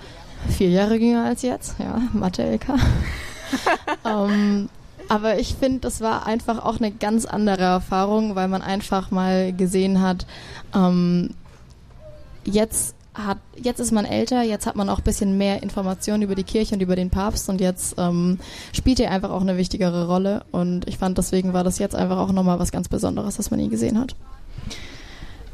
Vier 0.48 0.70
Jahre 0.70 0.96
jünger 0.96 1.26
als 1.26 1.42
jetzt, 1.42 1.76
ja, 1.80 2.02
Mathe-LK. 2.14 2.66
ähm, 4.06 4.70
aber 5.10 5.40
ich 5.40 5.56
finde, 5.56 5.80
das 5.80 6.02
war 6.02 6.26
einfach 6.26 6.64
auch 6.64 6.78
eine 6.78 6.92
ganz 6.92 7.26
andere 7.26 7.64
Erfahrung, 7.64 8.36
weil 8.36 8.48
man 8.48 8.62
einfach 8.62 9.12
mal 9.12 9.52
gesehen 9.54 10.02
hat, 10.02 10.26
ähm, 10.74 11.32
jetzt 12.46 12.96
hat, 13.26 13.38
jetzt 13.56 13.80
ist 13.80 13.92
man 13.92 14.06
älter, 14.06 14.42
jetzt 14.42 14.66
hat 14.66 14.76
man 14.76 14.90
auch 14.90 15.00
ein 15.00 15.04
bisschen 15.04 15.38
mehr 15.38 15.64
Informationen 15.64 16.24
über 16.24 16.36
die 16.36 16.44
Kirche 16.44 16.76
und 16.76 16.82
über 16.82 16.96
den 16.96 17.10
Papst 17.10 17.50
und 17.50 17.62
jetzt 17.62 17.96
ähm, 17.98 18.40
spielt 18.74 19.00
er 19.00 19.12
einfach 19.12 19.32
auch 19.32 19.42
eine 19.42 19.58
wichtigere 19.58 20.08
Rolle. 20.08 20.44
Und 20.52 20.88
ich 20.88 20.98
fand, 20.98 21.18
deswegen 21.18 21.54
war 21.54 21.64
das 21.64 21.80
jetzt 21.80 21.96
einfach 21.96 22.18
auch 22.18 22.32
nochmal 22.32 22.60
was 22.60 22.72
ganz 22.72 22.88
Besonderes, 22.88 23.38
dass 23.38 23.52
man 23.52 23.60
ihn 23.60 23.70
gesehen 23.70 24.00
hat. 24.00 24.16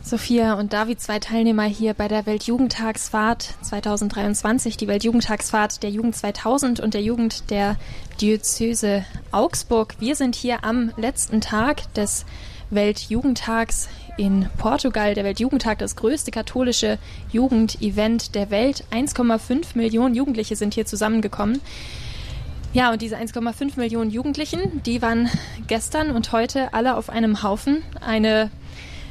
Sophia 0.05 0.53
und 0.53 0.71
David, 0.71 1.01
zwei 1.01 1.17
Teilnehmer 1.17 1.63
hier 1.63 1.95
bei 1.95 2.07
der 2.07 2.27
Weltjugendtagsfahrt 2.27 3.55
2023, 3.63 4.77
die 4.77 4.87
Weltjugendtagsfahrt 4.87 5.81
der 5.81 5.89
Jugend 5.89 6.15
2000 6.15 6.79
und 6.79 6.93
der 6.93 7.01
Jugend 7.01 7.49
der 7.49 7.75
Diözese 8.21 9.03
Augsburg. 9.31 9.95
Wir 9.97 10.15
sind 10.15 10.35
hier 10.35 10.63
am 10.63 10.91
letzten 10.95 11.41
Tag 11.41 11.91
des 11.95 12.25
Weltjugendtags 12.69 13.89
in 14.17 14.47
Portugal. 14.57 15.13
Der 15.13 15.23
Weltjugendtag, 15.23 15.79
das 15.79 15.95
größte 15.95 16.31
katholische 16.31 16.97
Jugendevent 17.31 18.35
der 18.35 18.49
Welt. 18.49 18.83
1,5 18.91 19.75
Millionen 19.75 20.15
Jugendliche 20.15 20.55
sind 20.55 20.73
hier 20.73 20.85
zusammengekommen. 20.85 21.61
Ja, 22.73 22.91
und 22.91 23.01
diese 23.01 23.17
1,5 23.17 23.77
Millionen 23.77 24.11
Jugendlichen, 24.11 24.83
die 24.85 25.01
waren 25.01 25.29
gestern 25.67 26.11
und 26.11 26.31
heute 26.31 26.73
alle 26.73 26.97
auf 26.97 27.09
einem 27.09 27.41
Haufen. 27.41 27.83
Eine 28.05 28.51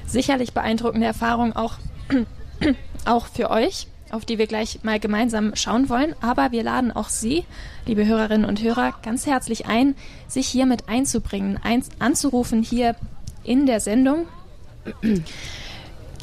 sicherlich 0.06 0.52
beeindruckende 0.52 1.06
Erfahrung 1.06 1.56
auch, 1.56 1.76
auch 3.06 3.26
für 3.26 3.50
euch, 3.50 3.86
auf 4.10 4.24
die 4.26 4.36
wir 4.38 4.46
gleich 4.46 4.80
mal 4.82 5.00
gemeinsam 5.00 5.56
schauen 5.56 5.88
wollen. 5.88 6.14
Aber 6.20 6.52
wir 6.52 6.62
laden 6.62 6.92
auch 6.92 7.08
Sie, 7.08 7.44
liebe 7.86 8.04
Hörerinnen 8.06 8.44
und 8.44 8.62
Hörer, 8.62 8.94
ganz 9.02 9.26
herzlich 9.26 9.66
ein, 9.66 9.94
sich 10.28 10.46
hier 10.46 10.66
mit 10.66 10.88
einzubringen, 10.88 11.58
ein, 11.62 11.82
anzurufen 11.98 12.62
hier 12.62 12.96
in 13.44 13.64
der 13.64 13.80
Sendung 13.80 14.26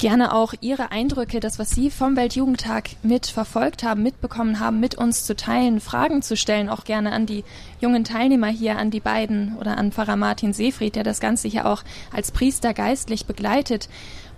gerne 0.02 0.34
auch 0.34 0.52
Ihre 0.60 0.90
Eindrücke, 0.90 1.38
das, 1.38 1.60
was 1.60 1.70
Sie 1.70 1.88
vom 1.88 2.16
Weltjugendtag 2.16 2.90
mit 3.04 3.28
verfolgt 3.28 3.84
haben, 3.84 4.02
mitbekommen 4.02 4.58
haben, 4.58 4.80
mit 4.80 4.96
uns 4.96 5.24
zu 5.24 5.36
teilen, 5.36 5.78
Fragen 5.78 6.22
zu 6.22 6.36
stellen, 6.36 6.68
auch 6.68 6.82
gerne 6.82 7.12
an 7.12 7.24
die 7.24 7.44
jungen 7.80 8.02
Teilnehmer 8.02 8.48
hier, 8.48 8.78
an 8.78 8.90
die 8.90 8.98
beiden 8.98 9.56
oder 9.58 9.78
an 9.78 9.92
Pfarrer 9.92 10.16
Martin 10.16 10.52
Seefried, 10.52 10.96
der 10.96 11.04
das 11.04 11.20
Ganze 11.20 11.46
hier 11.46 11.66
auch 11.66 11.84
als 12.12 12.32
Priester 12.32 12.74
geistlich 12.74 13.26
begleitet. 13.26 13.88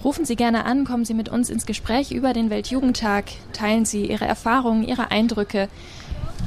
Rufen 0.05 0.27
Sie 0.27 0.37
gerne 0.37 0.66
an, 0.66 0.85
kommen 0.85 1.07
Sie 1.07 1.14
mit 1.14 1.31
uns 1.31 1.49
ins 1.49 1.64
Gespräch 1.64 2.11
über 2.11 2.35
den 2.35 2.51
Weltjugendtag, 2.51 3.25
teilen 3.55 3.87
Sie 3.87 4.05
Ihre 4.05 4.27
Erfahrungen, 4.27 4.87
Ihre 4.87 5.11
Eindrücke, 5.11 5.70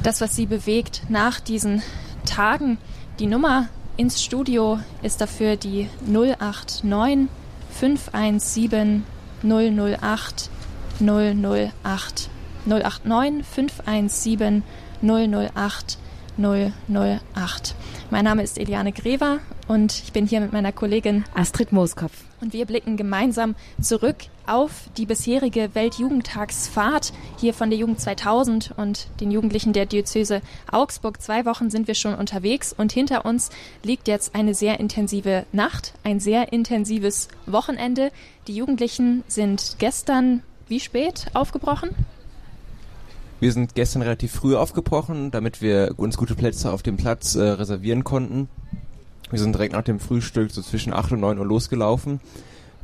das, 0.04 0.20
was 0.20 0.36
Sie 0.36 0.46
bewegt 0.46 1.02
nach 1.08 1.40
diesen 1.40 1.82
Tagen. 2.24 2.78
Die 3.18 3.26
Nummer 3.26 3.68
ins 3.96 4.22
Studio 4.22 4.78
ist 5.02 5.20
dafür 5.20 5.56
die 5.56 5.88
089 6.06 7.28
517 7.78 9.04
008 9.44 10.50
008 11.00 12.28
089 12.66 13.44
517 13.44 14.64
008 15.00 15.98
008. 16.36 17.74
Mein 18.10 18.24
Name 18.24 18.42
ist 18.42 18.58
Eliane 18.58 18.92
Grever 18.92 19.38
und 19.68 20.02
ich 20.02 20.12
bin 20.12 20.26
hier 20.26 20.40
mit 20.40 20.52
meiner 20.52 20.72
Kollegin 20.72 21.24
Astrid 21.34 21.72
Mooskopf. 21.72 22.12
Und 22.40 22.52
wir 22.52 22.64
blicken 22.64 22.96
gemeinsam 22.96 23.54
zurück 23.80 24.16
auf 24.46 24.88
die 24.96 25.06
bisherige 25.06 25.74
Weltjugendtagsfahrt 25.74 27.12
hier 27.38 27.52
von 27.52 27.68
der 27.70 27.78
Jugend 27.78 28.00
2000 28.00 28.72
und 28.76 29.08
den 29.20 29.30
Jugendlichen 29.30 29.72
der 29.72 29.86
Diözese 29.86 30.40
Augsburg. 30.72 31.20
Zwei 31.20 31.44
Wochen 31.44 31.70
sind 31.70 31.86
wir 31.86 31.94
schon 31.94 32.14
unterwegs 32.14 32.74
und 32.76 32.92
hinter 32.92 33.24
uns 33.26 33.50
liegt 33.82 34.08
jetzt 34.08 34.34
eine 34.34 34.54
sehr 34.54 34.80
intensive 34.80 35.44
Nacht, 35.52 35.92
ein 36.02 36.18
sehr 36.18 36.52
intensives 36.52 37.28
Wochenende. 37.46 38.10
Die 38.46 38.56
Jugendlichen 38.56 39.22
sind 39.28 39.76
gestern 39.78 40.42
wie 40.66 40.80
spät 40.80 41.26
aufgebrochen? 41.34 41.90
Wir 43.40 43.52
sind 43.52 43.74
gestern 43.74 44.02
relativ 44.02 44.32
früh 44.32 44.56
aufgebrochen, 44.56 45.30
damit 45.30 45.62
wir 45.62 45.94
uns 45.96 46.16
gute 46.16 46.34
Plätze 46.34 46.72
auf 46.72 46.82
dem 46.82 46.96
Platz 46.96 47.36
äh, 47.36 47.42
reservieren 47.42 48.02
konnten. 48.02 48.48
Wir 49.30 49.38
sind 49.38 49.54
direkt 49.54 49.74
nach 49.74 49.82
dem 49.82 50.00
Frühstück 50.00 50.50
so 50.50 50.62
zwischen 50.62 50.92
8 50.92 51.12
und 51.12 51.20
9 51.20 51.38
Uhr 51.38 51.46
losgelaufen, 51.46 52.20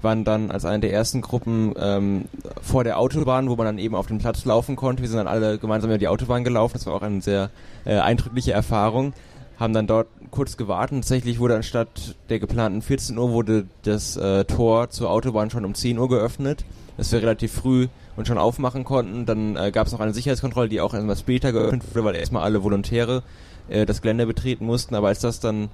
waren 0.03 0.25
dann 0.25 0.51
als 0.51 0.65
eine 0.65 0.81
der 0.81 0.93
ersten 0.93 1.23
Gruppen 1.23 1.75
ähm, 1.79 2.25
vor 2.61 2.85
der 2.85 2.99
Autobahn, 2.99 3.49
wo 3.49 3.57
man 3.57 3.67
dann 3.67 3.79
eben 3.79 3.95
auf 3.95 4.07
den 4.07 4.19
Platz 4.19 4.45
laufen 4.45 4.77
konnte. 4.77 5.03
Wir 5.03 5.09
sind 5.09 5.19
dann 5.19 5.27
alle 5.27 5.59
gemeinsam 5.59 5.91
über 5.91 5.99
die 5.99 6.09
Autobahn 6.09 6.45
gelaufen. 6.45 6.75
Das 6.75 6.87
war 6.87 6.95
auch 6.95 7.03
eine 7.03 7.23
sehr 7.23 7.51
äh, 7.85 7.97
eindrückliche 7.97 8.53
Erfahrung. 8.53 9.15
Haben 9.59 9.73
dann 9.73 9.87
dort 9.87 10.09
kurz 10.31 10.57
gewartet. 10.57 10.99
Tatsächlich 10.99 11.39
wurde 11.39 11.57
anstatt 11.57 12.17
der 12.29 12.39
geplanten 12.39 12.83
14 12.83 13.17
Uhr 13.17 13.31
wurde 13.31 13.67
das 13.83 14.17
äh, 14.17 14.45
Tor 14.45 14.91
zur 14.91 15.11
Autobahn 15.11 15.49
schon 15.49 15.65
um 15.65 15.75
10 15.75 15.99
Uhr 15.99 16.09
geöffnet, 16.09 16.65
dass 16.97 17.13
wir 17.13 17.23
relativ 17.23 17.53
früh 17.53 17.89
und 18.17 18.27
schon 18.27 18.37
aufmachen 18.39 18.85
konnten. 18.85 19.27
Dann 19.27 19.57
äh, 19.57 19.71
gab 19.71 19.87
es 19.87 19.93
noch 19.93 20.01
eine 20.01 20.13
Sicherheitskontrolle, 20.13 20.69
die 20.69 20.81
auch 20.81 20.93
etwas 20.93 21.21
später 21.21 21.53
geöffnet 21.53 21.83
wurde, 21.91 22.05
weil 22.05 22.17
erstmal 22.17 22.43
alle 22.43 22.63
Volontäre 22.63 23.23
äh, 23.69 23.87
das 23.87 24.03
Gelände 24.03 24.27
betreten 24.27 24.67
mussten. 24.67 24.95
Aber 24.95 25.09
als 25.09 25.21
das 25.21 25.41
dann 25.41 25.71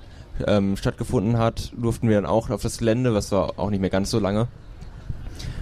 ähm, 0.46 0.76
stattgefunden 0.76 1.38
hat, 1.38 1.72
durften 1.76 2.08
wir 2.08 2.16
dann 2.16 2.26
auch 2.26 2.50
auf 2.50 2.62
das 2.62 2.78
Gelände, 2.78 3.14
was 3.14 3.32
war 3.32 3.58
auch 3.58 3.70
nicht 3.70 3.80
mehr 3.80 3.90
ganz 3.90 4.10
so 4.10 4.18
lange. 4.18 4.48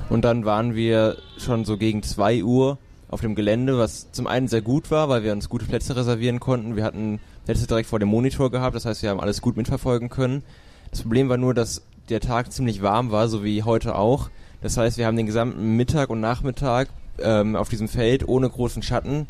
Und 0.09 0.24
dann 0.24 0.45
waren 0.45 0.74
wir 0.74 1.16
schon 1.39 1.64
so 1.64 1.76
gegen 1.76 2.03
zwei 2.03 2.43
Uhr 2.43 2.79
auf 3.09 3.20
dem 3.20 3.35
Gelände, 3.35 3.79
was 3.79 4.11
zum 4.12 4.26
einen 4.26 4.49
sehr 4.49 4.62
gut 4.62 4.91
war, 4.91 5.09
weil 5.09 5.22
wir 5.22 5.33
uns 5.33 5.49
gute 5.49 5.66
Plätze 5.66 5.97
reservieren 5.97 6.41
konnten. 6.41 6.76
Wir 6.76 6.85
hatten 6.85 7.20
Plätze 7.45 7.66
direkt 7.66 7.89
vor 7.89 7.99
dem 7.99 8.09
Monitor 8.09 8.51
gehabt, 8.51 8.76
das 8.76 8.85
heißt, 8.85 9.03
wir 9.03 9.11
haben 9.11 9.20
alles 9.20 9.41
gut 9.41 9.57
mitverfolgen 9.57 10.09
können. 10.09 10.43
Das 10.91 11.03
Problem 11.03 11.29
war 11.29 11.37
nur, 11.37 11.55
dass 11.55 11.83
der 12.09 12.20
Tag 12.20 12.53
ziemlich 12.53 12.83
warm 12.83 13.11
war, 13.11 13.29
so 13.29 13.45
wie 13.45 13.62
heute 13.62 13.95
auch. 13.95 14.31
Das 14.62 14.76
heißt, 14.76 14.99
wir 14.99 15.07
haben 15.07 15.16
den 15.16 15.26
gesamten 15.26 15.76
Mittag 15.76 16.11
und 16.11 16.20
Nachmittag 16.20 16.89
ähm, 17.18 17.57
auf 17.57 17.68
diesem 17.68 17.89
Feld 17.89 18.26
ohne 18.26 18.49
großen 18.49 18.83
Schatten 18.83 19.29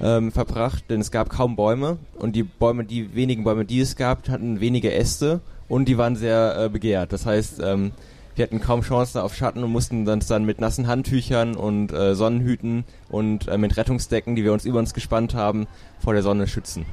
ähm, 0.00 0.32
verbracht, 0.32 0.84
denn 0.90 1.00
es 1.00 1.10
gab 1.10 1.30
kaum 1.30 1.56
Bäume 1.56 1.98
und 2.18 2.36
die 2.36 2.42
Bäume, 2.42 2.84
die 2.84 3.14
wenigen 3.14 3.44
Bäume, 3.44 3.64
die 3.64 3.80
es 3.80 3.96
gab, 3.96 4.28
hatten 4.28 4.60
wenige 4.60 4.92
Äste 4.92 5.40
und 5.68 5.86
die 5.86 5.98
waren 5.98 6.16
sehr 6.16 6.56
äh, 6.58 6.68
begehrt. 6.68 7.12
Das 7.12 7.26
heißt, 7.26 7.60
ähm, 7.62 7.92
wir 8.34 8.42
hatten 8.42 8.60
kaum 8.60 8.82
Chancen 8.82 9.20
auf 9.20 9.34
Schatten 9.34 9.64
und 9.64 9.72
mussten 9.72 10.06
uns 10.06 10.26
dann 10.26 10.44
mit 10.44 10.60
nassen 10.60 10.86
Handtüchern 10.86 11.56
und 11.56 11.92
äh, 11.92 12.14
Sonnenhüten 12.14 12.84
und 13.08 13.48
äh, 13.48 13.56
mit 13.56 13.76
Rettungsdecken, 13.76 14.36
die 14.36 14.44
wir 14.44 14.52
uns 14.52 14.66
über 14.66 14.78
uns 14.78 14.92
gespannt 14.92 15.34
haben, 15.34 15.66
vor 15.98 16.12
der 16.12 16.22
Sonne 16.22 16.46
schützen. 16.46 16.84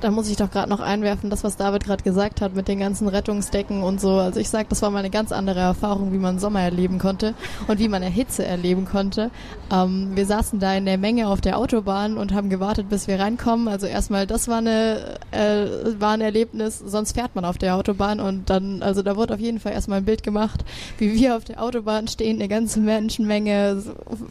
Da 0.00 0.10
muss 0.10 0.28
ich 0.28 0.36
doch 0.36 0.50
gerade 0.50 0.68
noch 0.68 0.80
einwerfen, 0.80 1.30
das, 1.30 1.42
was 1.42 1.56
David 1.56 1.84
gerade 1.84 2.02
gesagt 2.02 2.40
hat 2.40 2.54
mit 2.54 2.68
den 2.68 2.78
ganzen 2.78 3.08
Rettungsdecken 3.08 3.82
und 3.82 4.00
so. 4.00 4.12
Also 4.12 4.40
ich 4.40 4.48
sag, 4.48 4.68
das 4.68 4.82
war 4.82 4.90
mal 4.90 4.98
eine 4.98 5.10
ganz 5.10 5.32
andere 5.32 5.60
Erfahrung, 5.60 6.12
wie 6.12 6.18
man 6.18 6.38
Sommer 6.38 6.60
erleben 6.60 6.98
konnte 6.98 7.34
und 7.66 7.78
wie 7.78 7.88
man 7.88 8.02
Hitze 8.02 8.44
erleben 8.44 8.84
konnte. 8.84 9.30
Ähm, 9.72 10.10
wir 10.14 10.26
saßen 10.26 10.58
da 10.58 10.74
in 10.74 10.84
der 10.84 10.98
Menge 10.98 11.28
auf 11.28 11.40
der 11.40 11.58
Autobahn 11.58 12.18
und 12.18 12.32
haben 12.32 12.50
gewartet, 12.50 12.88
bis 12.88 13.08
wir 13.08 13.18
reinkommen. 13.18 13.68
Also 13.68 13.86
erstmal, 13.86 14.26
das 14.26 14.48
war 14.48 14.58
eine 14.58 15.18
äh, 15.30 15.66
war 15.98 16.12
ein 16.12 16.20
Erlebnis. 16.20 16.78
Sonst 16.78 17.12
fährt 17.12 17.34
man 17.34 17.44
auf 17.44 17.58
der 17.58 17.76
Autobahn 17.76 18.20
und 18.20 18.50
dann, 18.50 18.82
also 18.82 19.02
da 19.02 19.16
wurde 19.16 19.34
auf 19.34 19.40
jeden 19.40 19.60
Fall 19.60 19.72
erstmal 19.72 19.98
ein 19.98 20.04
Bild 20.04 20.22
gemacht, 20.22 20.64
wie 20.98 21.14
wir 21.14 21.36
auf 21.36 21.44
der 21.44 21.62
Autobahn 21.62 22.08
stehen, 22.08 22.36
eine 22.36 22.48
ganze 22.48 22.80
Menschenmenge, 22.80 23.82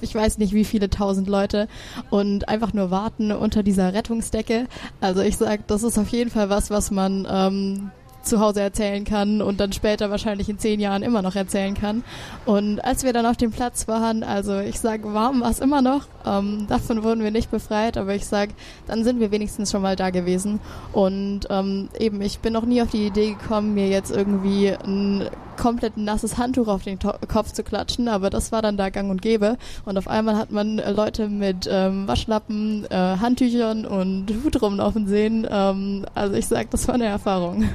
ich 0.02 0.14
weiß 0.14 0.38
nicht 0.38 0.54
wie 0.54 0.66
viele 0.66 0.90
tausend 0.90 1.28
Leute 1.28 1.68
und 2.10 2.50
einfach 2.50 2.74
nur 2.74 2.92
warten 2.92 3.32
unter 3.32 3.64
dieser 3.64 3.94
Rettungsdecke. 3.94 4.68
Also 5.02 5.22
ich 5.22 5.38
sage 5.38 5.55
sag, 5.58 5.68
das 5.68 5.84
ist 5.84 5.98
auf 5.98 6.10
jeden 6.10 6.30
Fall 6.30 6.50
was, 6.50 6.70
was 6.70 6.92
man 6.92 7.28
ähm, 7.30 7.92
zu 8.26 8.40
Hause 8.40 8.62
erzählen 8.62 9.04
kann 9.06 9.42
und 9.42 9.60
dann 9.60 9.74
später 9.74 10.10
wahrscheinlich 10.10 10.50
in 10.50 10.60
zehn 10.60 10.80
Jahren 10.80 11.04
immer 11.04 11.22
noch 11.22 11.36
erzählen 11.36 11.74
kann. 11.74 12.04
Und 12.46 12.80
als 12.80 13.04
wir 13.04 13.14
dann 13.14 13.26
auf 13.26 13.38
dem 13.38 13.52
Platz 13.52 13.88
waren, 13.88 14.24
also 14.24 14.60
ich 14.60 14.80
sage, 14.80 15.14
warm 15.14 15.42
war 15.42 15.52
es 15.52 15.60
immer 15.60 15.82
noch. 15.82 16.08
Ähm, 16.26 16.66
davon 16.68 17.04
wurden 17.04 17.24
wir 17.24 17.32
nicht 17.32 17.52
befreit, 17.52 17.98
aber 17.98 18.16
ich 18.16 18.26
sage, 18.26 18.54
dann 18.88 19.04
sind 19.04 19.20
wir 19.20 19.32
wenigstens 19.32 19.72
schon 19.72 19.82
mal 19.82 19.96
da 19.96 20.10
gewesen. 20.10 20.60
Und 20.92 21.42
ähm, 21.50 21.90
eben, 22.00 22.22
ich 22.22 22.40
bin 22.40 22.54
noch 22.54 22.66
nie 22.66 22.82
auf 22.82 22.92
die 22.92 23.06
Idee 23.06 23.36
gekommen, 23.40 23.74
mir 23.74 23.88
jetzt 23.88 24.12
irgendwie 24.12 24.70
ein 24.70 25.30
komplett 25.56 25.98
nasses 25.98 26.38
Handtuch 26.38 26.68
auf 26.68 26.84
den 26.84 27.00
Kopf 27.00 27.52
zu 27.52 27.64
klatschen, 27.64 28.08
aber 28.08 28.30
das 28.30 28.52
war 28.52 28.62
dann 28.62 28.78
da 28.78 28.90
gang 28.90 29.10
und 29.10 29.22
gäbe. 29.22 29.58
Und 29.86 29.98
auf 29.98 30.08
einmal 30.08 30.36
hat 30.38 30.52
man 30.52 30.80
äh, 30.80 30.92
Leute 30.92 31.30
mit 31.30 31.68
ähm, 31.72 32.08
Waschlappen, 32.08 32.86
äh, 32.90 32.96
Handtüchern 32.96 33.86
und 33.86 34.32
Hut 34.44 34.62
rumlaufen 34.62 35.08
sehen. 35.08 35.48
Ähm, 35.50 36.06
also 36.14 36.36
ich 36.36 36.48
sage, 36.48 36.68
das 36.72 36.88
war 36.88 36.96
eine 36.96 37.06
Erfahrung. 37.06 37.66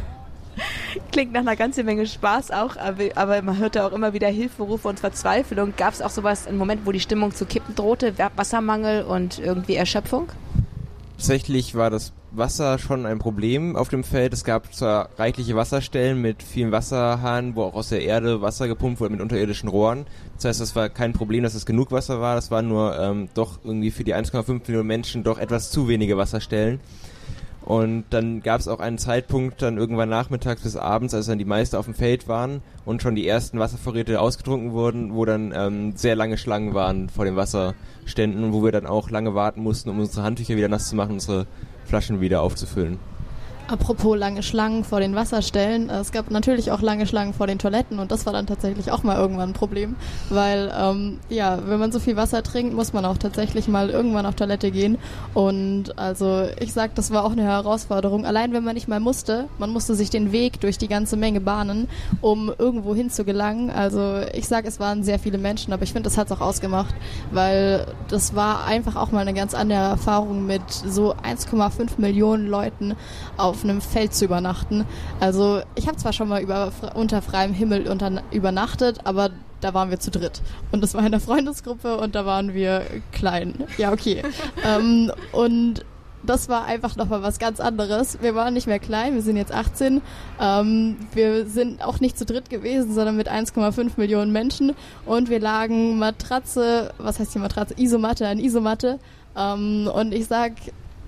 Klingt 1.21 1.35
nach 1.35 1.43
einer 1.43 1.55
ganzen 1.55 1.85
Menge 1.85 2.07
Spaß 2.07 2.51
auch, 2.51 2.79
aber, 2.79 3.43
man 3.43 3.59
hörte 3.59 3.85
auch 3.85 3.93
immer 3.93 4.15
wieder 4.15 4.29
Hilferufe 4.29 4.89
und 4.89 5.01
Verzweiflung. 5.01 5.75
Gab 5.77 5.93
es 5.93 6.01
auch 6.01 6.09
sowas, 6.09 6.47
einen 6.47 6.57
Moment, 6.57 6.87
wo 6.87 6.93
die 6.93 7.01
Stimmung 7.01 7.35
zu 7.35 7.45
kippen 7.45 7.75
drohte, 7.75 8.15
Wassermangel 8.37 9.03
und 9.03 9.39
irgendwie 9.39 9.75
Erschöpfung? 9.75 10.29
Tatsächlich 11.19 11.75
war 11.75 11.91
das 11.91 12.15
Wasser 12.31 12.79
schon 12.79 13.05
ein 13.05 13.19
Problem 13.19 13.77
auf 13.77 13.91
dem 13.91 14.03
Feld. 14.03 14.33
Es 14.33 14.45
gab 14.45 14.73
zwar 14.73 15.11
reichliche 15.19 15.55
Wasserstellen 15.57 16.23
mit 16.23 16.43
vielen 16.43 16.73
Wasserhahnen, 16.73 17.55
wo 17.55 17.65
auch 17.65 17.75
aus 17.75 17.91
der 17.91 18.01
Erde 18.01 18.41
Wasser 18.41 18.67
gepumpt 18.67 19.01
wurde 19.01 19.13
mit 19.13 19.21
unterirdischen 19.21 19.69
Rohren. 19.69 20.07
Das 20.37 20.47
heißt, 20.47 20.63
es 20.63 20.75
war 20.75 20.89
kein 20.89 21.13
Problem, 21.13 21.43
dass 21.43 21.53
es 21.53 21.67
genug 21.67 21.93
Wasser 21.93 22.23
war. 22.23 22.35
Das 22.35 22.51
war 22.51 22.63
nur 22.63 22.99
ähm, 22.99 23.29
doch 23.35 23.59
irgendwie 23.63 23.91
für 23.91 24.05
die 24.05 24.15
1,5 24.15 24.63
Millionen 24.69 24.87
Menschen 24.87 25.23
doch 25.23 25.37
etwas 25.37 25.71
zu 25.71 25.87
wenige 25.87 26.17
Wasserstellen. 26.17 26.81
Und 27.71 28.07
dann 28.11 28.41
gab 28.41 28.59
es 28.59 28.67
auch 28.67 28.81
einen 28.81 28.99
Zeitpunkt, 28.99 29.63
dann 29.63 29.79
irgendwann 29.79 30.09
nachmittags 30.09 30.63
bis 30.65 30.75
abends, 30.75 31.15
als 31.15 31.27
dann 31.27 31.39
die 31.39 31.45
Meister 31.45 31.79
auf 31.79 31.85
dem 31.85 31.95
Feld 31.95 32.27
waren 32.27 32.63
und 32.85 33.01
schon 33.01 33.15
die 33.15 33.29
ersten 33.29 33.61
Wasservorräte 33.61 34.21
ausgetrunken 34.21 34.73
wurden, 34.73 35.15
wo 35.15 35.25
dann 35.25 35.53
ähm, 35.55 35.93
sehr 35.95 36.17
lange 36.17 36.37
Schlangen 36.37 36.75
waren 36.75 37.09
vor 37.09 37.27
den 37.27 37.37
Wasserständen, 37.37 38.53
wo 38.53 38.65
wir 38.65 38.73
dann 38.73 38.87
auch 38.87 39.11
lange 39.11 39.37
warten 39.37 39.63
mussten, 39.63 39.89
um 39.89 40.01
unsere 40.01 40.25
Handtücher 40.25 40.57
wieder 40.57 40.67
nass 40.67 40.89
zu 40.89 40.97
machen, 40.97 41.13
unsere 41.13 41.47
Flaschen 41.85 42.21
wieder 42.21 42.43
aufzufüllen. 42.43 42.99
Apropos 43.71 44.19
lange 44.19 44.43
Schlangen 44.43 44.83
vor 44.83 44.99
den 44.99 45.15
Wasserstellen. 45.15 45.91
Es 45.91 46.11
gab 46.11 46.29
natürlich 46.33 46.73
auch 46.73 46.83
lange 46.83 47.07
Schlangen 47.07 47.33
vor 47.33 47.47
den 47.47 47.61
Toiletten 47.61 48.01
und 48.01 48.11
das 48.11 48.27
war 48.27 48.33
dann 48.33 48.49
tatsächlich 48.49 48.91
auch 48.91 49.05
mal 49.05 49.17
irgendwann 49.17 49.51
ein 49.51 49.53
Problem, 49.53 49.95
weil 50.29 50.73
ähm, 50.77 51.21
ja, 51.29 51.57
wenn 51.67 51.79
man 51.79 51.93
so 51.93 52.01
viel 52.01 52.17
Wasser 52.17 52.43
trinkt, 52.43 52.75
muss 52.75 52.93
man 52.93 53.05
auch 53.05 53.17
tatsächlich 53.17 53.69
mal 53.69 53.89
irgendwann 53.89 54.27
auf 54.27 54.35
Toilette 54.35 54.73
gehen 54.73 54.99
und 55.35 55.97
also 55.97 56.49
ich 56.59 56.73
sag, 56.73 56.97
das 56.97 57.13
war 57.13 57.25
auch 57.25 57.31
eine 57.31 57.45
Herausforderung. 57.45 58.27
Allein 58.27 58.53
wenn 58.53 58.65
man 58.65 58.75
nicht 58.75 58.89
mal 58.89 58.99
musste, 58.99 59.49
man 59.59 59.71
musste 59.71 59.95
sich 59.95 60.11
den 60.11 60.33
Weg 60.33 60.61
durch 60.61 60.77
die 60.77 60.89
ganze 60.89 61.17
Menge 61.17 61.41
bahnen, 61.41 61.87
um 62.21 62.53
irgendwo 62.59 62.97
hin 62.97 63.09
zu 63.09 63.25
gelangen. 63.25 63.71
Also 63.71 64.17
ich 64.35 64.49
sag, 64.49 64.67
es 64.67 64.81
waren 64.81 65.05
sehr 65.05 65.21
viele 65.21 65.39
Menschen, 65.39 65.73
aber 65.73 65.85
ich 65.85 65.93
finde, 65.93 66.09
das 66.09 66.19
hat 66.19 66.27
es 66.27 66.33
auch 66.33 66.41
ausgemacht, 66.41 66.97
weil 67.31 67.87
das 68.09 68.35
war 68.35 68.65
einfach 68.65 68.97
auch 68.97 69.13
mal 69.13 69.21
eine 69.21 69.35
ganz 69.35 69.55
andere 69.55 69.79
Erfahrung 69.79 70.45
mit 70.45 70.63
so 70.73 71.15
1,5 71.15 71.91
Millionen 71.99 72.49
Leuten 72.49 72.97
auf 73.37 73.60
auf 73.61 73.65
einem 73.65 73.81
Feld 73.81 74.15
zu 74.15 74.25
übernachten. 74.25 74.87
Also 75.21 75.61
ich 75.75 75.87
habe 75.87 75.97
zwar 75.97 76.13
schon 76.13 76.29
mal 76.29 76.41
über, 76.41 76.73
unter 76.95 77.21
freiem 77.21 77.53
Himmel 77.53 77.89
unter, 77.89 78.23
übernachtet, 78.31 79.01
aber 79.05 79.31
da 79.61 79.75
waren 79.75 79.91
wir 79.91 80.01
zu 80.01 80.11
dritt. 80.11 80.41
Und 80.73 80.83
das 80.83 80.95
war 80.95 81.05
in 81.05 81.13
der 81.13 81.21
Freundesgruppe 81.21 81.99
und 81.99 82.15
da 82.15 82.25
waren 82.25 82.55
wir 82.55 82.83
klein. 83.13 83.67
Ja, 83.77 83.93
okay. 83.93 84.23
ähm, 84.67 85.13
und 85.33 85.85
das 86.23 86.49
war 86.49 86.65
einfach 86.65 86.97
nochmal 86.97 87.23
was 87.23 87.39
ganz 87.39 87.61
anderes. 87.61 88.19
Wir 88.23 88.35
waren 88.35 88.55
nicht 88.55 88.67
mehr 88.67 88.79
klein, 88.79 89.15
wir 89.15 89.23
sind 89.23 89.37
jetzt 89.37 89.53
18. 89.53 90.01
Ähm, 90.41 90.97
wir 91.13 91.47
sind 91.47 91.83
auch 91.85 92.01
nicht 92.01 92.19
zu 92.19 92.25
dritt 92.25 92.49
gewesen, 92.51 92.95
sondern 92.95 93.17
mit 93.17 93.31
1,5 93.31 93.93
Millionen 93.97 94.33
Menschen. 94.33 94.75
Und 95.05 95.29
wir 95.29 95.41
lagen 95.41 95.99
Matratze, 95.99 96.93
was 96.99 97.19
heißt 97.19 97.33
hier 97.33 97.43
Matratze? 97.43 97.75
Isomatte 97.77 98.27
an 98.27 98.39
Isomatte. 98.39 98.99
Ähm, 99.37 99.91
und 99.93 100.13
ich 100.13 100.27
sag, 100.27 100.53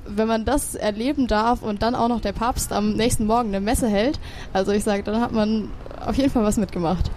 wenn 0.06 0.28
man 0.28 0.44
das 0.44 0.74
erleben 0.74 1.26
darf 1.26 1.62
und 1.62 1.82
dann 1.82 1.94
auch 1.94 2.08
noch 2.08 2.20
der 2.20 2.32
Papst 2.32 2.72
am 2.72 2.94
nächsten 2.94 3.26
Morgen 3.26 3.48
eine 3.48 3.60
Messe 3.60 3.88
hält, 3.88 4.18
also 4.52 4.72
ich 4.72 4.84
sage, 4.84 5.02
dann 5.02 5.20
hat 5.20 5.32
man 5.32 5.70
auf 6.04 6.16
jeden 6.16 6.30
Fall 6.30 6.44
was 6.44 6.56
mitgemacht. 6.56 7.10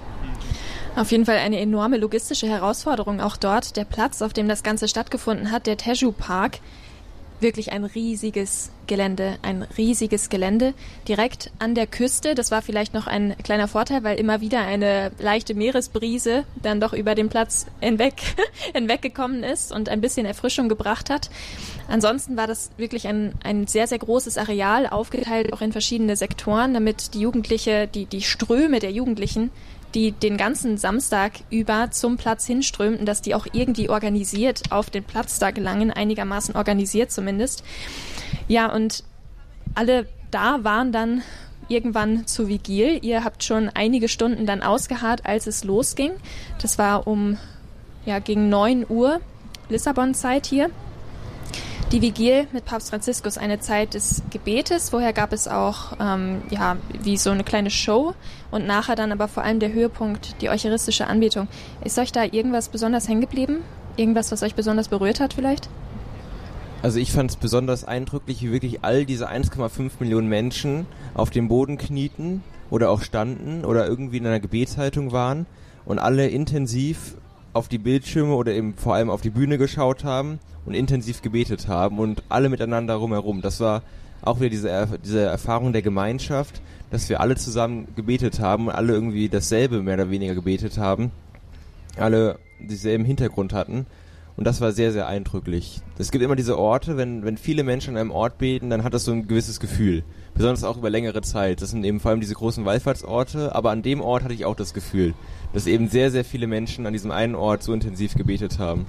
Auf 0.95 1.11
jeden 1.11 1.25
Fall 1.25 1.37
eine 1.37 1.59
enorme 1.59 1.97
logistische 1.97 2.47
Herausforderung 2.47 3.19
auch 3.19 3.35
dort. 3.35 3.75
Der 3.75 3.83
Platz, 3.83 4.21
auf 4.21 4.31
dem 4.31 4.47
das 4.47 4.63
Ganze 4.63 4.87
stattgefunden 4.87 5.51
hat, 5.51 5.67
der 5.67 5.75
Teju 5.75 6.13
Park, 6.13 6.59
wirklich 7.39 7.71
ein 7.71 7.83
riesiges 7.83 8.71
Gelände, 8.87 9.37
ein 9.41 9.63
riesiges 9.77 10.29
Gelände 10.29 10.73
direkt 11.07 11.51
an 11.59 11.75
der 11.75 11.87
Küste. 11.87 12.35
Das 12.35 12.51
war 12.51 12.61
vielleicht 12.61 12.93
noch 12.93 13.07
ein 13.07 13.35
kleiner 13.43 13.67
Vorteil, 13.67 14.03
weil 14.03 14.19
immer 14.19 14.41
wieder 14.41 14.61
eine 14.61 15.11
leichte 15.19 15.55
Meeresbrise 15.55 16.45
dann 16.61 16.79
doch 16.79 16.93
über 16.93 17.15
den 17.15 17.29
Platz 17.29 17.65
hinweg, 17.79 18.15
hinweggekommen 18.73 19.43
ist 19.43 19.71
und 19.71 19.89
ein 19.89 20.01
bisschen 20.01 20.25
Erfrischung 20.25 20.69
gebracht 20.69 21.09
hat. 21.09 21.29
Ansonsten 21.87 22.37
war 22.37 22.47
das 22.47 22.71
wirklich 22.77 23.07
ein, 23.07 23.33
ein 23.43 23.67
sehr, 23.67 23.87
sehr 23.87 23.99
großes 23.99 24.37
Areal, 24.37 24.87
aufgeteilt 24.87 25.53
auch 25.53 25.61
in 25.61 25.71
verschiedene 25.71 26.15
Sektoren, 26.15 26.73
damit 26.73 27.13
die 27.13 27.21
Jugendliche, 27.21 27.87
die, 27.87 28.05
die 28.05 28.21
Ströme 28.21 28.79
der 28.79 28.91
Jugendlichen 28.91 29.51
die 29.95 30.11
den 30.11 30.37
ganzen 30.37 30.77
Samstag 30.77 31.31
über 31.49 31.89
zum 31.89 32.17
Platz 32.17 32.45
hinströmten, 32.45 33.05
dass 33.05 33.21
die 33.21 33.33
auch 33.33 33.47
irgendwie 33.53 33.89
organisiert 33.89 34.63
auf 34.71 34.89
den 34.89 35.03
Platz 35.03 35.39
da 35.39 35.51
gelangen, 35.51 35.91
einigermaßen 35.91 36.55
organisiert 36.55 37.11
zumindest. 37.11 37.63
Ja, 38.47 38.71
und 38.71 39.03
alle 39.73 40.07
da 40.31 40.63
waren 40.63 40.91
dann 40.91 41.23
irgendwann 41.69 42.27
zur 42.27 42.47
Vigil. 42.47 42.99
Ihr 43.01 43.23
habt 43.23 43.43
schon 43.43 43.69
einige 43.69 44.09
Stunden 44.09 44.45
dann 44.45 44.61
ausgeharrt, 44.61 45.25
als 45.25 45.47
es 45.47 45.63
losging. 45.63 46.11
Das 46.61 46.77
war 46.77 47.07
um 47.07 47.37
ja 48.05 48.19
gegen 48.19 48.49
9 48.49 48.85
Uhr 48.87 49.21
Lissabon-Zeit 49.69 50.45
hier 50.45 50.69
die 51.91 52.01
Vigil 52.01 52.47
mit 52.51 52.65
Papst 52.65 52.89
Franziskus 52.89 53.37
eine 53.37 53.59
Zeit 53.59 53.93
des 53.93 54.23
Gebetes. 54.31 54.89
Vorher 54.89 55.13
gab 55.13 55.33
es 55.33 55.47
auch 55.47 55.93
ähm, 55.99 56.41
ja 56.49 56.77
wie 57.03 57.17
so 57.17 57.29
eine 57.29 57.43
kleine 57.43 57.69
Show 57.69 58.15
und 58.51 58.65
nachher 58.65 58.95
dann 58.95 59.11
aber 59.11 59.27
vor 59.27 59.43
allem 59.43 59.59
der 59.59 59.71
Höhepunkt, 59.71 60.41
die 60.41 60.49
eucharistische 60.49 61.07
Anbetung. 61.07 61.47
Ist 61.83 61.99
euch 61.99 62.11
da 62.11 62.23
irgendwas 62.23 62.69
besonders 62.69 63.07
hängen 63.07 63.21
geblieben? 63.21 63.57
Irgendwas, 63.97 64.31
was 64.31 64.43
euch 64.43 64.55
besonders 64.55 64.87
berührt 64.87 65.19
hat 65.19 65.33
vielleicht? 65.33 65.69
Also 66.81 66.99
ich 66.99 67.11
fand 67.11 67.31
es 67.31 67.37
besonders 67.37 67.83
eindrücklich, 67.83 68.41
wie 68.41 68.51
wirklich 68.51 68.83
all 68.83 69.05
diese 69.05 69.29
1,5 69.29 69.91
Millionen 69.99 70.27
Menschen 70.27 70.85
auf 71.13 71.29
dem 71.29 71.47
Boden 71.47 71.77
knieten 71.77 72.43
oder 72.69 72.89
auch 72.89 73.01
standen 73.01 73.63
oder 73.63 73.87
irgendwie 73.87 74.17
in 74.17 74.27
einer 74.27 74.39
Gebetshaltung 74.39 75.11
waren 75.11 75.45
und 75.85 75.99
alle 75.99 76.27
intensiv 76.27 77.15
auf 77.55 77.69
die 77.69 77.77
Bildschirme 77.77 78.35
oder 78.35 78.51
eben 78.51 78.73
vor 78.75 78.95
allem 78.95 79.09
auf 79.09 79.21
die 79.21 79.29
Bühne 79.29 79.57
geschaut 79.57 80.03
haben 80.03 80.39
und 80.65 80.73
intensiv 80.73 81.21
gebetet 81.21 81.69
haben 81.69 81.99
und 81.99 82.21
alle 82.27 82.49
miteinander 82.49 82.95
rumherum. 82.95 83.41
Das 83.41 83.61
war 83.61 83.81
auch 84.21 84.41
wieder 84.41 84.49
diese, 84.49 84.99
diese 85.03 85.21
Erfahrung 85.21 85.71
der 85.71 85.81
Gemeinschaft, 85.81 86.61
dass 86.91 87.07
wir 87.07 87.21
alle 87.21 87.37
zusammen 87.37 87.87
gebetet 87.95 88.41
haben 88.41 88.67
und 88.67 88.75
alle 88.75 88.91
irgendwie 88.91 89.29
dasselbe 89.29 89.81
mehr 89.81 89.93
oder 89.93 90.09
weniger 90.09 90.35
gebetet 90.35 90.77
haben, 90.77 91.11
alle 91.95 92.39
dieselben 92.59 93.05
Hintergrund 93.05 93.53
hatten. 93.53 93.85
Und 94.37 94.45
das 94.45 94.59
war 94.59 94.73
sehr, 94.73 94.91
sehr 94.91 95.07
eindrücklich. 95.07 95.81
Es 95.97 96.11
gibt 96.11 96.23
immer 96.23 96.35
diese 96.35 96.57
Orte, 96.57 96.97
wenn, 96.97 97.23
wenn 97.23 97.37
viele 97.37 97.63
Menschen 97.63 97.91
an 97.91 98.01
einem 98.01 98.11
Ort 98.11 98.37
beten, 98.37 98.69
dann 98.69 98.83
hat 98.83 98.93
das 98.93 99.05
so 99.05 99.13
ein 99.13 99.27
gewisses 99.27 99.61
Gefühl. 99.61 100.03
Besonders 100.33 100.65
auch 100.65 100.77
über 100.77 100.89
längere 100.89 101.21
Zeit. 101.21 101.61
Das 101.61 101.71
sind 101.71 101.85
eben 101.85 102.01
vor 102.01 102.11
allem 102.11 102.19
diese 102.19 102.33
großen 102.33 102.65
Wallfahrtsorte, 102.65 103.55
aber 103.55 103.71
an 103.71 103.81
dem 103.81 104.01
Ort 104.01 104.23
hatte 104.23 104.33
ich 104.33 104.43
auch 104.43 104.55
das 104.55 104.73
Gefühl, 104.73 105.13
dass 105.53 105.67
eben 105.67 105.87
sehr, 105.87 106.11
sehr 106.11 106.25
viele 106.25 106.47
Menschen 106.47 106.85
an 106.85 106.91
diesem 106.91 107.11
einen 107.11 107.35
Ort 107.35 107.63
so 107.63 107.71
intensiv 107.71 108.15
gebetet 108.15 108.59
haben. 108.59 108.87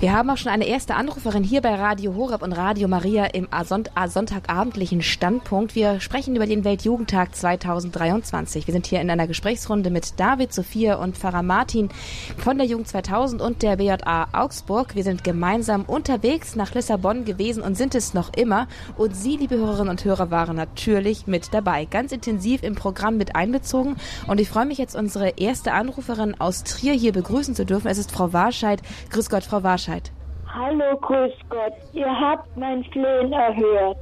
Wir 0.00 0.12
haben 0.12 0.30
auch 0.30 0.36
schon 0.36 0.52
eine 0.52 0.68
erste 0.68 0.94
Anruferin 0.94 1.42
hier 1.42 1.60
bei 1.60 1.74
Radio 1.74 2.14
Horeb 2.14 2.42
und 2.42 2.52
Radio 2.52 2.86
Maria 2.86 3.24
im 3.24 3.48
Sonntagabendlichen 3.64 5.02
Standpunkt. 5.02 5.74
Wir 5.74 5.98
sprechen 5.98 6.36
über 6.36 6.46
den 6.46 6.62
Weltjugendtag 6.62 7.34
2023. 7.34 8.68
Wir 8.68 8.72
sind 8.72 8.86
hier 8.86 9.00
in 9.00 9.10
einer 9.10 9.26
Gesprächsrunde 9.26 9.90
mit 9.90 10.20
David, 10.20 10.54
Sophia 10.54 11.02
und 11.02 11.16
Pfarrer 11.18 11.42
Martin 11.42 11.88
von 12.36 12.58
der 12.58 12.68
Jugend 12.68 12.86
2000 12.86 13.42
und 13.42 13.62
der 13.62 13.74
BJA 13.74 14.28
Augsburg. 14.34 14.94
Wir 14.94 15.02
sind 15.02 15.24
gemeinsam 15.24 15.82
unterwegs 15.82 16.54
nach 16.54 16.74
Lissabon 16.74 17.24
gewesen 17.24 17.64
und 17.64 17.76
sind 17.76 17.96
es 17.96 18.14
noch 18.14 18.32
immer. 18.34 18.68
Und 18.96 19.16
Sie, 19.16 19.36
liebe 19.36 19.56
Hörerinnen 19.56 19.90
und 19.90 20.04
Hörer, 20.04 20.30
waren 20.30 20.54
natürlich 20.54 21.26
mit 21.26 21.52
dabei, 21.52 21.86
ganz 21.86 22.12
intensiv 22.12 22.62
im 22.62 22.76
Programm 22.76 23.16
mit 23.16 23.34
einbezogen. 23.34 23.96
Und 24.28 24.38
ich 24.38 24.48
freue 24.48 24.66
mich 24.66 24.78
jetzt, 24.78 24.94
unsere 24.94 25.30
erste 25.30 25.72
Anruferin 25.72 26.40
aus 26.40 26.62
Trier 26.62 26.92
hier 26.92 27.12
begrüßen 27.12 27.56
zu 27.56 27.66
dürfen. 27.66 27.88
Es 27.88 27.98
ist 27.98 28.12
Frau 28.12 28.32
Warscheid. 28.32 28.80
Grüß 29.10 29.28
Gott, 29.28 29.42
Frau 29.42 29.64
Warscheid. 29.64 29.87
Bescheid. 29.88 30.12
Hallo, 30.52 30.96
grüß 31.00 31.32
Gott. 31.48 31.72
Ihr 31.92 32.08
habt 32.08 32.56
mein 32.56 32.84
Flehen 32.84 33.32
erhört. 33.32 33.98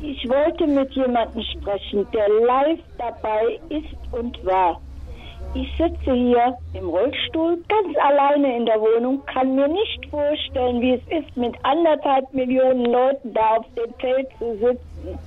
Ich 0.00 0.28
wollte 0.28 0.66
mit 0.66 0.92
jemandem 0.92 1.42
sprechen, 1.42 2.06
der 2.12 2.28
live 2.28 2.80
dabei 2.98 3.58
ist 3.68 3.96
und 4.12 4.44
war. 4.44 4.80
ich 5.54 5.68
sitze 5.76 6.12
hier 6.12 6.56
im 6.72 6.88
Rollstuhl 6.88 7.62
ganz 7.68 7.96
alleine 7.98 8.56
in 8.56 8.66
der 8.66 8.80
Wohnung, 8.80 9.24
kann 9.26 9.54
mir 9.54 9.68
nicht 9.68 10.06
vorstellen, 10.10 10.80
wie 10.80 10.94
es 10.94 11.02
ist, 11.08 11.36
mit 11.36 11.54
anderthalb 11.62 12.32
Millionen 12.34 12.86
Leuten 12.86 13.32
da 13.32 13.56
auf 13.58 13.66
dem 13.76 13.94
Feld 14.00 14.28
zu 14.38 14.56
sitzen. 14.56 15.18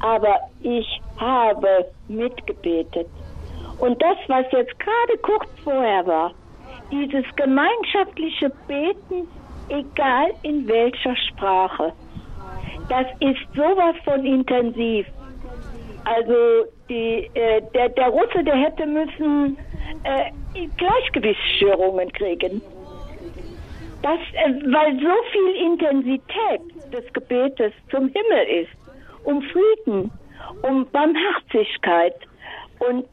Aber 0.00 0.38
ich 0.60 0.86
habe 1.18 1.86
mitgebetet. 2.06 3.08
Und 3.80 4.00
das, 4.00 4.16
was 4.28 4.46
jetzt 4.52 4.78
gerade 4.78 5.18
kurz 5.22 5.48
vorher 5.64 6.06
war, 6.06 6.32
dieses 6.90 7.24
gemeinschaftliche 7.34 8.50
Beten, 8.68 9.26
egal 9.68 10.32
in 10.42 10.66
welcher 10.68 11.16
Sprache, 11.28 11.92
das 12.88 13.06
ist 13.20 13.40
sowas 13.54 13.96
von 14.04 14.24
intensiv. 14.24 15.06
Also 16.04 16.66
die, 16.88 17.28
äh, 17.34 17.60
der, 17.74 17.88
der 17.88 18.08
Russe, 18.08 18.44
der 18.44 18.54
hätte 18.54 18.86
müssen 18.86 19.58
äh, 20.04 20.30
Gleichgewichtsstörungen 20.76 22.12
kriegen. 22.12 22.62
Das, 24.02 24.20
äh, 24.34 24.52
weil 24.72 24.94
so 25.00 25.14
viel 25.32 25.66
Intensität 25.66 26.92
des 26.92 27.12
Gebetes 27.12 27.72
zum 27.90 28.08
Himmel 28.08 28.62
ist, 28.62 28.70
um 29.24 29.42
Frieden, 29.42 30.12
um 30.62 30.86
Barmherzigkeit 30.92 32.14
und 32.78 33.04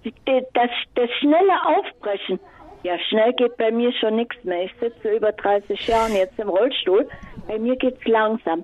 das, 0.53 0.69
das 0.93 1.09
schnelle 1.19 1.65
Aufbrechen. 1.65 2.39
Ja, 2.83 2.99
schnell 3.09 3.33
geht 3.33 3.57
bei 3.57 3.71
mir 3.71 3.93
schon 3.93 4.17
nichts 4.17 4.43
mehr. 4.43 4.65
Ich 4.65 4.73
sitze 4.79 5.15
über 5.15 5.31
30 5.31 5.87
Jahren 5.87 6.13
jetzt 6.15 6.37
im 6.37 6.49
Rollstuhl. 6.49 7.07
Bei 7.47 7.57
mir 7.57 7.75
geht's 7.77 8.05
langsam. 8.05 8.63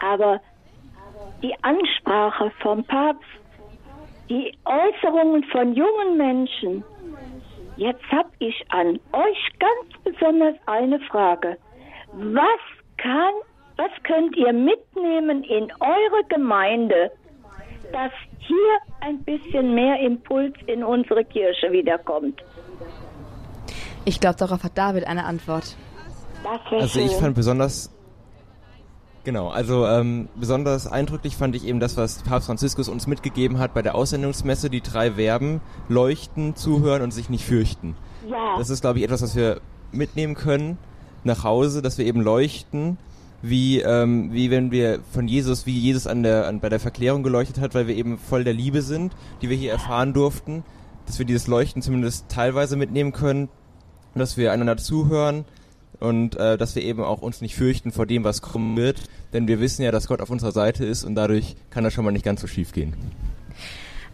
Aber 0.00 0.40
die 1.42 1.54
Ansprache 1.62 2.50
vom 2.60 2.82
Papst 2.84 3.28
die 4.28 4.52
Äußerungen 4.64 5.44
von 5.44 5.74
jungen 5.74 6.16
Menschen. 6.16 6.84
Jetzt 7.76 8.04
habe 8.10 8.30
ich 8.40 8.64
an 8.70 8.98
euch 9.12 9.58
ganz 9.58 10.04
besonders 10.04 10.56
eine 10.66 10.98
Frage. 11.00 11.56
Was 12.12 12.60
kann, 12.96 13.32
was 13.76 13.90
könnt 14.02 14.36
ihr 14.36 14.52
mitnehmen 14.52 15.44
in 15.44 15.70
eure 15.80 16.24
Gemeinde, 16.28 17.10
dass 17.92 18.12
hier 18.40 18.78
ein 19.00 19.22
bisschen 19.22 19.74
mehr 19.74 20.00
Impuls 20.00 20.54
in 20.66 20.82
unsere 20.82 21.24
Kirche 21.24 21.70
wiederkommt? 21.70 22.42
Ich 24.04 24.20
glaube, 24.20 24.36
darauf 24.36 24.62
hat 24.62 24.76
David 24.76 25.06
eine 25.06 25.24
Antwort. 25.24 25.76
Also 26.70 27.00
ich 27.00 27.12
fand 27.12 27.34
besonders 27.34 27.90
Genau, 29.24 29.48
also 29.48 29.86
ähm, 29.86 30.30
besonders 30.36 30.86
eindrücklich 30.86 31.36
fand 31.36 31.54
ich 31.54 31.66
eben 31.66 31.80
das, 31.80 31.98
was 31.98 32.22
Papst 32.22 32.46
Franziskus 32.46 32.88
uns 32.88 33.06
mitgegeben 33.06 33.58
hat 33.58 33.74
bei 33.74 33.82
der 33.82 33.94
Aussendungsmesse, 33.94 34.70
die 34.70 34.80
drei 34.80 35.12
Verben, 35.12 35.60
leuchten, 35.88 36.56
zuhören 36.56 37.02
und 37.02 37.12
sich 37.12 37.28
nicht 37.28 37.44
fürchten. 37.44 37.94
Ja. 38.26 38.56
Das 38.56 38.70
ist, 38.70 38.80
glaube 38.80 39.00
ich, 39.00 39.04
etwas, 39.04 39.20
was 39.20 39.36
wir 39.36 39.60
mitnehmen 39.92 40.34
können 40.34 40.78
nach 41.24 41.44
Hause, 41.44 41.82
dass 41.82 41.98
wir 41.98 42.06
eben 42.06 42.22
leuchten, 42.22 42.96
wie, 43.42 43.80
ähm, 43.80 44.32
wie 44.32 44.50
wenn 44.50 44.70
wir 44.70 45.00
von 45.12 45.28
Jesus, 45.28 45.66
wie 45.66 45.78
Jesus 45.78 46.06
an 46.06 46.22
der, 46.22 46.46
an, 46.46 46.60
bei 46.60 46.70
der 46.70 46.80
Verklärung 46.80 47.22
geleuchtet 47.22 47.60
hat, 47.60 47.74
weil 47.74 47.86
wir 47.86 47.96
eben 47.96 48.18
voll 48.18 48.44
der 48.44 48.54
Liebe 48.54 48.80
sind, 48.80 49.14
die 49.42 49.50
wir 49.50 49.58
hier 49.58 49.72
erfahren 49.72 50.14
durften, 50.14 50.64
dass 51.06 51.18
wir 51.18 51.26
dieses 51.26 51.46
Leuchten 51.48 51.82
zumindest 51.82 52.30
teilweise 52.30 52.76
mitnehmen 52.76 53.12
können, 53.12 53.48
dass 54.18 54.36
wir 54.36 54.52
einander 54.52 54.76
zuhören, 54.76 55.44
und 56.00 56.36
äh, 56.36 56.56
dass 56.56 56.74
wir 56.74 56.82
eben 56.82 57.02
auch 57.02 57.22
uns 57.22 57.40
nicht 57.40 57.56
fürchten 57.56 57.92
vor 57.92 58.06
dem, 58.06 58.24
was 58.24 58.42
kommen 58.42 58.76
wird, 58.76 59.00
denn 59.32 59.48
wir 59.48 59.60
wissen 59.60 59.82
ja, 59.82 59.90
dass 59.90 60.06
Gott 60.06 60.20
auf 60.20 60.30
unserer 60.30 60.52
Seite 60.52 60.84
ist 60.84 61.04
und 61.04 61.14
dadurch 61.14 61.56
kann 61.70 61.84
das 61.84 61.92
schon 61.92 62.04
mal 62.04 62.12
nicht 62.12 62.24
ganz 62.24 62.40
so 62.40 62.46
schief 62.46 62.72
gehen. 62.72 62.94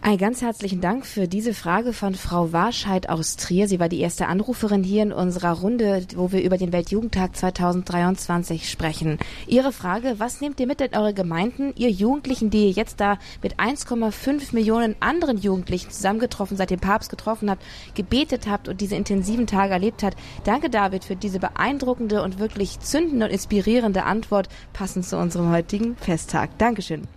Ein 0.07 0.19
ganz 0.19 0.43
herzlichen 0.43 0.81
Dank 0.81 1.03
für 1.03 1.27
diese 1.27 1.55
Frage 1.55 1.91
von 1.91 2.13
Frau 2.13 2.53
Warscheid 2.53 3.09
aus 3.09 3.37
Trier. 3.37 3.67
Sie 3.67 3.79
war 3.79 3.89
die 3.89 4.01
erste 4.01 4.27
Anruferin 4.27 4.83
hier 4.83 5.01
in 5.01 5.11
unserer 5.11 5.53
Runde, 5.53 6.05
wo 6.15 6.31
wir 6.31 6.43
über 6.43 6.59
den 6.59 6.71
Weltjugendtag 6.71 7.35
2023 7.35 8.69
sprechen. 8.69 9.17
Ihre 9.47 9.71
Frage, 9.71 10.13
was 10.19 10.41
nehmt 10.41 10.59
ihr 10.59 10.67
mit 10.67 10.79
in 10.79 10.95
eure 10.95 11.15
Gemeinden, 11.15 11.73
ihr 11.75 11.89
Jugendlichen, 11.89 12.51
die 12.51 12.65
ihr 12.65 12.69
jetzt 12.69 12.99
da 12.99 13.17
mit 13.41 13.59
1,5 13.59 14.53
Millionen 14.53 14.95
anderen 14.99 15.39
Jugendlichen 15.39 15.89
zusammengetroffen, 15.89 16.55
seit 16.55 16.69
dem 16.69 16.79
Papst 16.79 17.09
getroffen 17.09 17.49
habt, 17.49 17.63
gebetet 17.95 18.47
habt 18.47 18.67
und 18.67 18.81
diese 18.81 18.95
intensiven 18.95 19.47
Tage 19.47 19.73
erlebt 19.73 20.03
habt? 20.03 20.17
Danke, 20.43 20.69
David, 20.69 21.03
für 21.03 21.15
diese 21.15 21.39
beeindruckende 21.39 22.21
und 22.21 22.37
wirklich 22.37 22.79
zündende 22.79 23.25
und 23.25 23.31
inspirierende 23.31 24.03
Antwort, 24.03 24.49
passend 24.71 25.07
zu 25.07 25.17
unserem 25.17 25.49
heutigen 25.49 25.95
Festtag. 25.95 26.55
Dankeschön. 26.59 27.07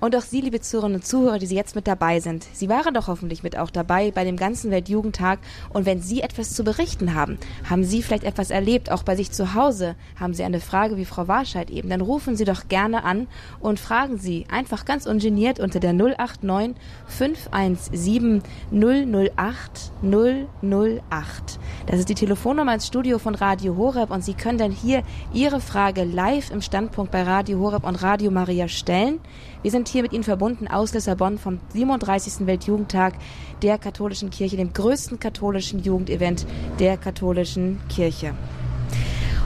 Und 0.00 0.14
auch 0.16 0.22
Sie, 0.22 0.40
liebe 0.40 0.60
Zuhörerinnen 0.60 1.00
und 1.00 1.06
Zuhörer, 1.06 1.38
die 1.38 1.46
Sie 1.46 1.56
jetzt 1.56 1.74
mit 1.74 1.86
dabei 1.86 2.20
sind. 2.20 2.46
Sie 2.52 2.68
waren 2.68 2.94
doch 2.94 3.08
hoffentlich 3.08 3.42
mit 3.42 3.56
auch 3.56 3.70
dabei 3.70 4.10
bei 4.10 4.24
dem 4.24 4.36
ganzen 4.36 4.70
Weltjugendtag. 4.70 5.38
Und 5.70 5.86
wenn 5.86 6.00
Sie 6.00 6.20
etwas 6.20 6.54
zu 6.54 6.64
berichten 6.64 7.14
haben, 7.14 7.38
haben 7.68 7.84
Sie 7.84 8.02
vielleicht 8.02 8.24
etwas 8.24 8.50
erlebt, 8.50 8.90
auch 8.90 9.02
bei 9.02 9.16
sich 9.16 9.32
zu 9.32 9.54
Hause, 9.54 9.96
haben 10.18 10.34
Sie 10.34 10.44
eine 10.44 10.60
Frage 10.60 10.96
wie 10.96 11.04
Frau 11.04 11.28
Warscheid 11.28 11.70
eben, 11.70 11.88
dann 11.88 12.00
rufen 12.00 12.36
Sie 12.36 12.44
doch 12.44 12.68
gerne 12.68 13.04
an 13.04 13.26
und 13.60 13.80
fragen 13.80 14.18
Sie 14.18 14.46
einfach 14.50 14.84
ganz 14.84 15.06
ungeniert 15.06 15.60
unter 15.60 15.80
der 15.80 15.92
089 15.92 16.76
517 17.06 18.42
008 18.70 19.92
008. 20.02 21.58
Das 21.86 21.98
ist 21.98 22.08
die 22.08 22.14
Telefonnummer 22.14 22.74
ins 22.74 22.86
Studio 22.86 23.18
von 23.18 23.34
Radio 23.34 23.76
Horeb 23.76 24.10
und 24.10 24.22
Sie 24.24 24.34
können 24.34 24.58
dann 24.58 24.72
hier 24.72 25.02
Ihre 25.32 25.60
Frage 25.60 26.04
live 26.04 26.50
im 26.50 26.62
Standpunkt 26.62 27.12
bei 27.12 27.22
Radio 27.22 27.58
Horeb 27.58 27.84
und 27.84 28.02
Radio 28.02 28.30
Maria 28.30 28.68
stellen. 28.68 29.20
Wir 29.62 29.72
sind 29.72 29.88
hier 29.88 30.02
mit 30.02 30.12
Ihnen 30.12 30.22
verbunden 30.22 30.68
aus 30.68 30.94
Lissabon 30.94 31.36
vom 31.36 31.58
37. 31.72 32.46
Weltjugendtag 32.46 33.14
der 33.62 33.76
katholischen 33.76 34.30
Kirche, 34.30 34.56
dem 34.56 34.72
größten 34.72 35.18
katholischen 35.18 35.82
Jugendevent 35.82 36.46
der 36.78 36.96
katholischen 36.96 37.80
Kirche. 37.88 38.34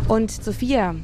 Und 0.09 0.31
Sophia, 0.31 0.95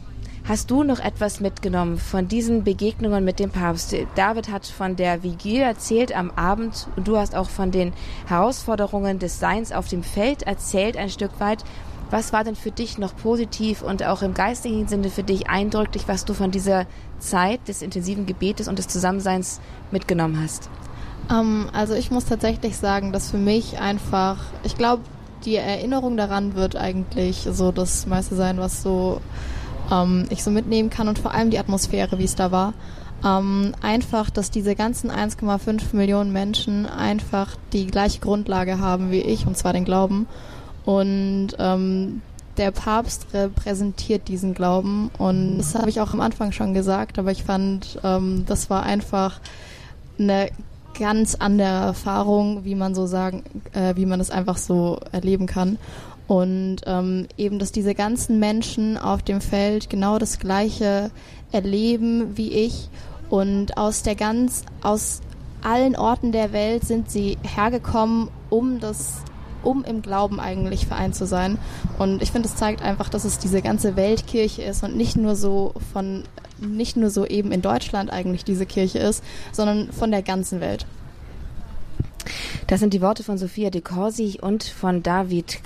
Hast 0.49 0.71
du 0.71 0.83
noch 0.83 0.99
etwas 0.99 1.41
mitgenommen 1.41 1.99
von 1.99 2.27
diesen 2.27 2.65
Begegnungen 2.65 3.23
mit 3.23 3.39
dem 3.39 3.51
Papst? 3.51 3.95
David 4.15 4.51
hat 4.51 4.65
von 4.65 4.97
der 4.97 5.23
Vigilie 5.23 5.63
erzählt 5.63 6.17
am 6.17 6.31
Abend 6.31 6.89
und 6.97 7.07
du 7.07 7.19
hast 7.19 7.37
auch 7.37 7.51
von 7.51 7.71
den 7.71 7.93
Herausforderungen 8.27 9.19
des 9.19 9.39
Seins 9.39 9.73
auf 9.73 9.89
dem 9.89 10.03
Feld 10.03 10.45
erzählt 10.45 10.97
ein 10.97 11.11
Stück 11.11 11.39
weit. 11.39 11.65
Was 12.11 12.33
war 12.33 12.45
denn 12.45 12.57
für 12.57 12.71
dich 12.71 12.97
noch 12.97 13.15
positiv 13.15 13.83
und 13.83 14.03
auch 14.03 14.23
im 14.23 14.33
geistigen 14.33 14.89
Sinne 14.89 15.11
für 15.11 15.23
dich 15.23 15.51
eindrücklich, 15.51 16.05
was 16.09 16.25
du 16.25 16.33
von 16.33 16.51
dieser 16.51 16.87
Zeit 17.19 17.67
des 17.69 17.83
intensiven 17.83 18.27
Gebetes 18.27 18.69
und 18.69 18.79
des 18.79 18.89
Zusammenseins 18.89 19.61
mitgenommen 19.91 20.41
hast? 20.43 20.69
Um, 21.31 21.37
ähm, 21.37 21.67
also 21.73 21.95
ich 21.95 22.11
muss 22.11 22.25
tatsächlich 22.25 22.77
sagen, 22.77 23.13
dass 23.13 23.31
für 23.31 23.39
mich 23.39 23.79
einfach, 23.79 24.39
ich 24.63 24.77
glaube, 24.77 25.03
die 25.45 25.57
Erinnerung 25.57 26.17
daran 26.17 26.55
wird 26.55 26.77
eigentlich 26.77 27.47
so 27.51 27.71
das 27.71 28.07
meiste 28.07 28.35
sein, 28.35 28.59
was 28.59 28.83
so 28.83 29.21
um, 29.91 30.21
ähm, 30.21 30.27
ich 30.31 30.43
so 30.43 30.51
mitnehmen 30.51 30.91
kann 30.91 31.09
und 31.09 31.19
vor 31.19 31.33
allem 31.35 31.51
die 31.51 31.59
Atmosphäre, 31.59 32.19
wie 32.19 32.25
es 32.25 32.35
da 32.35 32.51
war. 32.51 32.75
Um, 33.21 33.27
ähm, 33.27 33.75
einfach, 33.83 34.31
dass 34.31 34.53
diese 34.53 34.77
ganzen 34.77 35.11
1,5 35.11 35.97
Millionen 35.97 36.33
Menschen 36.33 36.87
einfach 36.87 37.57
die 37.73 37.89
gleiche 37.89 38.21
Grundlage 38.21 38.79
haben 38.79 39.11
wie 39.11 39.21
ich, 39.21 39.45
und 39.45 39.57
zwar 39.57 39.73
den 39.73 39.85
Glauben. 39.85 40.29
Und 40.85 41.49
ähm, 41.59 42.23
der 42.59 42.71
Papst 42.71 43.27
repräsentiert 43.33 44.29
diesen 44.29 44.55
Glauben 44.55 45.11
und 45.19 45.59
das 45.59 45.75
habe 45.75 45.89
ich 45.89 46.01
auch 46.01 46.13
am 46.13 46.21
Anfang 46.21 46.53
schon 46.53 46.75
gesagt, 46.75 47.19
aber 47.19 47.31
ich 47.31 47.45
fand, 47.45 47.99
ähm, 48.03 48.45
das 48.47 48.69
war 48.69 48.83
einfach 48.83 49.41
eine 50.19 50.51
ganz 50.99 51.37
andere 51.37 51.69
Erfahrung, 51.69 52.65
wie 52.65 52.75
man 52.75 52.95
so 52.95 53.07
sagen, 53.07 53.45
äh, 53.73 53.95
wie 53.97 54.07
man 54.07 54.21
es 54.21 54.31
einfach 54.31 54.59
so 54.59 54.99
erleben 55.13 55.47
kann. 55.47 55.79
Und 56.27 56.79
ähm, 56.85 57.27
eben, 57.39 57.59
dass 57.59 57.73
diese 57.73 57.95
ganzen 57.95 58.39
Menschen 58.39 58.99
auf 58.99 59.23
dem 59.23 59.41
Feld 59.41 59.89
genau 59.89 60.19
das 60.19 60.39
Gleiche 60.39 61.11
erleben 61.53 62.37
wie 62.37 62.53
ich 62.53 62.91
und 63.31 63.79
aus 63.79 64.03
der 64.03 64.15
ganz, 64.15 64.65
aus 64.83 65.23
allen 65.63 65.97
Orten 65.97 66.33
der 66.33 66.53
Welt 66.53 66.85
sind 66.85 67.11
sie 67.11 67.39
hergekommen, 67.43 68.29
um 68.51 68.79
das 68.79 69.23
um 69.63 69.85
im 69.85 70.03
Glauben 70.03 70.41
eigentlich 70.41 70.87
vereint 70.87 71.15
zu 71.15 71.27
sein. 71.27 71.59
Und 71.99 72.23
ich 72.23 72.33
finde, 72.33 72.49
es 72.49 72.57
zeigt 72.57 72.83
einfach, 72.83 73.09
dass 73.09 73.25
es 73.25 73.39
diese 73.39 73.63
ganze 73.63 73.97
Weltkirche 73.97 74.63
ist 74.63 74.83
und 74.83 74.97
nicht 74.97 75.17
nur 75.17 75.37
so 75.37 75.75
von, 75.93 76.25
nicht 76.61 76.97
nur 76.97 77.11
so 77.11 77.27
eben 77.27 77.53
in 77.53 77.63
Deutschland 77.63 78.11
eigentlich 78.11 78.45
diese 78.45 78.67
Kirche 78.67 78.99
ist, 78.99 79.23
sondern 79.53 79.93
von 79.93 80.11
der 80.11 80.23
ganzen 80.23 80.61
Welt. 80.61 80.87
Das 82.67 82.81
sind 82.81 82.93
die 82.93 83.01
Worte 83.01 83.25
von 83.25 83.39
Sophia 83.39 83.71
de 83.71 83.81
Corsi 83.81 84.39
und 84.41 84.63
von 84.63 85.03
David 85.03 85.61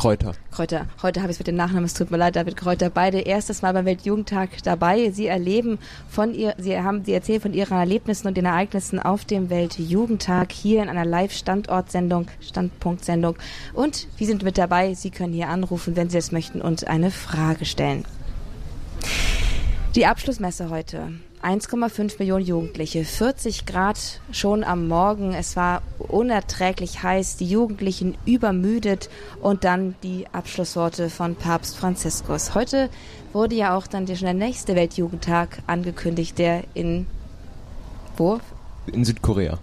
Kräuter. 0.00 0.32
Kräuter. 0.50 0.86
Heute 1.02 1.20
habe 1.20 1.30
ich 1.30 1.34
es 1.34 1.40
mit 1.40 1.46
dem 1.46 1.56
Nachnamen, 1.56 1.84
es 1.84 1.92
tut 1.92 2.10
mir 2.10 2.16
leid, 2.16 2.34
David 2.34 2.56
Kräuter. 2.56 2.88
Beide 2.88 3.20
erstes 3.20 3.60
Mal 3.60 3.74
beim 3.74 3.84
Weltjugendtag 3.84 4.48
dabei. 4.62 5.10
Sie 5.10 5.26
erleben 5.26 5.78
von 6.08 6.32
ihr, 6.32 6.54
sie 6.56 6.80
haben, 6.80 7.04
sie 7.04 7.12
erzählen 7.12 7.42
von 7.42 7.52
ihren 7.52 7.76
Erlebnissen 7.76 8.26
und 8.26 8.34
den 8.34 8.46
Ereignissen 8.46 8.98
auf 8.98 9.26
dem 9.26 9.50
Weltjugendtag 9.50 10.52
hier 10.52 10.82
in 10.82 10.88
einer 10.88 11.04
Live-Standortsendung, 11.04 12.28
Standpunktsendung. 12.40 13.36
Und 13.74 14.08
Sie 14.16 14.24
sind 14.24 14.42
mit 14.42 14.56
dabei. 14.56 14.94
Sie 14.94 15.10
können 15.10 15.34
hier 15.34 15.50
anrufen, 15.50 15.96
wenn 15.96 16.08
Sie 16.08 16.16
es 16.16 16.32
möchten 16.32 16.62
und 16.62 16.86
eine 16.86 17.10
Frage 17.10 17.66
stellen. 17.66 18.06
Die 19.96 20.06
Abschlussmesse 20.06 20.70
heute 20.70 21.12
1,5 21.42 22.18
Millionen 22.18 22.44
Jugendliche, 22.44 23.04
40 23.04 23.64
Grad 23.64 24.20
schon 24.30 24.62
am 24.62 24.88
Morgen. 24.88 25.32
Es 25.32 25.56
war 25.56 25.80
unerträglich 25.98 27.02
heiß, 27.02 27.38
die 27.38 27.46
Jugendlichen 27.46 28.18
übermüdet 28.26 29.08
und 29.40 29.64
dann 29.64 29.94
die 30.02 30.26
Abschlussworte 30.32 31.08
von 31.08 31.36
Papst 31.36 31.78
Franziskus. 31.78 32.54
Heute 32.54 32.90
wurde 33.32 33.54
ja 33.54 33.74
auch 33.74 33.86
dann 33.86 34.06
schon 34.06 34.26
der 34.26 34.34
nächste 34.34 34.76
Weltjugendtag 34.76 35.62
angekündigt, 35.66 36.38
der 36.38 36.64
in 36.74 37.06
wo? 38.18 38.38
In 38.92 39.06
Südkorea. 39.06 39.58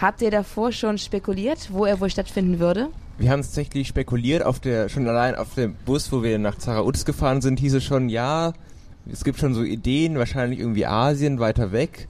Habt 0.00 0.22
ihr 0.22 0.30
davor 0.30 0.70
schon 0.70 0.98
spekuliert, 0.98 1.70
wo 1.72 1.84
er 1.84 2.00
wohl 2.00 2.10
stattfinden 2.10 2.60
würde? 2.60 2.90
Wir 3.18 3.30
haben 3.30 3.42
tatsächlich 3.42 3.88
spekuliert, 3.88 4.44
auf 4.44 4.60
der, 4.60 4.88
schon 4.88 5.06
allein 5.08 5.34
auf 5.34 5.54
dem 5.54 5.74
Bus, 5.84 6.12
wo 6.12 6.22
wir 6.22 6.38
nach 6.38 6.58
Zarauz 6.58 7.04
gefahren 7.04 7.40
sind, 7.40 7.58
hieß 7.58 7.74
es 7.74 7.84
schon, 7.84 8.08
ja, 8.08 8.52
es 9.10 9.24
gibt 9.24 9.38
schon 9.38 9.54
so 9.54 9.62
Ideen, 9.62 10.18
wahrscheinlich 10.18 10.60
irgendwie 10.60 10.86
Asien 10.86 11.40
weiter 11.40 11.72
weg. 11.72 12.08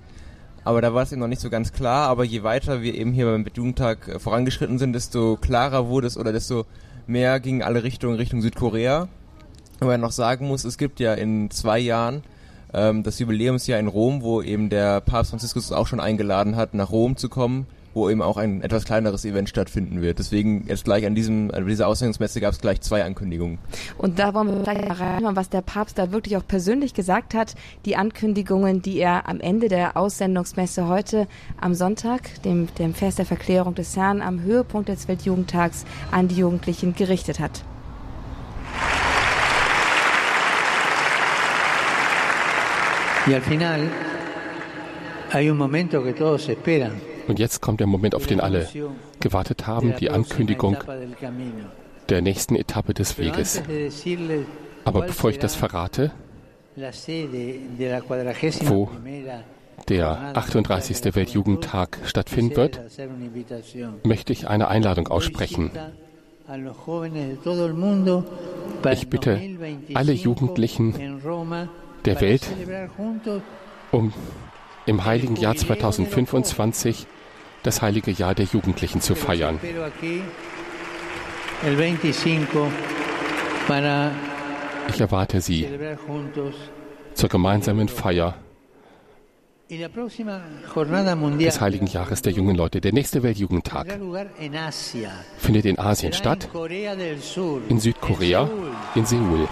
Aber 0.64 0.81
da 0.81 0.94
war 0.94 1.02
es 1.02 1.12
eben 1.12 1.20
noch 1.20 1.28
nicht 1.28 1.40
so 1.40 1.51
ganz 1.51 1.73
klar. 1.73 2.09
Aber 2.09 2.24
je 2.24 2.43
weiter 2.43 2.82
wir 2.82 2.94
eben 2.94 3.12
hier 3.12 3.27
beim 3.27 3.44
Jugendtag 3.55 4.09
äh, 4.09 4.19
vorangeschritten 4.19 4.78
sind, 4.78 4.93
desto 4.93 5.36
klarer 5.36 5.89
wurde 5.89 6.06
es 6.06 6.16
oder 6.16 6.32
desto 6.32 6.66
mehr 7.06 7.40
gingen 7.40 7.62
alle 7.62 7.82
Richtungen 7.82 8.16
Richtung 8.16 8.43
Südkorea. 8.43 9.09
Man 9.81 10.01
noch 10.01 10.12
sagen 10.12 10.47
muss, 10.47 10.64
es 10.64 10.78
gibt 10.78 11.01
ja 11.01 11.14
in 11.14 11.51
zwei 11.51 11.81
Jahren 11.81 12.23
ähm, 12.73 13.02
das 13.02 13.19
Jubiläumsjahr 13.19 13.81
in 13.81 13.89
Rom, 13.89 14.23
wo 14.23 14.40
eben 14.40 14.69
der 14.70 15.01
Papst 15.01 15.31
Franziskus 15.31 15.73
auch 15.73 15.89
schon 15.89 15.98
eingeladen 15.98 16.55
hat, 16.55 16.74
nach 16.74 16.93
Rom 16.93 17.16
zu 17.16 17.28
kommen 17.28 17.66
wo 17.94 18.09
eben 18.09 18.23
auch 18.23 18.36
ein 18.36 18.62
etwas 18.62 18.85
kleineres 18.85 19.24
Event 19.24 19.48
stattfinden 19.48 20.02
wird. 20.02 20.19
Deswegen 20.19 20.66
jetzt 20.66 20.85
gleich 20.85 21.06
an 21.06 21.14
diesem, 21.14 21.51
an 21.52 21.66
dieser 21.66 21.89
Ausstellungsmesse 21.89 22.40
gab 22.40 22.52
es 22.52 22.60
gleich 22.60 22.81
zwei 22.81 23.05
Ankündigungen. 23.05 23.59
Und 23.98 24.19
da 24.19 24.35
wollen 24.35 24.48
wir 24.48 24.62
gleich 24.62 25.01
reinhören, 25.01 25.36
was 25.36 25.48
der 25.48 25.62
Papst 25.62 25.98
da 25.98 26.12
wirklich 26.12 26.36
auch 26.36 26.47
persönlich 26.47 26.94
gesagt 26.94 27.35
hat. 27.35 27.55
Die 27.85 27.97
Ankündigungen, 27.97 28.82
die 28.82 28.98
er 28.98 29.28
am 29.28 29.40
Ende 29.40 29.69
der 29.69 29.97
Aussendungsmesse 29.97 30.89
heute 30.89 31.27
am 31.60 31.74
Sonntag, 31.74 32.43
dem, 32.43 32.69
dem 32.78 32.94
Fest 32.94 33.19
der 33.19 33.27
Verklärung 33.27 33.74
des 33.74 33.97
Herrn, 33.97 34.23
am 34.23 34.43
Höhepunkt 34.43 34.89
des 34.89 35.09
Weltjugendtags 35.09 35.85
an 36.10 36.28
die 36.28 36.36
Jugendlichen 36.36 36.94
gerichtet 36.94 37.40
hat. 37.40 37.62
Y 43.24 43.35
al 43.35 43.40
final 43.43 43.89
hay 45.32 45.48
un 45.48 45.56
momento 45.56 46.02
que 46.02 46.12
todos 46.12 46.48
esperan. 46.48 47.11
Und 47.33 47.39
jetzt 47.39 47.63
kommt 47.63 47.81
der 47.81 47.87
Moment, 47.87 48.15
auf 48.15 48.27
den 48.27 48.43
alle 48.43 48.69
gewartet 49.19 49.67
haben, 49.67 49.95
die 49.99 50.11
Ankündigung 50.11 50.77
der 52.11 52.21
nächsten 52.21 52.57
Etappe 52.57 52.93
des 52.93 53.17
Weges. 53.17 53.63
Aber 54.85 55.01
bevor 55.01 55.31
ich 55.31 55.39
das 55.39 55.55
verrate, 55.55 56.11
wo 58.67 58.91
der 59.89 60.37
38. 60.37 61.15
Weltjugendtag 61.15 62.01
stattfinden 62.05 62.55
wird, 62.55 62.81
möchte 64.05 64.35
ich 64.35 64.47
eine 64.47 64.69
Einladung 64.69 65.09
aussprechen. 65.09 65.71
Ich 68.93 69.09
bitte 69.09 69.41
alle 69.95 70.13
Jugendlichen 70.13 71.23
der 72.05 72.21
Welt, 72.21 72.47
um 73.91 74.13
im 74.85 75.07
heiligen 75.07 75.37
Jahr 75.37 75.57
2025 75.57 77.07
das 77.62 77.82
heilige 77.82 78.10
Jahr 78.10 78.34
der 78.34 78.47
Jugendlichen 78.47 79.01
zu 79.01 79.14
feiern. 79.14 79.59
Ich 84.89 85.01
erwarte 85.01 85.40
Sie 85.40 85.68
zur 87.14 87.28
gemeinsamen 87.28 87.89
Feier 87.89 88.34
des 89.70 91.60
heiligen 91.60 91.86
Jahres 91.86 92.20
der 92.20 92.32
jungen 92.32 92.56
Leute. 92.56 92.80
Der 92.80 92.93
nächste 92.93 93.22
Weltjugendtag 93.22 93.86
findet 95.39 95.64
in 95.64 95.78
Asien 95.78 96.12
statt, 96.12 96.48
in 97.68 97.80
Südkorea, 97.80 98.51
in 98.94 99.06
Seoul. 99.06 99.48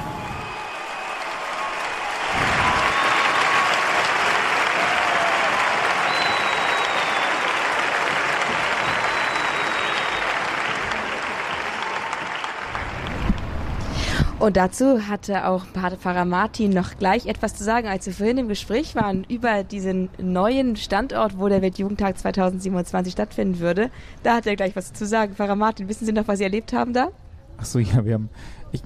Und 14.40 14.56
dazu 14.56 15.06
hatte 15.06 15.46
auch 15.46 15.66
Pfarrer 15.66 16.24
Martin 16.24 16.70
noch 16.72 16.96
gleich 16.96 17.26
etwas 17.26 17.54
zu 17.54 17.62
sagen, 17.62 17.88
als 17.88 18.06
wir 18.06 18.14
vorhin 18.14 18.38
im 18.38 18.48
Gespräch 18.48 18.94
waren 18.94 19.24
über 19.24 19.64
diesen 19.64 20.08
neuen 20.16 20.76
Standort, 20.76 21.38
wo 21.38 21.48
der 21.48 21.60
Weltjugendtag 21.60 22.18
2027 22.18 23.12
stattfinden 23.12 23.58
würde. 23.58 23.90
Da 24.22 24.36
hat 24.36 24.46
er 24.46 24.56
gleich 24.56 24.74
was 24.74 24.94
zu 24.94 25.04
sagen. 25.04 25.34
Pfarrer 25.34 25.56
Martin, 25.56 25.90
wissen 25.90 26.06
Sie 26.06 26.12
noch, 26.12 26.26
was 26.26 26.38
Sie 26.38 26.44
erlebt 26.44 26.72
haben 26.72 26.94
da? 26.94 27.10
Ach 27.58 27.66
so, 27.66 27.78
ja, 27.78 28.02
wir 28.02 28.14
haben. 28.14 28.30
Ich, 28.72 28.82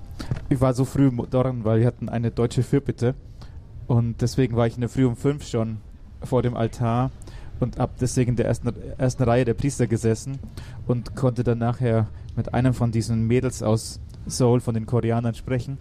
ich 0.48 0.60
war 0.60 0.74
so 0.74 0.84
früh 0.84 1.08
dort, 1.30 1.64
weil 1.64 1.78
wir 1.78 1.86
hatten 1.86 2.08
eine 2.08 2.32
deutsche 2.32 2.64
Fürbitte. 2.64 3.14
Und 3.86 4.22
deswegen 4.22 4.56
war 4.56 4.66
ich 4.66 4.74
in 4.74 4.80
der 4.80 4.90
Früh 4.90 5.06
um 5.06 5.14
fünf 5.14 5.46
schon 5.46 5.76
vor 6.24 6.42
dem 6.42 6.56
Altar 6.56 7.12
und 7.60 7.78
habe 7.78 7.92
deswegen 8.00 8.34
der 8.34 8.46
ersten, 8.46 8.72
ersten 8.98 9.22
Reihe 9.22 9.44
der 9.44 9.54
Priester 9.54 9.86
gesessen 9.86 10.40
und 10.88 11.14
konnte 11.14 11.44
dann 11.44 11.58
nachher 11.58 12.08
mit 12.34 12.52
einem 12.52 12.74
von 12.74 12.90
diesen 12.90 13.28
Mädels 13.28 13.62
aus 13.62 14.00
Soul 14.28 14.60
von 14.60 14.74
den 14.74 14.86
Koreanern 14.86 15.34
sprechen. 15.34 15.78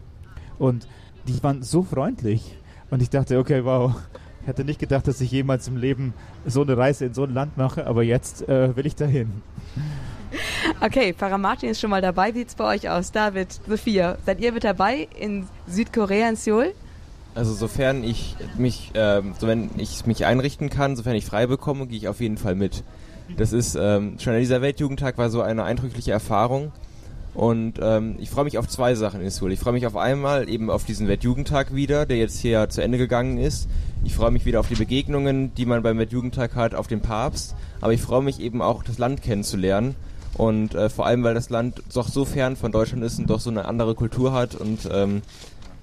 Und 0.59 0.87
die 1.27 1.41
waren 1.43 1.63
so 1.63 1.83
freundlich. 1.83 2.55
Und 2.89 3.01
ich 3.01 3.09
dachte, 3.09 3.39
okay, 3.39 3.63
wow. 3.63 3.95
Ich 4.41 4.47
hätte 4.47 4.65
nicht 4.65 4.79
gedacht, 4.79 5.07
dass 5.07 5.21
ich 5.21 5.31
jemals 5.31 5.69
im 5.69 5.77
Leben 5.77 6.13
so 6.45 6.63
eine 6.63 6.77
Reise 6.77 7.05
in 7.05 7.13
so 7.13 7.23
ein 7.23 7.33
Land 7.33 7.55
mache, 7.55 7.87
aber 7.87 8.03
jetzt 8.03 8.47
äh, 8.49 8.75
will 8.75 8.85
ich 8.85 8.95
dahin. 8.95 9.31
Okay, 10.81 11.13
Pfarrer 11.13 11.37
Martin 11.37 11.69
ist 11.69 11.79
schon 11.79 11.91
mal 11.91 12.01
dabei. 12.01 12.33
Wie 12.33 12.39
sieht 12.39 12.49
es 12.49 12.55
bei 12.55 12.65
euch 12.65 12.89
aus? 12.89 13.11
David, 13.11 13.59
Sophia, 13.67 14.17
seid 14.25 14.41
ihr 14.41 14.51
mit 14.51 14.63
dabei 14.63 15.07
in 15.19 15.47
Südkorea, 15.67 16.27
in 16.27 16.35
Seoul? 16.35 16.73
Also 17.35 17.53
sofern 17.53 18.03
ich 18.03 18.35
mich, 18.57 18.91
ähm, 18.95 19.33
so 19.39 19.47
wenn 19.47 19.69
ich 19.77 20.05
mich 20.05 20.25
einrichten 20.25 20.69
kann, 20.69 20.95
sofern 20.95 21.15
ich 21.15 21.25
frei 21.25 21.47
bekomme, 21.47 21.87
gehe 21.87 21.97
ich 21.97 22.07
auf 22.07 22.19
jeden 22.19 22.37
Fall 22.37 22.55
mit. 22.55 22.83
Das 23.37 23.53
ist 23.53 23.75
ähm, 23.75 24.17
schon 24.19 24.37
dieser 24.37 24.61
Weltjugendtag 24.61 25.17
war 25.17 25.29
so 25.29 25.41
eine 25.41 25.63
eindrückliche 25.63 26.11
Erfahrung. 26.11 26.71
Und 27.33 27.79
ähm, 27.81 28.15
ich 28.19 28.29
freue 28.29 28.43
mich 28.43 28.57
auf 28.57 28.67
zwei 28.67 28.93
Sachen 28.93 29.21
in 29.21 29.29
Seoul. 29.29 29.51
Ich 29.51 29.59
freue 29.59 29.73
mich 29.73 29.87
auf 29.87 29.95
einmal 29.95 30.47
eben 30.47 30.69
auf 30.69 30.85
diesen 30.85 31.07
Weltjugendtag 31.07 31.73
wieder, 31.73 32.05
der 32.05 32.17
jetzt 32.17 32.39
hier 32.39 32.69
zu 32.69 32.83
Ende 32.83 32.97
gegangen 32.97 33.37
ist. 33.37 33.67
Ich 34.03 34.13
freue 34.13 34.31
mich 34.31 34.45
wieder 34.45 34.59
auf 34.59 34.67
die 34.67 34.75
Begegnungen, 34.75 35.53
die 35.55 35.65
man 35.65 35.81
beim 35.81 35.97
Weltjugendtag 35.97 36.55
hat, 36.55 36.75
auf 36.75 36.87
den 36.87 37.01
Papst. 37.01 37.55
Aber 37.81 37.93
ich 37.93 38.01
freue 38.01 38.21
mich 38.21 38.39
eben 38.39 38.61
auch, 38.61 38.83
das 38.83 38.99
Land 38.99 39.23
kennenzulernen. 39.23 39.95
Und 40.35 40.75
äh, 40.75 40.89
vor 40.89 41.05
allem, 41.05 41.23
weil 41.23 41.33
das 41.33 41.49
Land 41.49 41.81
doch 41.93 42.07
so 42.07 42.25
fern 42.25 42.55
von 42.55 42.71
Deutschland 42.71 43.03
ist 43.03 43.19
und 43.19 43.29
doch 43.29 43.39
so 43.39 43.49
eine 43.49 43.65
andere 43.65 43.95
Kultur 43.95 44.33
hat. 44.33 44.53
Und 44.55 44.87
ähm, 44.91 45.21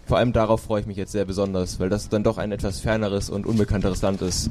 vor 0.07 0.19
allem 0.19 0.33
darauf 0.33 0.63
freue 0.63 0.81
ich 0.81 0.87
mich 0.87 0.97
jetzt 0.97 1.13
sehr 1.13 1.25
besonders, 1.25 1.81
weil 1.81 1.89
das 1.89 2.09
dann 2.09 2.23
doch 2.23 2.39
ein 2.39 2.53
etwas 2.53 2.81
ferneres 2.81 3.31
und 3.31 3.47
unbekannteres 3.47 4.03
Land 4.03 4.23
ist. 4.23 4.51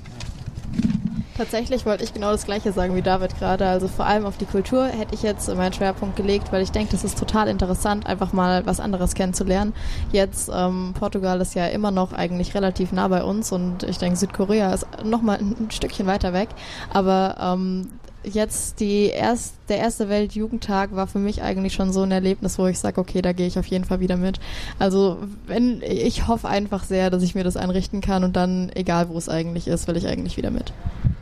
Tatsächlich 1.40 1.86
wollte 1.86 2.04
ich 2.04 2.14
genau 2.14 2.32
das 2.32 2.44
Gleiche 2.44 2.74
sagen 2.74 2.98
wie 2.98 3.02
David 3.02 3.40
gerade. 3.40 3.66
Also 3.66 3.88
vor 3.88 4.06
allem 4.06 4.26
auf 4.26 4.36
die 4.36 4.46
Kultur 4.46 4.88
hätte 4.88 5.16
ich 5.16 5.24
jetzt 5.24 5.48
meinen 5.56 5.72
Schwerpunkt 5.72 6.18
gelegt, 6.18 6.52
weil 6.52 6.62
ich 6.62 6.72
denke, 6.72 6.92
das 6.92 7.06
ist 7.06 7.18
total 7.18 7.48
interessant, 7.48 8.06
einfach 8.08 8.34
mal 8.34 8.66
was 8.66 8.82
anderes 8.82 9.16
kennenzulernen. 9.16 9.72
Jetzt 10.12 10.52
ähm, 10.54 10.94
Portugal 11.00 11.40
ist 11.40 11.56
ja 11.56 11.68
immer 11.68 11.92
noch 11.92 12.12
eigentlich 12.12 12.56
relativ 12.56 12.92
nah 12.92 13.08
bei 13.08 13.24
uns 13.24 13.54
und 13.54 13.84
ich 13.84 13.98
denke, 13.98 14.18
Südkorea 14.18 14.74
ist 14.74 14.86
noch 15.06 15.22
mal 15.22 15.38
ein 15.38 15.72
Stückchen 15.72 16.08
weiter 16.08 16.34
weg. 16.34 16.50
Aber 16.90 17.38
ähm, 17.40 17.88
jetzt 18.26 18.82
die 18.82 19.06
erst, 19.06 19.56
der 19.70 19.78
erste 19.78 20.10
Weltjugendtag 20.10 20.94
war 20.94 21.08
für 21.08 21.20
mich 21.20 21.42
eigentlich 21.42 21.74
schon 21.74 21.94
so 21.94 22.02
ein 22.02 22.12
Erlebnis, 22.12 22.60
wo 22.60 22.68
ich 22.68 22.80
sage, 22.80 23.00
okay, 23.00 23.22
da 23.22 23.32
gehe 23.32 23.48
ich 23.48 23.58
auf 23.58 23.68
jeden 23.68 23.86
Fall 23.86 24.02
wieder 24.02 24.18
mit. 24.18 24.42
Also 24.78 25.20
wenn 25.48 25.82
ich 25.84 26.28
hoffe 26.28 26.50
einfach 26.50 26.84
sehr, 26.84 27.10
dass 27.10 27.24
ich 27.24 27.34
mir 27.34 27.46
das 27.46 27.56
einrichten 27.56 28.02
kann 28.02 28.26
und 28.26 28.36
dann, 28.36 28.74
egal 28.76 29.08
wo 29.08 29.18
es 29.18 29.30
eigentlich 29.30 29.70
ist, 29.70 29.88
will 29.88 29.96
ich 29.96 30.06
eigentlich 30.06 30.36
wieder 30.36 30.52
mit. 30.52 30.74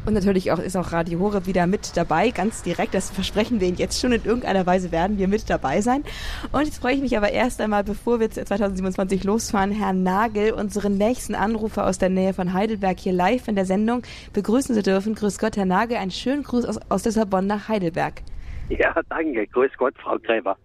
Und 0.08 0.14
natürlich 0.14 0.54
auch, 0.54 0.60
ist 0.60 0.78
auch 0.78 0.94
Radio 0.94 1.20
Horeb 1.20 1.48
wieder 1.48 1.68
mit 1.68 1.98
dabei, 1.98 2.30
ganz 2.30 2.64
direkt. 2.64 2.94
Das 2.94 3.12
versprechen 3.12 3.60
wir 3.60 3.68
Ihnen 3.68 3.76
jetzt 3.76 4.00
schon. 4.00 4.14
In 4.14 4.24
irgendeiner 4.24 4.66
Weise 4.66 4.94
werden 4.94 5.18
wir 5.18 5.28
mit 5.28 5.50
dabei 5.50 5.82
sein. 5.82 6.06
Und 6.54 6.64
jetzt 6.64 6.80
freue 6.80 6.94
ich 6.94 7.02
mich 7.02 7.18
aber 7.18 7.32
erst 7.32 7.60
einmal, 7.60 7.84
bevor 7.84 8.22
wir 8.22 8.32
2027 8.32 9.26
losfahren, 9.26 9.72
Herrn 9.72 10.04
Nagel, 10.04 10.54
unseren 10.54 10.98
nächsten 10.98 11.36
Anrufer 11.36 11.86
aus 11.86 11.98
der 11.98 12.08
Nähe 12.08 12.34
von 12.34 12.54
Heidelberg, 12.54 12.98
hier 12.98 13.12
live 13.12 13.50
in 13.50 13.56
der 13.56 13.66
Sendung 13.66 14.04
begrüßen 14.32 14.74
zu 14.74 14.82
dürfen. 14.82 15.14
Grüß 15.14 15.40
Gott, 15.40 15.58
Herr 15.58 15.66
Nagel. 15.66 15.98
Einen 15.98 16.12
schönen 16.12 16.44
Gruß 16.44 16.64
aus, 16.64 16.80
aus 16.88 17.04
Lissabon 17.04 17.46
nach 17.46 17.68
Heidelberg. 17.68 18.22
Ja, 18.70 18.96
danke. 19.10 19.46
Grüß 19.48 19.72
Gott, 19.78 19.94
Frau 20.02 20.18
Gräber. 20.20 20.56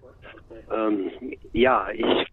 Ähm, 0.73 1.11
ja, 1.53 1.89
ich, 1.93 2.27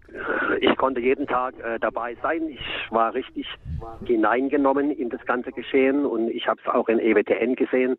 ich 0.62 0.76
konnte 0.78 1.02
jeden 1.02 1.28
Tag 1.28 1.56
äh, 1.60 1.80
dabei 1.80 2.16
sein. 2.22 2.48
Ich 2.50 2.62
war 2.90 3.14
richtig 3.14 3.48
hineingenommen 4.06 4.92
in 4.92 5.10
das 5.10 5.26
ganze 5.26 5.52
Geschehen 5.52 6.06
und 6.06 6.30
ich 6.30 6.48
habe 6.48 6.60
es 6.64 6.72
auch 6.72 6.88
in 6.90 7.00
EWTN 7.00 7.56
gesehen. 7.56 7.98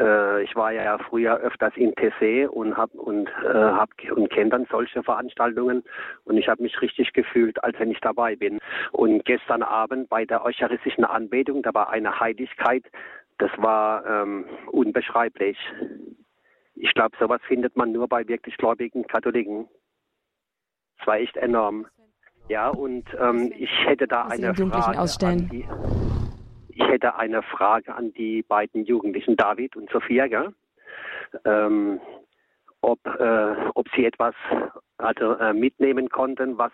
äh, 0.00 0.42
ich 0.42 0.54
war 0.56 0.72
ja 0.72 0.98
früher 0.98 1.36
öfters 1.38 1.76
in 1.76 1.92
Tessé 1.94 2.46
und 2.46 2.76
hab 2.76 2.92
und 2.94 3.28
äh, 3.44 3.54
hab 3.54 3.90
und 4.14 4.30
kenne 4.30 4.50
dann 4.50 4.66
solche 4.70 5.02
Veranstaltungen 5.02 5.82
und 6.24 6.36
ich 6.36 6.48
habe 6.48 6.62
mich 6.62 6.80
richtig 6.80 7.12
gefühlt, 7.12 7.62
als 7.62 7.78
wenn 7.78 7.90
ich 7.90 8.00
dabei 8.00 8.36
bin. 8.36 8.58
Und 8.92 9.24
gestern 9.24 9.62
Abend 9.62 10.08
bei 10.08 10.24
der 10.24 10.44
eucharistischen 10.44 11.04
Anbetung, 11.04 11.62
da 11.62 11.72
war 11.74 11.90
eine 11.90 12.18
Heiligkeit, 12.20 12.84
das 13.38 13.50
war 13.58 14.04
ähm, 14.06 14.46
unbeschreiblich. 14.70 15.58
Ich 16.76 16.92
glaube, 16.94 17.16
sowas 17.18 17.40
findet 17.48 17.76
man 17.76 17.92
nur 17.92 18.06
bei 18.06 18.26
wirklich 18.28 18.56
gläubigen 18.56 19.06
Katholiken. 19.06 19.68
Das 20.98 21.06
war 21.06 21.16
echt 21.16 21.36
enorm. 21.36 21.86
Ja, 22.48 22.68
und 22.68 23.04
ähm, 23.18 23.52
ich 23.56 23.70
hätte 23.84 24.06
da 24.06 24.26
eine 24.26 24.54
Frage 24.54 25.26
an 25.26 25.48
die, 25.48 25.66
ich 26.68 26.86
hätte 26.86 27.16
eine 27.16 27.42
Frage 27.42 27.94
an 27.94 28.12
die 28.12 28.42
beiden 28.42 28.84
Jugendlichen, 28.84 29.36
David 29.36 29.76
und 29.76 29.90
Sophia, 29.90 30.28
gell? 30.28 30.54
Ähm, 31.44 32.00
ob, 32.82 33.04
äh, 33.06 33.54
ob 33.74 33.88
sie 33.96 34.04
etwas 34.04 34.34
also, 34.98 35.32
äh, 35.38 35.52
mitnehmen 35.52 36.08
konnten, 36.08 36.56
was, 36.56 36.72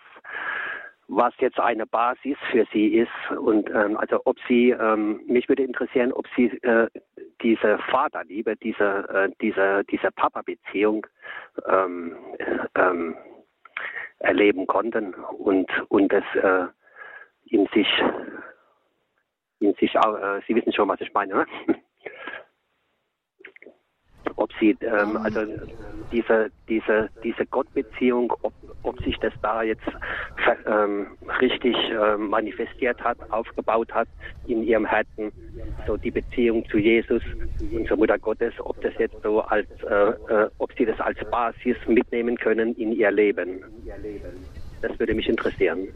was 1.07 1.33
jetzt 1.39 1.59
eine 1.59 1.87
Basis 1.87 2.37
für 2.51 2.65
sie 2.71 2.99
ist. 2.99 3.37
Und 3.37 3.69
ähm, 3.71 3.97
also 3.97 4.21
ob 4.25 4.37
sie, 4.47 4.71
ähm, 4.71 5.21
mich 5.25 5.49
würde 5.49 5.63
interessieren, 5.63 6.13
ob 6.13 6.27
sie 6.35 6.47
äh, 6.61 6.87
diese 7.43 7.77
Vaterliebe, 7.89 8.55
diese, 8.55 9.07
äh, 9.09 9.29
diese, 9.41 9.83
diese 9.85 10.11
Papa-Beziehung 10.11 11.05
ähm, 11.67 12.15
ähm, 12.75 13.15
erleben 14.19 14.65
konnten 14.65 15.13
und, 15.13 15.69
und 15.89 16.11
es 16.13 16.23
äh, 16.35 16.65
in 17.45 17.67
sich 17.73 17.87
in 19.59 19.73
sich 19.75 19.97
auch, 19.97 20.17
äh, 20.17 20.41
Sie 20.47 20.55
wissen 20.55 20.73
schon, 20.73 20.89
was 20.89 21.01
ich 21.01 21.13
meine, 21.13 21.35
ne? 21.35 21.45
Ob 24.35 24.49
sie 24.59 24.75
ähm, 24.81 25.17
also 25.17 25.41
diese 26.11 26.51
diese 26.67 27.09
diese 27.23 27.45
Gottbeziehung, 27.45 28.33
ob, 28.41 28.53
ob 28.83 29.01
sich 29.03 29.17
das 29.19 29.33
da 29.41 29.63
jetzt 29.63 29.87
ähm, 30.65 31.07
richtig 31.41 31.75
äh, 31.75 32.17
manifestiert 32.17 33.01
hat, 33.03 33.17
aufgebaut 33.31 33.93
hat 33.93 34.07
in 34.47 34.63
ihrem 34.63 34.85
Herzen, 34.85 35.31
so 35.87 35.97
die 35.97 36.11
Beziehung 36.11 36.67
zu 36.69 36.77
Jesus 36.77 37.21
und 37.71 37.87
zur 37.87 37.97
Mutter 37.97 38.19
Gottes, 38.19 38.53
ob 38.59 38.81
das 38.81 38.93
jetzt 38.97 39.21
so 39.23 39.41
als 39.41 39.67
äh, 39.83 40.09
äh, 40.33 40.49
ob 40.57 40.71
sie 40.77 40.85
das 40.85 40.99
als 40.99 41.19
Basis 41.29 41.77
mitnehmen 41.87 42.37
können 42.37 42.75
in 42.75 42.91
ihr 42.91 43.11
Leben. 43.11 43.63
Das 44.81 44.97
würde 44.99 45.13
mich 45.13 45.29
interessieren. 45.29 45.87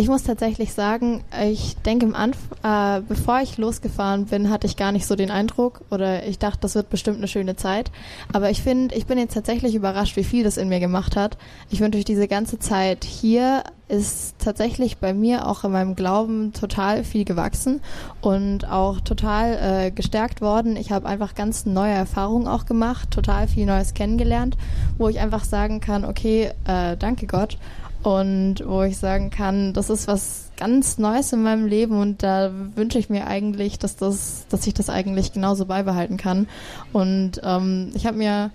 Ich 0.00 0.08
muss 0.08 0.22
tatsächlich 0.22 0.72
sagen, 0.72 1.22
ich 1.44 1.76
denke 1.76 2.06
im 2.06 2.14
Anf 2.14 2.38
äh, 2.62 3.02
bevor 3.06 3.42
ich 3.42 3.58
losgefahren 3.58 4.24
bin, 4.24 4.48
hatte 4.48 4.66
ich 4.66 4.78
gar 4.78 4.92
nicht 4.92 5.04
so 5.04 5.14
den 5.14 5.30
Eindruck 5.30 5.82
oder 5.90 6.26
ich 6.26 6.38
dachte, 6.38 6.60
das 6.62 6.74
wird 6.74 6.88
bestimmt 6.88 7.18
eine 7.18 7.28
schöne 7.28 7.54
Zeit. 7.56 7.90
Aber 8.32 8.48
ich 8.48 8.62
finde, 8.62 8.94
ich 8.94 9.04
bin 9.04 9.18
jetzt 9.18 9.34
tatsächlich 9.34 9.74
überrascht, 9.74 10.16
wie 10.16 10.24
viel 10.24 10.42
das 10.42 10.56
in 10.56 10.70
mir 10.70 10.80
gemacht 10.80 11.16
hat. 11.16 11.36
Ich 11.68 11.80
finde, 11.80 11.98
durch 11.98 12.06
diese 12.06 12.28
ganze 12.28 12.58
Zeit 12.58 13.04
hier 13.04 13.62
ist 13.88 14.36
tatsächlich 14.38 14.96
bei 14.96 15.12
mir 15.12 15.46
auch 15.46 15.64
in 15.64 15.72
meinem 15.72 15.96
Glauben 15.96 16.54
total 16.54 17.04
viel 17.04 17.26
gewachsen 17.26 17.82
und 18.22 18.70
auch 18.70 19.02
total 19.02 19.58
äh, 19.60 19.90
gestärkt 19.90 20.40
worden. 20.40 20.76
Ich 20.76 20.92
habe 20.92 21.08
einfach 21.08 21.34
ganz 21.34 21.66
neue 21.66 21.92
Erfahrungen 21.92 22.48
auch 22.48 22.64
gemacht, 22.64 23.10
total 23.10 23.48
viel 23.48 23.66
Neues 23.66 23.92
kennengelernt, 23.92 24.56
wo 24.96 25.10
ich 25.10 25.20
einfach 25.20 25.44
sagen 25.44 25.80
kann, 25.80 26.06
okay, 26.06 26.52
äh, 26.64 26.96
danke 26.96 27.26
Gott 27.26 27.58
und 28.02 28.56
wo 28.66 28.82
ich 28.82 28.96
sagen 28.96 29.30
kann, 29.30 29.72
das 29.74 29.90
ist 29.90 30.08
was 30.08 30.50
ganz 30.56 30.98
Neues 30.98 31.32
in 31.32 31.42
meinem 31.42 31.66
Leben 31.66 31.98
und 31.98 32.22
da 32.22 32.50
wünsche 32.74 32.98
ich 32.98 33.10
mir 33.10 33.26
eigentlich, 33.26 33.78
dass 33.78 33.96
das, 33.96 34.46
dass 34.48 34.66
ich 34.66 34.74
das 34.74 34.88
eigentlich 34.88 35.32
genauso 35.32 35.66
beibehalten 35.66 36.16
kann. 36.16 36.48
Und 36.92 37.40
ähm, 37.44 37.90
ich 37.94 38.06
habe 38.06 38.16
mir 38.16 38.50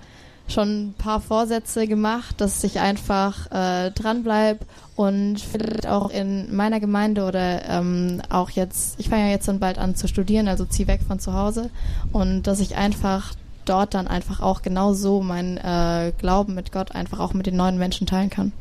schon 0.48 0.88
ein 0.88 0.94
paar 0.98 1.22
Vorsätze 1.22 1.88
gemacht, 1.88 2.40
dass 2.40 2.64
ich 2.64 2.80
einfach 2.80 3.52
äh, 3.52 3.92
dranbleibe 3.92 4.66
und 4.96 5.40
vielleicht 5.40 5.88
auch 5.88 6.12
in 6.12 6.56
meiner 6.56 6.80
Gemeinde 6.80 7.26
oder 7.26 7.68
ähm, 7.68 8.22
auch 8.30 8.52
jetzt, 8.52 9.00
ich 9.00 9.10
fange 9.10 9.26
ja 9.26 9.32
jetzt 9.32 9.48
dann 9.48 9.60
bald 9.60 9.78
an 9.78 9.96
zu 9.96 10.08
studieren, 10.08 10.48
also 10.48 10.66
ziehe 10.66 10.88
weg 10.88 11.02
von 11.08 11.20
zu 11.20 11.34
Hause 11.34 11.70
und 12.12 12.44
dass 12.44 12.60
ich 12.60 12.76
einfach 12.76 13.34
dort 13.66 13.96
dann 13.96 14.08
einfach 14.08 14.42
auch 14.42 14.62
genauso 14.62 15.22
meinen 15.22 15.58
äh, 15.58 16.14
Glauben 16.18 16.54
mit 16.54 16.72
Gott 16.72 16.94
einfach 16.94 17.20
auch 17.20 17.34
mit 17.34 17.48
den 17.48 17.56
neuen 17.56 17.80
Menschen 17.80 18.06
teilen 18.06 18.30
kann. 18.30 18.52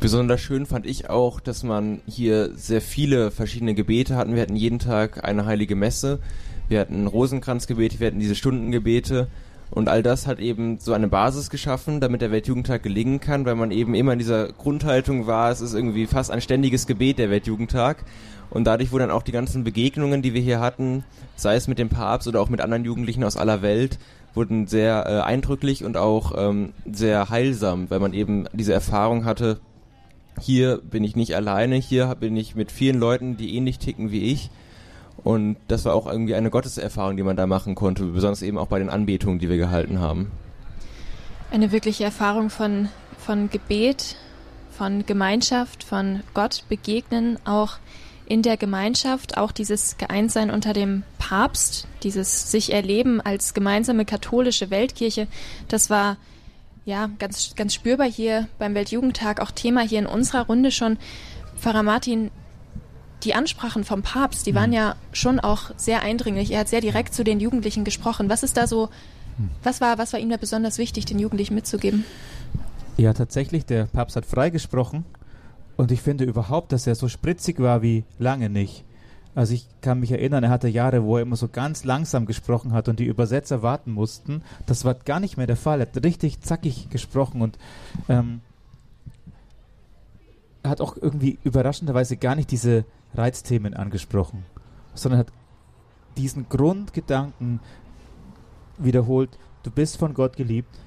Besonders 0.00 0.40
schön 0.40 0.64
fand 0.64 0.86
ich 0.86 1.10
auch, 1.10 1.40
dass 1.40 1.62
man 1.62 2.00
hier 2.06 2.56
sehr 2.56 2.80
viele 2.80 3.30
verschiedene 3.30 3.74
Gebete 3.74 4.16
hatten. 4.16 4.34
Wir 4.34 4.40
hatten 4.40 4.56
jeden 4.56 4.78
Tag 4.78 5.22
eine 5.24 5.44
heilige 5.44 5.76
Messe, 5.76 6.20
wir 6.70 6.80
hatten 6.80 7.06
Rosenkranzgebete, 7.06 8.00
wir 8.00 8.06
hatten 8.06 8.18
diese 8.18 8.34
Stundengebete 8.34 9.28
und 9.70 9.90
all 9.90 10.02
das 10.02 10.26
hat 10.26 10.40
eben 10.40 10.78
so 10.78 10.94
eine 10.94 11.06
Basis 11.06 11.50
geschaffen, 11.50 12.00
damit 12.00 12.22
der 12.22 12.30
Weltjugendtag 12.30 12.82
gelingen 12.82 13.20
kann, 13.20 13.44
weil 13.44 13.56
man 13.56 13.70
eben 13.70 13.94
immer 13.94 14.14
in 14.14 14.18
dieser 14.18 14.54
Grundhaltung 14.54 15.26
war, 15.26 15.50
es 15.50 15.60
ist 15.60 15.74
irgendwie 15.74 16.06
fast 16.06 16.30
ein 16.30 16.40
ständiges 16.40 16.86
Gebet 16.86 17.18
der 17.18 17.28
Weltjugendtag. 17.28 18.04
Und 18.48 18.64
dadurch 18.64 18.90
wurden 18.90 19.08
dann 19.08 19.16
auch 19.16 19.22
die 19.22 19.32
ganzen 19.32 19.64
Begegnungen, 19.64 20.22
die 20.22 20.32
wir 20.32 20.40
hier 20.40 20.60
hatten, 20.60 21.04
sei 21.36 21.54
es 21.54 21.68
mit 21.68 21.78
dem 21.78 21.88
Papst 21.90 22.26
oder 22.26 22.40
auch 22.40 22.48
mit 22.48 22.62
anderen 22.62 22.84
Jugendlichen 22.84 23.22
aus 23.22 23.36
aller 23.36 23.62
Welt, 23.62 23.98
wurden 24.34 24.66
sehr 24.66 25.04
äh, 25.06 25.20
eindrücklich 25.20 25.84
und 25.84 25.96
auch 25.96 26.32
ähm, 26.36 26.72
sehr 26.90 27.28
heilsam, 27.30 27.90
weil 27.90 28.00
man 28.00 28.12
eben 28.12 28.46
diese 28.52 28.72
Erfahrung 28.72 29.24
hatte, 29.24 29.60
hier 30.40 30.78
bin 30.78 31.04
ich 31.04 31.16
nicht 31.16 31.34
alleine, 31.34 31.76
hier 31.76 32.14
bin 32.16 32.36
ich 32.36 32.54
mit 32.54 32.72
vielen 32.72 32.98
Leuten, 32.98 33.36
die 33.36 33.56
ähnlich 33.56 33.78
ticken 33.78 34.10
wie 34.10 34.32
ich. 34.32 34.50
Und 35.22 35.56
das 35.68 35.84
war 35.84 35.94
auch 35.94 36.06
irgendwie 36.06 36.34
eine 36.34 36.50
Gotteserfahrung, 36.50 37.16
die 37.16 37.22
man 37.22 37.36
da 37.36 37.46
machen 37.46 37.74
konnte, 37.74 38.04
besonders 38.04 38.42
eben 38.42 38.58
auch 38.58 38.68
bei 38.68 38.78
den 38.78 38.88
Anbetungen, 38.88 39.38
die 39.38 39.48
wir 39.48 39.58
gehalten 39.58 40.00
haben. 40.00 40.30
Eine 41.50 41.72
wirkliche 41.72 42.04
Erfahrung 42.04 42.48
von, 42.48 42.88
von 43.18 43.50
Gebet, 43.50 44.16
von 44.70 45.04
Gemeinschaft, 45.04 45.84
von 45.84 46.20
Gott 46.32 46.64
begegnen, 46.68 47.38
auch 47.44 47.78
in 48.24 48.42
der 48.42 48.56
Gemeinschaft, 48.56 49.36
auch 49.36 49.50
dieses 49.50 49.98
Geeintsein 49.98 50.50
unter 50.50 50.72
dem 50.72 51.02
Papst, 51.18 51.88
dieses 52.04 52.50
sich 52.50 52.72
erleben 52.72 53.20
als 53.20 53.54
gemeinsame 53.54 54.04
katholische 54.04 54.70
Weltkirche, 54.70 55.26
das 55.66 55.90
war 55.90 56.16
ja, 56.90 57.08
ganz, 57.18 57.54
ganz 57.54 57.72
spürbar 57.72 58.10
hier 58.10 58.48
beim 58.58 58.74
Weltjugendtag, 58.74 59.40
auch 59.40 59.52
Thema 59.52 59.80
hier 59.82 60.00
in 60.00 60.06
unserer 60.06 60.46
Runde 60.46 60.72
schon. 60.72 60.98
Pfarrer 61.56 61.84
Martin, 61.84 62.30
die 63.22 63.34
Ansprachen 63.34 63.84
vom 63.84 64.02
Papst, 64.02 64.46
die 64.46 64.54
waren 64.54 64.70
mhm. 64.70 64.76
ja 64.76 64.96
schon 65.12 65.40
auch 65.40 65.70
sehr 65.76 66.02
eindringlich. 66.02 66.50
Er 66.50 66.60
hat 66.60 66.68
sehr 66.68 66.80
direkt 66.80 67.14
zu 67.14 67.22
den 67.22 67.38
Jugendlichen 67.38 67.84
gesprochen. 67.84 68.28
Was 68.28 68.42
ist 68.42 68.56
da 68.56 68.66
so, 68.66 68.88
mhm. 69.38 69.50
was 69.62 69.80
war, 69.80 69.98
was 69.98 70.12
war 70.12 70.20
ihm 70.20 70.30
da 70.30 70.36
besonders 70.36 70.78
wichtig, 70.78 71.04
den 71.04 71.18
Jugendlichen 71.18 71.54
mitzugeben? 71.54 72.04
Ja, 72.96 73.12
tatsächlich, 73.14 73.64
der 73.64 73.84
Papst 73.84 74.16
hat 74.16 74.26
freigesprochen 74.26 75.04
und 75.76 75.92
ich 75.92 76.02
finde 76.02 76.24
überhaupt, 76.24 76.72
dass 76.72 76.86
er 76.86 76.96
so 76.96 77.08
spritzig 77.08 77.60
war 77.60 77.82
wie 77.82 78.04
lange 78.18 78.50
nicht. 78.50 78.84
Also 79.34 79.54
ich 79.54 79.66
kann 79.80 80.00
mich 80.00 80.10
erinnern, 80.10 80.42
er 80.42 80.50
hatte 80.50 80.68
Jahre, 80.68 81.04
wo 81.04 81.16
er 81.16 81.22
immer 81.22 81.36
so 81.36 81.48
ganz 81.48 81.84
langsam 81.84 82.26
gesprochen 82.26 82.72
hat 82.72 82.88
und 82.88 82.98
die 82.98 83.06
Übersetzer 83.06 83.62
warten 83.62 83.92
mussten. 83.92 84.42
Das 84.66 84.84
war 84.84 84.94
gar 84.94 85.20
nicht 85.20 85.36
mehr 85.36 85.46
der 85.46 85.56
Fall. 85.56 85.80
Er 85.80 85.86
hat 85.86 86.04
richtig 86.04 86.40
zackig 86.40 86.90
gesprochen 86.90 87.40
und 87.40 87.58
ähm, 88.08 88.40
hat 90.64 90.80
auch 90.80 90.96
irgendwie 90.96 91.38
überraschenderweise 91.44 92.16
gar 92.16 92.34
nicht 92.34 92.50
diese 92.50 92.84
Reizthemen 93.14 93.74
angesprochen, 93.74 94.44
sondern 94.94 95.20
hat 95.20 95.32
diesen 96.16 96.48
Grundgedanken 96.48 97.60
wiederholt, 98.78 99.38
du 99.62 99.70
bist 99.70 99.96
von 99.96 100.14
Gott 100.14 100.36
geliebt 100.36 100.78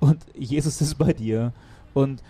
und 0.00 0.24
Jesus 0.34 0.80
ist 0.80 0.98
bei 0.98 1.12
dir 1.12 1.52
und 1.94 2.22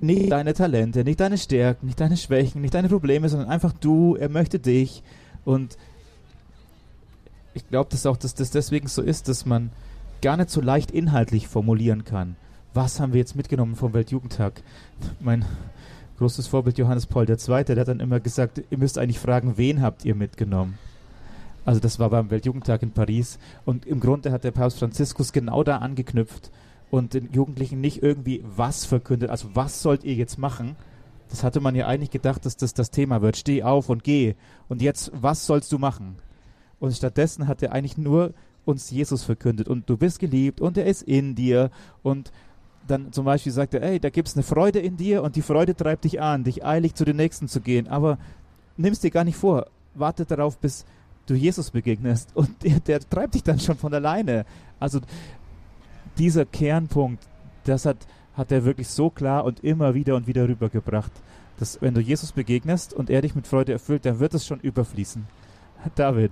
nicht 0.00 0.30
deine 0.30 0.54
Talente, 0.54 1.04
nicht 1.04 1.20
deine 1.20 1.38
Stärken, 1.38 1.86
nicht 1.86 2.00
deine 2.00 2.16
Schwächen, 2.16 2.60
nicht 2.60 2.74
deine 2.74 2.88
Probleme, 2.88 3.28
sondern 3.28 3.48
einfach 3.48 3.72
du, 3.72 4.16
er 4.16 4.28
möchte 4.28 4.58
dich. 4.58 5.02
Und 5.44 5.76
ich 7.54 7.66
glaube, 7.68 7.90
dass 7.90 8.06
auch 8.06 8.16
dass 8.16 8.34
das 8.34 8.50
deswegen 8.50 8.88
so 8.88 9.02
ist, 9.02 9.28
dass 9.28 9.46
man 9.46 9.70
gar 10.22 10.36
nicht 10.36 10.50
so 10.50 10.60
leicht 10.60 10.90
inhaltlich 10.90 11.48
formulieren 11.48 12.04
kann. 12.04 12.36
Was 12.74 13.00
haben 13.00 13.12
wir 13.12 13.18
jetzt 13.18 13.36
mitgenommen 13.36 13.74
vom 13.74 13.92
Weltjugendtag? 13.92 14.62
Mein 15.18 15.44
großes 16.18 16.46
Vorbild 16.46 16.78
Johannes 16.78 17.06
Paul 17.06 17.28
II., 17.28 17.64
der 17.64 17.80
hat 17.80 17.88
dann 17.88 18.00
immer 18.00 18.20
gesagt, 18.20 18.62
ihr 18.70 18.78
müsst 18.78 18.98
eigentlich 18.98 19.18
fragen, 19.18 19.56
wen 19.56 19.82
habt 19.82 20.04
ihr 20.04 20.14
mitgenommen? 20.14 20.78
Also 21.64 21.80
das 21.80 21.98
war 21.98 22.10
beim 22.10 22.30
Weltjugendtag 22.30 22.82
in 22.82 22.92
Paris. 22.92 23.38
Und 23.64 23.86
im 23.86 24.00
Grunde 24.00 24.30
hat 24.30 24.44
der 24.44 24.50
Papst 24.50 24.78
Franziskus 24.78 25.32
genau 25.32 25.64
da 25.64 25.78
angeknüpft 25.78 26.50
und 26.90 27.14
den 27.14 27.32
Jugendlichen 27.32 27.80
nicht 27.80 28.02
irgendwie 28.02 28.42
was 28.44 28.84
verkündet, 28.84 29.30
also 29.30 29.48
was 29.54 29.82
sollt 29.82 30.04
ihr 30.04 30.14
jetzt 30.14 30.38
machen? 30.38 30.76
Das 31.28 31.44
hatte 31.44 31.60
man 31.60 31.76
ja 31.76 31.86
eigentlich 31.86 32.10
gedacht, 32.10 32.44
dass 32.44 32.56
das 32.56 32.74
das 32.74 32.90
Thema 32.90 33.22
wird. 33.22 33.36
Steh 33.36 33.62
auf 33.62 33.88
und 33.88 34.02
geh. 34.02 34.34
Und 34.68 34.82
jetzt, 34.82 35.12
was 35.14 35.46
sollst 35.46 35.70
du 35.70 35.78
machen? 35.78 36.16
Und 36.80 36.94
stattdessen 36.94 37.46
hat 37.46 37.62
er 37.62 37.72
eigentlich 37.72 37.96
nur 37.96 38.34
uns 38.64 38.90
Jesus 38.90 39.22
verkündet. 39.22 39.68
Und 39.68 39.88
du 39.88 39.96
bist 39.96 40.18
geliebt 40.18 40.60
und 40.60 40.76
er 40.76 40.86
ist 40.86 41.02
in 41.02 41.36
dir. 41.36 41.70
Und 42.02 42.32
dann 42.88 43.12
zum 43.12 43.24
Beispiel 43.24 43.52
sagt 43.52 43.74
er, 43.74 43.82
ey, 43.82 44.00
da 44.00 44.10
gibt 44.10 44.26
es 44.26 44.34
eine 44.34 44.42
Freude 44.42 44.80
in 44.80 44.96
dir 44.96 45.22
und 45.22 45.36
die 45.36 45.42
Freude 45.42 45.76
treibt 45.76 46.04
dich 46.04 46.20
an, 46.20 46.42
dich 46.42 46.64
eilig 46.64 46.94
zu 46.94 47.04
den 47.04 47.16
Nächsten 47.16 47.46
zu 47.46 47.60
gehen. 47.60 47.86
Aber 47.86 48.18
nimm 48.76 48.92
es 48.92 49.00
dir 49.00 49.10
gar 49.10 49.24
nicht 49.24 49.36
vor. 49.36 49.66
Warte 49.94 50.24
darauf, 50.24 50.58
bis 50.58 50.84
du 51.26 51.34
Jesus 51.34 51.70
begegnest 51.70 52.34
und 52.34 52.62
der, 52.64 52.80
der 52.80 53.00
treibt 53.00 53.34
dich 53.34 53.44
dann 53.44 53.60
schon 53.60 53.76
von 53.76 53.94
alleine. 53.94 54.44
Also 54.80 55.00
dieser 56.20 56.44
Kernpunkt, 56.44 57.26
das 57.64 57.86
hat, 57.86 57.96
hat 58.36 58.52
er 58.52 58.66
wirklich 58.66 58.88
so 58.88 59.08
klar 59.08 59.44
und 59.44 59.64
immer 59.64 59.94
wieder 59.94 60.16
und 60.16 60.26
wieder 60.26 60.46
rübergebracht, 60.46 61.10
dass 61.58 61.80
wenn 61.80 61.94
du 61.94 62.00
Jesus 62.00 62.32
begegnest 62.32 62.92
und 62.92 63.08
er 63.08 63.22
dich 63.22 63.34
mit 63.34 63.46
Freude 63.46 63.72
erfüllt, 63.72 64.04
dann 64.04 64.20
wird 64.20 64.34
es 64.34 64.46
schon 64.46 64.60
überfließen. 64.60 65.26
David. 65.94 66.30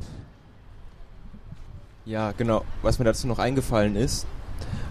Ja, 2.05 2.33
genau. 2.33 2.65
Was 2.83 2.99
mir 2.99 3.07
dazu 3.07 3.27
noch 3.27 3.39
eingefallen 3.39 3.97
ist, 3.97 4.27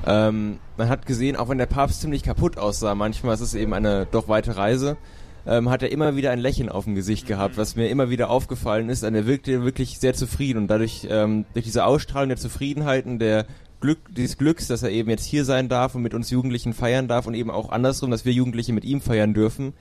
ähm, 0.05 0.57
man 0.77 0.89
hat 0.89 1.05
gesehen, 1.05 1.35
auch 1.35 1.49
wenn 1.49 1.59
der 1.59 1.65
Papst 1.67 2.01
ziemlich 2.01 2.23
kaputt 2.23 2.57
aussah, 2.57 2.95
manchmal 2.95 3.35
ist 3.35 3.41
es 3.41 3.53
eben 3.53 3.73
eine 3.73 4.07
doch 4.07 4.27
weite 4.27 4.57
Reise, 4.57 4.97
ähm, 5.45 5.69
hat 5.69 5.83
er 5.83 5.91
immer 5.91 6.15
wieder 6.15 6.31
ein 6.31 6.39
Lächeln 6.39 6.69
auf 6.69 6.85
dem 6.85 6.95
Gesicht 6.95 7.27
gehabt, 7.27 7.55
was 7.57 7.75
mir 7.75 7.89
immer 7.89 8.09
wieder 8.09 8.31
aufgefallen 8.31 8.89
ist. 8.89 9.03
Und 9.03 9.13
er 9.13 9.27
wirkte 9.27 9.63
wirklich 9.63 9.99
sehr 9.99 10.15
zufrieden 10.15 10.57
und 10.57 10.67
dadurch, 10.67 11.07
ähm, 11.09 11.45
durch 11.53 11.65
diese 11.65 11.85
Ausstrahlung 11.85 12.29
der 12.29 12.37
Zufriedenheit 12.37 13.05
und 13.05 13.19
der 13.19 13.45
Glück, 13.79 13.99
dieses 14.15 14.37
Glücks, 14.37 14.67
dass 14.67 14.83
er 14.83 14.89
eben 14.89 15.09
jetzt 15.09 15.25
hier 15.25 15.45
sein 15.45 15.69
darf 15.69 15.95
und 15.95 16.01
mit 16.01 16.13
uns 16.13 16.29
Jugendlichen 16.29 16.73
feiern 16.73 17.07
darf 17.07 17.27
und 17.27 17.33
eben 17.33 17.51
auch 17.51 17.69
andersrum, 17.69 18.11
dass 18.11 18.25
wir 18.25 18.33
Jugendliche 18.33 18.73
mit 18.73 18.85
ihm 18.85 19.01
feiern 19.01 19.33
dürfen. 19.33 19.73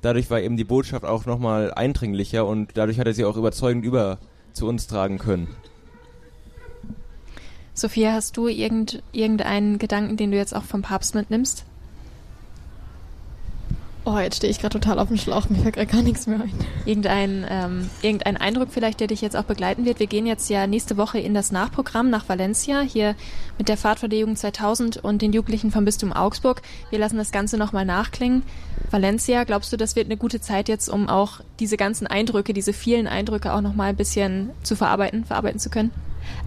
Dadurch 0.00 0.30
war 0.30 0.40
eben 0.40 0.56
die 0.56 0.64
Botschaft 0.64 1.04
auch 1.04 1.26
nochmal 1.26 1.72
eindringlicher 1.72 2.46
und 2.46 2.72
dadurch 2.74 2.98
hat 2.98 3.06
er 3.06 3.14
sie 3.14 3.24
auch 3.24 3.36
überzeugend 3.36 3.84
über 3.84 4.18
zu 4.52 4.66
uns 4.66 4.86
tragen 4.86 5.18
können. 5.18 5.48
Sophia, 7.74 8.12
hast 8.12 8.36
du 8.36 8.46
irgend, 8.46 9.02
irgendeinen 9.12 9.78
Gedanken, 9.78 10.16
den 10.16 10.30
du 10.30 10.36
jetzt 10.36 10.54
auch 10.54 10.62
vom 10.62 10.82
Papst 10.82 11.14
mitnimmst? 11.14 11.64
Oh, 14.06 14.18
jetzt 14.18 14.36
stehe 14.36 14.50
ich 14.50 14.58
gerade 14.58 14.78
total 14.78 14.98
auf 14.98 15.08
dem 15.08 15.16
Schlauch, 15.16 15.48
mir 15.48 15.62
fällt 15.62 15.76
gerade 15.76 15.86
gar 15.90 16.02
nichts 16.02 16.26
mehr 16.26 16.38
ein. 16.38 16.52
Irgendein, 16.84 17.46
ähm, 17.48 17.88
irgendein 18.02 18.36
Eindruck 18.36 18.68
vielleicht, 18.70 19.00
der 19.00 19.06
dich 19.06 19.22
jetzt 19.22 19.34
auch 19.34 19.44
begleiten 19.44 19.86
wird. 19.86 19.98
Wir 19.98 20.06
gehen 20.06 20.26
jetzt 20.26 20.50
ja 20.50 20.66
nächste 20.66 20.98
Woche 20.98 21.18
in 21.18 21.32
das 21.32 21.52
Nachprogramm 21.52 22.10
nach 22.10 22.28
Valencia, 22.28 22.82
hier 22.82 23.14
mit 23.56 23.70
der 23.70 23.78
Fahrt 23.78 24.00
vor 24.00 24.10
der 24.10 24.18
Jugend 24.18 24.38
2000 24.38 24.98
und 24.98 25.22
den 25.22 25.32
Jugendlichen 25.32 25.70
vom 25.70 25.86
Bistum 25.86 26.12
Augsburg. 26.12 26.60
Wir 26.90 26.98
lassen 26.98 27.16
das 27.16 27.32
Ganze 27.32 27.56
nochmal 27.56 27.86
nachklingen. 27.86 28.42
Valencia, 28.90 29.44
glaubst 29.44 29.72
du, 29.72 29.78
das 29.78 29.96
wird 29.96 30.06
eine 30.06 30.18
gute 30.18 30.38
Zeit 30.38 30.68
jetzt, 30.68 30.90
um 30.90 31.08
auch 31.08 31.40
diese 31.58 31.78
ganzen 31.78 32.06
Eindrücke, 32.06 32.52
diese 32.52 32.74
vielen 32.74 33.06
Eindrücke 33.06 33.54
auch 33.54 33.62
nochmal 33.62 33.90
ein 33.90 33.96
bisschen 33.96 34.50
zu 34.62 34.76
verarbeiten, 34.76 35.24
verarbeiten 35.24 35.60
zu 35.60 35.70
können? 35.70 35.92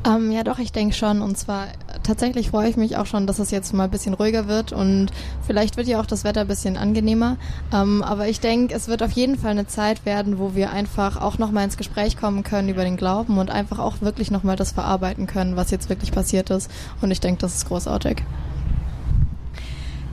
Ähm, 0.05 0.31
ja, 0.31 0.43
doch, 0.43 0.59
ich 0.59 0.71
denke 0.71 0.95
schon. 0.95 1.21
Und 1.21 1.37
zwar 1.37 1.67
tatsächlich 2.03 2.49
freue 2.49 2.69
ich 2.69 2.77
mich 2.77 2.97
auch 2.97 3.05
schon, 3.05 3.27
dass 3.27 3.39
es 3.39 3.51
jetzt 3.51 3.73
mal 3.73 3.85
ein 3.85 3.91
bisschen 3.91 4.13
ruhiger 4.13 4.47
wird 4.47 4.71
und 4.71 5.07
vielleicht 5.45 5.77
wird 5.77 5.87
ja 5.87 5.99
auch 5.99 6.05
das 6.05 6.23
Wetter 6.23 6.41
ein 6.41 6.47
bisschen 6.47 6.77
angenehmer. 6.77 7.37
Ähm, 7.73 8.03
aber 8.03 8.27
ich 8.27 8.39
denke, 8.39 8.73
es 8.73 8.87
wird 8.87 9.03
auf 9.03 9.11
jeden 9.11 9.37
Fall 9.37 9.51
eine 9.51 9.67
Zeit 9.67 10.05
werden, 10.05 10.39
wo 10.39 10.55
wir 10.55 10.71
einfach 10.71 11.19
auch 11.19 11.37
nochmal 11.37 11.65
ins 11.65 11.77
Gespräch 11.77 12.17
kommen 12.17 12.43
können 12.43 12.69
über 12.69 12.83
den 12.83 12.97
Glauben 12.97 13.37
und 13.37 13.49
einfach 13.49 13.79
auch 13.79 14.01
wirklich 14.01 14.31
nochmal 14.31 14.55
das 14.55 14.71
verarbeiten 14.71 15.27
können, 15.27 15.55
was 15.55 15.71
jetzt 15.71 15.89
wirklich 15.89 16.11
passiert 16.11 16.49
ist. 16.49 16.71
Und 17.01 17.11
ich 17.11 17.19
denke, 17.19 17.41
das 17.41 17.55
ist 17.55 17.67
großartig. 17.67 18.23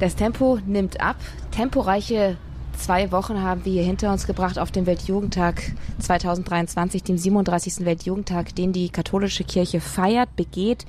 Das 0.01 0.16
Tempo 0.16 0.59
nimmt 0.66 1.01
ab. 1.01 1.16
Temporeiche 1.53 2.36
zwei 2.85 3.11
Wochen 3.12 3.40
haben 3.40 3.65
wir 3.65 3.73
hier 3.73 3.82
hinter 3.82 4.12
uns 4.12 4.27
gebracht 4.27 4.59
auf 4.59 4.70
dem 4.70 4.85
Weltjugendtag 4.85 5.73
2023, 6.01 7.02
dem 7.02 7.16
37. 7.16 7.86
Weltjugendtag, 7.86 8.55
den 8.55 8.74
die 8.74 8.90
katholische 8.90 9.43
Kirche 9.43 9.81
feiert, 9.81 10.36
begeht 10.36 10.85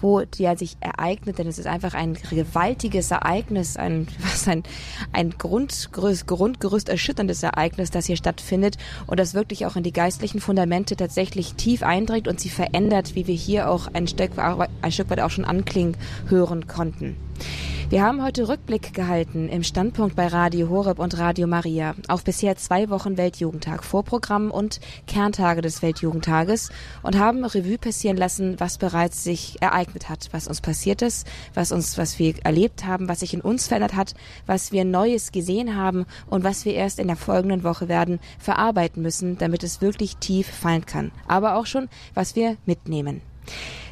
wo 0.00 0.20
der 0.20 0.58
sich 0.58 0.76
ereignet, 0.80 1.38
denn 1.38 1.46
es 1.46 1.58
ist 1.58 1.66
einfach 1.66 1.94
ein 1.94 2.18
gewaltiges 2.30 3.10
Ereignis, 3.10 3.78
ein, 3.78 4.08
was 4.18 4.46
ein, 4.46 4.62
ein 5.12 5.30
Grundgerüst, 5.38 6.26
Grundgerüst 6.26 6.90
erschütterndes 6.90 7.42
Ereignis, 7.42 7.90
das 7.90 8.04
hier 8.04 8.16
stattfindet 8.16 8.76
und 9.06 9.18
das 9.18 9.32
wirklich 9.32 9.64
auch 9.64 9.76
in 9.76 9.84
die 9.84 9.94
geistlichen 9.94 10.40
Fundamente 10.40 10.96
tatsächlich 10.96 11.54
tief 11.54 11.82
eindringt 11.82 12.28
und 12.28 12.40
sie 12.40 12.50
verändert, 12.50 13.14
wie 13.14 13.26
wir 13.26 13.34
hier 13.34 13.70
auch 13.70 13.88
ein 13.94 14.06
Stück, 14.06 14.32
ein 14.36 14.92
Stück 14.92 15.08
weit 15.08 15.20
auch 15.20 15.30
schon 15.30 15.46
anklingen 15.46 15.96
hören 16.28 16.66
konnten. 16.66 17.16
Wir 17.88 18.02
haben 18.02 18.20
heute 18.20 18.48
Rückblick 18.48 18.94
gehalten 18.94 19.48
im 19.48 19.62
Standpunkt 19.62 20.16
bei 20.16 20.26
Radio 20.26 20.68
Horeb 20.68 20.98
und 20.98 21.16
Radio 21.18 21.46
Maria 21.46 21.94
auf 22.08 22.24
bisher 22.24 22.56
zwei 22.56 22.90
Wochen 22.90 23.16
Weltjugendtag, 23.16 23.84
Vorprogramm 23.84 24.50
und 24.50 24.80
Kerntage 25.06 25.60
des 25.60 25.82
Weltjugendtages 25.82 26.70
und 27.04 27.16
haben 27.16 27.44
Revue 27.44 27.78
passieren 27.78 28.16
lassen, 28.16 28.58
was 28.58 28.78
bereits 28.78 29.22
sich 29.22 29.62
ereignet 29.62 30.08
hat, 30.08 30.30
was 30.32 30.48
uns 30.48 30.60
passiert 30.60 31.00
ist, 31.00 31.28
was 31.54 31.70
uns, 31.70 31.96
was 31.96 32.18
wir 32.18 32.34
erlebt 32.44 32.84
haben, 32.84 33.08
was 33.08 33.20
sich 33.20 33.34
in 33.34 33.40
uns 33.40 33.68
verändert 33.68 33.94
hat, 33.94 34.14
was 34.46 34.72
wir 34.72 34.84
Neues 34.84 35.30
gesehen 35.30 35.76
haben 35.76 36.06
und 36.28 36.42
was 36.42 36.64
wir 36.64 36.74
erst 36.74 36.98
in 36.98 37.06
der 37.06 37.16
folgenden 37.16 37.62
Woche 37.62 37.86
werden 37.86 38.18
verarbeiten 38.40 39.00
müssen, 39.00 39.38
damit 39.38 39.62
es 39.62 39.80
wirklich 39.80 40.16
tief 40.16 40.48
fallen 40.48 40.86
kann. 40.86 41.12
Aber 41.28 41.54
auch 41.54 41.66
schon, 41.66 41.88
was 42.14 42.34
wir 42.34 42.56
mitnehmen. 42.66 43.22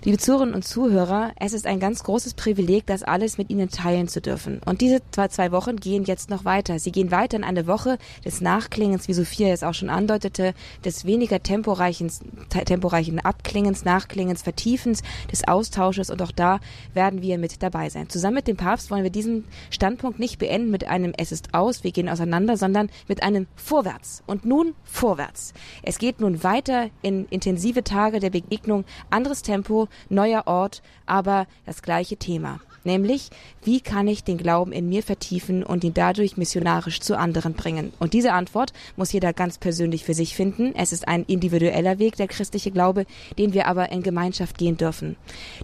Liebe 0.06 0.18
Zuhörerinnen 0.18 0.55
und 0.55 0.66
Zuhörer, 0.66 1.32
es 1.36 1.55
ist 1.55 1.66
ein 1.66 1.81
ganz 1.81 2.05
großes 2.05 2.35
Privileg, 2.35 2.85
das 2.85 3.02
alles 3.02 3.39
mit 3.39 3.48
Ihnen 3.48 3.70
teilen 3.70 4.06
zu 4.06 4.20
dürfen. 4.20 4.60
Und 4.66 4.82
diese 4.82 5.01
zwei, 5.12 5.28
zwei 5.28 5.51
Wochen 5.51 5.76
gehen 5.76 6.05
jetzt 6.05 6.28
noch 6.28 6.44
weiter. 6.44 6.78
Sie 6.78 6.93
gehen 6.93 7.10
weiter 7.10 7.39
in 7.39 7.43
eine 7.43 7.66
Woche 7.66 7.97
des 8.22 8.43
Nachklingens, 8.43 9.09
wie 9.09 9.14
Sophia 9.14 9.48
es 9.48 9.62
auch 9.62 9.72
schon 9.72 9.89
andeutete, 9.89 10.52
des 10.85 11.06
weniger 11.06 11.43
temporeichen, 11.43 12.12
temporeichen 12.51 13.18
Abklingens, 13.18 13.86
Nachklingens, 13.86 14.43
Vertiefens, 14.43 15.01
des 15.32 15.48
Austausches. 15.48 16.10
Und 16.10 16.20
auch 16.20 16.32
da 16.32 16.60
werden 16.93 17.22
wir 17.22 17.39
mit 17.39 17.62
dabei 17.62 17.89
sein. 17.89 18.10
Zusammen 18.10 18.35
mit 18.35 18.47
dem 18.47 18.59
Papst 18.59 18.90
wollen 18.90 19.05
wir 19.05 19.10
diesen 19.10 19.47
Standpunkt 19.70 20.18
nicht 20.18 20.39
beenden 20.39 20.70
mit 20.70 20.86
einem 20.86 21.14
Es 21.16 21.32
ist 21.32 21.55
aus, 21.55 21.82
wir 21.82 21.93
gehen 21.93 22.10
auseinander, 22.10 22.59
sondern 22.59 22.90
mit 23.09 23.22
einem 23.22 23.47
Vorwärts. 23.56 24.22
Und 24.26 24.44
nun 24.44 24.74
vorwärts. 24.85 25.55
Es 25.82 25.97
geht 25.97 26.20
nun 26.20 26.43
weiter 26.43 26.90
in 27.01 27.24
intensive 27.31 27.85
Tage 27.85 28.20
der 28.20 28.28
Begegnung, 28.28 28.85
anderes 29.09 29.40
Tempo, 29.40 29.89
neuer 30.09 30.47
Ort, 30.47 30.83
aber 31.07 31.47
das 31.66 31.83
gleiche 31.83 32.16
Thema 32.16 32.61
nämlich 32.85 33.31
wie 33.65 33.81
kann 33.81 34.09
ich 34.09 34.24
den 34.24 34.36
Glauben 34.36 34.73
in 34.73 34.89
mir 34.89 35.02
vertiefen 35.02 35.65
und 35.65 35.85
ihn 35.85 35.94
dadurch 35.94 36.36
missionarisch 36.36 37.01
zu 37.01 37.16
anderen 37.16 37.55
bringen? 37.55 37.94
Und 37.98 38.12
diese 38.12 38.32
Antwort 38.32 38.74
muss 38.97 39.12
jeder 39.12 39.32
ganz 39.32 39.56
persönlich 39.56 40.05
für 40.05 40.12
sich 40.12 40.35
finden. 40.35 40.74
Es 40.77 40.93
ist 40.93 41.09
ein 41.09 41.24
individueller 41.24 41.98
Weg, 41.98 42.16
der 42.16 42.28
christliche 42.28 42.70
Glaube, 42.70 43.06
den 43.39 43.55
wir 43.55 43.66
aber 43.66 43.90
in 43.90 44.02
Gemeinschaft 44.02 44.59
gehen 44.59 44.77
dürfen. 44.77 45.16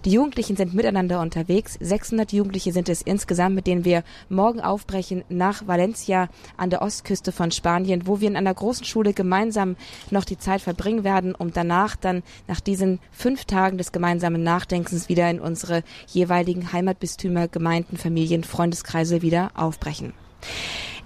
Die 0.03 0.11
Jugendlichen 0.11 0.55
sind 0.55 0.73
miteinander 0.73 1.21
unterwegs. 1.21 1.77
600 1.79 2.33
Jugendliche 2.33 2.71
sind 2.71 2.89
es 2.89 3.03
insgesamt, 3.03 3.53
mit 3.53 3.67
denen 3.67 3.85
wir 3.85 4.03
morgen 4.29 4.59
aufbrechen 4.59 5.23
nach 5.29 5.67
Valencia 5.67 6.27
an 6.57 6.71
der 6.71 6.81
Ostküste 6.81 7.31
von 7.31 7.51
Spanien, 7.51 8.07
wo 8.07 8.19
wir 8.19 8.29
in 8.29 8.37
einer 8.37 8.53
großen 8.53 8.85
Schule 8.85 9.13
gemeinsam 9.13 9.75
noch 10.09 10.25
die 10.25 10.39
Zeit 10.39 10.61
verbringen 10.61 11.03
werden, 11.03 11.35
um 11.35 11.53
danach 11.53 11.95
dann 11.95 12.23
nach 12.47 12.61
diesen 12.61 12.99
fünf 13.11 13.45
Tagen 13.45 13.77
des 13.77 13.91
gemeinsamen 13.91 14.41
Nachdenkens 14.41 15.07
wieder 15.07 15.29
in 15.29 15.39
unsere 15.39 15.83
jeweiligen 16.07 16.73
Heimatbistümer 16.73 17.10
Bistümer, 17.11 17.49
Gemeinden, 17.49 17.97
Familien, 17.97 18.45
Freundeskreise 18.45 19.21
wieder 19.21 19.51
aufbrechen. 19.53 20.13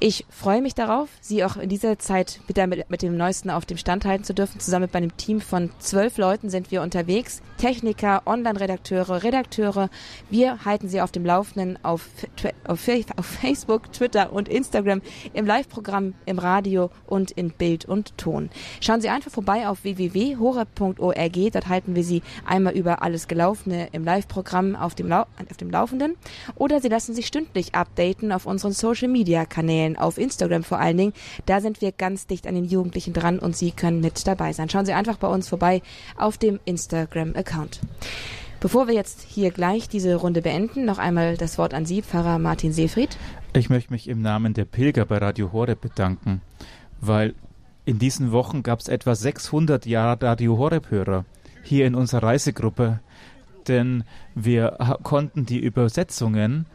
Ich 0.07 0.23
freue 0.29 0.61
mich 0.61 0.75
darauf, 0.75 1.09
Sie 1.19 1.43
auch 1.43 1.57
in 1.57 1.67
dieser 1.67 1.97
Zeit 1.97 2.39
mit, 2.47 2.57
der, 2.57 2.67
mit, 2.67 3.01
dem 3.01 3.17
Neuesten 3.17 3.49
auf 3.49 3.65
dem 3.65 3.77
Stand 3.77 4.05
halten 4.05 4.23
zu 4.23 4.35
dürfen. 4.35 4.59
Zusammen 4.59 4.83
mit 4.83 4.93
meinem 4.93 5.17
Team 5.17 5.41
von 5.41 5.71
zwölf 5.79 6.19
Leuten 6.19 6.51
sind 6.51 6.69
wir 6.69 6.83
unterwegs. 6.83 7.41
Techniker, 7.57 8.21
Online-Redakteure, 8.27 9.23
Redakteure. 9.23 9.89
Wir 10.29 10.63
halten 10.63 10.89
Sie 10.89 11.01
auf 11.01 11.11
dem 11.11 11.25
Laufenden 11.25 11.83
auf, 11.83 12.07
auf, 12.67 12.87
auf 13.15 13.25
Facebook, 13.25 13.91
Twitter 13.93 14.31
und 14.31 14.47
Instagram, 14.47 15.01
im 15.33 15.47
Live-Programm, 15.47 16.13
im 16.27 16.37
Radio 16.37 16.91
und 17.07 17.31
in 17.31 17.49
Bild 17.49 17.85
und 17.85 18.15
Ton. 18.15 18.51
Schauen 18.81 19.01
Sie 19.01 19.09
einfach 19.09 19.31
vorbei 19.31 19.67
auf 19.67 19.85
www.hore.org. 19.85 21.51
Dort 21.51 21.67
halten 21.67 21.95
wir 21.95 22.03
Sie 22.03 22.21
einmal 22.45 22.73
über 22.75 23.01
alles 23.01 23.27
Gelaufene 23.27 23.87
im 23.91 24.03
Live-Programm 24.03 24.75
auf, 24.75 24.93
auf 24.93 25.57
dem 25.57 25.71
Laufenden. 25.71 26.15
Oder 26.57 26.79
Sie 26.79 26.89
lassen 26.89 27.15
sich 27.15 27.25
stündlich 27.25 27.73
updaten 27.73 28.31
auf 28.31 28.45
unseren 28.45 28.73
Social-Media-Kanälen. 28.73 29.94
Auf 29.97 30.17
Instagram 30.17 30.63
vor 30.63 30.79
allen 30.79 30.97
Dingen. 30.97 31.13
Da 31.45 31.61
sind 31.61 31.81
wir 31.81 31.91
ganz 31.91 32.27
dicht 32.27 32.47
an 32.47 32.55
den 32.55 32.65
Jugendlichen 32.65 33.13
dran 33.13 33.39
und 33.39 33.55
Sie 33.55 33.71
können 33.71 34.01
mit 34.01 34.25
dabei 34.27 34.53
sein. 34.53 34.69
Schauen 34.69 34.85
Sie 34.85 34.93
einfach 34.93 35.17
bei 35.17 35.27
uns 35.27 35.47
vorbei 35.47 35.81
auf 36.17 36.37
dem 36.37 36.59
Instagram-Account. 36.65 37.81
Bevor 38.59 38.87
wir 38.87 38.95
jetzt 38.95 39.21
hier 39.21 39.51
gleich 39.51 39.89
diese 39.89 40.15
Runde 40.15 40.41
beenden, 40.41 40.85
noch 40.85 40.97
einmal 40.97 41.37
das 41.37 41.57
Wort 41.57 41.73
an 41.73 41.85
Sie, 41.85 42.01
Pfarrer 42.01 42.39
Martin 42.39 42.73
Seefried. 42.73 43.17
Ich 43.53 43.69
möchte 43.69 43.93
mich 43.93 44.07
im 44.07 44.21
Namen 44.21 44.53
der 44.53 44.65
Pilger 44.65 45.05
bei 45.05 45.17
Radio 45.17 45.51
Horeb 45.51 45.81
bedanken, 45.81 46.41
weil 46.99 47.35
in 47.85 47.99
diesen 47.99 48.31
Wochen 48.31 48.63
gab 48.63 48.79
es 48.79 48.87
etwa 48.87 49.13
600 49.13 49.85
Jahre 49.85 50.25
Radio 50.25 50.57
Horeb-Hörer 50.57 51.25
hier 51.63 51.85
in 51.85 51.95
unserer 51.95 52.23
Reisegruppe, 52.23 52.99
denn 53.67 54.03
wir 54.33 54.77
konnten 55.03 55.45
die 55.45 55.59
Übersetzungen 55.59 56.65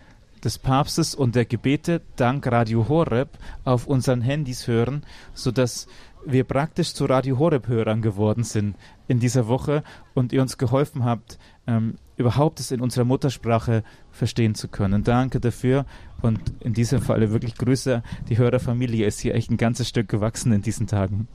des 0.45 0.59
Papstes 0.59 1.15
und 1.15 1.35
der 1.35 1.45
Gebete 1.45 2.01
dank 2.17 2.47
Radio 2.47 2.89
Horeb 2.89 3.39
auf 3.65 3.87
unseren 3.87 4.21
Handys 4.21 4.67
hören, 4.67 5.05
sodass 5.35 5.87
wir 6.25 6.45
praktisch 6.45 6.95
zu 6.95 7.07
Radio 7.07 7.39
Horeb-Hörern 7.39 8.03
geworden 8.03 8.45
sind 8.45 8.77
in 9.09 9.21
dieser 9.21 9.49
Woche 9.49 9.83
und 10.15 10.33
ihr 10.33 10.43
uns 10.43 10.59
geholfen 10.59 11.05
habt, 11.05 11.39
ähm, 11.67 11.97
überhaupt 12.17 12.61
es 12.61 12.71
in 12.71 12.81
unserer 12.81 13.05
Muttersprache 13.05 13.83
verstehen 14.11 14.55
zu 14.55 14.69
können. 14.69 15.03
Danke 15.03 15.41
dafür 15.41 15.87
und 16.21 16.41
in 16.61 16.75
diesem 16.75 17.01
Falle 17.01 17.31
wirklich 17.31 17.55
Grüße. 17.57 18.03
Die 18.29 18.39
Hörerfamilie 18.39 19.07
ist 19.07 19.21
hier 19.21 19.35
echt 19.35 19.51
ein 19.51 19.57
ganzes 19.57 19.89
Stück 19.89 20.09
gewachsen 20.09 20.53
in 20.53 20.63
diesen 20.63 20.87
Tagen. 20.87 21.29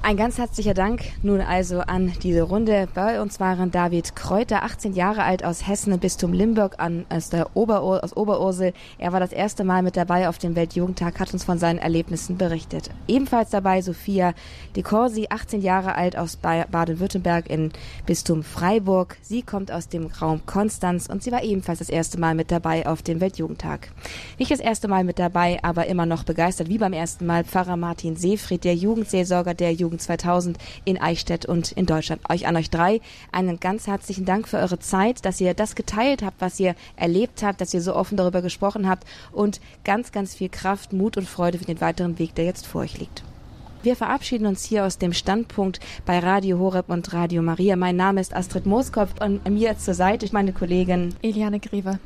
Ein 0.00 0.16
ganz 0.16 0.38
herzlicher 0.38 0.74
Dank 0.74 1.02
nun 1.22 1.40
also 1.40 1.80
an 1.80 2.12
diese 2.22 2.42
Runde. 2.42 2.88
Bei 2.94 3.20
uns 3.20 3.40
waren 3.40 3.72
David 3.72 4.14
Kräuter, 4.14 4.62
18 4.62 4.94
Jahre 4.94 5.24
alt 5.24 5.44
aus 5.44 5.66
Hessen 5.66 5.92
im 5.92 5.98
Bistum 5.98 6.32
Limburg 6.32 6.76
an, 6.78 7.04
aus, 7.10 7.30
der 7.30 7.56
Oberur, 7.56 8.02
aus 8.02 8.16
Oberursel. 8.16 8.72
Er 8.96 9.12
war 9.12 9.20
das 9.20 9.32
erste 9.32 9.64
Mal 9.64 9.82
mit 9.82 9.96
dabei 9.96 10.28
auf 10.28 10.38
dem 10.38 10.54
Weltjugendtag, 10.54 11.18
hat 11.18 11.32
uns 11.34 11.44
von 11.44 11.58
seinen 11.58 11.78
Erlebnissen 11.78 12.38
berichtet. 12.38 12.90
Ebenfalls 13.08 13.50
dabei 13.50 13.82
Sophia 13.82 14.34
De 14.76 14.82
Corsi, 14.82 15.26
18 15.28 15.60
Jahre 15.60 15.96
alt 15.96 16.16
aus 16.16 16.36
Baden-Württemberg 16.36 17.50
im 17.50 17.70
Bistum 18.06 18.44
Freiburg. 18.44 19.18
Sie 19.20 19.42
kommt 19.42 19.70
aus 19.72 19.88
dem 19.88 20.06
Raum 20.06 20.46
Konstanz 20.46 21.08
und 21.08 21.22
sie 21.22 21.32
war 21.32 21.42
ebenfalls 21.42 21.80
das 21.80 21.90
erste 21.90 22.18
Mal 22.18 22.34
mit 22.34 22.50
dabei 22.50 22.86
auf 22.86 23.02
dem 23.02 23.20
Weltjugendtag. 23.20 23.90
Nicht 24.38 24.52
das 24.52 24.60
erste 24.60 24.88
Mal 24.88 25.04
mit 25.04 25.18
dabei, 25.18 25.58
aber 25.62 25.86
immer 25.86 26.06
noch 26.06 26.22
begeistert, 26.22 26.68
wie 26.68 26.78
beim 26.78 26.94
ersten 26.94 27.26
Mal 27.26 27.44
Pfarrer 27.44 27.76
Martin 27.76 28.16
Seefried, 28.16 28.64
der 28.64 28.76
Jugendseelsorger 28.76 29.52
der 29.52 29.72
Jugend 29.72 29.87
Jugend 29.88 30.02
2000 30.02 30.58
in 30.84 31.00
Eichstätt 31.00 31.46
und 31.46 31.72
in 31.72 31.86
Deutschland. 31.86 32.20
Euch 32.28 32.46
an 32.46 32.56
euch 32.56 32.68
drei 32.68 33.00
einen 33.32 33.58
ganz 33.58 33.86
herzlichen 33.86 34.26
Dank 34.26 34.46
für 34.46 34.58
eure 34.58 34.78
Zeit, 34.78 35.24
dass 35.24 35.40
ihr 35.40 35.54
das 35.54 35.74
geteilt 35.74 36.22
habt, 36.22 36.42
was 36.42 36.60
ihr 36.60 36.74
erlebt 36.96 37.42
habt, 37.42 37.62
dass 37.62 37.72
ihr 37.72 37.80
so 37.80 37.96
offen 37.96 38.18
darüber 38.18 38.42
gesprochen 38.42 38.86
habt 38.86 39.06
und 39.32 39.62
ganz, 39.84 40.12
ganz 40.12 40.34
viel 40.34 40.50
Kraft, 40.50 40.92
Mut 40.92 41.16
und 41.16 41.26
Freude 41.26 41.58
für 41.58 41.64
den 41.64 41.80
weiteren 41.80 42.18
Weg, 42.18 42.34
der 42.34 42.44
jetzt 42.44 42.66
vor 42.66 42.82
euch 42.82 42.98
liegt. 42.98 43.22
Wir 43.82 43.96
verabschieden 43.96 44.46
uns 44.46 44.64
hier 44.64 44.84
aus 44.84 44.98
dem 44.98 45.14
Standpunkt 45.14 45.80
bei 46.04 46.18
Radio 46.18 46.58
Horeb 46.58 46.90
und 46.90 47.10
Radio 47.14 47.40
Maria. 47.40 47.76
Mein 47.76 47.96
Name 47.96 48.20
ist 48.20 48.36
Astrid 48.36 48.66
Mooskopf 48.66 49.14
und 49.20 49.48
mir 49.48 49.78
zur 49.78 49.94
Seite 49.94 50.26
ist 50.26 50.32
meine 50.32 50.52
Kollegin 50.52 51.14
Eliane 51.22 51.60
Griever. 51.60 51.98